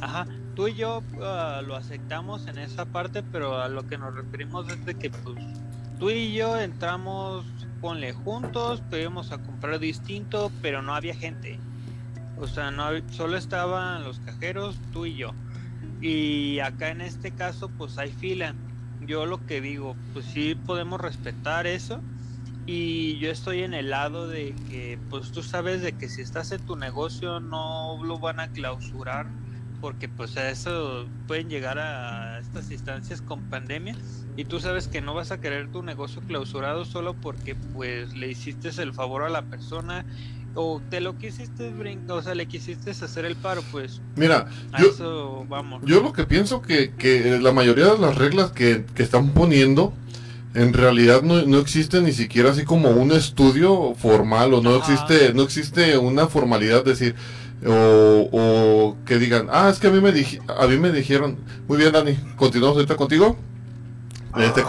Ajá, 0.01 0.27
tú 0.55 0.67
y 0.67 0.75
yo 0.75 1.03
ah, 1.21 1.61
lo 1.65 1.75
aceptamos 1.75 2.47
en 2.47 2.57
esa 2.57 2.85
parte, 2.85 3.23
pero 3.23 3.61
a 3.61 3.69
lo 3.69 3.87
que 3.87 3.97
nos 3.97 4.13
referimos 4.15 4.71
es 4.71 4.85
de 4.85 4.95
que 4.95 5.09
pues 5.09 5.37
tú 5.99 6.09
y 6.09 6.33
yo 6.33 6.59
entramos, 6.59 7.45
ponle 7.79 8.13
juntos, 8.13 8.81
pedimos 8.89 9.31
a 9.31 9.37
comprar 9.39 9.79
distinto, 9.79 10.51
pero 10.61 10.81
no 10.81 10.95
había 10.95 11.15
gente. 11.15 11.59
O 12.39 12.47
sea, 12.47 12.71
no 12.71 12.85
solo 13.11 13.37
estaban 13.37 14.03
los 14.03 14.19
cajeros, 14.19 14.77
tú 14.91 15.05
y 15.05 15.15
yo. 15.15 15.33
Y 16.01 16.59
acá 16.59 16.89
en 16.89 17.01
este 17.01 17.31
caso, 17.31 17.69
pues 17.77 17.97
hay 17.97 18.11
fila. 18.11 18.55
Yo 19.01 19.25
lo 19.25 19.45
que 19.45 19.61
digo, 19.61 19.95
pues 20.13 20.25
sí 20.25 20.55
podemos 20.55 20.99
respetar 20.99 21.67
eso. 21.67 22.01
Y 22.65 23.17
yo 23.19 23.29
estoy 23.31 23.63
en 23.63 23.73
el 23.73 23.89
lado 23.89 24.27
de 24.27 24.55
que, 24.69 24.97
pues 25.09 25.31
tú 25.31 25.43
sabes 25.43 25.81
de 25.81 25.93
que 25.93 26.09
si 26.09 26.21
estás 26.21 26.51
en 26.51 26.65
tu 26.65 26.75
negocio 26.75 27.39
no 27.39 27.99
lo 28.03 28.19
van 28.19 28.39
a 28.39 28.49
clausurar 28.49 29.27
porque 29.81 30.07
pues 30.07 30.37
a 30.37 30.49
eso 30.49 31.07
pueden 31.27 31.49
llegar 31.49 31.79
a 31.79 32.39
estas 32.39 32.71
instancias 32.71 33.21
con 33.21 33.41
pandemia 33.49 33.95
y 34.37 34.45
tú 34.45 34.59
sabes 34.59 34.87
que 34.87 35.01
no 35.01 35.13
vas 35.13 35.31
a 35.31 35.41
querer 35.41 35.71
tu 35.71 35.81
negocio 35.81 36.21
clausurado 36.21 36.85
solo 36.85 37.15
porque 37.15 37.55
pues 37.55 38.15
le 38.15 38.29
hiciste 38.29 38.69
el 38.81 38.93
favor 38.93 39.23
a 39.23 39.29
la 39.29 39.41
persona 39.41 40.05
o 40.53 40.81
te 40.89 40.99
lo 40.99 41.17
quisiste 41.17 41.69
brincar, 41.69 42.17
o 42.17 42.21
sea, 42.21 42.35
le 42.35 42.45
quisiste 42.45 42.91
hacer 42.91 43.23
el 43.23 43.37
paro, 43.37 43.63
pues. 43.71 44.01
Mira, 44.17 44.47
yo, 44.77 45.45
vamos. 45.47 45.81
Yo 45.85 46.01
lo 46.01 46.11
que 46.11 46.25
pienso 46.25 46.61
que, 46.61 46.91
que 46.91 47.39
la 47.39 47.53
mayoría 47.53 47.85
de 47.85 47.97
las 47.97 48.17
reglas 48.17 48.51
que, 48.51 48.85
que 48.93 49.03
están 49.03 49.29
poniendo 49.29 49.93
en 50.53 50.73
realidad 50.73 51.21
no, 51.21 51.41
no, 51.43 51.59
existe 51.59 52.01
ni 52.01 52.11
siquiera 52.11 52.51
así 52.51 52.65
como 52.65 52.89
un 52.89 53.13
estudio 53.13 53.95
formal 53.95 54.53
o 54.53 54.61
no 54.61 54.75
existe 54.75 55.33
no 55.33 55.43
existe 55.43 55.97
una 55.97 56.27
formalidad 56.27 56.83
de 56.83 56.91
decir 56.91 57.15
o, 57.65 58.29
o, 58.31 58.97
que 59.05 59.19
digan, 59.19 59.47
ah, 59.51 59.69
es 59.69 59.79
que 59.79 59.87
a 59.87 59.91
mí 59.91 60.01
me 60.01 60.09
a 60.09 60.67
mí 60.67 60.77
me 60.77 60.91
dijeron, 60.91 61.37
muy 61.67 61.77
bien 61.77 61.91
Dani, 61.91 62.15
continuamos 62.35 62.77
ahorita 62.77 62.95
contigo. 62.95 63.37
Este 64.37 64.63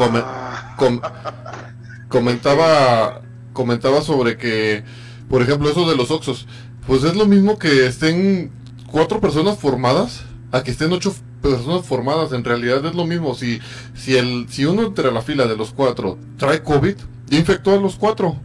comentaba 2.09 3.23
comentaba 3.53 4.03
sobre 4.03 4.37
que, 4.37 4.83
por 5.29 5.43
ejemplo, 5.43 5.71
eso 5.71 5.89
de 5.89 5.97
los 5.97 6.11
Oxos, 6.11 6.47
pues 6.87 7.05
es 7.05 7.15
lo 7.15 7.27
mismo 7.27 7.59
que 7.59 7.87
estén 7.87 8.51
cuatro 8.87 9.21
personas 9.21 9.59
formadas 9.59 10.25
a 10.53 10.63
que 10.63 10.71
estén 10.71 10.93
ocho 10.93 11.15
personas 11.41 11.85
formadas, 11.85 12.33
en 12.33 12.45
realidad 12.45 12.85
es 12.85 12.95
lo 12.95 13.07
mismo. 13.07 13.35
Si, 13.35 13.61
si, 13.95 14.17
el, 14.17 14.47
si 14.49 14.65
uno 14.65 14.83
entre 14.83 15.11
la 15.11 15.23
fila 15.23 15.47
de 15.47 15.57
los 15.57 15.73
cuatro 15.73 16.19
trae 16.37 16.63
COVID, 16.63 16.97
ya 17.27 17.39
infectó 17.39 17.73
a 17.73 17.81
los 17.81 17.97
cuatro. 17.97 18.37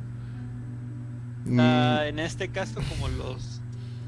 Ah, 1.57 2.03
en 2.07 2.19
este 2.19 2.49
caso, 2.49 2.81
como 2.89 3.07
los 3.09 3.56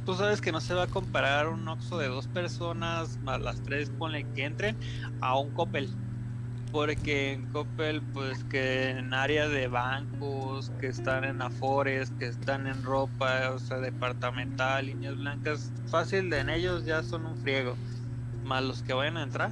tú 0.09 0.15
sabes 0.15 0.41
que 0.41 0.51
no 0.51 0.59
se 0.59 0.73
va 0.73 0.83
a 0.83 0.87
comparar 0.87 1.47
un 1.49 1.67
Oxxo 1.67 1.99
de 1.99 2.07
dos 2.07 2.25
personas 2.25 3.19
más 3.21 3.39
las 3.41 3.61
tres 3.61 3.91
ponle 3.91 4.25
que 4.33 4.43
entren 4.43 4.75
a 5.21 5.37
un 5.37 5.51
Coppel. 5.51 5.87
Porque 6.71 7.33
en 7.33 7.45
Coppel, 7.51 8.01
pues 8.11 8.43
que 8.45 8.89
en 8.89 9.13
área 9.13 9.47
de 9.47 9.67
bancos, 9.67 10.71
que 10.79 10.87
están 10.87 11.25
en 11.25 11.43
Afores, 11.43 12.11
que 12.17 12.25
están 12.25 12.65
en 12.65 12.81
ropa, 12.81 13.51
o 13.51 13.59
sea, 13.59 13.77
departamental, 13.77 14.87
líneas 14.87 15.15
blancas, 15.15 15.71
fácil 15.91 16.31
de 16.31 16.39
en 16.39 16.49
ellos 16.49 16.85
ya 16.85 17.03
son 17.03 17.27
un 17.27 17.37
friego. 17.37 17.75
Más 18.43 18.63
los 18.63 18.81
que 18.81 18.93
vayan 18.93 19.17
a 19.17 19.21
entrar. 19.21 19.51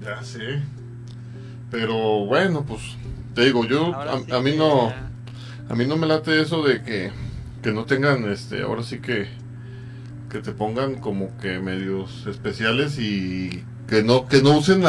Ya 0.00 0.20
sí. 0.24 0.64
Pero 1.70 2.26
bueno, 2.26 2.64
pues 2.64 2.96
te 3.36 3.44
digo, 3.44 3.64
yo 3.64 3.94
a, 3.94 4.40
mí 4.40 4.56
no 4.56 4.88
a 4.88 5.74
mí 5.76 5.86
no 5.86 5.96
me 5.96 6.08
late 6.08 6.40
eso 6.40 6.64
de 6.64 6.82
que, 6.82 7.12
que 7.62 7.70
no 7.70 7.84
tengan 7.84 8.28
este, 8.32 8.62
ahora 8.62 8.82
sí 8.82 8.98
que 8.98 9.38
que 10.30 10.40
te 10.40 10.52
pongan 10.52 10.96
como 10.96 11.36
que 11.36 11.58
medios 11.58 12.26
especiales 12.26 12.98
y 12.98 13.64
que 13.86 14.02
no 14.02 14.26
que 14.26 14.42
no 14.42 14.56
usen 14.56 14.84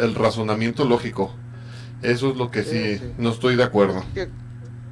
el 0.00 0.14
razonamiento 0.14 0.84
lógico. 0.84 1.34
Eso 2.02 2.30
es 2.30 2.36
lo 2.36 2.50
que 2.50 2.62
sí, 2.62 3.00
no 3.18 3.30
estoy 3.30 3.56
de 3.56 3.64
acuerdo. 3.64 4.02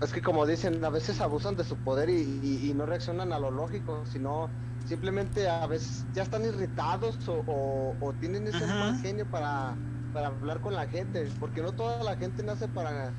Es 0.01 0.13
que, 0.13 0.23
como 0.23 0.47
dicen, 0.47 0.83
a 0.85 0.89
veces 0.89 1.21
abusan 1.21 1.57
de 1.57 1.65
su 1.65 1.77
poder 1.77 2.09
y, 2.09 2.73
no 2.75 2.87
reaccionan 2.87 3.33
a 3.33 3.39
lo 3.39 3.51
lógico, 3.51 4.03
sino 4.11 4.49
simplemente 4.87 5.49
a 5.49 5.67
veces 5.67 6.07
ya 6.15 6.23
están 6.23 6.45
irritados 6.45 7.17
o, 7.29 7.95
o, 8.01 8.13
tienen 8.15 8.47
ese 8.47 8.67
mal 8.67 8.99
genio 9.03 9.27
para, 9.27 9.77
para 10.15 10.29
hablar 10.29 10.61
con 10.61 10.75
la 10.75 10.87
gente, 10.87 11.29
porque 11.39 11.61
no 11.61 11.73
toda 11.73 12.03
la 12.03 12.17
gente 12.17 12.43
nace 12.43 12.67
para 12.69 13.13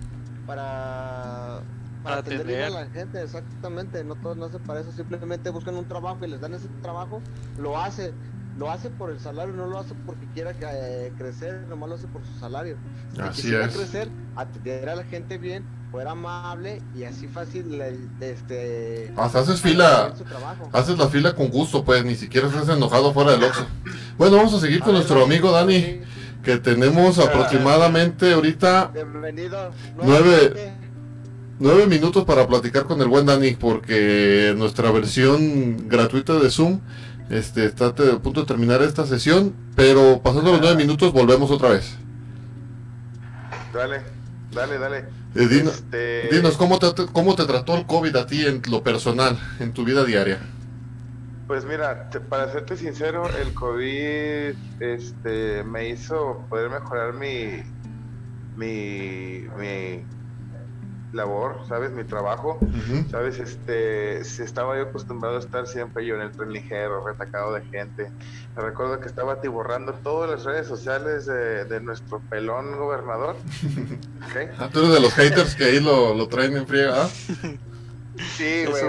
para 0.46 1.62
para 2.04 2.18
atender 2.18 2.64
a 2.64 2.70
la 2.70 2.86
gente, 2.88 3.22
exactamente, 3.22 4.04
no 4.04 4.16
todos 4.16 4.38
no 4.38 4.46
hacen 4.46 4.62
para 4.62 4.82
eso, 4.82 4.92
simplemente 4.92 5.50
buscan 5.50 5.76
un 5.76 5.86
trabajo 5.86 6.26
y 6.26 6.30
les 6.30 6.42
dan 6.42 6.54
ese 6.54 6.68
trabajo, 6.82 7.22
lo 7.58 7.80
hace, 7.80 8.14
lo 8.58 8.72
hace 8.72 8.90
por 8.90 9.12
el 9.12 9.20
salario, 9.20 9.54
no 9.54 9.68
lo 9.68 9.80
hace 9.80 9.94
porque 10.06 10.26
quiera 10.34 10.54
eh, 10.62 11.12
crecer, 11.18 11.66
nomás 11.70 11.90
lo 11.90 11.96
hace 11.96 12.08
por 12.08 12.26
su 12.26 12.40
salario. 12.40 12.78
Así 13.20 13.44
si 13.44 13.56
es. 13.56 13.76
crecer, 13.76 14.10
atender 14.36 14.90
a 14.90 14.96
la 14.96 15.04
gente 15.04 15.38
bien, 15.38 15.64
fuera 15.92 16.12
amable 16.12 16.82
y 16.96 17.04
así 17.04 17.28
fácil, 17.28 17.80
este... 18.20 19.14
Hasta 19.18 19.40
haces 19.40 19.62
fila, 19.62 20.14
haces 20.72 20.98
la 20.98 21.08
fila 21.08 21.36
con 21.36 21.50
gusto, 21.50 21.84
pues, 21.84 22.04
ni 22.04 22.16
siquiera 22.16 22.48
estás 22.48 22.70
enojado 22.70 23.14
fuera 23.14 23.32
del 23.32 23.44
Oxxo. 23.44 23.66
Bueno, 24.18 24.38
vamos 24.38 24.54
a 24.54 24.60
seguir 24.60 24.82
con 24.82 24.94
nuestro 24.94 25.24
amigo 25.24 25.52
Dani, 25.52 26.02
que 26.44 26.58
tenemos 26.58 27.20
aproximadamente 27.20 28.34
ahorita... 28.34 28.92
Bienvenido. 28.94 29.72
Nueve 30.02 30.81
nueve 31.62 31.88
minutos 31.88 32.26
para 32.26 32.48
platicar 32.48 32.86
con 32.86 33.02
el 33.02 33.08
buen 33.08 33.26
Dani, 33.26 33.52
porque 33.52 34.54
nuestra 34.58 34.92
versión 34.92 35.88
gratuita 35.88 36.34
de 36.34 36.50
Zoom 36.50 36.82
este, 37.30 37.66
está 37.66 37.88
a 37.88 37.96
punto 38.20 38.42
de 38.42 38.48
terminar 38.48 38.82
esta 38.82 39.06
sesión, 39.06 39.54
pero 39.76 40.22
pasando 40.22 40.52
los 40.52 40.60
nueve 40.60 40.76
minutos 40.76 41.14
volvemos 41.14 41.50
otra 41.52 41.70
vez. 41.70 41.96
Dale, 43.74 44.02
dale, 44.52 44.78
dale. 44.78 44.98
Eh, 45.34 45.48
este, 45.66 46.30
dinos, 46.30 46.58
¿cómo 46.58 46.78
te, 46.78 46.88
¿cómo 47.14 47.36
te 47.36 47.46
trató 47.46 47.78
el 47.78 47.86
COVID 47.86 48.16
a 48.18 48.26
ti 48.26 48.46
en 48.46 48.62
lo 48.70 48.84
personal, 48.84 49.40
en 49.60 49.72
tu 49.72 49.86
vida 49.86 50.04
diaria? 50.04 50.40
Pues 51.48 51.64
mira, 51.66 52.10
para 52.28 52.52
serte 52.52 52.76
sincero, 52.76 53.30
el 53.42 53.54
COVID 53.54 54.56
este, 54.80 55.64
me 55.64 55.90
hizo 55.90 56.44
poder 56.50 56.70
mejorar 56.70 57.14
mi, 57.14 57.64
mi, 58.58 59.46
mi 59.58 60.04
labor, 61.14 61.60
¿sabes? 61.68 61.92
Mi 61.92 62.04
trabajo, 62.04 62.60
¿sabes? 63.10 63.40
Este, 63.40 64.24
si 64.24 64.44
estaba 64.44 64.78
yo 64.78 64.84
acostumbrado 64.84 65.38
a 65.38 65.40
estar 65.40 65.68
siempre 65.68 66.06
yo 66.06 66.16
en 66.16 66.22
el 66.22 66.32
tren 66.32 66.52
ligero, 66.52 67.06
retacado 67.06 67.54
de 67.54 67.62
gente. 67.66 68.12
Me 68.56 68.62
recuerdo 68.62 69.00
que 69.00 69.08
estaba 69.08 69.34
atiborrando 69.34 69.94
todas 69.94 70.30
las 70.30 70.44
redes 70.44 70.68
sociales 70.68 71.26
de, 71.26 71.82
nuestro 71.82 72.20
pelón 72.30 72.78
gobernador. 72.78 73.36
¿Okay? 74.30 74.50
Ah, 74.58 74.70
tú 74.72 74.80
eres 74.80 74.94
de 74.94 75.00
los 75.00 75.14
haters 75.14 75.56
que 75.56 75.66
ahí 75.66 75.80
lo, 75.80 76.14
lo 76.14 76.28
traen 76.28 76.56
en 76.56 76.68
friega, 76.68 77.04
¿ah? 77.04 77.10
Sí, 78.38 78.66
güey, 78.66 78.84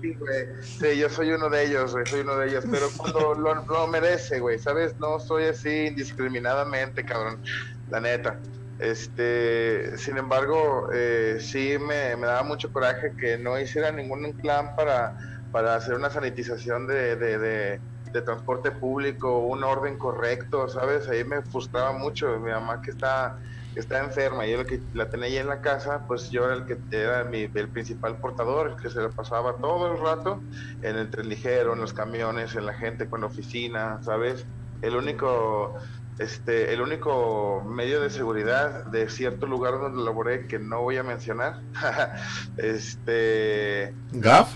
sí, 0.00 0.14
güey. 0.14 0.46
Sí, 0.62 0.98
yo 0.98 1.08
soy 1.10 1.32
uno 1.32 1.50
de 1.50 1.66
ellos, 1.66 1.92
güey, 1.92 2.06
soy 2.06 2.20
uno 2.20 2.36
de 2.36 2.48
ellos, 2.48 2.64
pero 2.70 2.88
cuando 2.96 3.34
lo, 3.38 3.54
lo 3.66 3.86
merece, 3.88 4.40
güey, 4.40 4.58
¿sabes? 4.58 4.98
No 4.98 5.20
soy 5.20 5.44
así 5.44 5.86
indiscriminadamente, 5.86 7.04
cabrón, 7.04 7.42
la 7.90 8.00
neta. 8.00 8.38
Este, 8.80 9.96
sin 9.98 10.16
embargo, 10.16 10.88
eh, 10.92 11.36
sí 11.40 11.76
me, 11.78 12.16
daba 12.16 12.42
mucho 12.42 12.72
coraje 12.72 13.12
que 13.18 13.36
no 13.36 13.58
hiciera 13.58 13.92
ningún 13.92 14.32
plan 14.32 14.74
para, 14.74 15.14
para 15.52 15.74
hacer 15.74 15.94
una 15.94 16.08
sanitización 16.08 16.86
de, 16.86 17.16
de, 17.16 17.80
transporte 18.24 18.72
público, 18.72 19.38
un 19.38 19.62
orden 19.62 19.96
correcto, 19.96 20.68
¿sabes? 20.68 21.08
Ahí 21.08 21.24
me 21.24 21.42
frustraba 21.42 21.92
mucho. 21.92 22.40
Mi 22.40 22.50
mamá 22.50 22.80
que 22.82 22.90
está 22.90 23.38
está 23.74 24.00
enferma 24.00 24.46
y 24.46 24.52
yo 24.52 24.64
que 24.64 24.80
la 24.94 25.08
tenía 25.08 25.26
ahí 25.26 25.36
en 25.36 25.46
la 25.46 25.60
casa, 25.60 26.04
pues 26.06 26.30
yo 26.30 26.44
era 26.44 26.54
el 26.54 26.64
que 26.64 26.78
era 26.90 27.24
mi, 27.24 27.48
el 27.54 27.68
principal 27.70 28.18
portador, 28.18 28.70
el 28.70 28.76
que 28.76 28.90
se 28.90 29.00
le 29.00 29.10
pasaba 29.10 29.56
todo 29.60 29.92
el 29.92 30.00
rato 30.00 30.42
en 30.82 30.96
el 30.96 31.10
tren 31.10 31.28
ligero, 31.28 31.74
en 31.74 31.80
los 31.80 31.92
camiones, 31.92 32.54
en 32.56 32.66
la 32.66 32.74
gente 32.74 33.08
con 33.08 33.20
la 33.20 33.28
oficina, 33.28 34.00
¿sabes? 34.02 34.46
El 34.82 34.96
único 34.96 35.74
este, 36.20 36.74
el 36.74 36.82
único 36.82 37.62
medio 37.66 38.02
de 38.02 38.10
seguridad 38.10 38.84
de 38.84 39.08
cierto 39.08 39.46
lugar 39.46 39.80
donde 39.80 40.04
laboré 40.04 40.46
que 40.46 40.58
no 40.58 40.82
voy 40.82 40.98
a 40.98 41.02
mencionar, 41.02 41.62
este... 42.58 43.94
¿Gaf? 44.12 44.54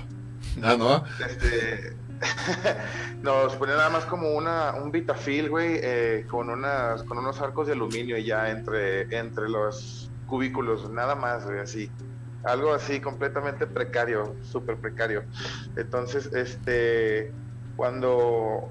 Ah, 0.63 0.77
no. 0.79 1.05
Este, 1.27 1.97
nos 3.23 3.57
ponía 3.57 3.77
nada 3.77 3.89
más 3.89 4.05
como 4.05 4.33
una, 4.33 4.75
un 4.75 4.93
Vitafil, 4.93 5.49
güey, 5.49 5.81
eh, 5.83 6.27
con, 6.29 6.51
unas, 6.51 7.03
con 7.05 7.17
unos 7.17 7.41
arcos 7.41 7.67
de 7.67 7.73
aluminio 7.73 8.19
ya 8.19 8.51
entre, 8.51 9.17
entre 9.17 9.49
los 9.49 10.11
cubículos, 10.27 10.91
nada 10.91 11.15
más, 11.15 11.47
güey, 11.47 11.61
así. 11.61 11.91
Algo 12.45 12.75
así 12.75 13.01
completamente 13.01 13.67
precario, 13.67 14.37
súper 14.43 14.77
precario. 14.77 15.25
Entonces, 15.77 16.27
este, 16.35 17.33
cuando 17.75 18.71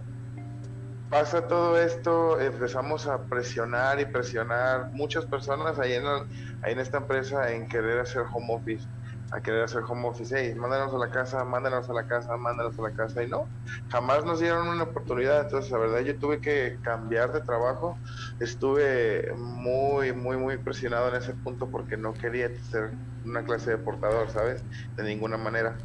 pasa 1.14 1.48
todo 1.48 1.80
esto, 1.80 2.40
empezamos 2.40 3.06
a 3.06 3.24
presionar 3.28 4.00
y 4.00 4.06
presionar 4.06 4.88
muchas 4.94 5.28
personas 5.28 5.78
ahí 5.78 5.94
en, 5.94 6.04
ahí 6.08 6.74
en 6.74 6.80
esta 6.80 6.98
empresa 6.98 7.52
en 7.52 7.68
querer 7.68 8.00
hacer 8.00 8.24
home 8.34 8.48
office 8.50 8.90
a 9.32 9.40
querer 9.40 9.64
hacer 9.64 9.84
home 9.88 10.08
office, 10.08 10.36
hey, 10.36 10.56
mándanos 10.56 10.92
a 10.92 10.98
la 10.98 11.12
casa, 11.12 11.44
mándanos 11.46 11.88
a 11.88 11.94
la 11.94 12.06
casa, 12.08 12.36
mándanos 12.38 12.78
a 12.80 12.82
la 12.84 12.92
casa, 12.94 13.24
y 13.24 13.28
no, 13.28 13.52
jamás 13.90 14.26
nos 14.26 14.40
dieron 14.40 14.68
una 14.68 14.84
oportunidad, 14.84 15.42
entonces 15.42 15.72
la 15.72 15.78
verdad 15.78 16.00
yo 16.02 16.18
tuve 16.18 16.42
que 16.42 16.78
cambiar 16.84 17.32
de 17.32 17.42
trabajo, 17.42 18.00
estuve 18.40 19.24
muy, 19.36 20.14
muy, 20.14 20.38
muy 20.38 20.58
presionado 20.58 21.10
en 21.10 21.16
ese 21.16 21.36
punto 21.36 21.70
porque 21.70 21.96
no 21.96 22.14
quería 22.14 22.50
ser 22.72 22.98
una 23.24 23.44
clase 23.44 23.72
de 23.72 23.78
portador, 23.78 24.30
¿sabes? 24.30 24.66
De 24.98 25.04
ninguna 25.04 25.38
manera. 25.38 25.78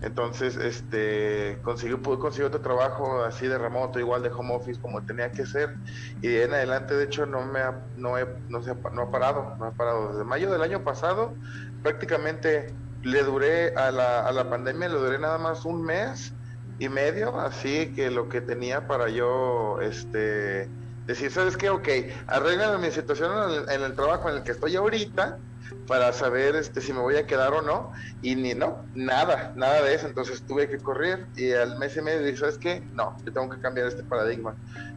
Entonces, 0.00 0.56
este, 0.56 1.60
conseguí, 1.62 1.96
pude 1.96 2.18
conseguir 2.18 2.46
otro 2.46 2.60
trabajo 2.60 3.24
así 3.24 3.46
de 3.48 3.58
remoto, 3.58 3.98
igual 3.98 4.22
de 4.22 4.30
home 4.30 4.54
office 4.54 4.80
como 4.80 5.04
tenía 5.04 5.30
que 5.30 5.44
ser. 5.44 5.74
Y 6.22 6.28
de 6.28 6.44
en 6.44 6.54
adelante, 6.54 6.94
de 6.94 7.04
hecho, 7.04 7.26
no 7.26 7.44
me 7.46 7.60
ha, 7.60 7.84
no, 7.96 8.16
he, 8.16 8.26
no, 8.48 8.62
se, 8.62 8.74
no 8.92 9.02
ha 9.02 9.10
parado, 9.10 9.56
no 9.58 9.66
ha 9.66 9.72
parado. 9.72 10.12
Desde 10.12 10.24
mayo 10.24 10.50
del 10.52 10.62
año 10.62 10.84
pasado, 10.84 11.34
prácticamente 11.82 12.74
le 13.02 13.22
duré 13.22 13.74
a 13.74 13.90
la, 13.90 14.20
a 14.20 14.32
la 14.32 14.48
pandemia, 14.48 14.88
le 14.88 14.98
duré 14.98 15.18
nada 15.18 15.38
más 15.38 15.64
un 15.64 15.82
mes 15.84 16.32
y 16.78 16.88
medio, 16.88 17.38
así 17.40 17.92
que 17.94 18.10
lo 18.10 18.28
que 18.28 18.40
tenía 18.40 18.86
para 18.86 19.08
yo, 19.08 19.80
este, 19.80 20.70
decir, 21.06 21.32
¿sabes 21.32 21.56
qué? 21.56 21.70
Ok, 21.70 21.88
arreglan 22.28 22.80
mi 22.80 22.90
situación 22.92 23.66
en 23.68 23.82
el 23.82 23.94
trabajo 23.94 24.28
en 24.28 24.36
el 24.36 24.42
que 24.44 24.52
estoy 24.52 24.76
ahorita 24.76 25.38
para 25.86 26.12
saber 26.12 26.56
este, 26.56 26.80
si 26.80 26.92
me 26.92 27.00
voy 27.00 27.16
a 27.16 27.26
quedar 27.26 27.52
o 27.52 27.62
no. 27.62 27.90
Y 28.22 28.34
ni 28.36 28.54
no, 28.54 28.84
nada, 28.94 29.52
nada 29.56 29.82
de 29.82 29.94
eso. 29.94 30.06
Entonces 30.06 30.44
tuve 30.46 30.68
que 30.68 30.78
correr 30.78 31.28
y 31.36 31.52
al 31.52 31.78
mes 31.78 31.96
y 31.96 32.02
medio 32.02 32.22
dije, 32.22 32.36
¿sabes 32.38 32.58
qué? 32.58 32.88
No, 32.92 33.16
yo 33.24 33.32
tengo 33.32 33.48
que 33.48 33.60
cambiar 33.60 33.86
este 33.86 34.04
paradigma. 34.04 34.54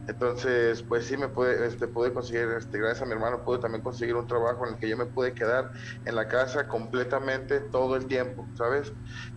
Entonces, 0.08 0.82
pues 0.82 1.06
sí 1.06 1.16
me 1.16 1.28
pude, 1.28 1.66
este, 1.66 1.86
pude 1.86 2.12
conseguir, 2.12 2.48
este, 2.58 2.78
gracias 2.78 3.02
a 3.02 3.06
mi 3.06 3.12
hermano, 3.12 3.44
pude 3.44 3.58
también 3.58 3.82
conseguir 3.82 4.16
un 4.16 4.26
trabajo 4.26 4.66
en 4.66 4.74
el 4.74 4.80
que 4.80 4.88
yo 4.88 4.96
me 4.96 5.06
pude 5.06 5.32
quedar 5.32 5.70
en 6.04 6.16
la 6.16 6.26
casa 6.28 6.66
completamente 6.66 7.60
todo 7.70 7.96
el 7.96 8.06
tiempo, 8.06 8.48
¿sabes? 8.56 8.92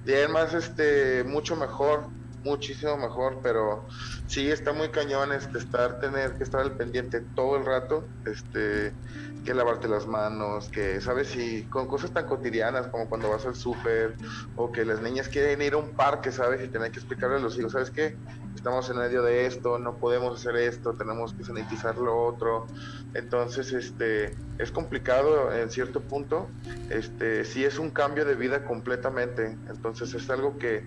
Y 0.05 0.13
además, 0.13 0.53
este, 0.53 1.23
mucho 1.23 1.55
mejor, 1.55 2.09
muchísimo 2.43 2.97
mejor, 2.97 3.39
pero 3.43 3.87
sí 4.27 4.49
está 4.49 4.71
muy 4.73 4.89
cañón 4.89 5.33
este, 5.33 5.57
estar, 5.57 5.99
tener 5.99 6.37
que 6.37 6.43
estar 6.43 6.61
al 6.61 6.77
pendiente 6.77 7.21
todo 7.35 7.57
el 7.57 7.65
rato, 7.65 8.07
este, 8.25 8.93
que 9.45 9.53
lavarte 9.53 9.87
las 9.87 10.07
manos, 10.07 10.69
que, 10.69 10.99
¿sabes? 10.99 11.35
Y 11.35 11.63
con 11.63 11.87
cosas 11.87 12.11
tan 12.11 12.25
cotidianas 12.25 12.87
como 12.87 13.07
cuando 13.07 13.29
vas 13.29 13.45
al 13.45 13.55
súper 13.55 14.15
o 14.55 14.71
que 14.71 14.83
las 14.83 15.01
niñas 15.01 15.29
quieren 15.29 15.61
ir 15.61 15.73
a 15.73 15.77
un 15.77 15.91
parque, 15.91 16.31
¿sabes? 16.31 16.63
Y 16.63 16.67
tener 16.67 16.91
que 16.91 16.99
explicarle 16.99 17.37
a 17.37 17.39
los 17.39 17.57
hijos, 17.57 17.71
¿sabes 17.71 17.91
qué? 17.91 18.17
Estamos 18.55 18.89
en 18.89 18.97
medio 18.97 19.21
de 19.21 19.45
esto, 19.45 19.77
no 19.79 19.97
podemos 19.97 20.39
hacer 20.39 20.55
esto, 20.55 20.93
tenemos 20.93 21.33
que 21.33 21.45
sanitizar 21.45 21.97
lo 21.97 22.25
otro. 22.25 22.65
Entonces, 23.13 23.71
este, 23.71 24.35
es 24.57 24.71
complicado 24.71 25.53
en 25.53 25.69
cierto 25.69 26.01
punto. 26.01 26.49
Este, 26.89 27.45
sí 27.45 27.63
es 27.63 27.77
un 27.77 27.91
cambio 27.91 28.25
de 28.25 28.35
vida 28.35 28.65
completamente. 28.65 29.57
Entonces, 29.69 30.13
es 30.13 30.29
algo 30.29 30.57
que 30.57 30.83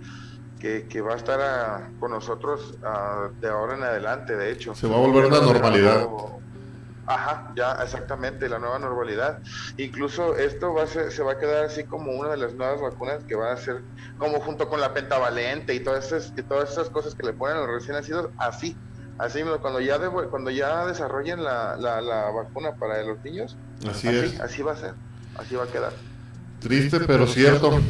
que, 0.59 1.01
va 1.01 1.12
a 1.12 1.16
estar 1.16 1.90
con 2.01 2.10
nosotros 2.10 2.74
de 3.40 3.48
ahora 3.48 3.76
en 3.76 3.82
adelante, 3.85 4.36
de 4.36 4.51
hecho. 4.51 4.74
Se 4.74 4.89
va 4.89 4.97
a 4.97 4.98
volver 4.98 5.26
una 5.26 5.40
normalidad. 5.40 6.09
Ajá, 7.09 7.51
ya, 7.56 7.72
exactamente, 7.82 8.51
la 8.51 8.59
nueva 8.59 8.78
normalidad. 8.78 9.39
Incluso 9.78 10.36
esto 10.36 10.74
va 10.74 10.82
a 10.82 10.86
ser, 10.86 11.10
se 11.10 11.22
va 11.22 11.32
a 11.32 11.39
quedar 11.39 11.64
así 11.64 11.85
como 11.85 12.12
una 12.12 12.28
de 12.28 12.36
las 12.36 12.52
nuevas 12.52 12.82
vacunas 12.82 13.24
que 13.24 13.35
va 13.35 13.51
a 13.51 13.56
ser 13.56 13.80
como 14.18 14.40
junto 14.40 14.68
con 14.68 14.78
la 14.78 14.93
pentavalente 14.93 15.74
y 15.74 15.80
todas 15.80 16.12
esas, 16.12 16.35
y 16.36 16.43
todas 16.43 16.70
esas 16.70 16.90
cosas 16.90 17.14
que 17.14 17.26
le 17.26 17.32
ponen 17.32 17.56
a 17.56 17.60
los 17.60 17.70
recién 17.70 17.97
nacidos, 17.97 18.28
así. 18.36 18.76
Así, 19.16 19.43
cuando 19.62 19.80
ya, 19.80 19.98
cuando 20.30 20.51
ya 20.51 20.85
desarrollen 20.85 21.43
la, 21.43 21.76
la, 21.76 22.30
vacuna 22.30 22.72
para 22.76 23.02
los 23.02 23.24
niños, 23.24 23.56
así, 23.89 24.06
es. 24.06 24.39
así 24.39 24.62
va 24.62 24.72
a 24.72 24.76
ser, 24.76 24.94
así 25.39 25.56
va 25.56 25.64
a 25.64 25.66
quedar. 25.66 25.93
Triste, 26.60 27.01
pero 27.01 27.26
cierto. 27.26 27.80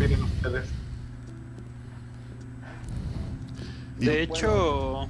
De 3.98 4.22
hecho... 4.22 5.08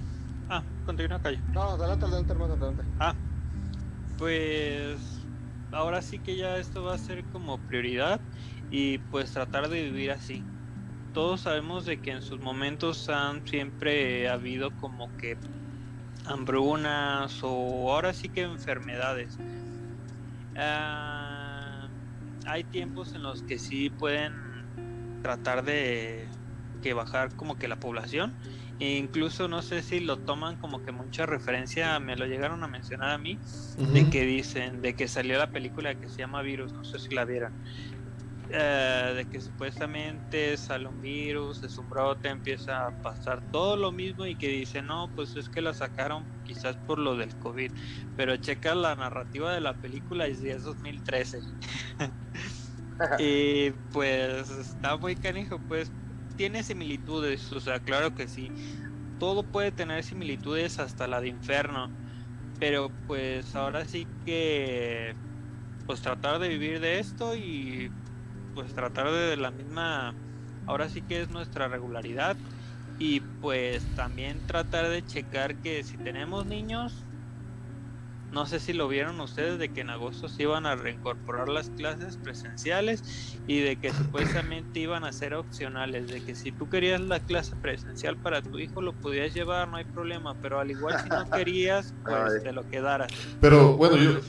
Ah, 0.48 0.62
continúa, 0.86 1.20
Calle. 1.20 1.40
No, 1.52 1.62
adelante, 1.62 2.06
adelante, 2.06 2.32
hermano, 2.32 2.55
adelante. 2.55 2.82
Ah, 2.98 3.14
pues 4.19 5.27
ahora 5.70 6.03
sí 6.03 6.19
que 6.19 6.36
ya 6.36 6.59
esto 6.59 6.82
va 6.82 6.95
a 6.95 6.99
ser 6.99 7.24
como 7.27 7.65
prioridad 7.65 8.20
y 8.70 8.99
pues 8.99 9.32
tratar 9.32 9.69
de 9.69 9.85
vivir 9.85 10.11
así. 10.11 10.45
Todos 11.15 11.43
sabemos 11.43 11.86
de 11.86 12.01
que 12.03 12.11
en 12.11 12.23
sus 12.23 12.40
momentos 12.40 13.09
han 13.09 13.47
siempre 13.47 14.28
habido 14.28 14.74
como 14.77 15.16
que 15.16 15.39
hambrunas 16.27 17.39
o 17.43 17.93
ahora 17.93 18.12
sí 18.12 18.28
que 18.28 18.43
enfermedades. 18.43 19.39
Ah, 20.57 21.89
hay 22.47 22.65
tiempos 22.65 23.15
en 23.15 23.23
los 23.23 23.43
que 23.45 23.59
sí 23.59 23.89
pueden 23.89 24.32
tratar 25.23 25.65
de 25.65 26.28
que 26.82 26.93
bajar 26.93 27.35
como 27.35 27.57
que 27.57 27.69
la 27.69 27.81
población 27.81 28.36
e 28.79 28.97
incluso 28.97 29.49
no 29.49 29.63
sé 29.63 29.83
si 29.83 30.01
lo 30.01 30.19
toman 30.25 30.57
como 30.57 30.83
que 30.83 30.93
mucha 30.93 31.27
referencia, 31.27 31.99
me 32.01 32.17
lo 32.17 32.27
llegaron 32.27 32.63
a 32.65 32.69
mencionar 32.69 33.11
a 33.11 33.19
mí, 33.19 33.41
de 33.77 34.09
que 34.09 34.25
dicen, 34.25 34.81
de 34.81 34.95
que 34.95 35.09
salió 35.09 35.39
la 35.39 35.51
película 35.51 35.97
que 35.97 36.09
se 36.09 36.23
llama 36.23 36.43
Virus, 36.43 36.75
no 36.75 36.85
sé 36.85 36.99
si 36.99 37.15
la 37.15 37.25
vieron, 37.25 37.55
eh, 38.51 39.13
de 39.17 39.27
que 39.27 39.41
supuestamente 39.41 40.57
sale 40.57 40.89
un 40.89 41.01
virus, 41.01 41.63
es 41.65 41.77
un 41.77 41.89
brote, 41.89 42.29
empieza 42.29 42.87
a 42.87 42.93
pasar 42.93 43.43
todo 43.51 43.77
lo 43.77 43.93
mismo 43.93 44.25
y 44.27 44.37
que 44.37 44.49
dice, 44.49 44.81
no, 44.81 45.13
pues 45.15 45.37
es 45.37 45.51
que 45.51 45.61
la 45.61 45.75
sacaron 45.75 46.31
quizás 46.45 46.79
por 46.79 46.99
lo 46.99 47.17
del 47.17 47.37
COVID, 47.37 47.71
pero 48.15 48.37
checa 48.39 48.75
la 48.75 48.97
narrativa 48.97 49.53
de 49.53 49.61
la 49.61 49.79
película 49.79 50.29
y 50.29 50.33
es 50.49 50.63
2013. 50.63 51.41
y 53.19 53.71
pues 53.91 54.49
está 54.51 54.97
muy 54.97 55.17
canijo, 55.17 55.63
pues 55.67 55.93
tiene 56.39 56.62
similitudes, 56.65 57.52
o 57.52 57.60
sea, 57.60 57.81
claro 57.81 58.15
que 58.15 58.28
sí. 58.28 58.55
Todo 59.19 59.51
puede 59.51 59.73
tener 59.73 60.05
similitudes 60.05 60.78
hasta 60.81 61.09
la 61.09 61.20
de 61.20 61.28
Inferno. 61.28 61.94
Pero 62.60 62.97
pues 63.06 63.56
ahora 63.56 63.86
sí 63.86 64.10
que 64.24 65.16
pues 65.86 66.02
tratar 66.02 66.40
de 66.40 66.48
vivir 66.51 66.81
de 66.81 67.01
esto 67.01 67.36
y 67.36 67.93
pues 68.55 68.74
tratar 68.74 69.10
de 69.12 69.36
la 69.39 69.51
misma 69.52 70.19
ahora 70.66 70.89
sí 70.90 71.02
que 71.06 71.23
es 71.23 71.31
nuestra 71.31 71.69
regularidad 71.69 72.39
y 72.98 73.23
pues 73.40 73.93
también 73.94 74.44
tratar 74.47 74.89
de 74.90 75.05
checar 75.05 75.59
que 75.60 75.85
si 75.85 75.98
tenemos 75.98 76.47
niños 76.47 77.07
no 78.31 78.47
sé 78.47 78.61
si 78.61 78.73
lo 78.73 78.89
vieron 78.89 79.21
ustedes 79.21 79.59
de 79.59 79.71
que 79.71 79.81
en 79.81 79.91
agosto 79.91 80.29
se 80.29 80.43
iban 80.43 80.67
a 80.67 80.77
reincorporar 80.77 81.49
las 81.49 81.71
clases 81.71 82.17
presenciales 82.19 83.41
y 83.47 83.61
de 83.61 83.77
que 83.77 83.91
supuestamente 83.93 84.81
iban 84.81 85.05
a 85.05 85.13
ser 85.13 85.35
opcionales, 85.35 86.09
de 86.09 86.21
que 86.21 86.35
si 86.35 86.53
tú 86.53 86.69
querías 86.69 87.01
la 87.01 87.21
clase 87.21 87.57
presencial 87.57 88.19
para 88.19 88.43
tu 88.43 88.59
hijo 88.59 88.83
lo 88.83 88.93
podías 88.93 89.33
llevar, 89.33 89.69
no 89.69 89.77
hay 89.77 89.85
problema, 89.85 90.37
pero 90.41 90.61
al 90.61 90.71
igual 90.71 91.01
si 91.03 91.09
no 91.09 91.29
querías, 91.31 91.95
pues 92.05 92.43
te 92.43 92.53
lo 92.53 92.63
quedaras. 92.69 93.11
Pero 93.41 93.77
bueno, 93.77 93.97
yo... 93.97 94.21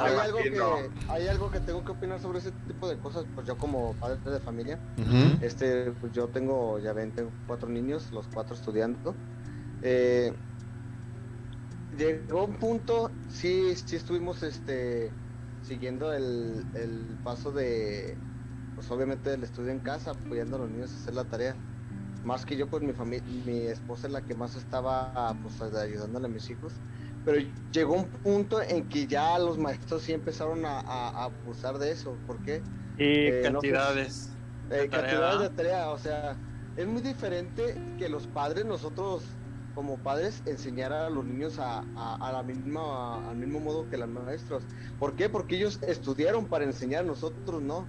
hay, 0.00 0.14
algo 0.14 0.38
que, 0.38 0.90
hay 1.08 1.28
algo 1.28 1.50
que 1.50 1.60
tengo 1.60 1.84
que 1.84 1.92
opinar 1.92 2.20
sobre 2.20 2.38
ese 2.38 2.52
tipo 2.66 2.88
de 2.88 2.98
cosas, 2.98 3.26
pues 3.34 3.46
yo 3.46 3.56
como 3.58 3.92
padre 3.94 4.18
de 4.30 4.40
familia, 4.40 4.80
este, 5.42 5.92
pues 5.92 6.12
yo 6.12 6.28
tengo, 6.28 6.78
ya 6.78 6.92
ven, 6.92 7.12
tengo 7.12 7.30
cuatro 7.46 7.68
niños, 7.68 8.10
los 8.12 8.26
cuatro 8.28 8.54
estudiando. 8.54 9.14
Eh, 9.82 10.32
llegó 11.96 12.44
un 12.44 12.54
punto, 12.54 13.10
sí, 13.28 13.74
sí 13.76 13.96
estuvimos 13.96 14.42
este 14.42 15.10
siguiendo 15.62 16.12
el, 16.12 16.64
paso 17.24 17.50
de, 17.50 18.16
pues 18.74 18.90
obviamente 18.90 19.30
del 19.30 19.42
estudio 19.42 19.70
en 19.70 19.80
casa, 19.80 20.10
apoyando 20.10 20.56
a 20.56 20.58
los 20.60 20.70
niños 20.70 20.92
a 20.92 20.96
hacer 20.96 21.14
la 21.14 21.24
tarea. 21.24 21.56
Más 22.22 22.44
que 22.46 22.56
yo, 22.56 22.68
pues 22.68 22.82
mi 22.82 22.92
familia, 22.92 23.24
mi 23.44 23.66
esposa 23.66 24.06
es 24.06 24.12
la 24.12 24.22
que 24.22 24.34
más 24.34 24.56
estaba 24.56 25.34
pues 25.42 25.60
ayudándole 25.60 26.26
a 26.26 26.28
mis 26.28 26.48
hijos. 26.48 26.72
pero 27.24 27.38
llegó 27.72 27.94
un 27.94 28.08
punto 28.08 28.62
en 28.62 28.88
que 28.88 29.06
ya 29.06 29.38
los 29.38 29.58
maestros 29.58 30.02
sí 30.02 30.12
empezaron 30.12 30.64
a, 30.64 31.08
abusar 31.24 31.78
de 31.78 31.90
eso. 31.92 32.16
¿Por 32.26 32.42
qué? 32.42 32.62
Y 32.98 33.26
eh, 33.28 33.40
cantidades. 33.42 34.30
Eh, 34.70 34.88
cantidades 34.90 35.40
de 35.40 35.50
tarea, 35.50 35.90
o 35.90 35.98
sea, 35.98 36.36
es 36.76 36.86
muy 36.86 37.02
diferente 37.02 37.76
que 37.98 38.08
los 38.08 38.26
padres, 38.26 38.64
nosotros 38.64 39.24
como 39.74 39.98
padres, 39.98 40.42
enseñar 40.46 40.92
a 40.92 41.10
los 41.10 41.24
niños 41.24 41.58
a, 41.58 41.84
la 42.32 42.42
misma, 42.42 43.28
al 43.28 43.36
mismo 43.36 43.60
modo 43.60 43.88
que 43.90 43.96
los 43.96 44.08
maestros. 44.08 44.64
¿Por 44.98 45.14
qué? 45.14 45.28
Porque 45.28 45.56
ellos 45.56 45.80
estudiaron 45.82 46.46
para 46.46 46.64
enseñar, 46.64 47.04
nosotros 47.04 47.60
no. 47.60 47.86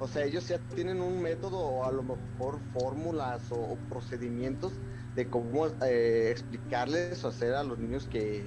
O 0.00 0.06
sea, 0.06 0.24
ellos 0.24 0.46
ya 0.48 0.58
tienen 0.74 1.00
un 1.00 1.20
método 1.20 1.58
o 1.58 1.84
a 1.84 1.92
lo 1.92 2.02
mejor 2.02 2.60
fórmulas 2.72 3.42
o, 3.50 3.76
procedimientos 3.88 4.72
de 5.14 5.28
cómo 5.28 5.66
eh, 5.82 6.28
explicarles 6.30 7.24
o 7.24 7.28
hacer 7.28 7.54
a 7.54 7.64
los 7.64 7.78
niños 7.78 8.06
que, 8.06 8.44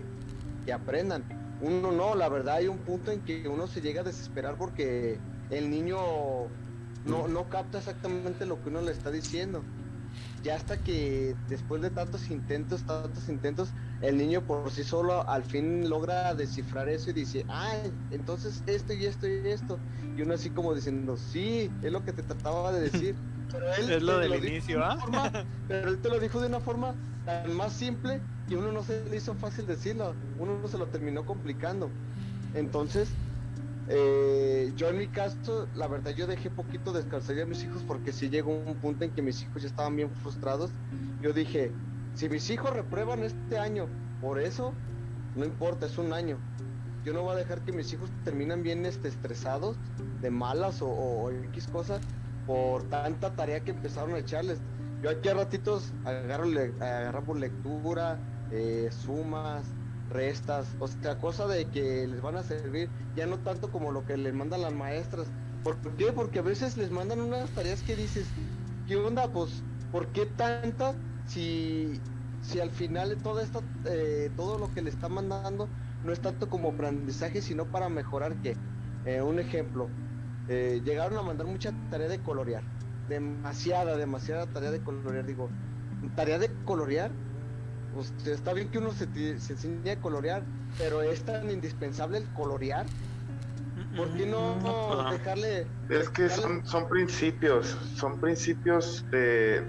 que 0.66 0.74
aprendan. 0.74 1.24
Uno 1.62 1.92
no, 1.92 2.16
la 2.16 2.30
verdad 2.30 2.56
hay 2.56 2.68
un 2.68 2.80
punto 2.80 3.12
en 3.12 3.22
que 3.22 3.48
uno 3.48 3.68
se 3.68 3.82
llega 3.82 4.02
a 4.02 4.04
desesperar 4.04 4.58
porque 4.58 5.20
el 5.50 5.70
niño 5.70 5.98
no, 7.06 7.28
no 7.28 7.50
capta 7.50 7.80
exactamente 7.80 8.46
lo 8.46 8.62
que 8.62 8.70
uno 8.70 8.82
le 8.82 8.92
está 8.92 9.12
diciendo. 9.12 9.62
Ya 10.44 10.56
hasta 10.56 10.82
que 10.82 11.38
después 11.48 11.82
de 11.82 11.92
tantos 11.92 12.30
intentos, 12.32 12.84
tantos 12.84 13.30
intentos, 13.30 13.74
el 14.00 14.18
niño 14.18 14.46
por 14.46 14.72
sí 14.72 14.84
solo 14.84 15.28
al 15.30 15.44
fin 15.44 15.88
logra 15.90 16.34
descifrar 16.34 16.90
eso 16.90 17.12
y 17.12 17.14
dice, 17.14 17.46
ay, 17.48 17.94
entonces 18.10 18.64
esto 18.66 18.94
y 18.94 19.06
esto 19.06 19.28
y 19.28 19.42
esto. 19.46 19.82
Y 20.18 20.22
uno 20.24 20.34
así 20.34 20.50
como 20.50 20.74
diciendo, 20.74 21.16
sí, 21.18 21.72
es 21.82 21.92
lo 21.92 22.04
que 22.04 22.14
te 22.14 22.24
trataba 22.24 22.72
de 22.72 22.82
decir. 22.82 23.16
Pero 23.52 23.66
él 23.78 23.92
es 23.92 24.02
lo 24.02 24.18
del 24.20 24.46
inicio, 24.46 24.84
¿ah? 24.84 24.98
pero 25.68 25.90
él 25.90 26.00
te 26.02 26.10
lo 26.10 26.20
dijo 26.20 26.40
de 26.40 26.48
una 26.48 26.60
forma 26.62 26.96
tan 27.24 27.54
más 27.54 27.74
simple 27.74 28.24
que 28.48 28.56
uno 28.56 28.72
no 28.72 28.84
se 28.84 29.06
le 29.10 29.18
hizo 29.18 29.36
fácil 29.36 29.66
decirlo, 29.66 30.18
uno 30.38 30.60
no 30.62 30.68
se 30.68 30.78
lo 30.78 30.88
terminó 30.88 31.26
complicando. 31.26 31.94
Entonces, 32.54 33.14
eh, 33.94 34.72
yo 34.78 34.88
en 34.88 34.98
mi 35.00 35.08
caso, 35.08 35.68
la 35.76 35.88
verdad, 35.88 36.12
yo 36.12 36.26
dejé 36.26 36.50
poquito 36.50 36.94
descansar 36.94 37.38
a 37.42 37.46
mis 37.46 37.62
hijos 37.64 37.84
porque 37.86 38.14
si 38.14 38.30
llegó 38.30 38.52
un 38.52 38.76
punto 38.76 39.04
en 39.04 39.12
que 39.12 39.22
mis 39.22 39.42
hijos 39.42 39.62
ya 39.62 39.68
estaban 39.68 39.98
bien 39.98 40.10
frustrados. 40.10 40.72
Yo 41.22 41.34
dije, 41.34 41.72
si 42.16 42.30
mis 42.30 42.50
hijos 42.50 42.72
reprueban 42.72 43.24
este 43.24 43.58
año, 43.58 43.88
por 44.22 44.40
eso, 44.40 44.74
no 45.36 45.44
importa, 45.44 45.88
es 45.88 45.98
un 45.98 46.14
año. 46.14 46.38
Yo 47.04 47.14
no 47.14 47.24
voy 47.24 47.34
a 47.34 47.36
dejar 47.36 47.62
que 47.62 47.74
mis 47.74 47.92
hijos 47.92 48.10
terminen 48.24 48.64
bien 48.64 48.86
este, 48.86 49.10
estresados, 49.10 49.76
de 50.22 50.32
malas 50.32 50.82
o, 50.82 51.30
X 51.50 51.68
cosas, 51.68 52.00
por 52.48 52.84
tanta 52.84 53.36
tarea 53.36 53.60
que 53.60 53.72
empezaron 53.72 54.14
a 54.14 54.20
echarles. 54.20 54.60
Yo 55.02 55.10
aquí 55.10 55.28
a 55.28 55.34
ratitos 55.34 55.92
agarro, 56.06 56.46
agarramos 56.80 57.40
lectura, 57.40 58.20
eh, 58.52 58.90
sumas, 58.92 59.66
restas, 60.12 60.76
o 60.80 60.88
sea, 60.88 61.18
cosa 61.18 61.48
de 61.48 61.70
que 61.70 62.08
les 62.08 62.22
van 62.22 62.38
a 62.38 62.44
servir, 62.44 62.90
ya 63.16 63.26
no 63.26 63.40
tanto 63.40 63.72
como 63.72 63.92
lo 63.92 64.06
que 64.06 64.18
les 64.18 64.34
mandan 64.34 64.62
las 64.62 64.74
maestras. 64.74 65.28
¿Por 65.64 65.78
qué? 65.96 66.12
Porque 66.14 66.40
a 66.40 66.44
veces 66.44 66.78
les 66.78 66.92
mandan 66.92 67.22
unas 67.22 67.50
tareas 67.52 67.82
que 67.84 67.96
dices, 67.96 68.28
¿qué 68.88 68.96
onda? 68.98 69.32
Pues, 69.32 69.66
¿por 69.92 70.12
qué 70.12 70.26
tantas 70.26 70.96
si, 71.26 72.02
si 72.42 72.60
al 72.60 72.72
final 72.72 73.22
todo 73.22 73.40
esto, 73.42 73.72
eh, 73.86 74.32
todo 74.36 74.58
lo 74.60 74.72
que 74.72 74.82
le 74.82 74.90
está 74.90 75.10
mandando 75.10 75.68
no 76.04 76.12
es 76.12 76.22
tanto 76.22 76.50
como 76.50 76.70
aprendizaje, 76.72 77.42
sino 77.42 77.72
para 77.72 77.90
mejorar 77.90 78.42
que, 78.42 78.60
eh, 79.04 79.22
un 79.22 79.40
ejemplo, 79.40 79.96
eh, 80.48 80.82
llegaron 80.84 81.18
a 81.20 81.22
mandar 81.24 81.48
mucha 81.48 81.72
tarea 81.90 82.08
de 82.08 82.22
colorear, 82.22 82.64
demasiada, 83.08 83.98
demasiada 83.98 84.52
tarea 84.52 84.72
de 84.72 84.84
colorear, 84.84 85.26
digo, 85.26 85.56
tarea 86.16 86.40
de 86.40 86.64
colorear, 86.64 87.18
pues 87.94 88.12
está 88.26 88.54
bien 88.54 88.70
que 88.70 88.78
uno 88.78 88.92
se, 88.92 89.08
se 89.40 89.54
enseñe 89.54 89.92
a 89.92 89.96
colorear, 89.98 90.44
pero 90.78 91.02
es 91.02 91.24
tan 91.24 91.50
indispensable 91.50 92.20
el 92.20 92.26
colorear 92.34 92.86
¿Por 93.96 94.14
qué 94.14 94.26
no, 94.26 95.12
dejarle... 95.12 95.68
Es 95.90 96.10
que 96.10 96.30
son, 96.30 96.66
son 96.66 96.88
principios, 96.88 97.78
son 97.96 98.20
principios 98.20 99.06
de, 99.12 99.62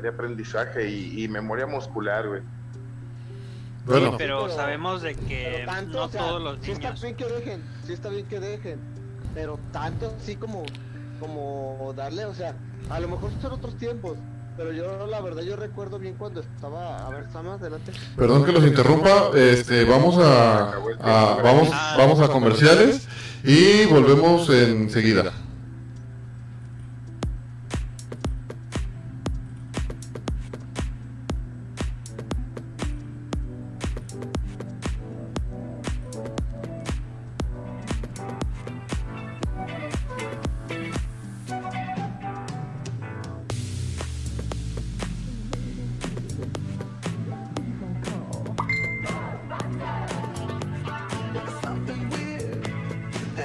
de, 0.00 0.08
aprendizaje 0.08 0.88
y, 0.88 1.28
memoria 1.28 1.66
muscular, 1.66 2.28
güey. 2.28 2.42
Bueno. 3.84 4.16
pero, 4.18 4.48
sabemos 4.48 5.02
de 5.02 5.14
que 5.14 5.64
no 5.88 6.08
todos 6.08 6.42
los 6.42 6.58
niños... 6.58 6.64
Sí 6.64 6.72
está 6.72 6.92
bien 6.92 7.14
que 7.14 7.24
dejen, 7.24 7.62
sí 7.84 7.92
está 7.92 8.08
bien 8.08 8.26
que 8.26 8.40
dejen, 8.40 8.80
pero 9.32 9.60
tanto 9.70 10.12
así 10.20 10.34
como, 10.34 10.64
como 11.20 11.92
darle, 11.94 12.24
o 12.24 12.34
sea, 12.34 12.56
a 12.90 12.98
lo 12.98 13.06
mejor 13.06 13.30
son 13.40 13.52
otros 13.52 13.76
tiempos, 13.76 14.18
pero 14.56 14.72
yo 14.72 15.06
la 15.06 15.20
verdad 15.20 15.42
yo 15.42 15.56
recuerdo 15.56 15.98
bien 15.98 16.14
cuando 16.14 16.40
estaba 16.40 17.06
a 17.06 17.10
ver 17.10 17.24
está 17.24 17.42
más 17.42 17.60
adelante. 17.60 17.92
Perdón 18.16 18.44
que 18.44 18.52
los 18.52 18.64
interrumpa 18.64 19.30
este 19.34 19.84
vamos 19.84 20.16
a, 20.18 20.72
a 21.00 21.42
vamos 21.42 21.68
vamos 21.96 22.20
a 22.20 22.28
comerciales. 22.28 23.06
y 23.44 23.86
volvemos 23.86 24.48
enseguida. 24.50 25.32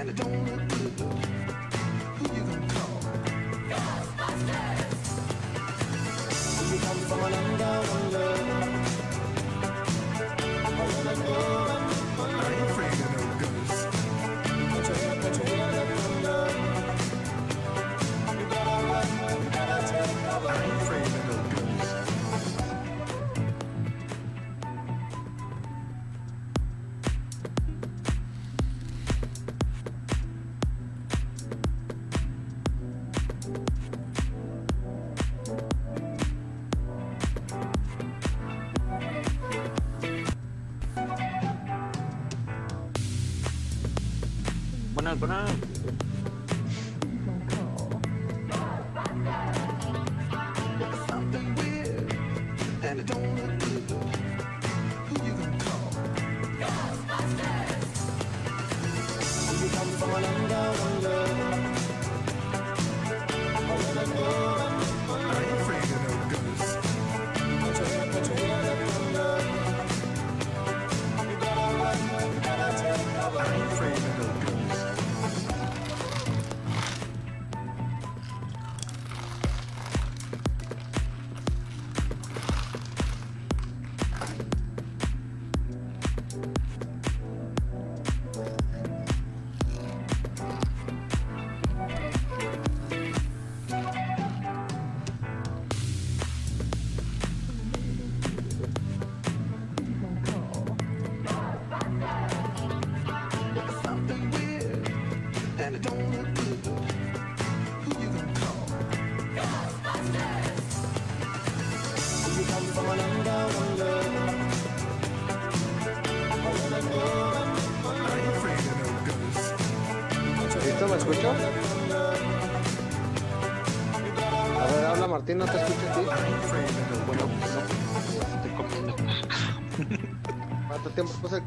and 0.02 0.10
it 0.10 0.16
don't 0.16 0.46
look 0.48 0.98
good. 0.98 1.41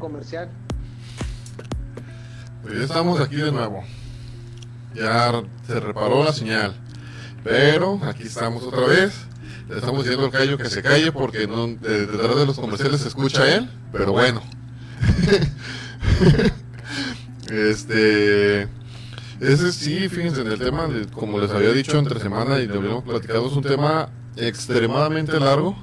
Comercial? 0.05 0.49
Pues 2.61 2.75
estamos 2.75 3.19
aquí 3.19 3.37
de 3.37 3.51
nuevo. 3.51 3.83
Ya 4.93 5.41
se 5.65 5.79
reparó 5.79 6.23
la 6.23 6.31
señal. 6.31 6.75
Pero 7.43 7.99
aquí 8.03 8.23
estamos 8.23 8.61
otra 8.63 8.85
vez. 8.85 9.25
Le 9.67 9.77
estamos 9.77 10.03
diciendo 10.03 10.25
al 10.25 10.31
Cayo 10.31 10.59
que 10.59 10.69
se 10.69 10.83
calle 10.83 11.11
porque 11.11 11.39
detrás 11.39 12.35
de 12.35 12.45
los 12.45 12.59
comerciales 12.59 13.01
se 13.01 13.07
escucha 13.07 13.51
él. 13.51 13.67
Pero 13.91 14.11
bueno. 14.11 14.43
este. 17.49 18.67
Ese 19.39 19.71
sí, 19.73 20.07
fíjense, 20.07 20.41
en 20.41 20.47
el 20.51 20.59
tema, 20.59 20.87
de, 20.87 21.07
como 21.07 21.39
les 21.39 21.49
había 21.51 21.71
dicho 21.71 21.97
entre 21.97 22.19
semana 22.19 22.59
y 22.59 22.67
lo 22.67 22.75
habíamos 22.79 23.03
platicado, 23.03 23.47
es 23.47 23.53
un 23.53 23.63
tema 23.63 24.09
extremadamente 24.37 25.39
largo. 25.39 25.75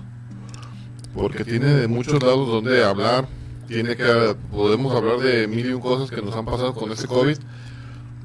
Porque 1.13 1.45
tiene 1.45 1.67
de 1.67 1.89
muchos 1.89 2.23
lados 2.23 2.47
donde 2.47 2.85
hablar. 2.85 3.27
Tiene 3.73 3.97
que, 3.97 4.37
podemos 4.51 4.95
hablar 4.95 5.19
de 5.21 5.47
mil 5.47 5.65
y 5.65 5.73
un 5.73 5.81
cosas 5.81 6.11
que 6.11 6.21
nos 6.21 6.37
han 6.37 6.45
pasado 6.45 6.75
con 6.75 6.93
este 6.93 7.09
COVID. 7.09 7.39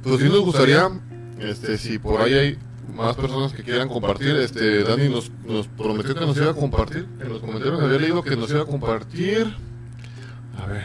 Pues 0.03 0.19
sí 0.19 0.27
nos 0.27 0.41
gustaría, 0.41 0.89
este, 1.39 1.77
si 1.77 1.99
por 1.99 2.19
ahí 2.19 2.33
hay 2.33 2.59
más 2.93 3.15
personas 3.15 3.53
que 3.53 3.63
quieran 3.63 3.87
compartir, 3.87 4.35
este, 4.35 4.83
Dani 4.83 5.07
nos, 5.07 5.31
nos 5.45 5.67
prometió 5.67 6.15
que 6.15 6.25
nos 6.25 6.35
iba 6.35 6.51
a 6.51 6.53
compartir, 6.53 7.07
en 7.21 7.29
los 7.29 7.39
comentarios 7.39 7.81
había 7.81 7.97
leído 7.97 8.23
que 8.23 8.35
nos 8.35 8.49
iba 8.49 8.63
a 8.63 8.65
compartir, 8.65 9.55
a 10.57 10.65
ver, 10.65 10.83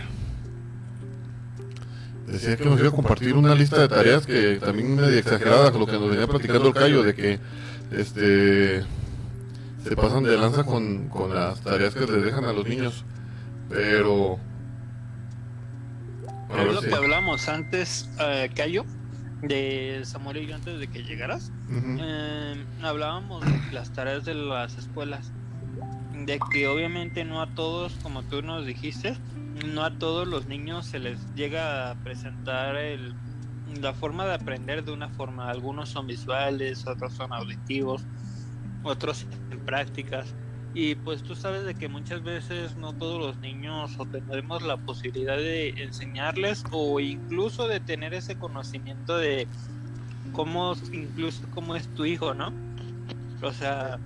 decía 2.29 2.57
que 2.57 2.65
nos 2.65 2.79
iba 2.79 2.89
a 2.89 2.93
compartir 2.93 3.35
una 3.35 3.57
lista 3.57 3.81
de 3.81 3.89
tareas 3.89 4.27
que 4.27 4.61
también 4.61 4.95
medio 4.95 5.19
exagerada 5.19 5.73
lo 5.73 5.87
que 5.87 5.93
nos 5.93 6.09
venía 6.09 6.29
platicando 6.29 6.69
el 6.69 6.75
Cayo, 6.75 7.03
de 7.03 7.15
que, 7.15 7.41
este, 7.91 8.85
se 9.83 9.97
pasan 9.97 10.23
de 10.23 10.39
lanza 10.39 10.63
con, 10.63 11.09
con 11.09 11.35
las 11.35 11.61
tareas 11.63 11.95
que 11.95 12.07
les 12.07 12.23
dejan 12.23 12.45
a 12.45 12.53
los 12.53 12.65
niños, 12.65 13.05
pero... 13.69 14.39
Es 16.59 16.75
lo 16.75 16.81
que 16.81 16.95
hablamos 16.95 17.49
antes, 17.49 18.09
eh, 18.21 18.51
Cayo, 18.55 18.85
de 19.43 20.03
Samuel 20.05 20.39
y 20.39 20.47
yo 20.47 20.55
antes 20.55 20.79
de 20.79 20.89
que 20.89 21.03
llegaras. 21.03 21.51
Eh, 21.71 22.65
hablábamos 22.83 23.45
de 23.45 23.73
las 23.73 23.93
tareas 23.93 24.25
de 24.25 24.35
las 24.35 24.77
escuelas, 24.77 25.33
de 26.27 26.39
que 26.53 26.69
obviamente 26.69 27.25
no 27.25 27.41
a 27.41 27.55
todos, 27.55 27.95
como 28.03 28.23
tú 28.23 28.43
nos 28.43 28.67
dijiste, 28.67 29.17
no 29.67 29.85
a 29.85 29.99
todos 29.99 30.29
los 30.29 30.47
niños 30.47 30.87
se 30.87 30.99
les 30.99 31.19
llega 31.35 31.91
a 31.91 31.95
presentar 31.97 32.77
el, 32.77 33.15
la 33.81 33.95
forma 33.95 34.27
de 34.27 34.35
aprender 34.35 34.85
de 34.85 34.93
una 34.93 35.09
forma. 35.09 35.51
Algunos 35.51 35.89
son 35.89 36.07
visuales, 36.07 36.87
otros 36.87 37.15
son 37.15 37.33
auditivos, 37.33 38.05
otros 38.83 39.27
en 39.51 39.61
prácticas. 39.61 40.35
Y 40.75 40.95
pues 40.95 41.23
tú 41.23 41.35
sabes 41.35 41.65
de 41.65 41.75
que 41.75 41.89
muchas 41.89 42.23
veces 42.23 42.77
no 42.77 42.93
todos 42.95 43.21
los 43.21 43.39
niños 43.39 43.93
o 43.99 44.07
tendremos 44.07 44.63
la 44.63 44.77
posibilidad 44.79 45.37
de 45.37 45.71
enseñarles 45.83 46.65
o 46.71 46.99
incluso 46.99 47.69
de 47.69 47.79
tener 47.81 48.15
ese 48.15 48.37
conocimiento 48.37 49.19
de 49.19 49.47
cómo 50.33 50.75
incluso 50.93 51.43
cómo 51.55 51.77
es 51.77 51.87
tu 51.95 52.05
hijo, 52.07 52.33
¿no? 52.33 52.53
O 53.43 53.53
sea, 53.53 53.99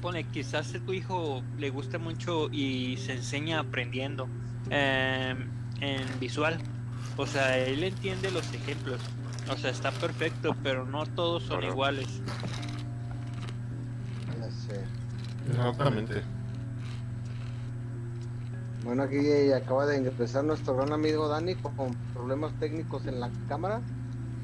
pone, 0.00 0.22
quizás 0.24 0.72
a 0.74 0.78
tu 0.78 0.92
hijo 0.92 1.42
le 1.58 1.70
guste 1.70 1.98
mucho 1.98 2.48
y 2.52 2.96
se 2.98 3.14
enseña 3.14 3.60
aprendiendo 3.60 4.28
eh, 4.70 5.34
en 5.80 6.20
visual. 6.20 6.58
O 7.16 7.26
sea, 7.26 7.58
él 7.58 7.82
entiende 7.82 8.30
los 8.30 8.46
ejemplos. 8.52 9.00
O 9.50 9.56
sea, 9.56 9.70
está 9.70 9.90
perfecto, 9.90 10.54
pero 10.62 10.84
no 10.84 11.04
todos 11.06 11.44
son 11.44 11.58
Claro. 11.60 11.72
iguales. 11.72 12.20
Exactamente. 15.48 16.22
Bueno, 18.86 19.02
aquí 19.02 19.50
acaba 19.52 19.84
de 19.86 19.96
empezar 19.96 20.44
nuestro 20.44 20.76
gran 20.76 20.92
amigo 20.92 21.26
Dani 21.26 21.56
con 21.56 21.72
problemas 22.14 22.52
técnicos 22.60 23.04
en 23.06 23.18
la 23.18 23.30
cámara. 23.48 23.80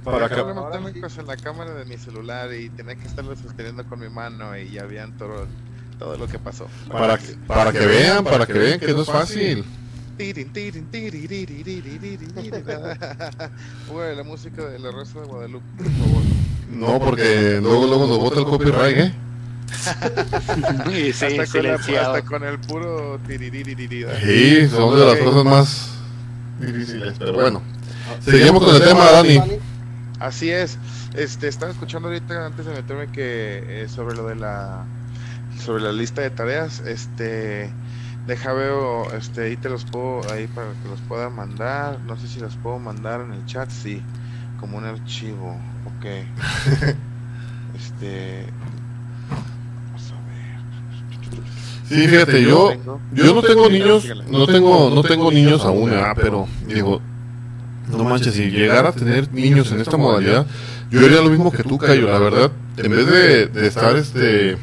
Para 0.03 0.27
acá. 0.27 0.35
problemas 0.35 0.73
técnicos 0.73 1.17
en 1.19 1.27
la 1.29 1.37
cámara 1.37 1.75
de 1.75 1.85
mi 1.85 1.97
celular 1.97 2.53
y 2.53 2.69
tenía 2.71 2.97
que 2.97 3.07
estarlo 3.07 3.37
sosteniendo 3.37 3.85
con 3.85 4.01
mi 4.01 4.09
mano 4.09 4.57
y 4.59 4.71
ya 4.73 4.83
habían 4.83 5.17
todo, 5.17 5.47
todo 5.99 6.17
lo 6.17 6.27
que 6.27 6.41
pasó. 6.41 6.67
Para, 6.91 7.19
que, 7.19 7.35
para, 7.47 7.71
que, 7.71 7.87
vean, 7.87 8.25
para 8.25 8.45
que, 8.45 8.53
vean 8.55 8.81
que 8.81 8.93
no 8.93 9.03
es 9.03 9.09
fácil. 9.09 9.65
la 14.17 14.25
música 14.25 14.65
de 14.67 14.79
la 14.81 14.91
Rosa 14.91 15.21
de 15.21 15.27
Guadalupe, 15.27 15.67
por 15.77 15.87
favor. 15.87 16.23
No, 16.69 16.99
porque 16.99 17.61
luego, 17.63 17.87
luego 17.87 18.07
nos 18.09 18.19
bota 18.19 18.41
el 18.41 18.47
copyright, 18.47 18.99
¿eh? 18.99 19.15
y 20.93 21.13
sí, 21.13 21.39
hasta, 21.39 21.47
con 21.47 21.63
la- 21.63 21.75
hasta 21.75 22.23
con 22.23 22.45
el 22.45 22.59
puro. 22.59 23.19
Sí, 24.21 24.69
son 24.69 24.99
de 24.99 25.07
las 25.07 25.17
cosas 25.19 25.45
más 25.45 25.91
difíciles. 26.61 27.15
Pero 27.19 27.33
bueno, 27.33 27.63
seguimos 28.21 28.65
con 28.65 28.75
el 28.77 28.83
tema, 28.83 29.11
Dani. 29.11 29.41
Así 30.21 30.51
es. 30.51 30.79
Este, 31.15 31.49
estaba 31.49 31.73
escuchando 31.73 32.09
ahorita 32.09 32.47
antes 32.47 32.65
de 32.65 32.73
meterme 32.73 33.09
que 33.09 33.83
eh, 33.83 33.89
sobre 33.89 34.15
lo 34.17 34.27
de 34.29 34.37
la 34.37 34.85
sobre 35.59 35.83
la 35.83 35.93
lista 35.93 36.23
de 36.23 36.31
tareas, 36.31 36.81
este 36.81 37.71
deja 38.27 38.53
veo, 38.53 39.13
este 39.13 39.43
ahí 39.43 39.57
te 39.57 39.69
los 39.69 39.85
puedo 39.85 40.23
ahí 40.33 40.47
para 40.47 40.69
que 40.83 40.89
los 40.89 41.01
pueda 41.03 41.29
mandar, 41.29 41.99
no 42.07 42.17
sé 42.17 42.29
si 42.29 42.41
los 42.41 42.57
puedo 42.57 42.79
mandar 42.79 43.21
en 43.21 43.33
el 43.33 43.45
chat, 43.47 43.69
sí, 43.71 44.01
como 44.61 44.79
un 44.79 44.85
archivo. 44.85 45.59
Ok. 45.87 46.07
este 47.75 48.47
Sí, 51.89 52.09
fíjate, 52.09 52.43
yo, 52.43 52.73
yo 53.13 53.35
no 53.35 53.43
tengo 53.43 53.69
niños, 53.69 54.07
no 54.31 54.47
tengo, 54.47 54.91
no 54.91 55.03
tengo 55.03 55.31
niños 55.31 55.65
aún, 55.65 55.93
ah, 55.93 56.15
pero 56.15 56.47
digo, 56.67 57.01
no 57.91 58.05
manches, 58.05 58.35
si 58.35 58.51
llegara 58.51 58.91
a 58.91 58.93
tener 58.93 59.33
niños 59.33 59.73
en 59.73 59.81
esta 59.81 59.97
modalidad, 59.97 60.47
yo 60.91 61.05
haría 61.05 61.21
lo 61.21 61.31
mismo 61.31 61.51
que 61.51 61.63
tú, 61.63 61.79
Cayo, 61.79 62.09
la 62.09 62.19
verdad, 62.19 62.53
en 62.77 62.91
vez 62.91 63.07
de, 63.53 63.67
estar, 63.67 63.97
este, 63.97 64.57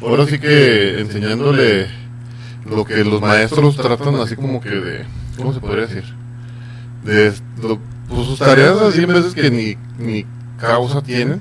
ahora 0.00 0.26
sí 0.26 0.38
que 0.38 1.00
enseñándole 1.00 1.88
lo 2.64 2.84
que 2.84 3.04
los 3.04 3.20
maestros 3.20 3.76
tratan 3.76 4.14
así 4.16 4.36
como 4.36 4.60
que 4.60 4.70
de, 4.70 5.04
¿cómo 5.36 5.52
se 5.52 5.60
podría 5.60 5.86
decir? 5.86 6.04
De 7.04 7.32
pues 8.08 8.26
sus 8.26 8.38
tareas 8.38 8.80
así 8.82 9.02
en 9.02 9.08
veces 9.08 9.34
que 9.34 9.50
ni, 9.50 9.76
ni 9.98 10.26
causa 10.58 11.00
tienen. 11.00 11.40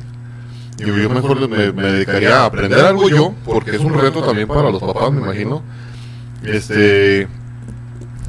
Yo 0.80 1.10
mejor 1.10 1.50
me, 1.50 1.72
me 1.72 1.92
dedicaría 1.92 2.42
a 2.42 2.46
aprender 2.46 2.80
algo 2.80 3.10
yo, 3.10 3.34
porque 3.46 3.72
es 3.72 3.80
un 3.82 3.94
reto 3.94 4.22
también 4.22 4.48
para 4.48 4.72
los 4.72 4.82
papás, 4.82 5.12
me 5.12 5.22
imagino. 5.22 5.62
Este, 6.44 7.28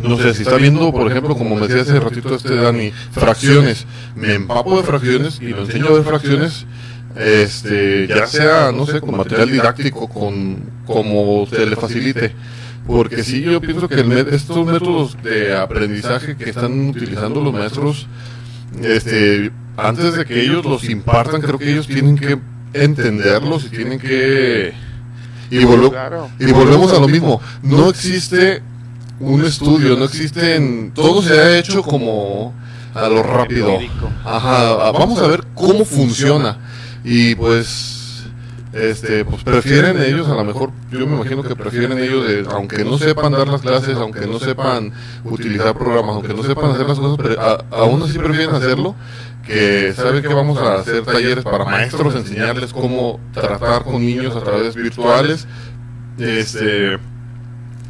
no 0.03 0.17
sé, 0.19 0.35
si 0.35 0.43
está 0.43 0.57
viendo, 0.57 0.91
por 0.93 1.11
ejemplo, 1.11 1.37
como 1.37 1.57
me 1.57 1.69
decía 1.69 1.83
hace 1.83 2.01
ratito 2.01 2.35
este 2.35 2.57
Dani, 2.57 2.91
fracciones, 3.13 3.87
me 4.17 4.35
empapo 4.35 4.77
de 4.77 4.83
fracciones 4.83 5.41
y 5.41 5.49
lo 5.49 5.63
enseño 5.63 5.93
ver 5.93 6.05
fracciones, 6.05 6.67
este, 7.17 8.07
ya 8.07 8.27
sea, 8.27 8.73
no 8.73 8.87
sé, 8.87 9.01
con 9.01 9.17
material 9.17 9.51
didáctico, 9.51 10.09
con 10.09 10.59
como 10.87 11.47
se 11.47 11.67
le 11.67 11.77
facilite. 11.77 12.35
Porque 12.87 13.23
sí, 13.23 13.43
yo 13.43 13.61
pienso 13.61 13.89
que 13.89 14.01
el 14.01 14.13
estos 14.13 14.67
métodos 14.67 15.17
de 15.23 15.57
aprendizaje 15.57 16.37
que 16.37 16.51
están 16.51 16.89
utilizando 16.89 17.41
los 17.41 17.53
maestros, 17.53 18.07
este, 18.83 19.51
antes 19.77 20.15
de 20.17 20.25
que 20.25 20.41
ellos 20.43 20.65
los 20.65 20.85
impartan, 20.89 21.41
creo 21.41 21.59
que 21.59 21.71
ellos 21.73 21.87
tienen 21.87 22.17
que 22.17 22.39
entenderlos 22.73 23.65
y 23.65 23.69
tienen 23.71 23.99
que... 23.99 24.73
Y, 25.51 25.57
volve- 25.65 25.91
y 26.39 26.53
volvemos 26.53 26.93
a 26.93 27.01
lo 27.01 27.09
mismo, 27.09 27.41
no 27.63 27.89
existe 27.89 28.63
un 29.19 29.45
estudio, 29.45 29.97
no 29.97 30.05
existen, 30.05 30.93
todo 30.95 31.23
se 31.23 31.39
ha 31.41 31.59
hecho 31.59 31.83
como 31.83 32.55
a 32.95 33.09
lo 33.09 33.23
rápido. 33.23 33.67
Ajá, 34.25 34.75
vamos 34.93 35.19
a 35.21 35.27
ver 35.27 35.45
cómo 35.55 35.85
funciona. 35.85 36.59
Y 37.05 37.35
pues, 37.35 38.00
este, 38.73 39.25
pues 39.25 39.43
prefieren 39.43 40.01
ellos, 40.01 40.29
a 40.29 40.35
lo 40.35 40.45
mejor, 40.45 40.71
yo 40.93 41.07
me 41.07 41.17
imagino 41.17 41.43
que 41.43 41.57
prefieren 41.57 41.99
ellos, 41.99 42.27
de- 42.29 42.47
aunque 42.53 42.85
no 42.85 42.99
sepan 42.99 43.33
dar 43.33 43.49
las 43.49 43.63
clases, 43.63 43.97
aunque 43.97 44.27
no 44.27 44.39
sepan 44.39 44.93
utilizar 45.25 45.77
programas, 45.77 46.15
aunque 46.17 46.35
no 46.35 46.43
sepan 46.45 46.71
hacer 46.71 46.87
las 46.87 46.99
cosas, 46.99 47.19
pero 47.21 47.41
a- 47.41 47.65
aún 47.71 48.03
así 48.03 48.19
prefieren 48.19 48.55
hacerlo, 48.55 48.95
que 49.47 49.93
saben 49.97 50.23
que 50.23 50.29
vamos 50.35 50.59
a 50.59 50.77
hacer 50.77 51.03
talleres 51.05 51.43
para 51.43 51.65
maestros, 51.65 52.15
enseñarles 52.15 52.73
cómo 52.73 53.19
tratar 53.33 53.83
con 53.85 54.01
niños 54.01 54.37
a 54.37 54.41
través 54.41 54.75
virtuales. 54.77 55.47
Este, 56.19 56.99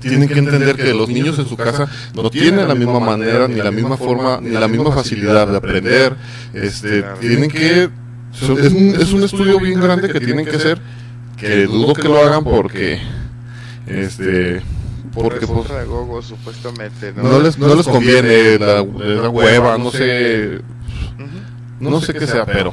tienen 0.01 0.29
que 0.29 0.39
entender 0.39 0.77
que 0.77 0.95
los 0.95 1.09
niños 1.09 1.39
en 1.39 1.47
su 1.47 1.57
casa 1.57 1.87
no 2.15 2.31
tienen 2.31 2.67
la 2.69 2.75
misma 2.75 3.01
manera, 3.01 3.49
ni 3.49 3.57
la 3.57 3.71
misma 3.71 3.97
forma, 3.99 4.39
ni 4.41 4.51
la 4.51 4.69
misma 4.69 4.93
facilidad 4.93 5.47
de 5.49 5.57
aprender. 5.57 6.17
Este, 6.55 7.03
tienen 7.21 7.51
que, 7.51 7.91
es, 8.33 8.73
un, 8.73 8.95
es 9.01 9.13
un 9.13 9.23
estudio 9.25 9.59
bien 9.59 9.81
grande 9.81 10.09
que 10.11 10.21
tienen 10.21 10.45
que 10.45 10.57
hacer, 10.57 10.81
que 11.37 11.67
dudo 11.67 11.95
que 11.95 12.09
lo 12.09 12.19
hagan 12.19 12.45
porque, 12.45 13.01
este, 13.87 14.63
porque 15.13 15.47
Porque 15.47 15.47
pues, 15.47 15.69
pedagogo 15.69 16.23
supuestamente, 16.23 17.13
¿no? 17.17 17.25
no 17.25 17.41
les, 17.41 17.59
no 17.59 17.75
les 17.75 17.87
conviene 17.87 18.59
la, 18.59 18.85
la 18.85 19.29
hueva, 19.29 19.77
no 19.77 19.91
sé. 19.91 20.61
No 21.81 22.01
sé 22.01 22.13
qué 22.13 22.27
sea, 22.27 22.45
pero. 22.45 22.73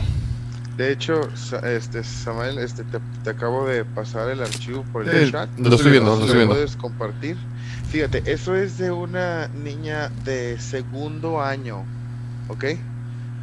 De 0.76 0.92
hecho, 0.92 1.28
este 1.64 2.04
Samuel, 2.04 2.60
este 2.60 2.84
te, 3.24 3.30
acabo 3.30 3.68
de 3.68 3.84
pasar 3.84 4.30
el 4.30 4.42
archivo 4.42 4.84
por 4.94 5.10
el 5.10 5.32
chat. 5.32 5.50
Lo 5.58 5.74
estoy 5.74 5.92
viendo, 5.92 6.16
lo 6.16 6.22
estoy 6.22 6.38
viendo. 6.38 6.54
Puedes 6.54 6.76
compartir. 6.76 7.36
Fíjate, 7.90 8.22
eso 8.26 8.56
es 8.56 8.78
de 8.78 8.92
una 8.92 9.48
niña 9.48 10.10
de 10.24 10.60
segundo 10.60 11.42
año, 11.42 11.84
¿ok? 12.50 12.66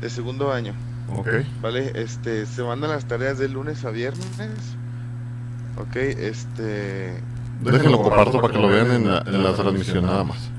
De 0.00 0.10
segundo 0.10 0.52
año. 0.52 0.74
Ok. 1.12 1.28
Vale, 1.60 1.92
este, 1.94 2.46
se 2.46 2.62
mandan 2.62 2.90
las 2.90 3.04
tareas 3.06 3.38
de 3.38 3.48
lunes 3.48 3.84
a 3.84 3.90
viernes. 3.90 4.24
Ok, 5.76 5.96
este. 5.96 7.20
Déjenlo 7.60 8.02
comparto 8.02 8.40
para 8.40 8.52
que 8.52 8.60
lo 8.60 8.68
vean 8.68 8.90
en 8.90 9.08
la, 9.08 9.22
en 9.26 9.42
la 9.42 9.54
transmisión 9.54 10.04
nada 10.04 10.24
más. 10.24 10.50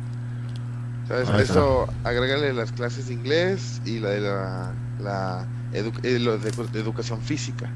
¿Sabes? 1.07 1.29
Eso, 1.49 1.87
agrégale 2.03 2.51
las 2.53 2.71
clases 2.71 3.07
de 3.07 3.13
inglés 3.13 3.81
y 3.85 3.99
la 3.99 4.09
de 4.09 4.21
la, 4.21 4.73
la 4.99 5.47
eh, 5.73 6.19
lo 6.19 6.37
de, 6.37 6.49
educación 6.79 7.21
física, 7.21 7.69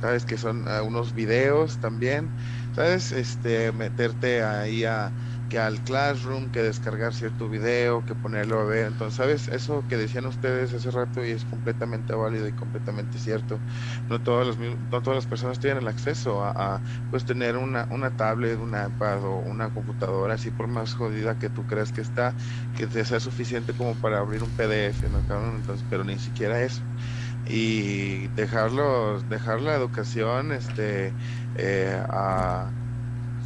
¿sabes? 0.00 0.24
Que 0.24 0.36
son 0.36 0.66
uh, 0.66 0.84
unos 0.84 1.14
videos 1.14 1.78
también, 1.78 2.28
¿sabes? 2.74 3.12
Este, 3.12 3.72
meterte 3.72 4.42
ahí 4.42 4.84
a 4.84 5.10
que 5.48 5.58
al 5.58 5.82
Classroom, 5.82 6.50
que 6.50 6.62
descargar 6.62 7.14
cierto 7.14 7.48
video, 7.48 8.04
que 8.04 8.14
ponerlo 8.14 8.60
a 8.60 8.64
ver. 8.64 8.86
Entonces, 8.86 9.16
¿sabes? 9.16 9.48
Eso 9.48 9.86
que 9.88 9.96
decían 9.96 10.26
ustedes 10.26 10.72
hace 10.74 10.90
rato 10.90 11.24
y 11.24 11.30
es 11.30 11.44
completamente 11.44 12.14
válido 12.14 12.48
y 12.48 12.52
completamente 12.52 13.18
cierto. 13.18 13.62
No 14.08 14.22
todas 14.22 14.46
las, 14.46 14.58
no 14.58 15.02
todas 15.02 15.16
las 15.16 15.26
personas 15.26 15.58
tienen 15.60 15.78
el 15.82 15.88
acceso 15.88 16.42
a, 16.44 16.82
pues 17.10 17.24
tener 17.24 17.56
una, 17.56 17.86
una 17.90 18.10
tablet, 18.16 18.58
una 18.58 18.86
iPad 18.88 19.24
o 19.24 19.38
una 19.40 19.70
computadora, 19.70 20.34
así 20.34 20.50
por 20.50 20.68
más 20.68 20.94
jodida 20.94 21.38
que 21.38 21.50
tú 21.50 21.66
creas 21.66 21.92
que 21.92 22.00
está, 22.00 22.36
que 22.74 22.86
te 22.86 23.04
sea 23.04 23.20
suficiente 23.20 23.74
como 23.74 24.00
para 24.00 24.18
abrir 24.18 24.42
un 24.42 24.54
PDF, 24.54 25.08
¿no? 25.08 25.24
Entonces, 25.56 25.86
pero 25.88 26.04
ni 26.04 26.18
siquiera 26.18 26.62
eso 26.62 26.86
y 27.44 28.28
dejarlos 28.28 29.28
dejar 29.28 29.60
la 29.60 29.74
educación 29.76 30.52
este 30.52 31.16
eh, 31.54 32.02
a 32.08 32.74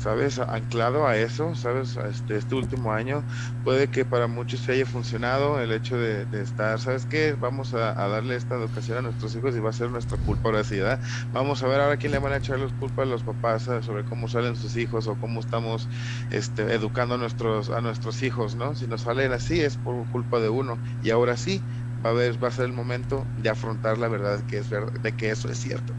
sabes 0.03 0.39
anclado 0.39 1.07
a 1.07 1.17
eso 1.17 1.55
sabes 1.55 1.97
este 1.97 2.37
este 2.37 2.55
último 2.55 2.93
año 2.93 3.23
puede 3.65 3.89
que 3.89 4.05
para 4.05 4.27
muchos 4.27 4.61
se 4.61 4.73
haya 4.73 4.87
funcionado 4.87 5.61
el 5.61 5.73
hecho 5.73 5.97
de, 5.99 6.27
estar 6.41 6.79
sabes 6.81 7.07
qué 7.07 7.37
vamos 7.39 7.75
a, 7.75 7.93
darle 7.95 8.37
esta 8.37 8.57
educación 8.57 8.99
a 8.99 9.03
nuestros 9.03 9.37
hijos 9.37 9.55
y 9.55 9.61
va 9.61 9.71
a 9.71 9.75
ser 9.75 9.91
nuestra 9.91 10.17
culpa 10.19 10.49
ahora 10.49 10.65
sí 10.65 10.77
¿verdad? 10.77 11.01
vamos 11.33 11.63
a 11.63 11.69
ver 11.69 11.81
ahora 11.81 11.97
quién 11.97 12.13
le 12.13 12.19
van 12.19 12.33
a 12.33 12.37
echar 12.37 12.59
los 12.59 12.73
culpa 12.75 13.03
a 13.03 13.07
los 13.07 13.23
papás 13.23 13.63
sobre 13.63 14.05
cómo 14.05 14.29
salen 14.29 14.57
sus 14.57 14.77
hijos 14.77 15.07
o 15.07 15.15
cómo 15.17 15.41
estamos 15.41 15.89
este 16.31 16.63
educando 16.73 17.17
a 17.17 17.19
nuestros 17.19 17.71
a 17.71 17.81
nuestros 17.81 18.23
hijos 18.23 18.55
no 18.55 18.75
si 18.75 18.87
nos 18.87 19.03
salen 19.03 19.33
así 19.33 19.61
es 19.61 19.77
por 19.77 20.07
culpa 20.11 20.39
de 20.39 20.49
uno. 20.49 20.79
Y 21.03 21.11
ahora 21.11 21.37
sí 21.37 21.61
va 22.05 22.11
a, 22.11 22.13
ver, 22.13 22.43
va 22.43 22.49
a 22.49 22.51
ser 22.51 22.67
el 22.67 22.73
momento 22.73 23.25
de 23.43 23.51
afrontar 23.51 23.99
la 23.99 24.09
verdad 24.09 24.41
que 24.47 24.59
es 24.59 24.71
verdad, 24.71 24.93
de 25.01 25.13
que 25.13 25.31
eso 25.31 25.49
es 25.51 25.59
cierto, 25.59 25.93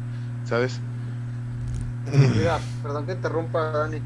¿sabes? 0.45 0.79
Mira, 2.35 2.59
perdón 2.81 3.05
que 3.05 3.13
interrumpa, 3.13 3.71
Dani. 3.71 4.01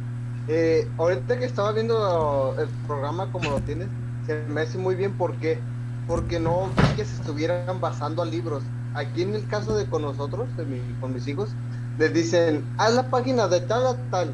Eh, 0.47 0.88
ahorita 0.97 1.39
que 1.39 1.45
estaba 1.45 1.72
viendo 1.72 2.55
el 2.59 2.67
programa 2.88 3.31
como 3.31 3.49
lo 3.49 3.59
tienes, 3.61 3.88
se 4.27 4.43
me 4.47 4.61
hace 4.61 4.77
muy 4.77 4.95
bien 4.95 5.13
porque 5.17 5.59
porque 6.07 6.39
no 6.39 6.69
que 6.95 7.05
se 7.05 7.15
estuvieran 7.15 7.81
basando 7.81 8.22
a 8.22 8.26
libros. 8.26 8.63
Aquí 8.93 9.23
en 9.23 9.35
el 9.35 9.47
caso 9.47 9.76
de 9.76 9.85
con 9.88 10.03
nosotros, 10.03 10.47
de 10.55 10.65
mi, 10.65 10.80
con 11.01 11.13
mis 11.13 11.27
hijos, 11.27 11.49
les 11.97 12.13
dicen, 12.13 12.63
haz 12.77 12.93
la 12.93 13.09
página 13.09 13.47
de 13.47 13.61
tal 13.61 13.88
a 13.88 13.95
tal. 14.11 14.34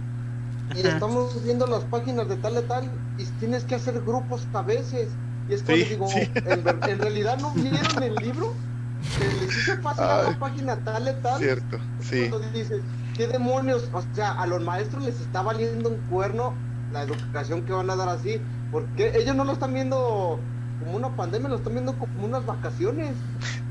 Y 0.75 0.85
estamos 0.85 1.43
viendo 1.43 1.67
las 1.67 1.83
páginas 1.85 2.29
de 2.29 2.37
tal 2.37 2.57
a 2.57 2.61
tal 2.61 2.89
y 3.17 3.25
tienes 3.39 3.63
que 3.63 3.75
hacer 3.75 4.01
grupos 4.01 4.47
a 4.53 4.61
veces. 4.61 5.09
Y 5.49 5.53
es 5.53 5.63
cuando 5.63 5.85
digo, 5.85 6.07
En, 6.45 6.99
realidad 6.99 7.39
no 7.39 7.51
vieron 7.51 8.03
el 8.03 8.15
libro, 8.15 8.53
que 9.17 9.45
les 9.45 9.57
hice 9.57 9.77
pasar 9.77 10.31
la 10.31 10.39
página 10.39 10.75
tal 10.77 11.07
y 11.07 11.21
tal. 11.21 11.39
Cierto, 11.39 11.77
sí. 12.01 12.27
Cuando 12.29 12.49
dices, 12.51 12.81
¿qué 13.21 13.27
demonios? 13.27 13.89
O 13.93 14.01
sea, 14.01 14.31
a 14.31 14.47
los 14.47 14.61
maestros 14.61 15.03
les 15.03 15.19
está 15.21 15.43
valiendo 15.43 15.89
un 15.89 16.01
cuerno 16.01 16.63
la 16.89 17.03
educación 17.03 17.63
que 17.65 17.71
van 17.73 17.89
a 17.91 17.95
dar 17.95 18.09
así, 18.09 18.43
porque 18.69 19.11
ellos 19.15 19.35
no 19.35 19.43
lo 19.45 19.53
están 19.53 19.73
viendo 19.73 20.50
como 20.81 20.97
una 20.97 21.15
pandemia, 21.15 21.49
lo 21.49 21.55
están 21.57 21.73
viendo 21.73 21.93
como 21.93 22.25
unas 22.25 22.45
vacaciones. 22.45 23.15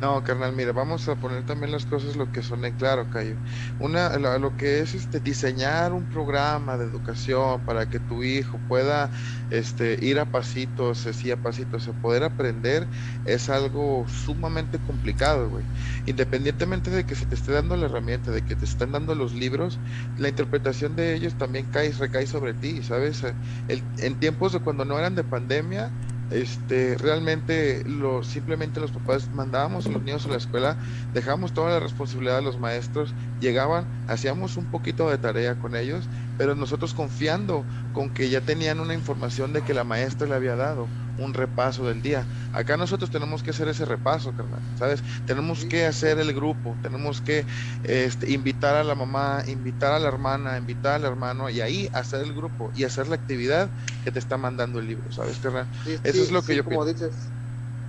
No, 0.01 0.25
carnal, 0.25 0.55
mira, 0.55 0.73
vamos 0.73 1.07
a 1.09 1.17
poner 1.17 1.45
también 1.45 1.73
las 1.73 1.85
cosas 1.85 2.17
lo 2.17 2.33
que 2.33 2.43
son 2.43 2.65
en 2.65 2.75
claro, 2.77 3.07
Cayo. 3.13 3.35
Una, 3.81 4.17
lo, 4.17 4.57
que 4.57 4.81
es 4.81 4.95
este 4.95 5.21
diseñar 5.21 5.93
un 5.93 6.05
programa 6.05 6.79
de 6.79 6.87
educación 6.87 7.61
para 7.67 7.89
que 7.91 7.99
tu 7.99 8.23
hijo 8.23 8.59
pueda 8.67 9.11
este, 9.51 9.99
ir 10.01 10.19
a 10.19 10.25
pasitos, 10.25 11.07
así 11.07 11.31
a 11.31 11.37
pasitos, 11.37 11.87
a 11.89 11.93
poder 11.93 12.25
aprender, 12.25 12.87
es 13.27 13.51
algo 13.51 14.07
sumamente 14.09 14.79
complicado, 14.87 15.51
güey. 15.51 15.65
Independientemente 16.07 16.91
de 16.91 17.05
que 17.05 17.15
se 17.15 17.27
te 17.27 17.35
esté 17.35 17.53
dando 17.53 17.77
la 17.77 17.87
herramienta, 17.87 18.31
de 18.31 18.43
que 18.43 18.57
te 18.57 18.65
estén 18.65 18.93
dando 18.93 19.15
los 19.15 19.35
libros, 19.35 19.79
la 20.19 20.29
interpretación 20.29 20.97
de 20.97 21.15
ellos 21.15 21.35
también 21.35 21.67
cae, 21.73 21.93
recae 21.93 22.27
sobre 22.27 22.55
ti, 22.55 22.83
¿sabes? 22.83 23.23
El, 23.69 23.83
en 23.99 24.15
tiempos 24.19 24.53
de 24.53 24.61
cuando 24.61 24.85
no 24.85 24.99
eran 24.99 25.15
de 25.15 25.25
pandemia, 25.25 25.91
este, 26.31 26.97
realmente 26.97 27.83
lo, 27.85 28.23
simplemente 28.23 28.81
los 28.81 28.93
papás 28.93 29.31
mandábamos 29.31 29.87
a 29.87 29.91
los 29.91 30.03
niños 30.03 30.27
a 30.27 30.31
la 30.31 30.37
escuela, 30.37 30.79
dejábamos 31.13 31.53
toda 31.53 31.71
la 31.71 31.81
responsabilidad 31.81 32.37
de 32.37 32.43
los 32.43 32.59
maestros, 32.59 33.15
llegaban, 33.41 33.87
hacíamos 34.07 34.57
un 34.57 34.71
poquito 34.71 35.11
de 35.11 35.19
tarea 35.19 35.59
con 35.59 35.77
ellos, 35.77 36.09
pero 36.41 36.55
nosotros 36.55 36.95
confiando 36.95 37.67
con 37.93 38.09
que 38.09 38.31
ya 38.31 38.41
tenían 38.41 38.81
una 38.81 38.95
información 38.95 39.53
de 39.53 39.61
que 39.61 39.75
la 39.75 39.85
maestra 39.85 40.27
le 40.27 40.35
había 40.35 40.57
dado 40.57 40.87
un 41.19 41.35
repaso 41.35 41.87
del 41.87 42.01
día. 42.01 42.25
Acá 42.55 42.79
nosotros 42.79 43.11
tenemos 43.11 43.43
que 43.43 43.51
hacer 43.51 43.69
ese 43.69 43.85
repaso, 43.85 44.33
carnal, 44.33 44.59
¿sabes? 44.79 45.03
Tenemos 45.27 45.67
que 45.67 45.85
hacer 45.85 46.19
el 46.19 46.33
grupo, 46.33 46.75
tenemos 46.81 47.21
que 47.21 47.45
este, 47.85 48.31
invitar 48.31 48.75
a 48.75 48.85
la 48.85 48.95
mamá, 48.95 49.45
invitar 49.49 49.93
a 49.93 49.99
la 49.99 50.09
hermana, 50.09 50.57
invitar 50.57 50.95
al 50.95 51.05
hermano 51.05 51.51
y 51.51 51.61
ahí 51.61 51.91
hacer 51.93 52.23
el 52.23 52.33
grupo 52.33 52.71
y 52.75 52.85
hacer 52.85 53.09
la 53.09 53.17
actividad 53.17 53.69
que 54.03 54.11
te 54.11 54.19
está 54.19 54.39
mandando 54.39 54.79
el 54.79 54.87
libro, 54.87 55.13
¿sabes, 55.13 55.37
carnal? 55.43 55.67
Eso 55.85 56.23
es 56.23 56.33
lo 56.33 56.41
que 56.41 56.57
yo 56.57 56.65
como 56.65 56.87
dices, 56.87 57.13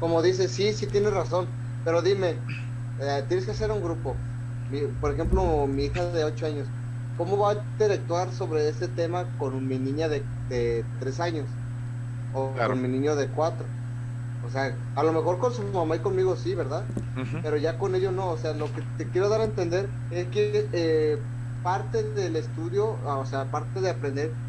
como 0.02 0.22
dices, 0.22 0.52
sí, 0.52 0.74
sí 0.74 0.88
tienes 0.88 1.14
razón, 1.14 1.48
pero 1.86 2.02
dime, 2.02 2.36
eh, 3.00 3.24
tienes 3.30 3.46
que 3.46 3.52
hacer 3.52 3.72
un 3.72 3.82
grupo. 3.82 4.14
por 5.00 5.14
ejemplo, 5.14 5.68
mi 5.68 5.86
hija 5.86 6.04
de 6.08 6.26
8 6.26 6.48
años, 6.48 6.68
¿cómo 7.16 7.38
va 7.40 7.52
a 7.52 7.54
interactuar 7.56 8.32
sobre 8.34 8.70
este 8.70 8.88
tema 8.90 9.34
con 9.36 9.68
mi 9.68 9.80
niña 9.80 10.10
de, 10.10 10.30
de 10.50 10.90
3 11.00 11.20
años? 11.20 11.58
o 12.32 12.64
con 12.66 12.82
mi 12.82 12.88
niño 12.88 13.16
de 13.16 13.32
cuatro. 13.32 13.76
O 14.42 14.50
sea, 14.50 14.80
a 14.96 15.04
lo 15.04 15.14
mejor 15.14 15.40
con 15.40 15.54
su 15.54 15.64
mamá 15.64 15.96
y 15.98 16.02
conmigo 16.02 16.36
sí, 16.38 16.56
¿verdad? 16.56 16.92
Pero 17.42 17.58
ya 17.58 17.78
con 17.78 17.96
ellos 17.96 18.14
no. 18.14 18.32
O 18.32 18.38
sea, 18.38 18.54
lo 18.54 18.74
que 18.74 18.84
te 18.98 19.10
quiero 19.12 19.30
dar 19.30 19.42
a 19.42 19.46
entender 19.46 19.96
es 20.10 20.30
que 20.30 20.70
eh, 20.74 21.28
parte 21.62 22.04
del 22.14 22.36
estudio, 22.38 23.08
ah, 23.08 23.20
o 23.20 23.26
sea, 23.26 23.52
parte 23.52 23.82
de 23.82 23.90
aprender, 23.92 24.40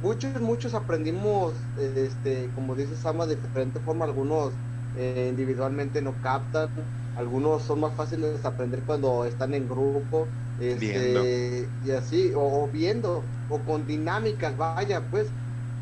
muchos, 0.00 0.40
muchos 0.40 0.74
aprendimos, 0.74 1.70
este, 1.76 2.52
como 2.52 2.74
dice 2.76 2.96
Sama, 2.96 3.26
de 3.26 3.36
diferente 3.36 3.80
forma. 3.80 4.04
Algunos 4.04 4.60
eh, 4.94 5.28
individualmente 5.30 6.02
no 6.02 6.20
captan, 6.20 6.68
algunos 7.14 7.64
son 7.64 7.80
más 7.80 7.94
fáciles 7.94 8.42
de 8.42 8.48
aprender 8.48 8.84
cuando 8.84 9.24
están 9.24 9.54
en 9.54 9.68
grupo. 9.68 10.34
Este, 10.70 11.76
y 11.80 11.90
así, 11.90 12.32
o 12.36 12.70
viendo, 12.70 13.24
o 13.48 13.64
con 13.64 13.86
dinámicas, 13.86 14.56
vaya, 14.56 15.08
pues. 15.10 15.34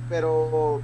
Pero 0.08 0.82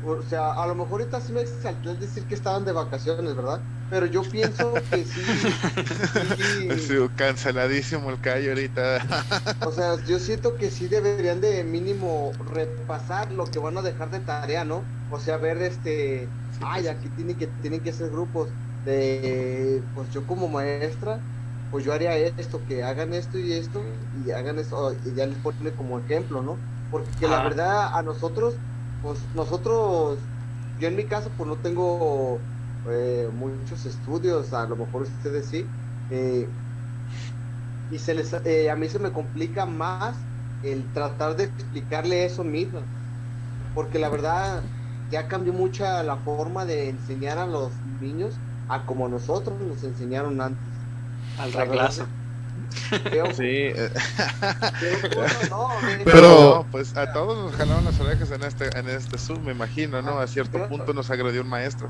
o 0.00 0.22
sea, 0.22 0.52
a 0.52 0.66
lo 0.66 0.74
mejor 0.74 1.00
ahorita 1.00 1.20
sí 1.20 1.32
me 1.32 1.40
exalté 1.40 1.96
decir 1.96 2.26
que 2.26 2.34
estaban 2.34 2.64
de 2.64 2.72
vacaciones, 2.72 3.34
¿verdad? 3.34 3.60
Pero 3.88 4.06
yo 4.06 4.22
pienso 4.22 4.74
que 4.90 5.04
sí. 5.04 5.22
sí, 6.78 6.94
canceladísimo 7.14 8.10
el 8.10 8.20
callo 8.20 8.50
ahorita. 8.50 8.98
o 9.60 9.72
sea, 9.72 10.02
yo 10.04 10.18
siento 10.18 10.56
que 10.56 10.70
sí 10.70 10.88
deberían 10.88 11.40
de 11.40 11.64
mínimo 11.64 12.32
repasar 12.38 13.32
lo 13.32 13.50
que 13.50 13.58
van 13.58 13.78
a 13.78 13.82
dejar 13.82 14.10
de 14.10 14.20
tarea, 14.20 14.64
¿no? 14.64 14.84
O 15.08 15.18
sea, 15.18 15.38
ver 15.38 15.62
este, 15.62 16.34
ay, 16.60 16.82
pues. 16.82 16.96
aquí 16.96 17.10
tienen 17.10 17.36
que 17.36 17.46
tienen 17.48 17.82
que 17.82 17.92
ser 17.92 18.10
grupos 18.10 18.54
de, 18.84 19.88
pues 19.94 20.10
yo 20.10 20.26
como 20.26 20.48
maestra, 20.48 21.24
pues 21.70 21.84
yo 21.84 21.92
haría 21.92 22.16
esto, 22.16 22.64
que 22.64 22.82
hagan 22.82 23.12
esto 23.14 23.38
y 23.38 23.52
esto 23.52 23.82
y 24.24 24.30
hagan 24.30 24.58
esto 24.58 24.92
y 25.04 25.14
ya 25.14 25.26
les 25.26 25.38
pone 25.38 25.72
como 25.74 25.98
ejemplo, 25.98 26.42
¿no? 26.42 26.56
Porque 26.90 27.28
la 27.28 27.42
verdad 27.42 27.90
a 27.94 28.02
nosotros 28.02 28.54
pues 29.00 29.20
nosotros, 29.34 30.18
yo 30.80 30.88
en 30.88 30.96
mi 30.96 31.04
caso, 31.04 31.30
pues 31.36 31.48
no 31.48 31.56
tengo 31.56 32.38
eh, 32.90 33.28
muchos 33.32 33.86
estudios, 33.86 34.52
a 34.52 34.66
lo 34.66 34.76
mejor 34.76 35.02
ustedes 35.02 35.46
sí, 35.46 35.64
eh, 36.10 36.48
y 37.90 37.98
se 37.98 38.14
les, 38.14 38.32
eh, 38.44 38.70
a 38.70 38.76
mí 38.76 38.88
se 38.88 38.98
me 38.98 39.12
complica 39.12 39.64
más 39.66 40.16
el 40.62 40.82
tratar 40.92 41.36
de 41.36 41.44
explicarle 41.44 42.24
eso 42.24 42.42
mismo, 42.42 42.80
porque 43.74 43.98
la 43.98 44.08
verdad 44.08 44.62
ya 45.10 45.28
cambió 45.28 45.52
mucha 45.52 46.02
la 46.02 46.16
forma 46.16 46.64
de 46.64 46.88
enseñar 46.88 47.38
a 47.38 47.46
los 47.46 47.72
niños 48.00 48.34
a 48.68 48.84
como 48.86 49.08
nosotros 49.08 49.60
nos 49.60 49.84
enseñaron 49.84 50.40
antes. 50.40 50.75
Al 51.38 51.52
reglazo. 51.52 52.06
Sí. 53.36 53.70
pero 56.04 56.66
pues 56.70 56.96
a 56.96 57.12
todos 57.12 57.38
nos 57.38 57.56
jalaron 57.56 57.84
las 57.84 57.98
orejas 58.00 58.30
en 58.30 58.42
este 58.44 58.78
en 58.78 58.88
este 58.88 59.18
Zoom, 59.18 59.44
me 59.44 59.52
imagino, 59.52 60.02
¿no? 60.02 60.18
A 60.18 60.26
cierto 60.26 60.66
punto 60.68 60.92
nos 60.92 61.10
agredió 61.10 61.42
un 61.42 61.48
maestro. 61.48 61.88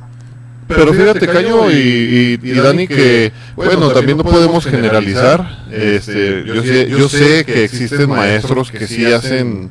pero 0.69 0.93
fíjate, 0.93 1.27
Cayo 1.27 1.71
y, 1.71 2.39
y, 2.43 2.53
Dani, 2.53 2.89
que, 2.89 3.33
bueno, 3.55 3.91
también 3.91 4.19
no 4.19 4.25
podemos 4.25 4.65
generalizar. 4.65 5.67
Este, 5.71 6.45
yo, 6.45 6.63
sé, 6.63 6.89
yo 6.89 7.09
sé 7.09 7.45
que 7.45 7.65
existen 7.65 8.09
maestros 8.09 8.71
que 8.71 8.87
sí 8.87 9.05
hacen 9.07 9.71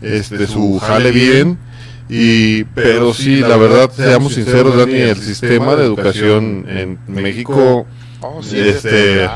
este, 0.00 0.46
su 0.46 0.80
jale 0.80 1.12
bien, 1.12 1.58
y, 2.08 2.64
pero 2.64 3.14
sí, 3.14 3.36
la 3.36 3.56
verdad, 3.56 3.90
seamos 3.94 4.34
sinceros, 4.34 4.76
Dani, 4.76 4.94
el 4.94 5.20
sistema 5.20 5.76
de 5.76 5.84
educación 5.84 6.66
en 6.68 6.98
México 7.06 7.86
oh, 8.22 8.40
este, 8.40 9.28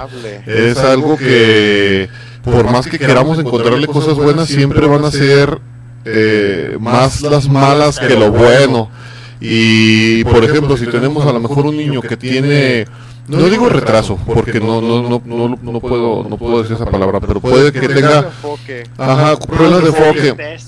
es 0.47 0.79
algo 0.79 1.17
que, 1.17 2.09
por 2.43 2.71
más 2.71 2.87
que 2.87 2.99
queramos 2.99 3.39
encontrarle 3.39 3.87
cosas 3.87 4.15
buenas, 4.15 4.49
siempre 4.49 4.87
van 4.87 5.05
a 5.05 5.11
ser 5.11 5.59
eh, 6.05 6.77
más 6.81 7.23
las 7.23 7.49
malas 7.49 7.99
que 7.99 8.15
lo 8.15 8.31
bueno. 8.31 8.91
Y 9.41 10.25
por 10.25 10.45
ejemplo, 10.45 10.77
si 10.77 10.87
tenemos 10.87 11.27
a 11.27 11.33
lo 11.33 11.41
mejor 11.41 11.67
un 11.67 11.77
niño 11.77 12.01
que 12.01 12.17
tiene 12.17 12.87
no 13.28 13.48
digo 13.48 13.69
retraso, 13.69 14.19
porque 14.27 14.61
no, 14.61 14.81
no, 14.81 15.03
no, 15.03 15.23
no, 15.24 15.59
no 15.61 15.81
puedo, 15.81 16.27
no 16.28 16.36
puedo 16.36 16.62
decir 16.62 16.77
esa 16.77 16.86
palabra, 16.86 17.20
pero 17.20 17.40
puede 17.40 17.73
que 17.73 17.89
tenga 17.89 18.31
ajá, 18.98 19.36
problemas 19.39 19.82
de 19.82 19.89
enfoque, 19.89 20.59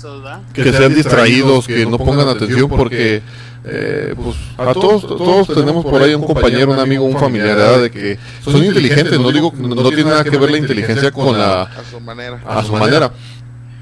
que 0.53 0.73
sean 0.73 0.93
distraídos, 0.93 1.67
que 1.67 1.85
no 1.85 1.97
pongan 1.97 2.27
atención, 2.27 2.69
porque 2.69 3.21
eh, 3.65 4.13
pues 4.15 4.35
a 4.57 4.73
todos, 4.73 5.05
todos 5.05 5.47
tenemos 5.47 5.85
por 5.85 6.01
ahí 6.01 6.13
un 6.13 6.23
compañero, 6.25 6.71
un 6.71 6.79
amigo, 6.79 7.03
un 7.05 7.17
familiar 7.17 7.79
de 7.79 7.91
que 7.91 8.17
son 8.43 8.63
inteligentes, 8.63 9.19
no 9.19 9.31
digo, 9.31 9.53
no 9.57 9.89
tiene 9.89 10.05
nada 10.05 10.23
que 10.23 10.37
ver 10.37 10.51
la 10.51 10.57
inteligencia 10.57 11.11
con 11.11 11.37
la 11.37 11.63
a 11.63 11.83
su 11.89 11.99
manera, 11.99 12.41
a 12.45 12.63
su 12.63 12.73
manera. 12.73 13.11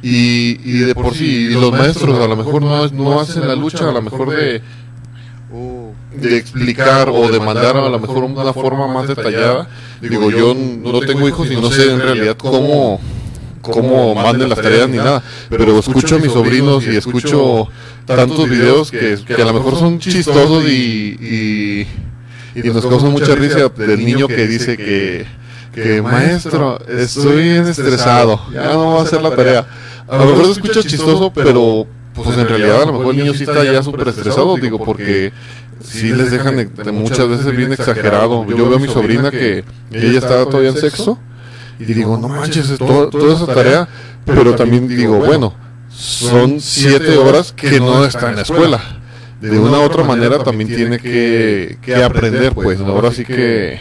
Y, 0.01 0.59
y 0.63 0.79
de 0.79 0.93
por 0.93 1.13
sí, 1.15 1.25
y 1.25 1.53
los 1.53 1.71
maestros 1.71 2.19
a 2.19 2.27
lo 2.27 2.35
mejor 2.35 2.61
no, 2.61 2.87
no 2.87 3.19
hacen 3.19 3.47
la 3.47 3.55
lucha, 3.55 3.89
a 3.89 3.91
lo 3.91 4.01
mejor 4.01 4.29
de 4.29 4.61
de 6.19 6.37
explicar 6.37 7.09
o 7.09 7.29
de 7.29 7.39
mandar 7.39 7.77
a 7.77 7.89
lo 7.89 7.99
mejor 7.99 8.23
una 8.23 8.53
forma 8.53 8.87
más 8.87 9.07
detallada. 9.07 9.67
Digo, 10.01 10.29
yo 10.31 10.53
no 10.55 10.99
tengo 10.99 11.27
hijos 11.27 11.49
y 11.49 11.55
no 11.55 11.69
sé 11.71 11.91
en 11.91 11.99
realidad 11.99 12.35
cómo, 12.37 12.99
cómo 13.61 14.15
manden 14.15 14.49
las 14.49 14.61
tareas 14.61 14.89
ni 14.89 14.97
nada, 14.97 15.23
pero 15.49 15.79
escucho 15.79 16.15
a 16.15 16.19
mis 16.19 16.31
sobrinos 16.31 16.85
y 16.85 16.95
escucho 16.95 17.67
tantos 18.05 18.49
videos 18.49 18.91
que, 18.91 19.17
que 19.25 19.41
a 19.41 19.45
lo 19.45 19.53
mejor 19.53 19.77
son 19.77 19.99
chistosos 19.99 20.63
y, 20.65 21.87
y, 22.55 22.61
nos 22.63 22.85
causan 22.85 23.11
mucha 23.11 23.35
risa 23.35 23.69
del 23.69 24.03
niño 24.03 24.27
que 24.27 24.47
dice 24.47 24.77
que, 24.77 25.25
que 25.73 26.01
maestro, 26.01 26.79
estoy 26.87 27.49
estresado, 27.49 28.41
ya 28.51 28.73
no 28.73 28.85
voy 28.85 28.99
a 28.99 29.03
hacer 29.03 29.21
la 29.21 29.35
tarea. 29.35 29.67
A 30.07 30.17
lo 30.17 30.25
mejor 30.25 30.45
se 30.45 30.51
escucha 30.53 30.81
chistoso, 30.81 31.31
pero 31.33 31.85
pues 32.13 32.37
en 32.37 32.47
realidad 32.47 32.81
a 32.81 32.85
lo 32.85 32.93
mejor 32.93 33.13
el 33.13 33.17
niño 33.17 33.33
sí 33.33 33.43
está 33.43 33.63
ya 33.63 33.83
súper 33.83 34.07
estresado, 34.07 34.55
digo, 34.55 34.79
porque 34.83 35.31
sí 35.81 36.13
les 36.13 36.31
dejan 36.31 36.55
de, 36.55 36.91
muchas 36.91 37.27
veces 37.27 37.55
bien 37.55 37.73
exagerado. 37.73 38.45
Yo 38.45 38.69
veo 38.69 38.77
a 38.77 38.79
mi 38.79 38.87
sobrina 38.87 39.31
que 39.31 39.63
ella 39.91 40.19
está 40.19 40.45
todavía 40.45 40.69
en 40.69 40.77
sexo 40.77 41.19
y 41.79 41.85
digo, 41.85 42.17
no 42.17 42.27
manches, 42.27 42.77
toda, 42.77 43.33
esa 43.33 43.45
tarea, 43.45 43.87
pero 44.25 44.55
también 44.55 44.87
digo, 44.87 45.17
bueno, 45.19 45.53
son 45.89 46.59
siete 46.59 47.17
horas 47.17 47.51
que 47.51 47.79
no 47.79 48.05
está 48.05 48.29
en 48.29 48.35
la 48.37 48.41
escuela. 48.41 48.81
De 49.41 49.59
una 49.59 49.79
u 49.79 49.83
otra 49.83 50.03
manera 50.03 50.43
también 50.43 50.67
tiene 50.67 50.97
que, 50.97 51.77
que 51.81 52.03
aprender, 52.03 52.53
pues. 52.53 52.79
Ahora 52.81 53.11
sí 53.11 53.23
que... 53.23 53.79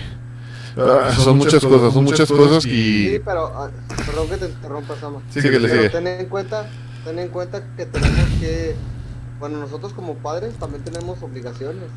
Ah, 0.79 1.11
son 1.17 1.39
muchas 1.39 1.65
cosas, 1.65 1.95
son 1.95 2.05
muchas 2.05 2.29
cosas 2.31 2.67
y... 2.67 3.09
Sí, 3.09 3.21
pero, 3.25 3.47
ah, 3.47 3.71
perdón 4.05 4.29
que 4.29 4.37
te 4.37 4.47
interrumpa, 4.47 4.95
Sama. 5.01 5.21
Sí, 5.31 5.41
que 5.41 5.59
le 5.59 5.71
sigue. 5.71 5.89
Ten 5.89 6.07
en 6.07 6.27
cuenta, 6.27 6.69
ten 7.03 7.19
en 7.19 7.29
cuenta 7.29 7.63
que 7.79 7.87
tenemos 7.87 8.29
que 8.39 8.77
bueno, 9.39 9.59
nosotros 9.59 9.93
como 9.93 10.15
padres 10.15 10.55
también 10.57 10.83
tenemos 10.85 11.23
obligaciones. 11.23 11.89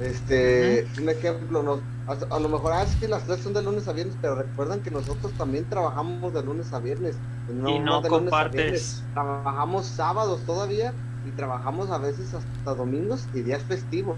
Este, 0.00 0.86
un 1.00 1.08
ejemplo, 1.08 1.62
nos, 1.62 1.80
a, 2.06 2.38
lo 2.38 2.48
mejor 2.48 2.72
ah, 2.72 2.82
es 2.84 2.94
que 2.96 3.08
las 3.08 3.24
clases 3.24 3.44
son 3.44 3.52
de 3.52 3.62
lunes 3.62 3.88
a 3.88 3.92
viernes, 3.92 4.16
pero 4.20 4.36
recuerdan 4.36 4.80
que 4.80 4.90
nosotros 4.90 5.32
también 5.32 5.68
trabajamos 5.68 6.32
de 6.32 6.42
lunes 6.42 6.72
a 6.72 6.78
viernes. 6.78 7.16
y 7.48 7.78
no 7.78 8.02
compartes. 8.02 9.02
Trabajamos 9.12 9.86
sábados 9.86 10.40
todavía 10.46 10.92
y 11.26 11.30
trabajamos 11.32 11.90
a 11.90 11.98
veces 11.98 12.32
hasta 12.32 12.74
domingos 12.74 13.26
y 13.34 13.40
días 13.40 13.62
festivos. 13.64 14.16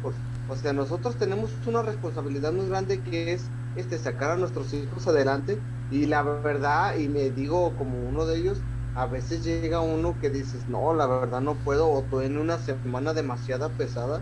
O 0.49 0.57
sea, 0.57 0.73
nosotros 0.73 1.17
tenemos 1.17 1.51
una 1.67 1.83
responsabilidad 1.83 2.53
muy 2.53 2.69
grande 2.69 3.01
que 3.01 3.33
es 3.33 3.45
este 3.77 3.99
sacar 3.99 4.33
a 4.33 4.37
nuestros 4.37 4.75
hijos 4.75 5.07
adelante 5.07 5.59
y 5.91 6.07
la 6.07 6.23
verdad, 6.23 6.97
y 6.97 7.09
me 7.09 7.31
digo 7.31 7.73
como 7.79 7.99
uno 8.09 8.27
de 8.27 8.39
ellos, 8.39 8.59
a 8.95 9.07
veces 9.07 9.45
llega 9.45 9.81
uno 9.81 10.17
que 10.21 10.31
dices, 10.31 10.69
no, 10.69 10.95
la 10.95 11.07
verdad 11.07 11.41
no 11.41 11.55
puedo, 11.55 11.89
o 11.89 12.03
tú 12.03 12.21
en 12.21 12.37
una 12.39 12.59
semana 12.59 13.12
demasiada 13.12 13.69
pesada. 13.69 14.21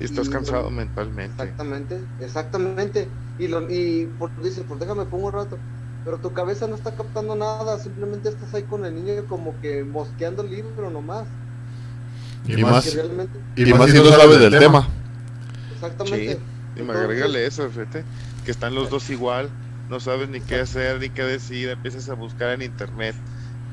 Y 0.00 0.04
estás 0.04 0.28
cansado 0.28 0.70
mentalmente. 0.70 1.42
Exactamente, 1.42 2.00
exactamente. 2.20 3.08
Y, 3.38 3.48
lo, 3.48 3.70
y 3.70 4.06
por, 4.18 4.30
dices, 4.42 4.64
pues 4.66 4.80
déjame 4.80 5.04
pongo 5.06 5.28
un 5.28 5.32
rato. 5.32 5.58
Pero 6.04 6.18
tu 6.18 6.32
cabeza 6.32 6.66
no 6.66 6.74
está 6.74 6.94
captando 6.94 7.34
nada, 7.34 7.78
simplemente 7.78 8.28
estás 8.28 8.52
ahí 8.52 8.64
con 8.64 8.84
el 8.84 8.94
niño 8.94 9.24
como 9.26 9.58
que 9.62 9.84
mosqueando 9.84 10.42
el 10.42 10.50
libro 10.50 10.90
nomás. 10.90 11.26
Y, 12.46 12.62
más, 12.62 12.94
y, 13.56 13.72
más 13.72 13.90
si 13.90 13.96
no 13.96 14.04
sabes 14.04 14.38
del 14.38 14.58
tema. 14.58 14.86
Exactamente. 15.72 16.38
Y 16.76 16.82
me 16.82 16.92
agrégale 16.92 17.46
eso, 17.46 17.70
fíjate, 17.70 18.04
que 18.44 18.50
están 18.50 18.74
los 18.74 18.90
dos 18.90 19.08
igual, 19.08 19.48
no 19.88 19.98
sabes 19.98 20.28
ni 20.28 20.40
qué 20.40 20.60
hacer, 20.60 21.00
ni 21.00 21.08
qué 21.08 21.22
decir, 21.22 21.70
empiezas 21.70 22.10
a 22.10 22.14
buscar 22.14 22.50
en 22.50 22.62
internet 22.62 23.14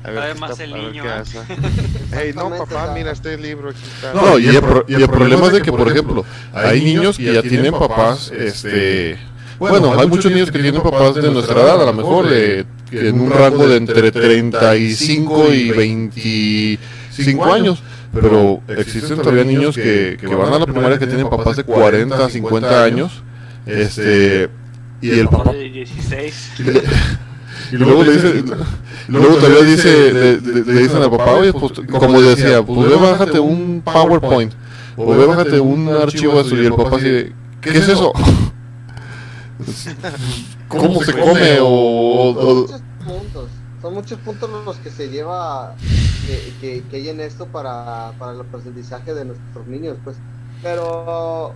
Además 0.04 0.58
el 0.60 0.74
niño. 0.74 1.04
¿eh? 1.04 2.32
no, 2.34 2.50
papá, 2.50 2.92
mira 2.94 3.12
este 3.12 3.36
libro 3.38 3.70
aquí 3.70 3.80
está. 3.94 4.12
No, 4.12 4.38
y 4.38 4.48
el, 4.48 5.08
problema 5.08 5.46
es 5.46 5.52
de 5.52 5.62
que, 5.62 5.72
por 5.72 5.88
ejemplo, 5.88 6.24
hay 6.52 6.82
niños 6.82 7.16
que 7.16 7.32
ya 7.32 7.42
tienen 7.42 7.72
papás, 7.72 8.30
este... 8.30 9.18
Bueno, 9.58 9.98
hay 9.98 10.08
muchos 10.08 10.32
niños 10.32 10.50
que 10.50 10.58
tienen 10.58 10.82
papás 10.82 11.14
de 11.14 11.30
nuestra 11.30 11.60
edad, 11.60 11.82
a 11.82 11.86
lo 11.86 11.92
mejor 11.92 12.28
de, 12.28 12.66
en 12.90 13.20
un 13.20 13.30
rango 13.30 13.68
de 13.68 13.76
entre 13.76 14.10
35 14.10 15.52
y 15.52 15.70
25 15.70 17.52
años, 17.52 17.82
pero 18.12 18.60
existen 18.68 19.18
todavía 19.18 19.44
niños 19.44 19.76
que, 19.76 20.16
que 20.20 20.26
van 20.34 20.52
a 20.52 20.58
la 20.58 20.66
primaria 20.66 20.98
que 20.98 21.06
tienen 21.06 21.28
papás 21.28 21.56
de 21.56 21.64
40, 21.64 22.28
50 22.28 22.84
años, 22.84 23.22
este... 23.66 24.50
Y 25.00 25.18
el 25.18 25.28
papá... 25.28 25.52
De 25.52 25.68
16. 25.68 26.52
Y 27.72 27.76
luego, 27.76 28.04
le 28.04 28.12
dice, 28.12 28.44
luego 29.08 29.36
todavía 29.36 29.62
dice, 29.62 30.12
le, 30.12 30.36
dicen 30.82 31.02
al 31.02 31.10
papá, 31.10 31.36
oye, 31.36 31.54
pues, 31.54 31.72
como 31.90 32.20
decía, 32.20 32.62
pues 32.62 32.90
ve, 32.90 32.96
bájate 32.96 33.40
un 33.40 33.80
PowerPoint, 33.82 34.52
o 34.94 35.06
ve, 35.06 35.24
bájate 35.24 35.58
un 35.58 35.88
archivo 35.88 36.38
azul, 36.38 36.62
y 36.62 36.66
el 36.66 36.74
papá 36.74 36.96
dice, 36.96 37.32
¿qué 37.62 37.70
es 37.70 37.88
eso? 37.88 38.12
¿Cómo 40.68 41.02
se 41.02 41.12
come? 41.12 41.60
O, 41.62 42.34
son 42.34 42.44
muchos 42.44 42.82
puntos, 43.06 43.48
son 43.80 43.94
muchos 43.94 44.18
puntos 44.18 44.50
los 44.66 44.76
que 44.76 44.90
se 44.90 45.08
lleva 45.08 45.74
que, 46.26 46.52
que, 46.60 46.82
que 46.90 46.96
hay 46.96 47.08
en 47.08 47.20
esto 47.20 47.46
para, 47.46 48.12
para 48.18 48.32
el 48.32 48.40
aprendizaje 48.42 49.14
de 49.14 49.24
nuestros 49.24 49.66
niños, 49.66 49.96
pues. 50.04 50.18
Pero, 50.62 51.54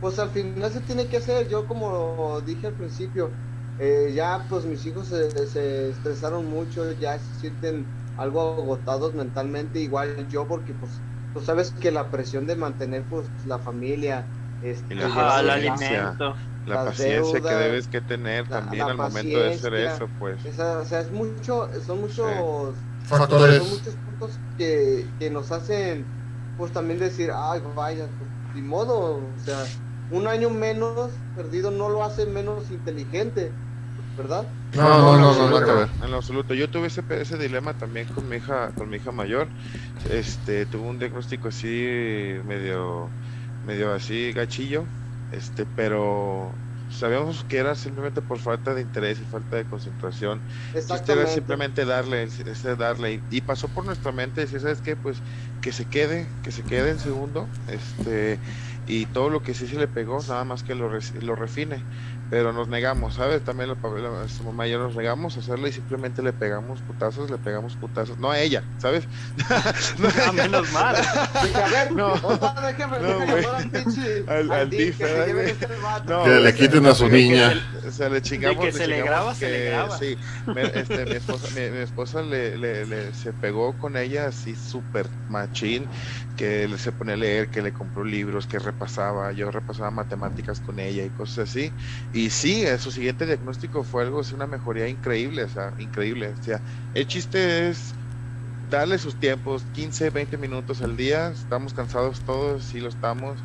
pues 0.00 0.18
al 0.18 0.30
final 0.30 0.72
se 0.72 0.80
tiene 0.80 1.06
que 1.06 1.18
hacer, 1.18 1.48
yo 1.48 1.68
como 1.68 2.42
dije 2.44 2.66
al 2.66 2.72
principio, 2.72 3.30
eh, 3.84 4.12
ya 4.14 4.46
pues 4.48 4.64
mis 4.64 4.86
hijos 4.86 5.08
se, 5.08 5.88
estresaron 5.90 6.48
mucho, 6.48 6.92
ya 7.00 7.18
se 7.18 7.40
sienten 7.40 7.84
algo 8.16 8.40
agotados 8.40 9.12
mentalmente, 9.12 9.80
igual 9.80 10.28
yo 10.28 10.46
porque 10.46 10.72
pues 10.74 10.92
tú 11.34 11.40
sabes 11.40 11.72
que 11.72 11.90
la 11.90 12.08
presión 12.08 12.46
de 12.46 12.54
mantener 12.54 13.02
pues 13.10 13.26
la 13.44 13.58
familia, 13.58 14.24
este, 14.62 14.94
la, 14.94 15.40
el 15.40 15.50
alimento, 15.50 16.36
la 16.64 16.84
paciencia 16.84 17.40
que 17.40 17.54
debes 17.54 17.88
que 17.88 18.00
tener 18.00 18.46
también 18.48 18.84
al 18.84 18.96
momento 18.96 19.36
de 19.36 19.54
hacer 19.54 19.74
eso, 19.74 20.08
pues. 20.20 20.38
o 20.46 20.84
sea, 20.84 21.00
es 21.00 21.10
mucho, 21.10 21.68
son 21.84 22.02
muchos 22.02 22.76
factores, 23.06 23.64
son 23.64 23.68
muchos 23.68 23.94
puntos 23.96 24.38
que, 24.58 25.04
que 25.18 25.28
nos 25.28 25.50
hacen 25.50 26.04
pues 26.56 26.70
también 26.70 27.00
decir, 27.00 27.32
ay 27.34 27.60
vaya, 27.74 28.06
pues, 28.06 28.30
ni 28.54 28.62
modo, 28.62 29.16
o 29.16 29.44
sea, 29.44 29.64
un 30.12 30.28
año 30.28 30.50
menos 30.50 31.10
perdido 31.34 31.72
no 31.72 31.88
lo 31.88 32.04
hace 32.04 32.26
menos 32.26 32.70
inteligente 32.70 33.50
¿verdad? 34.16 34.46
No, 34.74 35.18
no, 35.18 35.34
no, 35.34 35.60
no, 35.60 35.82
En 36.04 36.10
lo 36.10 36.16
absoluto. 36.16 36.54
Yo 36.54 36.68
tuve 36.68 36.88
ese, 36.88 37.02
ese 37.10 37.38
dilema 37.38 37.74
también 37.74 38.06
con 38.08 38.28
mi 38.28 38.36
hija, 38.36 38.70
con 38.76 38.88
mi 38.90 38.96
hija 38.96 39.12
mayor. 39.12 39.48
Este, 40.10 40.66
tuvo 40.66 40.88
un 40.88 40.98
diagnóstico 40.98 41.48
así 41.48 42.36
medio, 42.46 43.08
medio 43.66 43.92
así 43.92 44.32
gachillo. 44.32 44.84
Este, 45.32 45.66
pero 45.76 46.50
sabíamos 46.90 47.44
que 47.44 47.56
era 47.56 47.74
simplemente 47.74 48.20
por 48.20 48.38
falta 48.38 48.74
de 48.74 48.82
interés 48.82 49.18
y 49.20 49.24
falta 49.24 49.56
de 49.56 49.64
concentración. 49.64 50.40
Este 50.74 51.12
era 51.12 51.26
simplemente 51.26 51.84
darle, 51.84 52.24
ese 52.24 52.76
darle. 52.76 53.20
Y, 53.30 53.40
pasó 53.40 53.68
por 53.68 53.84
nuestra 53.84 54.12
mente 54.12 54.42
decir, 54.42 54.60
¿sabes 54.60 54.80
qué? 54.80 54.96
Pues 54.96 55.18
que 55.60 55.72
se 55.72 55.86
quede, 55.86 56.26
que 56.42 56.52
se 56.52 56.62
quede 56.62 56.90
en 56.90 56.98
segundo. 56.98 57.48
Este, 57.68 58.38
y 58.86 59.06
todo 59.06 59.30
lo 59.30 59.42
que 59.42 59.54
sí 59.54 59.66
se 59.66 59.76
le 59.76 59.88
pegó, 59.88 60.20
nada 60.28 60.44
más 60.44 60.62
que 60.62 60.74
lo, 60.74 60.90
lo 61.20 61.34
refine 61.34 61.82
pero 62.32 62.52
nos 62.54 62.66
negamos, 62.66 63.16
¿sabes? 63.16 63.44
También 63.44 63.68
la, 63.68 63.76
su 64.26 64.42
mamá 64.42 64.66
y 64.66 64.70
yo 64.70 64.78
nos 64.78 64.96
negamos 64.96 65.36
a 65.36 65.40
hacerlo 65.40 65.68
y 65.68 65.72
simplemente 65.72 66.22
le 66.22 66.32
pegamos 66.32 66.80
putazos, 66.80 67.30
le 67.30 67.36
pegamos 67.36 67.76
putazos, 67.76 68.18
no 68.18 68.30
a 68.30 68.40
ella, 68.40 68.64
¿sabes? 68.78 69.06
no, 69.98 70.08
a 70.08 70.32
menos 70.48 70.72
mal. 70.72 70.96
no, 71.94 72.14
al, 74.28 74.50
al 74.50 74.70
DIF, 74.70 74.98
este 74.98 75.68
que 76.24 76.40
le 76.40 76.54
quiten 76.54 76.86
a 76.86 76.94
su 76.94 77.06
niña. 77.06 77.52
o 77.86 77.90
sea, 77.90 78.08
le 78.08 78.22
chingamos. 78.22 78.64
que 78.64 78.72
se 78.72 78.86
le 78.86 79.02
graba, 79.02 79.34
se 79.34 79.50
le 79.50 79.64
graba. 79.66 79.98
Sí, 79.98 80.16
este, 80.56 81.04
mi 81.04 81.16
esposa, 81.16 81.48
mi, 81.54 81.60
esposa 81.80 82.22
le, 82.22 82.56
le, 82.56 82.86
le, 82.86 83.12
se 83.12 83.34
pegó 83.34 83.76
con 83.76 83.98
ella 83.98 84.28
así 84.28 84.56
súper 84.56 85.06
machín, 85.28 85.86
que 86.36 86.68
se 86.78 86.92
ponía 86.92 87.14
a 87.14 87.16
leer, 87.16 87.48
que 87.48 87.62
le 87.62 87.72
compró 87.72 88.04
libros, 88.04 88.46
que 88.46 88.58
repasaba, 88.58 89.32
yo 89.32 89.50
repasaba 89.50 89.90
matemáticas 89.90 90.60
con 90.60 90.78
ella 90.78 91.04
y 91.04 91.10
cosas 91.10 91.50
así. 91.50 91.72
Y 92.12 92.30
sí, 92.30 92.64
su 92.78 92.90
siguiente 92.90 93.26
diagnóstico 93.26 93.84
fue 93.84 94.02
algo, 94.02 94.20
es 94.20 94.32
una 94.32 94.46
mejoría 94.46 94.88
increíble, 94.88 95.44
o 95.44 95.48
sea, 95.48 95.72
increíble. 95.78 96.34
O 96.40 96.42
sea, 96.42 96.60
el 96.94 97.06
chiste 97.06 97.68
es 97.68 97.94
darle 98.70 98.98
sus 98.98 99.14
tiempos, 99.16 99.64
15, 99.74 100.10
20 100.10 100.38
minutos 100.38 100.80
al 100.80 100.96
día. 100.96 101.28
Estamos 101.28 101.74
cansados 101.74 102.20
todos, 102.20 102.64
sí 102.64 102.80
lo 102.80 102.88
estamos, 102.88 103.38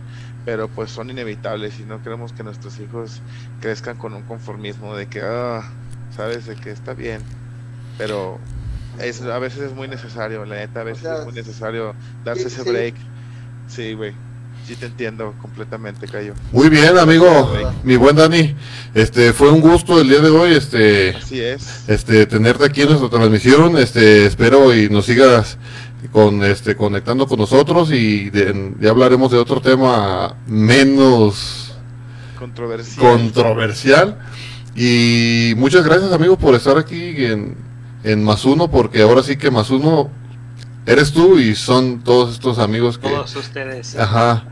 pero 0.45 0.69
pues 0.69 0.89
son 0.89 1.09
inevitables 1.09 1.80
y 1.80 1.84
no 1.84 2.01
queremos 2.01 2.31
que 2.31 2.43
nuestros 2.43 2.80
hijos 2.80 3.22
crezcan 3.59 3.97
con 3.97 4.14
un 4.14 4.23
conformismo 4.23 4.95
de 4.95 5.07
que, 5.07 5.22
ah, 5.22 5.69
sabes, 6.15 6.45
de 6.45 6.55
que 6.55 6.72
está 6.72 6.93
bien. 6.93 7.22
Pero 7.97 8.39
es, 8.99 9.22
a 9.22 9.40
veces 9.40 9.61
es 9.61 9.74
muy 9.74 9.88
necesario, 9.88 10.45
la 10.45 10.56
neta, 10.56 10.82
a 10.82 10.84
veces 10.84 11.06
es 11.06 11.26
muy 11.26 11.34
necesario 11.34 11.95
darse 12.24 12.48
ese 12.48 12.64
break. 12.64 12.95
Sí, 13.68 13.94
güey. 13.94 14.14
Sí 14.65 14.76
te 14.76 14.88
entiendo 14.88 15.34
completamente, 15.41 16.07
Cayo. 16.07 16.34
Muy 16.52 16.68
bien, 16.68 16.98
amigo, 16.98 17.53
mi 17.84 17.95
buen 17.95 18.18
Dani. 18.18 18.53
Este 18.94 19.32
fue 19.32 19.49
un 19.49 19.61
gusto 19.61 20.02
el 20.02 20.10
día 20.10 20.19
de 20.19 20.30
hoy, 20.30 20.53
este 20.56 21.11
Así 21.11 21.40
es. 21.40 21.88
Este 21.88 22.26
tenerte 22.26 22.65
aquí 22.65 22.82
en 22.82 22.90
nuestra 22.90 23.10
transmisión, 23.10 23.78
este 23.78 24.26
espero 24.26 24.76
y 24.76 24.90
nos 24.90 25.06
sigas 25.06 25.57
con 26.11 26.44
este 26.44 26.76
conectando 26.76 27.28
con 27.28 27.40
nosotros 27.40 27.91
y 27.94 28.30
ya 28.80 28.90
hablaremos 28.90 29.32
de 29.32 29.38
otro 29.38 29.61
tema 29.61 30.36
menos 30.48 31.74
controversial. 32.38 33.06
controversial. 33.06 34.18
Y 34.76 35.53
muchas 35.56 35.86
gracias, 35.86 36.11
amigo, 36.11 36.38
por 36.38 36.56
estar 36.56 36.78
aquí 36.78 37.26
en 37.26 37.66
en 38.07 38.23
más 38.23 38.45
uno, 38.45 38.69
porque 38.71 39.01
ahora 39.01 39.21
sí 39.21 39.35
que 39.35 39.51
más 39.51 39.69
uno 39.69 40.09
eres 40.85 41.11
tú 41.11 41.38
y 41.38 41.55
son 41.55 41.99
todos 42.03 42.34
estos 42.34 42.57
amigos 42.57 42.97
que... 42.97 43.09
Todos 43.09 43.35
ustedes. 43.35 43.97
Ajá. 43.97 44.45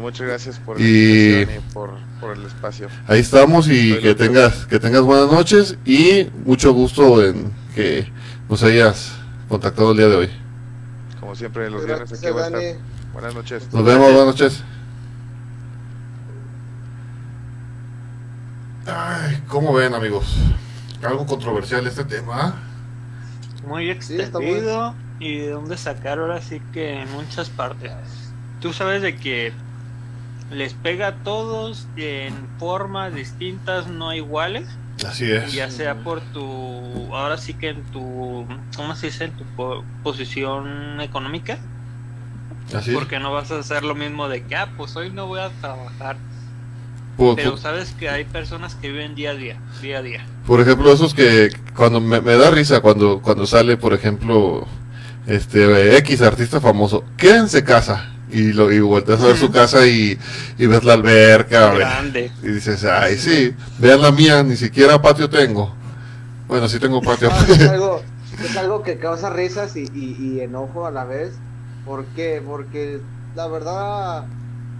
muchas 0.00 0.26
gracias 0.26 0.58
por, 0.58 0.78
y... 0.78 1.46
por, 1.72 1.92
por, 2.20 2.36
el 2.36 2.44
espacio. 2.44 2.88
Ahí 3.06 3.20
estamos 3.20 3.66
y 3.68 3.98
que 3.98 4.14
tengas, 4.14 4.66
que 4.66 4.78
tengas 4.78 5.00
buenas 5.00 5.32
noches 5.32 5.78
y 5.86 6.26
mucho 6.44 6.74
gusto 6.74 7.24
en 7.24 7.50
que 7.74 8.12
nos 8.50 8.62
hayas 8.62 9.12
contactado 9.48 9.92
el 9.92 9.96
día 9.96 10.08
de 10.08 10.16
hoy. 10.16 10.30
Como 11.18 11.34
siempre, 11.34 11.70
los 11.70 11.86
viernes 11.86 12.12
aquí 12.12 12.30
va 12.30 12.42
a 12.42 12.46
estar. 12.46 12.62
Buenas 13.14 13.34
noches. 13.34 13.72
Nos 13.72 13.84
vemos, 13.84 14.12
buenas 14.12 14.26
noches. 14.26 14.62
Ay, 18.86 19.42
¿cómo 19.48 19.72
ven 19.72 19.94
amigos? 19.94 20.36
Algo 21.02 21.24
controversial 21.24 21.86
este 21.86 22.04
tema. 22.04 22.67
Muy 23.68 23.90
extendido 23.90 24.94
y 25.20 25.38
de 25.38 25.50
dónde 25.50 25.76
sacar 25.76 26.18
ahora 26.18 26.40
sí 26.40 26.60
que 26.72 27.02
en 27.02 27.10
muchas 27.12 27.50
partes. 27.50 27.92
Tú 28.60 28.72
sabes 28.72 29.02
de 29.02 29.16
que 29.16 29.52
les 30.50 30.72
pega 30.74 31.08
a 31.08 31.14
todos 31.16 31.86
en 31.96 32.34
formas 32.58 33.14
distintas, 33.14 33.86
no 33.86 34.14
iguales. 34.14 34.66
Así 35.06 35.30
es. 35.30 35.52
Ya 35.52 35.70
sea 35.70 35.96
por 35.96 36.20
tu, 36.32 37.14
ahora 37.14 37.38
sí 37.38 37.54
que 37.54 37.68
en 37.70 37.84
tu, 37.84 38.46
¿cómo 38.74 38.96
se 38.96 39.06
dice? 39.06 39.26
En 39.26 39.32
tu 39.32 39.44
posición 40.02 41.00
económica. 41.00 41.58
Así 42.74 42.92
Porque 42.92 43.18
no 43.18 43.32
vas 43.32 43.50
a 43.50 43.58
hacer 43.58 43.84
lo 43.84 43.94
mismo 43.94 44.28
de 44.28 44.44
que, 44.44 44.56
ah, 44.56 44.68
pues 44.76 44.96
hoy 44.96 45.10
no 45.10 45.26
voy 45.26 45.40
a 45.40 45.50
trabajar. 45.60 46.16
Pero 47.36 47.56
sabes 47.56 47.90
que 47.98 48.08
hay 48.08 48.24
personas 48.24 48.76
que 48.76 48.90
viven 48.90 49.14
día 49.14 49.30
a 49.30 49.34
día, 49.34 49.60
día 49.82 49.98
a 49.98 50.02
día. 50.02 50.26
Por 50.46 50.60
ejemplo, 50.60 50.92
esos 50.92 51.14
que 51.14 51.50
cuando 51.76 52.00
me, 52.00 52.20
me 52.20 52.36
da 52.36 52.50
risa 52.50 52.80
cuando 52.80 53.20
cuando 53.20 53.44
sale, 53.44 53.76
por 53.76 53.92
ejemplo, 53.92 54.66
este 55.26 55.96
X 55.98 56.22
artista 56.22 56.60
famoso, 56.60 57.04
quédense 57.16 57.62
casa. 57.62 58.14
Y, 58.30 58.52
lo, 58.52 58.70
y 58.70 58.78
volteas 58.80 59.22
a 59.22 59.28
ver 59.28 59.36
su 59.38 59.50
casa 59.50 59.86
y, 59.86 60.18
ves 60.58 60.84
la 60.84 60.94
alberca. 60.94 61.72
Grande. 61.72 62.30
Y 62.42 62.48
dices, 62.48 62.84
ay, 62.84 63.16
sí, 63.16 63.54
vean 63.78 64.02
la 64.02 64.12
mía, 64.12 64.42
ni 64.42 64.56
siquiera 64.56 65.00
patio 65.00 65.30
tengo. 65.30 65.74
Bueno, 66.46 66.68
sí 66.68 66.78
tengo 66.78 67.00
patio. 67.00 67.30
es, 67.30 67.60
algo, 67.68 68.02
es 68.42 68.56
algo 68.56 68.82
que 68.82 68.98
causa 68.98 69.30
risas 69.30 69.76
y, 69.76 69.88
y, 69.94 70.40
enojo 70.40 70.86
a 70.86 70.90
la 70.90 71.04
vez. 71.04 71.32
¿Por 71.86 72.04
qué? 72.16 72.42
Porque 72.46 73.00
la 73.34 73.48
verdad, 73.48 74.26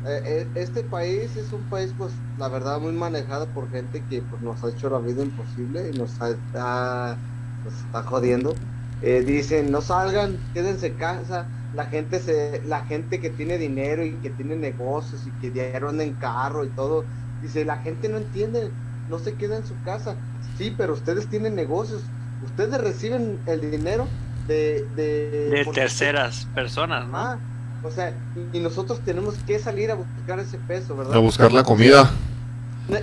eh, 0.07 0.21
eh, 0.25 0.47
este 0.55 0.83
país 0.83 1.37
es 1.37 1.53
un 1.53 1.63
país, 1.65 1.93
pues, 1.99 2.13
la 2.39 2.49
verdad, 2.49 2.81
muy 2.81 2.93
manejado 2.93 3.47
por 3.49 3.71
gente 3.71 4.03
que 4.09 4.23
pues, 4.23 4.41
nos 4.43 4.63
ha 4.63 4.69
hecho 4.69 4.89
la 4.91 4.99
vida 4.99 5.23
imposible 5.23 5.91
y 5.93 5.99
nos 5.99 6.13
está, 6.13 7.17
nos 7.65 7.75
está 7.75 8.03
jodiendo. 8.05 8.55
Eh, 9.03 9.23
dicen 9.25 9.71
no 9.71 9.81
salgan, 9.81 10.39
quédense 10.55 10.89
en 10.89 10.95
casa. 10.95 11.47
La 11.75 11.87
gente 11.87 12.21
se, 12.21 12.63
la 12.67 12.85
gente 12.87 13.21
que 13.21 13.31
tiene 13.31 13.59
dinero 13.59 14.05
y 14.05 14.13
que 14.15 14.31
tiene 14.31 14.57
negocios 14.57 15.27
y 15.27 15.31
que 15.41 15.51
diario 15.51 15.89
anda 15.89 16.05
en 16.05 16.15
carro 16.15 16.65
y 16.65 16.69
todo, 16.69 17.05
dice 17.43 17.65
la 17.65 17.79
gente 17.79 18.09
no 18.09 18.17
entiende, 18.17 18.71
no 19.11 19.19
se 19.19 19.35
queda 19.35 19.57
en 19.57 19.67
su 19.67 19.75
casa. 19.85 20.15
Sí, 20.57 20.75
pero 20.77 20.95
ustedes 20.95 21.27
tienen 21.29 21.55
negocios, 21.55 22.03
ustedes 22.45 22.81
reciben 22.81 23.39
el 23.47 23.71
dinero 23.71 24.07
de 24.47 24.87
de, 24.97 25.67
terceras 25.75 26.49
personas, 26.55 27.07
¿no? 27.07 27.17
Ah, 27.19 27.39
o 27.83 27.91
sea, 27.91 28.13
y 28.53 28.59
nosotros 28.59 29.01
tenemos 29.05 29.35
que 29.47 29.59
salir 29.59 29.91
a 29.91 29.95
buscar 29.95 30.41
ese 30.41 30.59
peso, 30.59 30.97
¿verdad? 30.97 31.15
A 31.15 31.19
buscar 31.19 31.53
la 31.53 31.63
comida. 31.63 32.11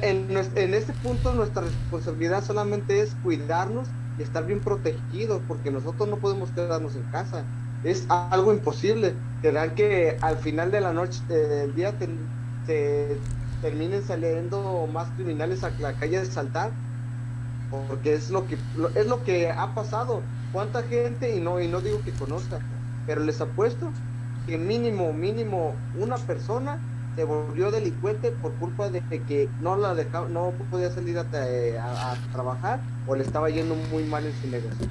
En, 0.01 0.35
en 0.55 0.73
este 0.73 0.93
punto 0.93 1.33
nuestra 1.33 1.61
responsabilidad 1.61 2.43
solamente 2.43 2.99
es 2.99 3.15
cuidarnos 3.23 3.87
y 4.17 4.23
estar 4.23 4.45
bien 4.45 4.59
protegidos, 4.59 5.41
porque 5.47 5.71
nosotros 5.71 6.09
no 6.09 6.17
podemos 6.17 6.49
quedarnos 6.49 6.95
en 6.95 7.03
casa. 7.03 7.43
Es 7.83 8.05
algo 8.09 8.51
imposible. 8.51 9.13
Querrán 9.41 9.75
que 9.75 10.17
al 10.21 10.37
final 10.37 10.71
de 10.71 10.81
la 10.81 10.91
noche, 10.91 11.21
del 11.27 11.75
día, 11.75 11.93
se 12.65 13.17
terminen 13.61 14.03
saliendo 14.03 14.87
más 14.91 15.07
criminales 15.11 15.63
a 15.63 15.69
la 15.79 15.93
calle 15.93 16.19
de 16.19 16.25
saltar, 16.25 16.71
porque 17.69 18.13
es 18.13 18.29
lo 18.29 18.47
que 18.47 18.57
es 18.95 19.07
lo 19.07 19.23
que 19.23 19.51
ha 19.51 19.73
pasado. 19.73 20.21
¿Cuánta 20.51 20.83
gente? 20.83 21.35
Y 21.35 21.39
no, 21.39 21.61
y 21.61 21.67
no 21.67 21.81
digo 21.81 22.01
que 22.03 22.11
conozca, 22.11 22.59
pero 23.05 23.23
les 23.23 23.39
apuesto 23.39 23.91
que 24.45 24.57
mínimo, 24.57 25.13
mínimo 25.13 25.73
una 25.99 26.17
persona 26.17 26.79
se 27.15 27.23
volvió 27.23 27.71
delincuente 27.71 28.31
por 28.31 28.53
culpa 28.55 28.89
de 28.89 29.01
que 29.01 29.47
no 29.61 29.77
la 29.77 29.95
dejaba, 29.95 30.27
no 30.27 30.51
podía 30.69 30.91
salir 30.91 31.17
a, 31.17 31.25
trabajar 32.33 32.81
o 33.07 33.15
le 33.15 33.23
estaba 33.23 33.49
yendo 33.49 33.75
muy 33.91 34.03
mal 34.03 34.25
en 34.25 34.33
su 34.41 34.49
negocio. 34.49 34.87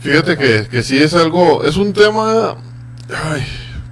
Fíjate 0.00 0.36
que, 0.36 0.66
que 0.68 0.82
sí 0.82 0.98
es 1.00 1.14
algo, 1.14 1.62
es 1.62 1.76
un 1.76 1.92
tema, 1.92 2.56
ay, 3.08 3.42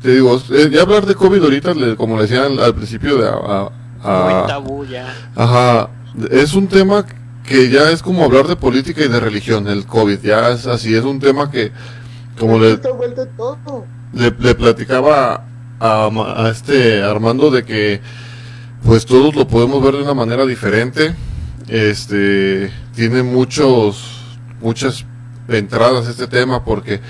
te 0.02 0.14
digo, 0.14 0.40
eh, 0.50 0.68
ya 0.72 0.82
hablar 0.82 1.06
de 1.06 1.14
COVID 1.14 1.42
ahorita, 1.42 1.74
como 1.96 2.16
le 2.16 2.22
decían 2.22 2.58
al, 2.58 2.74
principio, 2.74 3.18
de 3.18 3.28
a, 3.28 3.70
muy 4.02 4.48
tabú 4.48 4.84
ya. 4.86 5.14
Ajá, 5.36 5.90
es 6.30 6.54
un 6.54 6.66
tema 6.66 7.06
que 7.46 7.70
ya 7.70 7.90
es 7.90 8.02
como 8.02 8.24
hablar 8.24 8.48
de 8.48 8.56
política 8.56 9.02
y 9.04 9.08
de 9.08 9.20
religión, 9.20 9.68
el 9.68 9.86
COVID, 9.86 10.20
ya 10.20 10.50
es 10.50 10.66
así, 10.66 10.94
es 10.94 11.04
un 11.04 11.20
tema 11.20 11.50
que, 11.50 11.70
como 12.38 12.58
le, 12.58 12.78
le, 14.12 14.34
le 14.38 14.54
platicaba 14.54 15.44
a, 15.80 16.50
este 16.50 17.02
Armando 17.02 17.50
de 17.50 17.64
que 17.64 18.00
pues 18.84 19.06
todos 19.06 19.34
lo 19.34 19.46
podemos 19.46 19.82
ver 19.82 19.94
de 19.94 20.02
una 20.02 20.14
manera 20.14 20.46
diferente. 20.46 21.14
Este 21.68 22.70
tiene 22.94 23.22
muchos 23.22 24.20
muchas 24.60 25.04
entradas 25.48 26.06
este 26.06 26.26
tema 26.26 26.64
porque 26.64 27.00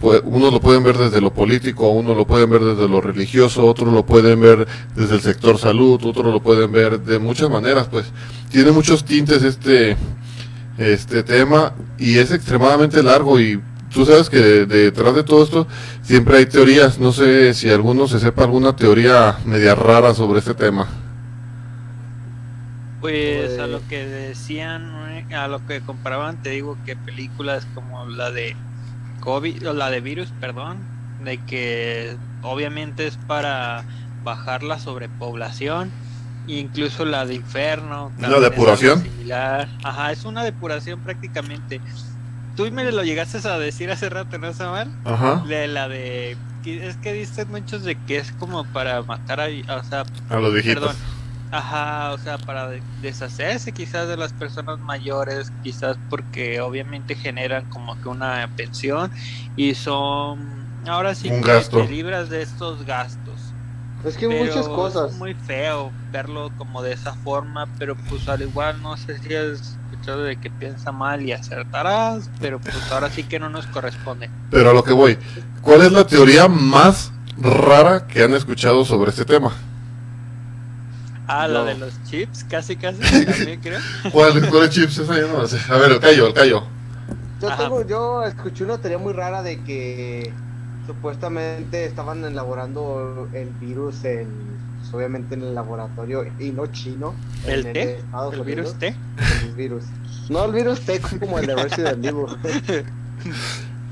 pues, 0.00 0.22
uno 0.24 0.50
lo 0.50 0.60
pueden 0.60 0.82
ver 0.82 0.96
desde 0.96 1.20
lo 1.20 1.32
político, 1.32 1.88
uno 1.90 2.14
lo 2.14 2.26
pueden 2.26 2.50
ver 2.50 2.62
desde 2.62 2.88
lo 2.88 3.00
religioso, 3.00 3.66
otros 3.66 3.92
lo 3.92 4.04
pueden 4.04 4.40
ver 4.40 4.66
desde 4.94 5.16
el 5.16 5.20
sector 5.20 5.58
salud, 5.58 6.00
otros 6.04 6.32
lo 6.32 6.42
pueden 6.42 6.70
ver 6.72 7.00
de 7.00 7.18
muchas 7.18 7.50
maneras, 7.50 7.88
pues 7.90 8.06
tiene 8.50 8.70
muchos 8.70 9.04
tintes 9.04 9.42
este 9.42 9.96
este 10.78 11.22
tema 11.22 11.74
y 11.98 12.18
es 12.18 12.32
extremadamente 12.32 13.02
largo 13.02 13.38
y 13.38 13.60
tú 13.92 14.06
sabes 14.06 14.30
que 14.30 14.38
detrás 14.66 15.14
de 15.14 15.22
todo 15.22 15.44
esto 15.44 15.66
siempre 16.02 16.38
hay 16.38 16.46
teorías. 16.46 16.98
No 16.98 17.12
sé 17.12 17.54
si 17.54 17.70
alguno 17.70 18.08
se 18.08 18.18
sepa 18.20 18.44
alguna 18.44 18.74
teoría 18.76 19.38
media 19.44 19.74
rara 19.74 20.14
sobre 20.14 20.40
este 20.40 20.54
tema. 20.54 20.88
Pues 23.00 23.58
a 23.58 23.66
lo 23.66 23.80
que 23.88 24.06
decían, 24.06 25.26
a 25.34 25.48
lo 25.48 25.66
que 25.66 25.80
comparaban, 25.80 26.40
te 26.42 26.50
digo 26.50 26.78
que 26.86 26.94
películas 26.94 27.66
como 27.74 28.06
la 28.06 28.30
de 28.30 28.54
COVID, 29.20 29.68
o 29.68 29.72
la 29.72 29.90
de 29.90 30.00
virus, 30.00 30.32
perdón, 30.40 30.78
de 31.24 31.38
que 31.38 32.16
obviamente 32.42 33.06
es 33.06 33.16
para 33.26 33.84
bajar 34.22 34.62
la 34.62 34.78
sobrepoblación, 34.78 35.90
incluso 36.46 37.04
la 37.04 37.26
de 37.26 37.34
Inferno. 37.34 38.12
¿La 38.20 38.38
depuración? 38.38 39.02
Similar. 39.02 39.68
Ajá, 39.82 40.12
es 40.12 40.24
una 40.24 40.44
depuración 40.44 41.00
prácticamente. 41.00 41.80
Tú 42.56 42.70
me 42.70 42.90
lo 42.90 43.02
llegaste 43.02 43.46
a 43.48 43.58
decir 43.58 43.90
hace 43.90 44.08
rato, 44.08 44.38
¿no, 44.38 44.52
Samuel? 44.52 44.90
Ajá. 45.04 45.42
De 45.46 45.66
la 45.68 45.88
de... 45.88 46.36
Es 46.64 46.96
que 46.98 47.12
dicen 47.12 47.50
muchos 47.50 47.82
de 47.82 47.96
que 47.96 48.18
es 48.18 48.30
como 48.32 48.64
para 48.64 49.02
matar 49.02 49.40
a... 49.40 49.46
O 49.46 49.82
sea, 49.84 50.04
A 50.28 50.36
los 50.36 50.52
viejitos. 50.52 50.82
Perdón. 50.84 50.96
Ajá, 51.50 52.12
o 52.12 52.18
sea, 52.18 52.38
para 52.38 52.68
de- 52.68 52.82
deshacerse 53.02 53.72
quizás 53.72 54.08
de 54.08 54.16
las 54.16 54.32
personas 54.32 54.78
mayores, 54.78 55.52
quizás 55.62 55.98
porque 56.08 56.60
obviamente 56.62 57.14
generan 57.14 57.68
como 57.68 58.00
que 58.00 58.08
una 58.08 58.48
pensión 58.56 59.10
y 59.54 59.74
son 59.74 60.38
ahora 60.86 61.14
sí 61.14 61.28
Un 61.30 61.42
que 61.42 61.48
gasto. 61.52 61.82
te 61.82 61.88
libras 61.88 62.30
de 62.30 62.40
estos 62.40 62.86
gastos. 62.86 63.38
Es 64.04 64.16
que 64.16 64.28
Pero 64.28 64.44
muchas 64.46 64.66
cosas. 64.66 65.12
Es 65.12 65.18
muy 65.18 65.34
feo 65.34 65.92
verlo 66.10 66.50
como 66.56 66.82
de 66.82 66.92
esa 66.94 67.12
forma, 67.16 67.68
pero 67.78 67.96
pues 68.08 68.26
al 68.28 68.40
igual 68.42 68.80
no 68.82 68.96
sé 68.96 69.18
si 69.18 69.34
has 69.34 69.76
de 70.06 70.36
que 70.40 70.50
piensa 70.50 70.90
mal 70.92 71.22
y 71.22 71.32
acertarás, 71.32 72.28
pero 72.40 72.58
pues 72.58 72.74
ahora 72.90 73.08
sí 73.10 73.22
que 73.24 73.38
no 73.38 73.48
nos 73.48 73.66
corresponde. 73.68 74.28
Pero 74.50 74.70
a 74.70 74.72
lo 74.74 74.82
que 74.82 74.92
voy, 74.92 75.16
¿cuál 75.62 75.82
es 75.82 75.92
la 75.92 76.06
teoría 76.06 76.48
más 76.48 77.12
rara 77.38 78.06
que 78.06 78.22
han 78.24 78.34
escuchado 78.34 78.84
sobre 78.84 79.10
este 79.10 79.24
tema? 79.24 79.52
Ah, 81.28 81.46
la 81.48 81.60
No. 81.60 81.64
de 81.66 81.74
los 81.76 81.94
chips, 82.04 82.44
casi 82.44 82.76
casi 82.76 82.98
también 83.24 83.60
creo. 83.60 83.80
¿Cuál, 84.12 84.48
cuál 84.50 84.64
es 84.64 84.70
chips? 84.70 84.98
Esa 84.98 85.16
yo 85.18 85.28
no 85.28 85.46
sé. 85.46 85.58
A 85.72 85.76
ver, 85.78 85.92
el 85.92 86.00
callo, 86.00 86.26
el 86.26 86.34
callo. 86.34 86.64
Yo, 87.40 87.56
tengo, 87.56 87.86
yo 87.86 88.24
escuché 88.24 88.64
una 88.64 88.78
teoría 88.78 88.98
muy 88.98 89.12
rara 89.12 89.42
de 89.42 89.62
que 89.62 90.32
supuestamente 90.86 91.84
estaban 91.86 92.24
elaborando 92.24 93.28
el 93.32 93.50
virus 93.54 94.04
en, 94.04 94.66
pues, 94.78 94.92
obviamente 94.94 95.34
en 95.34 95.42
el 95.42 95.54
laboratorio 95.54 96.24
y 96.38 96.52
no 96.52 96.66
chino. 96.68 97.14
¿El 97.46 97.66
en 97.66 97.72
T? 97.72 97.92
Estados 97.98 98.34
¿El 98.34 98.40
Unidos. 98.40 98.78
virus 98.78 98.78
T? 98.78 99.02
El 99.42 99.54
virus. 99.54 99.84
No, 100.28 100.44
el 100.44 100.52
virus 100.52 100.84
T 100.84 101.00
como 101.20 101.38
el 101.38 101.46
de 101.46 101.56
Resident 101.56 102.04
Evil. 102.04 102.26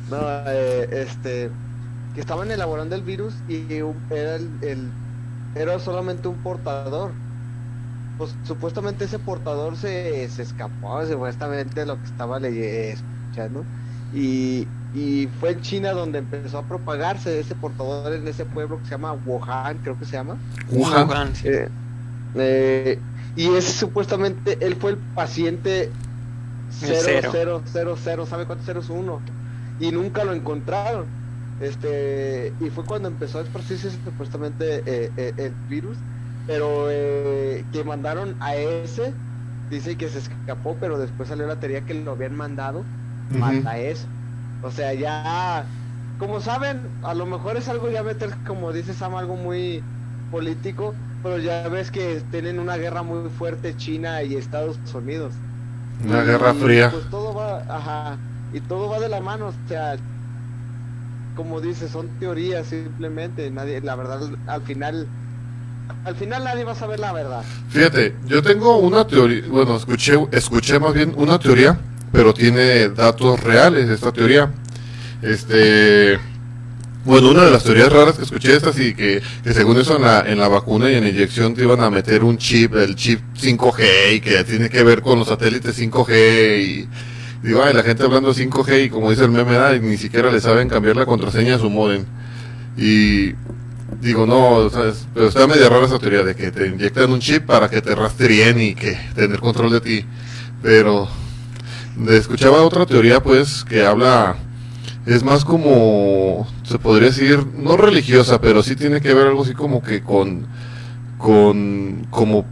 no, 0.07 0.17
eh, 0.47 0.89
este, 1.03 1.59
que 2.13 2.21
estaban 2.21 2.51
elaborando 2.51 2.95
el 2.97 3.03
virus 3.03 3.45
y 3.47 3.69
era 4.11 4.37
el, 4.37 4.59
el- 4.63 4.99
era 5.55 5.79
solamente 5.81 6.29
un 6.29 6.43
portador. 6.43 7.21
Pues 8.17 8.39
supuestamente 8.43 9.05
ese 9.07 9.19
portador 9.19 9.77
se, 9.77 10.29
se 10.29 10.43
escapó, 10.43 11.05
supuestamente 11.07 11.87
lo 11.87 11.99
que 12.01 12.05
estaba 12.07 12.39
leye- 12.39 12.93
escuchando. 12.93 13.71
Y, 14.13 14.75
y 14.95 15.29
fue 15.39 15.53
en 15.53 15.61
China 15.61 15.93
donde 15.93 16.19
empezó 16.19 16.59
a 16.59 16.63
propagarse 16.63 17.39
ese 17.39 17.55
portador 17.55 18.13
en 18.13 18.27
ese 18.27 18.45
pueblo 18.45 18.79
que 18.79 18.85
se 18.85 18.91
llama 18.93 19.13
Wuhan, 19.13 19.79
creo 19.79 19.99
que 19.99 20.05
se 20.05 20.13
llama. 20.13 20.37
Wuhan. 20.71 21.09
Wuhan, 21.09 21.35
sí. 21.35 21.49
Eh, 21.49 21.69
eh, 22.35 22.99
y 23.37 23.55
ese 23.55 23.73
supuestamente, 23.73 24.59
él 24.61 24.77
fue 24.77 24.93
el 24.93 24.97
paciente 24.97 25.91
cero. 26.71 27.63
0000, 27.65 28.27
¿sabe 28.27 28.47
cuántos 28.47 28.67
ceros? 28.67 28.91
Uno. 28.91 29.21
Y 29.79 29.91
nunca 29.93 30.25
lo 30.25 30.33
encontraron. 30.33 31.07
Este, 31.61 32.53
y 32.61 32.71
fue 32.71 32.85
cuando 32.85 33.09
empezó 33.09 33.39
a 33.39 33.43
esparcirse 33.43 33.91
supuestamente 33.91 34.83
eh, 34.87 35.11
eh, 35.17 35.33
el 35.37 35.53
virus. 35.69 35.97
Pero 36.47 36.87
eh, 36.91 37.65
que 37.73 37.85
mandaron 37.85 38.35
a 38.41 38.57
ese, 38.57 39.13
dice 39.71 39.97
que 39.97 40.09
se 40.09 40.19
escapó, 40.19 40.77
pero 40.81 40.99
después 40.99 41.29
salió 41.29 41.47
la 41.47 41.57
teoría 41.57 41.83
que 41.83 41.95
lo 41.95 42.13
habían 42.13 42.37
mandado 42.37 42.85
Ujú. 43.31 43.39
mata 43.39 43.79
eso. 43.79 44.07
O 44.63 44.71
sea, 44.71 44.95
ya, 44.95 45.73
como 46.19 46.41
saben, 46.41 46.99
a 47.03 47.15
lo 47.15 47.27
mejor 47.27 47.57
es 47.57 47.69
algo 47.69 47.91
ya 47.91 48.03
meter, 48.03 48.37
como 48.47 48.73
dice 48.73 48.95
Sam, 48.95 49.15
algo 49.17 49.37
muy 49.37 49.83
político, 50.31 50.95
pero 51.23 51.39
ya 51.39 51.69
ves 51.69 51.91
que 51.91 52.23
tienen 52.31 52.59
una 52.59 52.77
guerra 52.77 53.03
muy 53.03 53.31
fuerte 53.31 53.77
China 53.77 54.23
y 54.23 54.37
Estados 54.37 54.81
Unidos. 54.95 55.43
Una 55.99 56.23
Y, 56.23 56.25
guerra 56.25 56.55
fría. 56.55 56.91
Pues 56.91 57.09
todo 57.11 57.35
va, 57.35 57.65
ajá, 57.69 58.19
y 58.53 58.61
todo 58.61 58.89
va 58.89 59.01
de 59.01 59.09
la 59.09 59.21
mano, 59.21 59.49
o 59.49 59.55
sea, 59.69 60.01
como 61.35 61.61
dice, 61.61 61.89
son 61.89 62.19
teorías 62.19 62.69
simplemente, 62.69 63.51
nadie, 63.51 63.81
la 63.81 63.97
verdad, 63.97 64.21
al 64.47 64.63
final, 64.63 65.15
al 66.05 66.17
final 66.17 66.45
nadie 66.45 66.65
va 66.65 66.73
a 66.73 66.77
saber 66.77 67.01
la 67.01 67.13
verdad. 67.13 67.51
Fíjate, 67.69 68.21
yo 68.25 68.43
tengo 68.43 68.79
una 68.79 69.07
teoría, 69.07 69.45
bueno, 69.49 69.77
escuché, 69.77 70.15
escuché 70.33 70.79
más 70.81 70.95
bien 70.95 71.15
una 71.17 71.39
teoría, 71.39 71.81
pero 72.13 72.35
tiene 72.35 72.89
datos 72.91 73.41
reales 73.41 73.89
esta 73.89 74.13
teoría. 74.13 74.51
Este, 75.23 76.19
bueno, 77.05 77.31
una 77.31 77.45
de 77.45 77.51
las 77.51 77.65
teorías 77.65 77.93
raras 77.93 78.17
que 78.17 78.25
escuché 78.25 78.57
es 78.57 78.65
así, 78.65 78.95
que, 78.95 79.23
que 79.43 79.53
según 79.53 79.79
eso 79.79 79.97
en 79.97 80.03
la, 80.03 80.21
en 80.21 80.39
la 80.39 80.49
vacuna 80.49 80.91
y 80.91 80.95
en 80.95 81.05
la 81.05 81.11
inyección 81.11 81.55
te 81.55 81.63
iban 81.63 81.81
a 81.81 81.91
meter 81.91 82.25
un 82.25 82.37
chip, 82.39 82.75
el 82.75 82.95
chip 82.95 83.21
5G, 83.41 84.17
y 84.17 84.21
que 84.21 84.45
tiene 84.45 84.69
que 84.69 84.83
ver 84.83 85.03
con 85.03 85.19
los 85.19 85.29
satélites 85.29 85.79
5G, 85.79 86.63
y 86.63 86.89
digo, 87.43 87.63
ay, 87.63 87.73
la 87.75 87.83
gente 87.83 88.03
hablando 88.03 88.33
de 88.33 88.45
5G, 88.47 88.85
y 88.87 88.91
como 88.91 89.11
dice 89.11 89.25
el 89.25 89.31
meme, 89.31 89.79
ni 89.81 89.97
siquiera 89.97 90.31
le 90.31 90.41
saben 90.41 90.69
cambiar 90.69 90.97
la 90.97 91.07
contraseña 91.07 91.57
a 91.57 91.59
su 91.59 91.71
modem. 91.71 92.05
Y 92.77 93.33
digo, 94.01 94.27
no, 94.27 94.57
o 94.57 94.71
sea, 94.71 94.89
es- 94.89 95.07
pero 95.15 95.29
está 95.29 95.47
media 95.47 95.69
rara 95.69 95.87
esa 95.87 95.99
teoría 95.99 96.23
de 96.23 96.35
que 96.35 96.51
te 96.51 96.67
inyectan 96.69 97.11
un 97.13 97.21
chip 97.21 97.45
para 97.47 97.69
que 97.69 97.81
te 97.83 97.95
rastreen 97.95 98.61
y 98.61 98.75
que 98.75 98.99
tener 99.15 99.41
control 99.41 99.73
de 99.73 99.81
ti. 99.81 100.05
Pero 100.63 101.09
escuchaba 102.09 102.63
otra 102.63 102.87
teoría, 102.87 103.23
pues, 103.23 103.65
que 103.65 103.85
habla, 103.85 104.37
es 105.07 105.23
más 105.23 105.45
como, 105.45 106.47
se 106.63 106.79
podría 106.79 107.09
decir, 107.09 107.47
no 107.57 107.77
religiosa, 107.77 108.41
pero 108.41 108.63
sí 108.63 108.77
tiene 108.77 109.01
que 109.01 109.15
ver 109.15 109.29
algo 109.29 109.43
así 109.43 109.55
como 109.55 109.83
que 109.83 110.03
con, 110.03 110.47
con, 111.19 112.07
como 112.11 112.45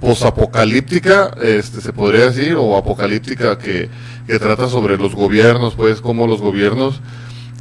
posapocalíptica, 0.00 1.34
este, 1.42 1.80
se 1.80 1.92
podría 1.92 2.26
decir, 2.26 2.56
o 2.58 2.76
apocalíptica 2.76 3.58
que, 3.58 3.88
que 4.26 4.38
trata 4.38 4.68
sobre 4.68 4.96
los 4.98 5.14
gobiernos, 5.14 5.74
pues, 5.74 6.00
como 6.00 6.26
los 6.26 6.40
gobiernos 6.40 7.00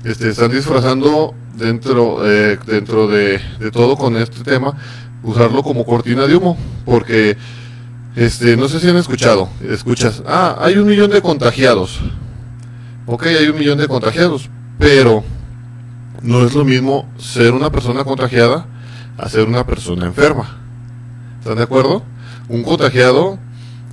este, 0.03 0.29
están 0.29 0.51
disfrazando 0.51 1.33
dentro, 1.55 2.27
eh, 2.29 2.57
dentro 2.65 3.07
de, 3.07 3.39
de 3.59 3.71
todo 3.71 3.95
con 3.95 4.17
este 4.17 4.43
tema, 4.43 4.75
usarlo 5.23 5.63
como 5.63 5.85
cortina 5.85 6.27
de 6.27 6.35
humo, 6.35 6.57
porque, 6.85 7.37
este, 8.15 8.57
no 8.57 8.67
sé 8.67 8.79
si 8.79 8.89
han 8.89 8.97
escuchado, 8.97 9.49
escuchas, 9.69 10.23
ah, 10.25 10.57
hay 10.59 10.77
un 10.77 10.87
millón 10.87 11.11
de 11.11 11.21
contagiados, 11.21 11.99
ok, 13.05 13.25
hay 13.27 13.47
un 13.47 13.57
millón 13.57 13.77
de 13.77 13.87
contagiados, 13.87 14.49
pero 14.77 15.23
no 16.21 16.45
es 16.45 16.53
lo 16.53 16.63
mismo 16.63 17.09
ser 17.17 17.53
una 17.53 17.71
persona 17.71 18.03
contagiada 18.03 18.65
a 19.17 19.29
ser 19.29 19.47
una 19.47 19.65
persona 19.65 20.05
enferma, 20.05 20.57
¿están 21.39 21.57
de 21.57 21.63
acuerdo? 21.63 22.03
Un 22.49 22.63
contagiado, 22.63 23.39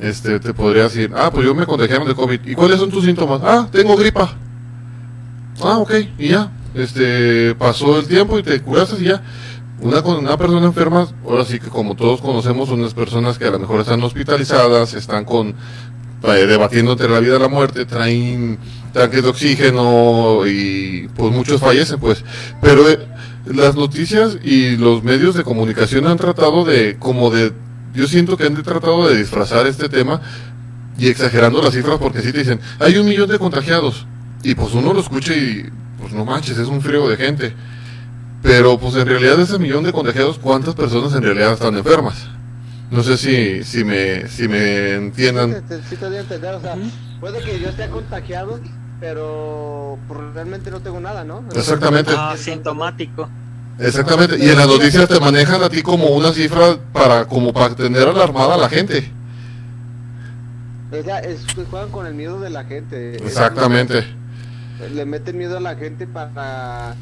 este, 0.00 0.40
te 0.40 0.54
podría 0.54 0.84
decir, 0.84 1.12
ah, 1.16 1.30
pues 1.32 1.46
yo 1.46 1.54
me 1.54 1.66
contagiaron 1.66 2.06
de 2.08 2.14
COVID, 2.14 2.40
¿y 2.44 2.54
cuáles 2.54 2.78
son 2.78 2.90
tus 2.90 3.04
síntomas? 3.04 3.40
Ah, 3.44 3.68
tengo 3.70 3.96
gripa, 3.96 4.36
Ah, 5.62 5.78
ok, 5.78 5.92
y 6.18 6.28
ya. 6.28 6.50
Este, 6.74 7.54
pasó 7.56 7.98
el 7.98 8.06
tiempo 8.06 8.38
y 8.38 8.42
te 8.42 8.60
curaste 8.62 8.96
y 9.00 9.06
ya. 9.06 9.22
Una, 9.82 10.00
una 10.00 10.36
persona 10.36 10.66
enferma, 10.66 11.08
ahora 11.24 11.44
sí 11.44 11.58
que 11.58 11.68
como 11.68 11.94
todos 11.94 12.20
conocemos, 12.20 12.68
unas 12.68 12.92
personas 12.92 13.38
que 13.38 13.46
a 13.46 13.50
lo 13.50 13.58
mejor 13.58 13.80
están 13.80 14.02
hospitalizadas, 14.02 14.92
están 14.94 15.24
con 15.24 15.54
eh, 16.22 16.58
la 17.08 17.20
vida 17.20 17.36
y 17.36 17.38
la 17.38 17.48
muerte, 17.48 17.86
traen 17.86 18.58
tanques 18.92 19.22
de 19.22 19.28
oxígeno 19.28 20.46
y 20.46 21.08
pues 21.16 21.32
muchos 21.32 21.60
fallecen, 21.60 21.98
pues. 21.98 22.22
Pero 22.60 22.88
eh, 22.90 22.98
las 23.46 23.74
noticias 23.74 24.36
y 24.42 24.76
los 24.76 25.02
medios 25.02 25.34
de 25.34 25.44
comunicación 25.44 26.06
han 26.06 26.18
tratado 26.18 26.64
de, 26.64 26.96
como 26.98 27.30
de, 27.30 27.52
yo 27.94 28.06
siento 28.06 28.36
que 28.36 28.44
han 28.44 28.62
tratado 28.62 29.08
de 29.08 29.16
disfrazar 29.16 29.66
este 29.66 29.88
tema 29.88 30.20
y 30.98 31.08
exagerando 31.08 31.62
las 31.62 31.72
cifras 31.72 31.98
porque 31.98 32.20
sí 32.20 32.32
te 32.32 32.40
dicen, 32.40 32.60
hay 32.78 32.98
un 32.98 33.06
millón 33.06 33.30
de 33.30 33.38
contagiados. 33.38 34.06
Y 34.42 34.54
pues 34.54 34.74
uno 34.74 34.92
lo 34.92 35.00
escucha 35.00 35.34
y 35.34 35.70
pues 35.98 36.12
no 36.12 36.26
manches, 36.26 36.58
es 36.58 36.68
un 36.68 36.82
frío 36.82 37.08
de 37.08 37.16
gente. 37.16 37.54
Pero 38.42 38.78
pues 38.78 38.94
en 38.96 39.06
realidad 39.06 39.36
de 39.36 39.42
ese 39.42 39.58
millón 39.58 39.84
de 39.84 39.92
contagiados, 39.92 40.38
¿cuántas 40.38 40.74
personas 40.74 41.12
en 41.14 41.22
realidad 41.22 41.52
están 41.52 41.76
enfermas? 41.76 42.28
No 42.90 43.02
sé 43.02 43.16
si, 43.16 43.62
si 43.64 43.84
me, 43.84 44.26
si 44.28 44.48
me 44.48 44.58
Sí, 44.58 44.90
entiendan. 44.94 45.62
te- 45.68 45.82
sí 45.82 45.96
a 46.02 46.18
entender, 46.18 46.54
o 46.54 46.60
sea, 46.60 46.74
Ujú. 46.74 46.90
puede 47.20 47.40
que 47.40 47.60
yo 47.60 47.68
esté 47.68 47.88
contagiado, 47.88 48.58
pero 48.98 49.98
pues, 50.08 50.20
realmente 50.34 50.70
no 50.70 50.80
tengo 50.80 50.98
nada, 51.00 51.22
¿no? 51.22 51.44
Exactamente. 51.54 52.12
Ah, 52.16 52.34
sintomático. 52.36 53.28
Exactamente. 53.78 54.38
Y 54.38 54.48
en 54.48 54.56
las 54.58 54.66
noticias 54.66 55.08
te 55.08 55.20
manejan 55.20 55.62
a 55.62 55.68
ti 55.68 55.82
como 55.82 56.08
una 56.08 56.32
cifra 56.32 56.76
para, 56.92 57.26
como 57.26 57.52
para 57.52 57.74
tener 57.74 58.08
alarmada 58.08 58.54
a 58.54 58.58
la 58.58 58.68
gente. 58.68 59.10
O 60.90 61.02
sea, 61.04 61.20
es 61.20 61.40
que 61.54 61.64
juegan 61.64 61.90
con 61.90 62.06
el 62.06 62.14
miedo 62.14 62.40
de 62.40 62.50
la 62.50 62.64
gente. 62.64 63.16
Exactamente. 63.16 64.04
le 64.94 65.04
meten 65.06 65.38
miedo 65.38 65.58
a 65.58 65.60
la 65.60 65.76
gente 65.76 66.06
para... 66.06 66.96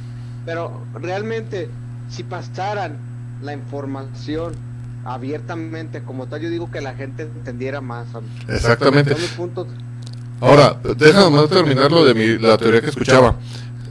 Pero 0.48 0.80
realmente, 0.94 1.68
si 2.08 2.22
pasaran 2.22 2.96
la 3.42 3.52
información 3.52 4.54
abiertamente 5.04 6.02
como 6.02 6.26
tal, 6.26 6.40
yo 6.40 6.48
digo 6.48 6.70
que 6.70 6.80
la 6.80 6.94
gente 6.94 7.24
entendiera 7.24 7.82
más. 7.82 8.06
Exactamente. 8.48 9.14
Ahora, 10.40 10.74
déjame 10.96 11.46
terminar 11.48 11.92
lo 11.92 12.02
de 12.02 12.14
mi, 12.14 12.38
la 12.38 12.56
teoría 12.56 12.80
que 12.80 12.86
escuchaba. 12.86 13.36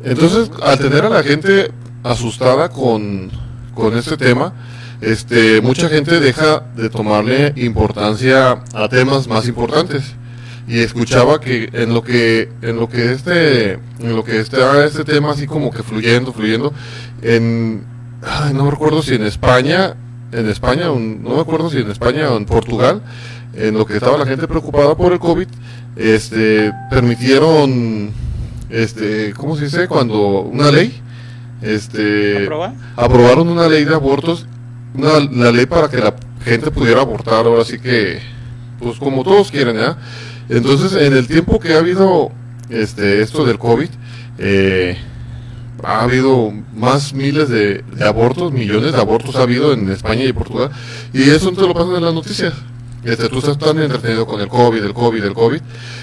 Entonces, 0.04 0.50
al 0.64 0.80
tener 0.80 1.06
a 1.06 1.10
la 1.10 1.22
gente 1.22 1.72
asustada 2.04 2.70
con, 2.70 3.30
con 3.76 3.96
este 3.96 4.18
tema, 4.18 4.52
este, 5.00 5.62
mucha 5.62 5.90
gente 5.90 6.20
deja 6.20 6.62
de 6.76 6.90
tomarle 6.90 7.54
importancia 7.56 8.64
a 8.74 8.90
temas 8.90 9.28
más 9.28 9.48
importantes 9.48 10.16
y 10.68 10.80
escuchaba 10.80 11.40
que 11.40 11.70
en 11.72 11.94
lo 11.94 12.04
que 12.04 12.50
en 12.62 12.76
lo 12.76 12.90
que 12.90 13.14
este 13.14 13.74
en 13.74 14.16
lo 14.16 14.24
que 14.24 14.40
está 14.40 14.86
este 14.86 15.06
tema 15.06 15.32
así 15.32 15.48
como 15.48 15.72
que 15.72 15.82
fluyendo 15.82 16.34
fluyendo 16.34 16.74
en 17.22 17.84
no 18.54 18.66
me 18.66 18.72
recuerdo 18.72 19.02
si 19.02 19.16
en 19.16 19.24
España 19.24 19.96
en 20.34 20.50
España 20.50 20.88
no 20.88 21.36
me 21.36 21.40
acuerdo 21.40 21.70
si 21.70 21.78
en 21.78 21.90
España 21.90 22.30
o 22.32 22.38
en 22.38 22.46
Portugal 22.46 23.02
en 23.54 23.76
lo 23.76 23.86
que 23.86 23.94
estaba 23.94 24.18
la 24.18 24.26
gente 24.26 24.46
preocupada 24.46 24.96
por 24.96 25.14
el 25.14 25.20
covid 25.20 25.48
este 25.96 26.74
permitieron 26.90 28.12
este 28.70 29.34
cómo 29.38 29.56
se 29.56 29.66
dice 29.66 29.88
cuando 29.88 30.42
una 30.42 30.70
ley 30.70 31.02
este 31.62 32.50
aprobaron 32.98 33.48
una 33.48 33.70
ley 33.70 33.86
de 33.86 33.96
abortos 33.96 34.46
una 34.94 35.20
la 35.20 35.52
ley 35.54 35.66
para 35.66 35.88
que 35.88 35.98
la 35.98 36.14
gente 36.44 36.72
pudiera 36.72 37.02
abortar 37.02 37.46
ahora 37.46 37.64
sí 37.64 37.80
que 37.80 38.20
pues 38.80 39.00
como 39.00 39.24
todos 39.24 39.50
quieren 39.50 39.78
ya 39.78 39.98
entonces, 40.50 40.94
en 40.94 41.14
el 41.14 41.28
tiempo 41.28 41.60
que 41.60 41.74
ha 41.74 41.80
habido 41.80 42.32
este 42.70 43.22
esto 43.22 43.46
del 43.46 43.58
COVID, 43.58 43.90
eh, 44.38 44.98
ha 45.84 46.02
habido 46.04 46.52
más 46.76 47.14
miles 47.14 47.50
de, 47.50 47.84
abortos, 48.06 48.52
millones 48.52 48.94
de 48.94 49.00
abortos 49.00 49.36
ha 49.36 49.44
habido 49.44 49.74
en 49.74 49.90
España 49.90 50.24
y 50.24 50.34
Portugal, 50.34 50.72
y 51.14 51.30
eso 51.30 51.52
no 51.52 51.58
te 51.58 51.68
lo 51.68 51.74
pasan 51.74 51.96
en 51.96 52.04
las 52.04 52.14
noticias. 52.14 52.54
Este, 53.04 53.30
tú 53.30 53.38
estás 53.40 53.58
tan 53.58 53.80
entretenido 53.80 54.26
con 54.26 54.42
el 54.42 54.48
COVID, 54.48 54.84
el 54.84 54.94
COVID, 54.94 55.24
el 55.24 55.34
COVID. 55.34 55.62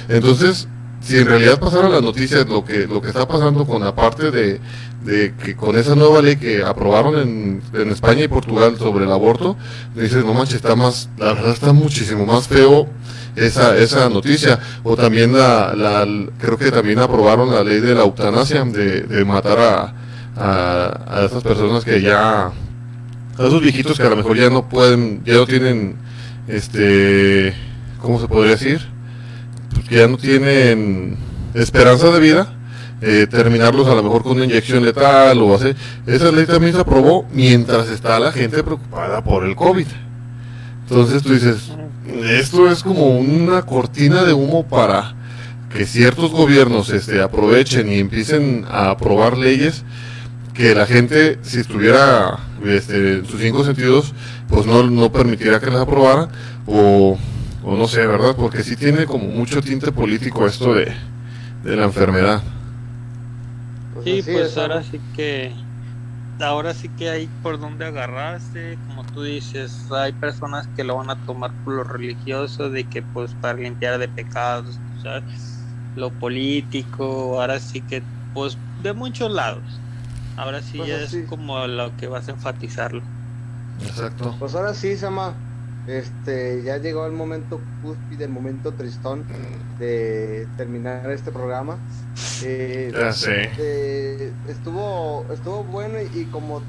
Entonces, 0.09 0.69
si 1.01 1.19
en 1.19 1.27
realidad 1.27 1.59
pasaran 1.59 1.93
las 1.93 2.03
noticias 2.03 2.49
lo 2.49 2.65
que 2.65 2.87
lo 2.87 3.03
que 3.03 3.09
está 3.09 3.29
pasando 3.29 3.67
con 3.67 3.83
la 3.83 3.93
de, 3.93 4.61
de 5.05 5.35
que 5.35 5.55
con 5.55 5.77
esa 5.77 5.95
nueva 5.95 6.23
ley 6.23 6.37
que 6.37 6.63
aprobaron 6.63 7.19
en, 7.19 7.63
en, 7.75 7.91
España 7.91 8.25
y 8.25 8.29
Portugal 8.29 8.79
sobre 8.79 9.05
el 9.05 9.13
aborto, 9.13 9.57
dices, 9.95 10.25
no 10.25 10.33
manches, 10.33 10.57
está 10.57 10.77
más, 10.77 11.11
la 11.19 11.35
verdad 11.35 11.53
está 11.53 11.73
muchísimo 11.73 12.25
más 12.25 12.49
feo 12.49 12.89
esa, 13.37 13.77
esa 13.77 14.09
noticia. 14.09 14.59
O 14.83 14.97
también 14.97 15.33
la, 15.33 15.75
la, 15.75 16.07
creo 16.39 16.57
que 16.57 16.71
también 16.71 16.99
aprobaron 16.99 17.51
la 17.53 17.63
ley 17.63 17.81
de 17.81 17.95
la 17.95 18.03
eutanasia, 18.03 18.65
de, 18.65 19.25
matar 19.25 19.59
a, 19.59 19.95
a, 20.37 21.21
a 21.21 21.25
esas 21.25 21.43
personas 21.43 21.85
que 21.85 22.01
ya, 22.01 22.47
a 22.47 22.53
esos 23.39 23.61
viejitos 23.61 23.97
que 23.97 24.07
a 24.07 24.11
lo 24.11 24.17
mejor 24.17 24.37
ya 24.37 24.51
no 24.51 24.69
pueden, 24.69 25.23
ya 25.25 25.35
no 25.35 25.47
tienen, 25.47 25.97
este, 26.49 27.55
¿cómo 28.01 28.21
se 28.21 28.29
podría 28.29 28.53
decir? 28.53 28.81
Pues 29.73 29.89
que 29.89 29.97
ya 29.97 30.09
no 30.09 30.17
tienen 30.17 31.17
esperanza 31.55 32.11
de 32.11 32.21
vida. 32.21 32.49
Eh, 33.07 33.27
terminarlos 33.27 33.87
a 33.89 33.95
lo 33.95 34.03
mejor 34.03 34.23
con 34.23 34.33
una 34.33 34.47
inyección 34.47 34.83
letal 34.83 35.39
o 35.43 35.55
así. 35.55 35.75
Esa 36.07 36.33
ley 36.33 36.47
también 36.47 36.73
se 36.73 36.81
aprobó 36.81 37.27
mientras 37.33 37.91
está 37.91 38.19
la 38.19 38.33
gente 38.33 38.63
preocupada 38.63 39.23
por 39.23 39.45
el 39.45 39.55
COVID. 39.55 39.87
Entonces 40.89 41.23
tú 41.23 41.33
dices, 41.33 41.73
esto 42.25 42.71
es 42.71 42.83
como 42.83 43.19
una 43.19 43.63
cortina 43.63 44.23
de 44.25 44.33
humo 44.33 44.67
para 44.67 45.15
que 45.73 45.87
ciertos 45.87 46.31
gobiernos 46.31 46.91
este, 46.91 47.21
aprovechen 47.21 47.91
y 47.91 47.99
empiecen 47.99 48.65
a 48.71 48.91
aprobar 48.91 49.37
leyes 49.37 49.85
que 50.53 50.75
la 50.75 50.87
gente, 50.87 51.39
si 51.43 51.59
estuviera 51.59 52.39
este, 52.65 53.15
en 53.15 53.27
sus 53.27 53.41
cinco 53.41 53.65
sentidos, 53.65 54.15
pues 54.49 54.67
no, 54.67 54.85
no 54.85 55.11
permitiría 55.11 55.59
que 55.59 55.67
las 55.67 55.81
aprobara, 55.81 56.29
o, 56.67 57.19
o 57.65 57.77
no 57.77 57.89
sé, 57.89 58.07
¿verdad? 58.07 58.37
Porque 58.37 58.63
sí 58.63 58.77
tiene 58.77 59.07
como 59.07 59.25
mucho 59.25 59.61
tinte 59.63 59.91
político 59.91 60.47
esto 60.47 60.75
de, 60.75 60.93
de 61.65 61.77
la 61.77 61.85
enfermedad. 61.85 62.41
Sí, 64.05 64.23
pues 64.25 64.57
ahora 64.59 64.83
sí 64.83 65.01
que 65.17 65.51
ahora 66.41 66.75
sí 66.75 66.89
que 66.89 67.11
hay 67.11 67.29
por 67.43 67.59
dónde 67.61 67.87
agarrarse, 67.87 68.79
como 68.87 69.05
tú 69.05 69.23
dices, 69.23 69.87
hay 69.93 70.13
personas 70.13 70.69
que 70.69 70.85
lo 70.85 70.97
van 70.97 71.11
a 71.11 71.17
tomar 71.25 71.53
por 71.63 71.75
lo 71.75 71.85
religioso, 71.85 72.71
de 72.71 72.85
que 72.85 73.03
pues 73.03 73.33
para 73.35 73.55
limpiar 73.55 73.99
de 73.99 74.09
pecados, 74.09 74.79
lo 75.97 76.11
político, 76.11 77.41
ahora 77.41 77.61
sí 77.61 77.81
que 77.81 78.03
pues 78.33 78.59
de 78.83 78.93
muchos 78.93 79.31
lados. 79.31 79.63
Ahora 80.37 80.61
sí 80.61 80.79
pues 80.79 81.15
es 81.15 81.29
como 81.29 81.67
lo 81.67 81.97
que 81.97 82.09
vas 82.09 82.29
a 82.29 82.33
enfatizarlo. 82.33 83.03
Exacto. 83.81 84.35
Pues 84.39 84.55
ahora 84.55 84.75
sí, 84.75 84.97
Sama, 84.97 85.35
este, 85.87 86.63
ya 86.63 86.79
llegó 86.79 87.05
el 87.07 87.13
momento 87.13 87.61
cúspide, 87.83 88.25
el 88.25 88.31
momento 88.31 88.73
tristón 88.73 89.25
de 89.79 90.47
terminar 90.57 91.11
este 91.11 91.31
programa. 91.31 91.77
Eh, 92.43 92.91
ya 92.95 93.13
sé. 93.13 93.51
Eh, 93.59 94.33
estuvo, 94.49 95.27
estuvo 95.33 95.63
bueno 95.65 95.99
y, 96.01 96.25
como 96.27 96.63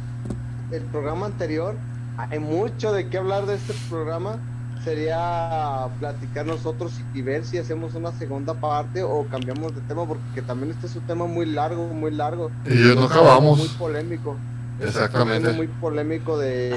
el 0.72 0.82
programa 0.84 1.28
anterior, 1.28 1.76
hay 2.18 2.40
mucho 2.40 2.92
de 2.92 3.08
qué 3.08 3.18
hablar 3.18 3.46
de 3.46 3.56
este 3.56 3.74
programa. 3.90 4.38
Sería 4.84 5.88
platicar 6.00 6.46
nosotros 6.46 6.94
y 7.14 7.22
ver 7.24 7.44
si 7.44 7.58
hacemos 7.58 7.96
una 7.96 8.12
segunda 8.12 8.54
parte 8.54 9.02
o 9.02 9.26
cambiamos 9.32 9.74
de 9.74 9.82
tema, 9.82 10.06
porque 10.06 10.44
también 10.46 10.72
este 10.72 10.88
es 10.88 10.96
un 10.96 11.02
tema 11.08 11.26
muy 11.26 11.48
largo, 11.48 11.88
muy 11.88 12.12
largo. 12.12 12.52
Y 12.66 12.96
no 12.96 13.06
acabamos. 13.06 13.58
Muy 13.58 13.68
polémico. 13.70 14.36
Exactamente. 14.80 15.54
muy 15.54 15.68
polémico 15.68 16.38
de, 16.38 16.70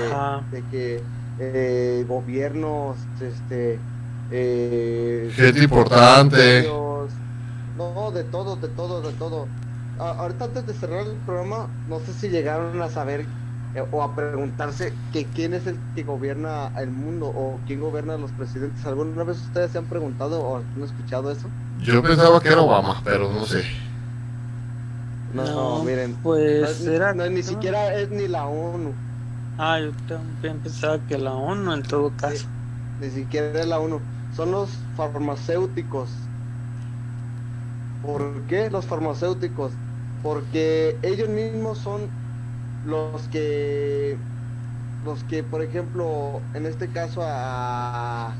de 0.52 0.62
que 0.70 1.02
eh, 1.38 2.04
gobiernos, 2.08 2.96
este, 3.20 3.78
eh, 4.30 5.30
gente 5.34 5.62
importante. 5.62 6.68
No, 7.76 8.10
de 8.10 8.24
todo, 8.24 8.56
de 8.56 8.68
todo, 8.68 9.00
de 9.02 9.12
todo. 9.14 9.46
ahorita 9.98 10.46
antes 10.46 10.66
de 10.66 10.74
cerrar 10.74 11.06
el 11.06 11.16
programa, 11.26 11.68
no 11.88 12.00
sé 12.00 12.12
si 12.12 12.28
llegaron 12.28 12.82
a 12.82 12.88
saber 12.88 13.24
eh, 13.74 13.84
o 13.92 14.02
a 14.02 14.14
preguntarse 14.14 14.92
que 15.12 15.26
quién 15.26 15.54
es 15.54 15.66
el 15.66 15.78
que 15.94 16.02
gobierna 16.02 16.72
el 16.78 16.90
mundo 16.90 17.26
o 17.26 17.60
quién 17.66 17.80
gobierna 17.80 18.14
a 18.14 18.18
los 18.18 18.32
presidentes. 18.32 18.84
¿Alguna 18.86 19.24
vez 19.24 19.38
ustedes 19.38 19.70
se 19.70 19.78
han 19.78 19.84
preguntado 19.84 20.40
o 20.40 20.56
han 20.56 20.82
escuchado 20.82 21.30
eso? 21.30 21.48
Yo 21.80 22.02
pensaba 22.02 22.40
que 22.40 22.48
era 22.48 22.60
Obama, 22.62 23.00
pero 23.04 23.30
no 23.30 23.44
sé. 23.44 23.62
No, 25.34 25.84
miren, 25.84 26.16
pues 26.22 26.86
era, 26.86 27.12
ni 27.12 27.42
siquiera 27.42 27.94
es 27.94 28.10
ni 28.10 28.26
la 28.28 28.46
ONU. 28.46 28.92
Ah, 29.60 29.80
yo 29.80 29.90
también 30.06 30.60
pensaba 30.60 31.00
que 31.08 31.18
la 31.18 31.34
ONU 31.34 31.72
en 31.72 31.82
todo 31.82 32.12
caso. 32.16 32.46
Ni, 33.00 33.10
siquiera 33.10 33.64
la 33.66 33.80
ONU. 33.80 34.00
Son 34.36 34.52
los 34.52 34.70
farmacéuticos. 34.96 36.08
¿Por 38.02 38.40
qué 38.42 38.70
los 38.70 38.86
farmacéuticos? 38.86 39.72
Porque 40.22 40.96
ellos 41.02 41.28
mismos 41.28 41.78
son 41.78 42.02
los 42.86 43.20
que, 43.32 44.16
los 45.04 45.24
que, 45.24 45.42
por 45.42 45.60
ejemplo, 45.60 46.40
en 46.54 46.64
este 46.64 46.86
caso 46.86 47.22
a, 47.24 48.32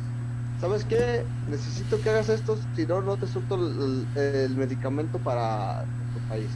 ¿sabes 0.60 0.84
qué? 0.84 1.24
Necesito 1.50 2.00
que 2.00 2.10
hagas 2.10 2.28
esto, 2.28 2.56
si 2.76 2.86
no, 2.86 3.02
no 3.02 3.16
te 3.16 3.26
suelto 3.26 3.56
el 3.56 4.54
medicamento 4.56 5.18
para 5.18 5.82
tu 6.14 6.20
país. 6.28 6.48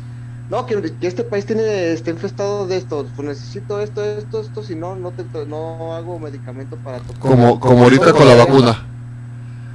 No, 0.50 0.66
que, 0.66 0.92
este 1.00 1.24
país 1.24 1.46
tiene 1.46 1.92
está 1.92 2.10
infestado 2.10 2.66
de 2.66 2.76
esto, 2.76 3.06
pues 3.16 3.28
necesito 3.28 3.80
esto, 3.80 4.04
esto, 4.04 4.40
esto, 4.40 4.62
si 4.62 4.74
no, 4.74 4.96
no, 4.96 5.12
te, 5.12 5.24
no 5.46 5.94
hago 5.94 6.18
medicamento 6.18 6.76
para 6.76 6.98
tu 6.98 7.14
Como, 7.14 7.58
como 7.58 7.84
ahorita 7.84 8.12
con 8.12 8.26
la 8.26 8.34
vacuna. 8.34 8.86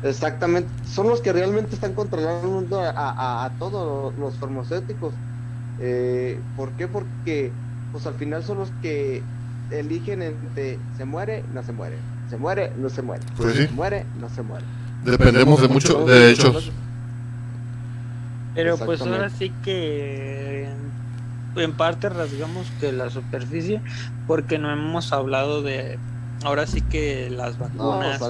Exactamente, 0.03 0.69
son 0.85 1.07
los 1.07 1.21
que 1.21 1.33
realmente 1.33 1.73
están 1.73 1.93
controlando 1.93 2.79
a, 2.79 3.45
a, 3.45 3.49
todos 3.57 4.13
los 4.19 4.35
farmacéuticos. 4.35 5.13
Eh, 5.79 6.39
¿Por 6.55 6.69
qué? 6.71 6.87
Porque 6.87 7.51
pues 7.91 8.05
al 8.05 8.13
final 8.13 8.43
son 8.43 8.59
los 8.59 8.69
que 8.81 9.23
eligen 9.71 10.21
entre 10.21 10.77
se 10.97 11.05
muere, 11.05 11.43
no 11.53 11.63
se 11.63 11.71
muere, 11.71 11.97
se 12.29 12.37
muere, 12.37 12.71
no 12.77 12.89
se 12.89 13.01
muere, 13.01 13.23
pues 13.35 13.55
se 13.55 13.67
muere, 13.69 14.05
no 14.19 14.29
se 14.29 14.43
muere. 14.43 14.65
Dependemos 15.03 15.61
de 15.61 15.67
mucho 15.67 16.05
de 16.05 16.31
hechos. 16.31 16.71
Pero 18.57 18.83
pues 18.83 19.05
ahora 19.05 19.29
sí 19.29 19.57
que 19.61 20.91
en 21.55 21.75
parte 21.75 22.09
rasgamos 22.09 22.71
que 22.73 22.91
la 22.93 23.09
superficie 23.09 23.83
porque 24.25 24.59
no 24.59 24.71
hemos 24.73 25.13
hablado 25.13 25.63
de 25.63 26.01
ahora 26.47 26.65
sí 26.65 26.81
que 26.81 27.29
las 27.29 27.57
vacunas 27.57 28.21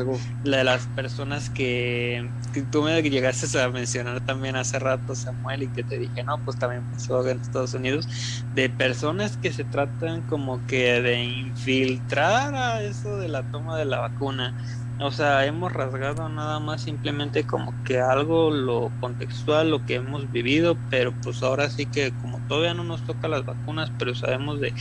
de 0.43 0.63
las 0.63 0.87
personas 0.87 1.51
que, 1.51 2.31
tú 2.71 2.81
me 2.81 3.01
llegaste 3.03 3.61
a 3.61 3.69
mencionar 3.69 4.21
también 4.21 4.55
hace 4.55 4.79
rato 4.79 5.13
Samuel 5.13 5.63
y 5.63 5.67
que 5.67 5.83
te 5.83 5.99
dije 5.99 6.23
no 6.23 6.41
pues 6.43 6.57
también 6.57 6.83
pasó 6.89 7.25
en 7.27 7.39
Estados 7.39 7.75
Unidos 7.75 8.07
de 8.53 8.69
personas 8.69 9.37
que 9.37 9.53
se 9.53 9.65
tratan 9.65 10.23
como 10.23 10.65
que 10.65 10.99
de 11.01 11.23
infiltrar 11.23 12.55
a 12.55 12.81
eso 12.81 13.17
de 13.17 13.29
la 13.29 13.43
toma 13.43 13.77
de 13.77 13.85
la 13.85 13.99
vacuna. 13.99 14.55
O 14.99 15.11
sea, 15.11 15.45
hemos 15.45 15.71
rasgado 15.71 16.27
nada 16.27 16.59
más 16.59 16.81
simplemente 16.81 17.45
como 17.45 17.71
que 17.83 17.99
algo 17.99 18.49
lo 18.49 18.89
contextual, 18.99 19.69
lo 19.69 19.85
que 19.85 19.95
hemos 19.95 20.31
vivido, 20.31 20.75
pero 20.89 21.13
pues 21.21 21.43
ahora 21.43 21.69
sí 21.69 21.85
que 21.85 22.11
como 22.13 22.41
todavía 22.47 22.73
no 22.73 22.83
nos 22.83 23.03
toca 23.03 23.27
las 23.27 23.45
vacunas, 23.45 23.91
pero 23.99 24.15
sabemos 24.15 24.59
de 24.59 24.73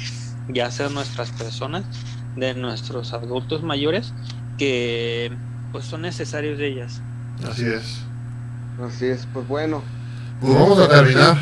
ya 0.49 0.71
sea 0.71 0.89
nuestras 0.89 1.33
personas, 1.33 1.85
de 2.37 2.55
nuestros 2.55 3.13
adultos 3.13 3.63
mayores, 3.63 4.13
que 4.59 5.33
pues 5.73 5.85
son 5.85 6.03
necesarios 6.03 6.59
de 6.59 6.69
ellas. 6.69 7.01
Así 7.49 7.67
es. 7.67 8.01
Así 8.87 9.07
es, 9.07 9.27
pues 9.33 9.47
bueno. 9.49 9.83
Pues 10.41 10.55
vamos 10.55 10.79
a 10.79 10.89
terminar. 10.89 11.37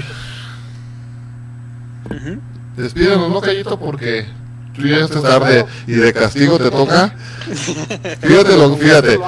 Uh 2.11 2.15
-huh. 2.15 2.41
Despídanos, 2.77 3.31
¿no, 3.31 3.41
Cayito? 3.41 3.79
Porque 3.79 4.27
tú 4.75 4.83
llegaste 4.83 5.21
tarde 5.21 5.67
y 5.87 5.93
de 5.93 6.13
castigo 6.13 6.59
te 6.59 6.71
toca, 6.71 7.15
fíjate 8.21 8.57
lo, 8.57 8.77
fíjate, 8.77 9.19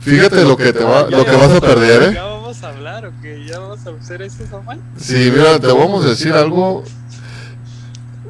fíjate 0.00 0.44
lo 0.44 0.56
que 0.56 0.72
te 0.72 0.82
va, 0.82 1.08
lo 1.08 1.24
que 1.24 1.36
vas 1.36 1.52
a 1.52 1.60
perder, 1.60 2.02
¿eh? 2.02 2.14
¿Ya 2.14 2.24
vamos 2.24 2.62
a 2.62 2.68
hablar 2.68 3.06
o 3.06 3.12
que 3.22 3.46
¿Ya 3.46 3.58
vamos 3.60 3.86
a 3.86 3.90
hacer 3.90 4.22
eso, 4.22 4.44
Samuel? 4.50 4.80
Sí, 4.96 5.30
mira, 5.32 5.58
te 5.60 5.68
vamos 5.68 6.04
a 6.04 6.08
decir 6.08 6.32
algo 6.32 6.82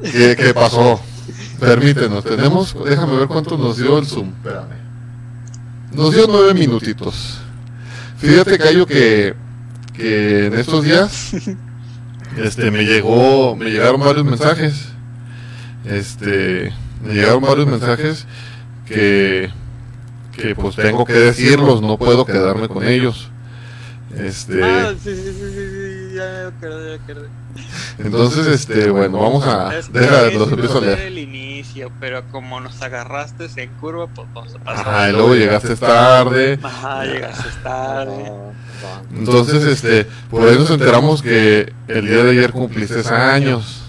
que, 0.03 0.35
que 0.35 0.53
pasó. 0.53 1.01
Permítenos, 1.59 2.23
tenemos, 2.23 2.75
déjame 2.85 3.17
ver 3.17 3.27
cuánto 3.27 3.57
nos 3.57 3.77
dio 3.77 3.97
el 3.97 4.05
Zoom. 4.05 4.29
Espérame. 4.29 4.77
Nos 5.91 6.13
dio 6.13 6.25
nueve 6.27 6.53
minutitos. 6.53 7.39
Fíjate, 8.17 8.57
Cayo, 8.57 8.85
que, 8.85 9.33
que 9.93 10.47
en 10.47 10.53
estos 10.53 10.83
días 10.83 11.31
este, 12.37 12.69
me 12.71 12.83
llegó, 12.83 13.55
me 13.55 13.69
llegaron 13.69 14.01
varios 14.01 14.25
mensajes. 14.25 14.89
Este, 15.85 16.73
me 17.03 17.13
llegaron 17.13 17.41
varios 17.41 17.67
mensajes 17.67 18.25
que, 18.85 19.49
que 20.35 20.55
pues 20.55 20.75
tengo 20.75 21.05
que 21.05 21.13
decirlos, 21.13 21.81
no 21.81 21.97
puedo 21.97 22.25
quedarme 22.25 22.67
con 22.67 22.83
ellos. 22.85 23.29
Este, 24.15 24.63
Ah, 24.63 24.93
sí, 25.01 25.15
sí, 25.15 25.21
sí, 25.21 25.33
sí, 25.33 25.69
sí, 25.69 25.78
ya 26.19 26.51
ya 26.67 27.05
entonces, 27.97 28.47
este, 28.47 28.89
bueno, 28.89 29.19
vamos 29.19 29.45
a, 29.45 29.77
Es 29.77 29.89
que 29.89 29.99
deja, 29.99 30.27
es 30.27 30.33
los 30.35 30.51
empiezo 30.51 30.75
a 30.75 30.77
hacer 30.77 30.97
leer. 30.97 31.07
el 31.07 31.17
inicio, 31.17 31.91
pero 31.99 32.23
como 32.31 32.59
nos 32.59 32.81
agarraste 32.81 33.47
en 33.57 33.69
curva, 33.75 34.07
pues 34.07 34.27
vamos 34.33 34.55
a 34.55 34.59
pasar. 34.59 34.87
Ajá, 34.87 35.09
y 35.09 35.11
luego 35.13 35.35
llegaste 35.35 35.75
tarde. 35.75 36.59
Ajá, 36.63 37.05
llegaste 37.05 37.49
tarde. 37.61 38.31
Entonces, 39.13 39.63
este, 39.65 40.07
por 40.29 40.47
eso 40.47 40.59
nos 40.59 40.71
enteramos 40.71 41.21
que 41.21 41.73
el 41.87 42.07
día 42.07 42.23
de 42.23 42.31
ayer 42.31 42.51
cumpliste 42.51 43.07
años. 43.13 43.83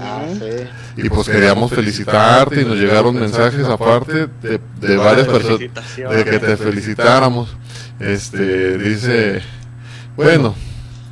Ah, 0.00 0.22
sí. 0.32 1.02
Y 1.02 1.08
pues 1.08 1.28
queríamos 1.28 1.70
felicitarte 1.72 2.62
y 2.62 2.64
nos 2.64 2.76
llegaron 2.76 3.14
mensajes 3.16 3.66
aparte 3.66 4.28
de, 4.40 4.60
de 4.80 4.96
varias 4.96 5.26
personas 5.26 5.58
de 5.60 6.24
que 6.24 6.38
te 6.38 6.56
felicitáramos. 6.56 7.54
Este, 7.98 8.78
dice, 8.78 9.42
bueno, 10.16 10.54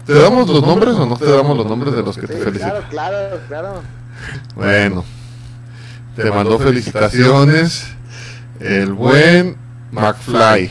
¿te 0.07 0.15
damos 0.15 0.49
los 0.49 0.63
nombres 0.63 0.95
o 0.95 1.07
no 1.07 1.17
te 1.17 1.31
damos 1.31 1.57
los 1.57 1.67
nombres 1.67 1.95
de 1.95 2.03
los 2.03 2.17
que 2.17 2.27
te 2.27 2.37
felicitan? 2.37 2.83
claro, 2.89 2.89
claro, 2.91 3.41
claro. 3.49 3.83
Bueno, 4.55 5.05
te 6.17 6.31
mandó 6.31 6.59
felicitaciones 6.59 7.95
el 8.61 8.93
buen 8.93 9.57
McFly. 9.93 10.71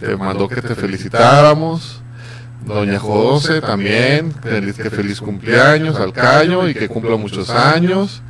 Te 0.00 0.16
mandó 0.16 0.48
que 0.48 0.60
te 0.60 0.74
felicitáramos. 0.74 2.00
Doña 2.66 2.98
José 2.98 3.60
también, 3.60 4.32
feliz, 4.32 4.76
que 4.76 4.88
feliz 4.88 5.20
cumpleaños 5.20 5.96
al 5.96 6.12
Cayo 6.12 6.66
y 6.66 6.74
que 6.74 6.88
cumpla 6.88 7.16
muchos 7.16 7.50
años. 7.50 8.22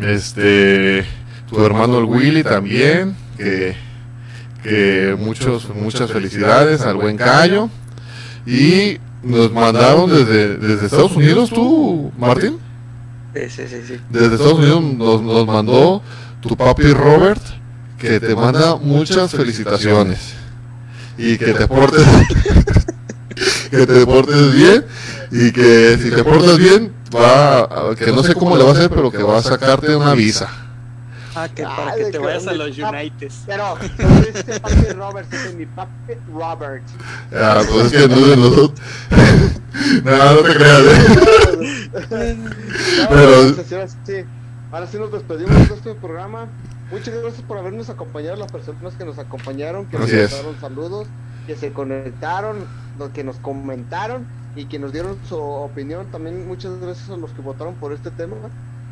Este, 0.00 1.06
tu 1.48 1.64
hermano 1.64 1.98
el 1.98 2.04
Willy 2.04 2.42
también, 2.42 3.14
que, 3.36 3.76
que 4.64 5.16
muchos, 5.18 5.70
muchas 5.74 6.10
felicidades 6.10 6.82
al 6.82 6.96
buen 6.96 7.16
Cayo. 7.16 7.70
Y 8.46 8.98
nos 9.22 9.52
mandaron 9.52 10.08
desde, 10.08 10.56
desde 10.56 10.86
Estados 10.86 11.16
Unidos, 11.16 11.50
tú, 11.50 12.12
Martín. 12.18 12.58
Sí, 13.34 13.42
sí, 13.48 13.82
sí. 13.86 14.00
Desde 14.08 14.36
Estados 14.36 14.58
Unidos 14.58 14.82
nos, 14.82 15.22
nos 15.22 15.46
mandó 15.46 16.02
tu 16.40 16.56
papi 16.56 16.92
Robert, 16.92 17.42
que 17.98 18.20
te 18.20 18.34
manda 18.34 18.76
muchas 18.76 19.32
felicitaciones. 19.32 20.34
Y 21.18 21.38
que 21.38 21.52
te 21.54 21.66
portes, 21.66 22.04
que 23.70 23.86
te 23.86 24.06
portes 24.06 24.54
bien. 24.54 24.84
Y 25.32 25.50
que 25.50 25.98
si 26.00 26.10
te 26.10 26.22
portas 26.22 26.58
bien, 26.58 26.92
va, 27.14 27.94
que 27.96 28.12
no 28.12 28.22
sé 28.22 28.34
cómo 28.34 28.56
le 28.56 28.62
va 28.62 28.70
a 28.70 28.72
hacer, 28.74 28.90
pero 28.90 29.10
que 29.10 29.22
va 29.22 29.38
a 29.38 29.42
sacarte 29.42 29.96
una 29.96 30.14
visa. 30.14 30.65
Ah, 31.36 31.48
que 31.54 31.62
para 31.62 31.92
Ay, 31.92 31.98
que 31.98 32.04
te 32.06 32.10
que- 32.12 32.18
vayas 32.18 32.46
a 32.46 32.52
los 32.52 32.78
ah, 32.82 32.90
United. 32.90 33.30
Pero, 33.46 33.74
no 33.98 34.20
dice 34.20 34.60
papi 34.60 34.92
Robert, 34.94 35.30
dice 35.30 35.52
mi 35.54 35.66
papi 35.66 36.14
Robert. 36.32 36.82
Ah, 37.34 37.60
pues 37.70 37.92
es 37.92 38.02
que 38.02 38.08
no 38.08 38.14
es 38.16 38.26
de 38.28 38.36
nosotros. 38.36 38.80
no, 40.04 40.34
no 40.34 40.38
te 40.42 40.54
creas. 40.54 40.80
¿eh? 40.82 42.36
No, 42.38 43.08
Pero- 43.08 43.34
ahora 43.36 43.88
sí, 44.04 44.12
ahora 44.72 44.86
sí 44.86 44.98
nos 44.98 45.12
despedimos 45.12 45.68
de 45.68 45.74
este 45.74 45.94
programa. 45.94 46.46
Muchas 46.90 47.14
gracias 47.20 47.42
por 47.42 47.58
habernos 47.58 47.90
acompañado, 47.90 48.36
las 48.36 48.50
personas 48.52 48.94
que 48.94 49.04
nos 49.04 49.18
acompañaron, 49.18 49.86
que 49.86 49.98
nos 49.98 50.06
Así 50.06 50.16
es. 50.18 50.30
mandaron 50.32 50.60
saludos, 50.60 51.08
que 51.46 51.56
se 51.56 51.72
conectaron, 51.72 52.64
los 52.98 53.10
que 53.10 53.24
nos 53.24 53.36
comentaron 53.38 54.24
y 54.54 54.66
que 54.66 54.78
nos 54.78 54.92
dieron 54.92 55.18
su 55.28 55.36
opinión. 55.36 56.06
También 56.12 56.46
muchas 56.46 56.80
gracias 56.80 57.10
a 57.10 57.16
los 57.16 57.30
que 57.32 57.42
votaron 57.42 57.74
por 57.74 57.92
este 57.92 58.10
tema. 58.12 58.36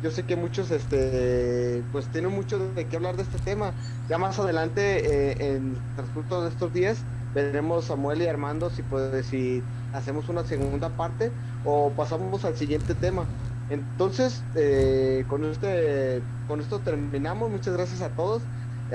Yo 0.05 0.11
sé 0.11 0.21
que 0.21 0.35
muchos, 0.35 0.69
este, 0.69 1.81
pues 1.91 2.05
tienen 2.09 2.29
mucho 2.29 2.59
de 2.59 2.85
qué 2.85 2.95
hablar 2.95 3.15
de 3.15 3.23
este 3.23 3.39
tema. 3.39 3.73
Ya 4.07 4.19
más 4.19 4.37
adelante, 4.37 5.31
eh, 5.31 5.55
en 5.55 5.75
transcurso 5.95 6.43
de 6.43 6.49
estos 6.49 6.71
días, 6.71 6.99
veremos 7.33 7.85
Samuel 7.85 8.21
y 8.21 8.27
Armando 8.27 8.69
si 8.69 8.83
puede, 8.83 9.23
si 9.23 9.63
hacemos 9.93 10.29
una 10.29 10.43
segunda 10.43 10.89
parte 10.89 11.31
o 11.63 11.89
pasamos 11.89 12.45
al 12.45 12.55
siguiente 12.55 12.93
tema. 12.93 13.25
Entonces, 13.71 14.43
eh, 14.53 15.25
con 15.27 15.43
este, 15.43 16.21
con 16.47 16.61
esto 16.61 16.77
terminamos. 16.77 17.49
Muchas 17.49 17.73
gracias 17.73 18.03
a 18.03 18.09
todos. 18.09 18.43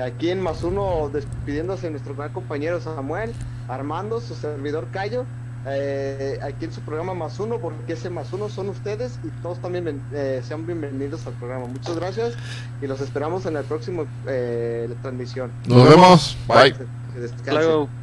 Aquí 0.00 0.30
en 0.30 0.40
más 0.40 0.62
uno 0.62 1.10
despidiéndose 1.12 1.86
de 1.86 1.90
nuestro 1.90 2.14
gran 2.14 2.32
compañero 2.32 2.80
Samuel, 2.80 3.32
Armando, 3.66 4.20
su 4.20 4.36
servidor 4.36 4.86
Cayo. 4.92 5.26
Eh, 5.66 6.38
aquí 6.42 6.64
en 6.64 6.72
su 6.72 6.80
programa 6.80 7.14
más 7.14 7.38
uno, 7.38 7.58
porque 7.58 7.92
ese 7.92 8.10
más 8.10 8.32
uno 8.32 8.48
son 8.48 8.70
ustedes 8.70 9.18
y 9.22 9.28
todos 9.42 9.58
también 9.60 10.00
eh, 10.12 10.40
sean 10.42 10.66
bienvenidos 10.66 11.26
al 11.26 11.34
programa. 11.34 11.66
Muchas 11.66 11.96
gracias 11.96 12.34
y 12.80 12.86
los 12.86 13.00
esperamos 13.00 13.46
en 13.46 13.54
la 13.54 13.62
próxima 13.62 14.04
eh, 14.26 14.88
transmisión. 15.02 15.50
Nos 15.66 15.88
vemos. 15.88 16.36
Bye. 16.48 16.72
Que. 16.72 17.99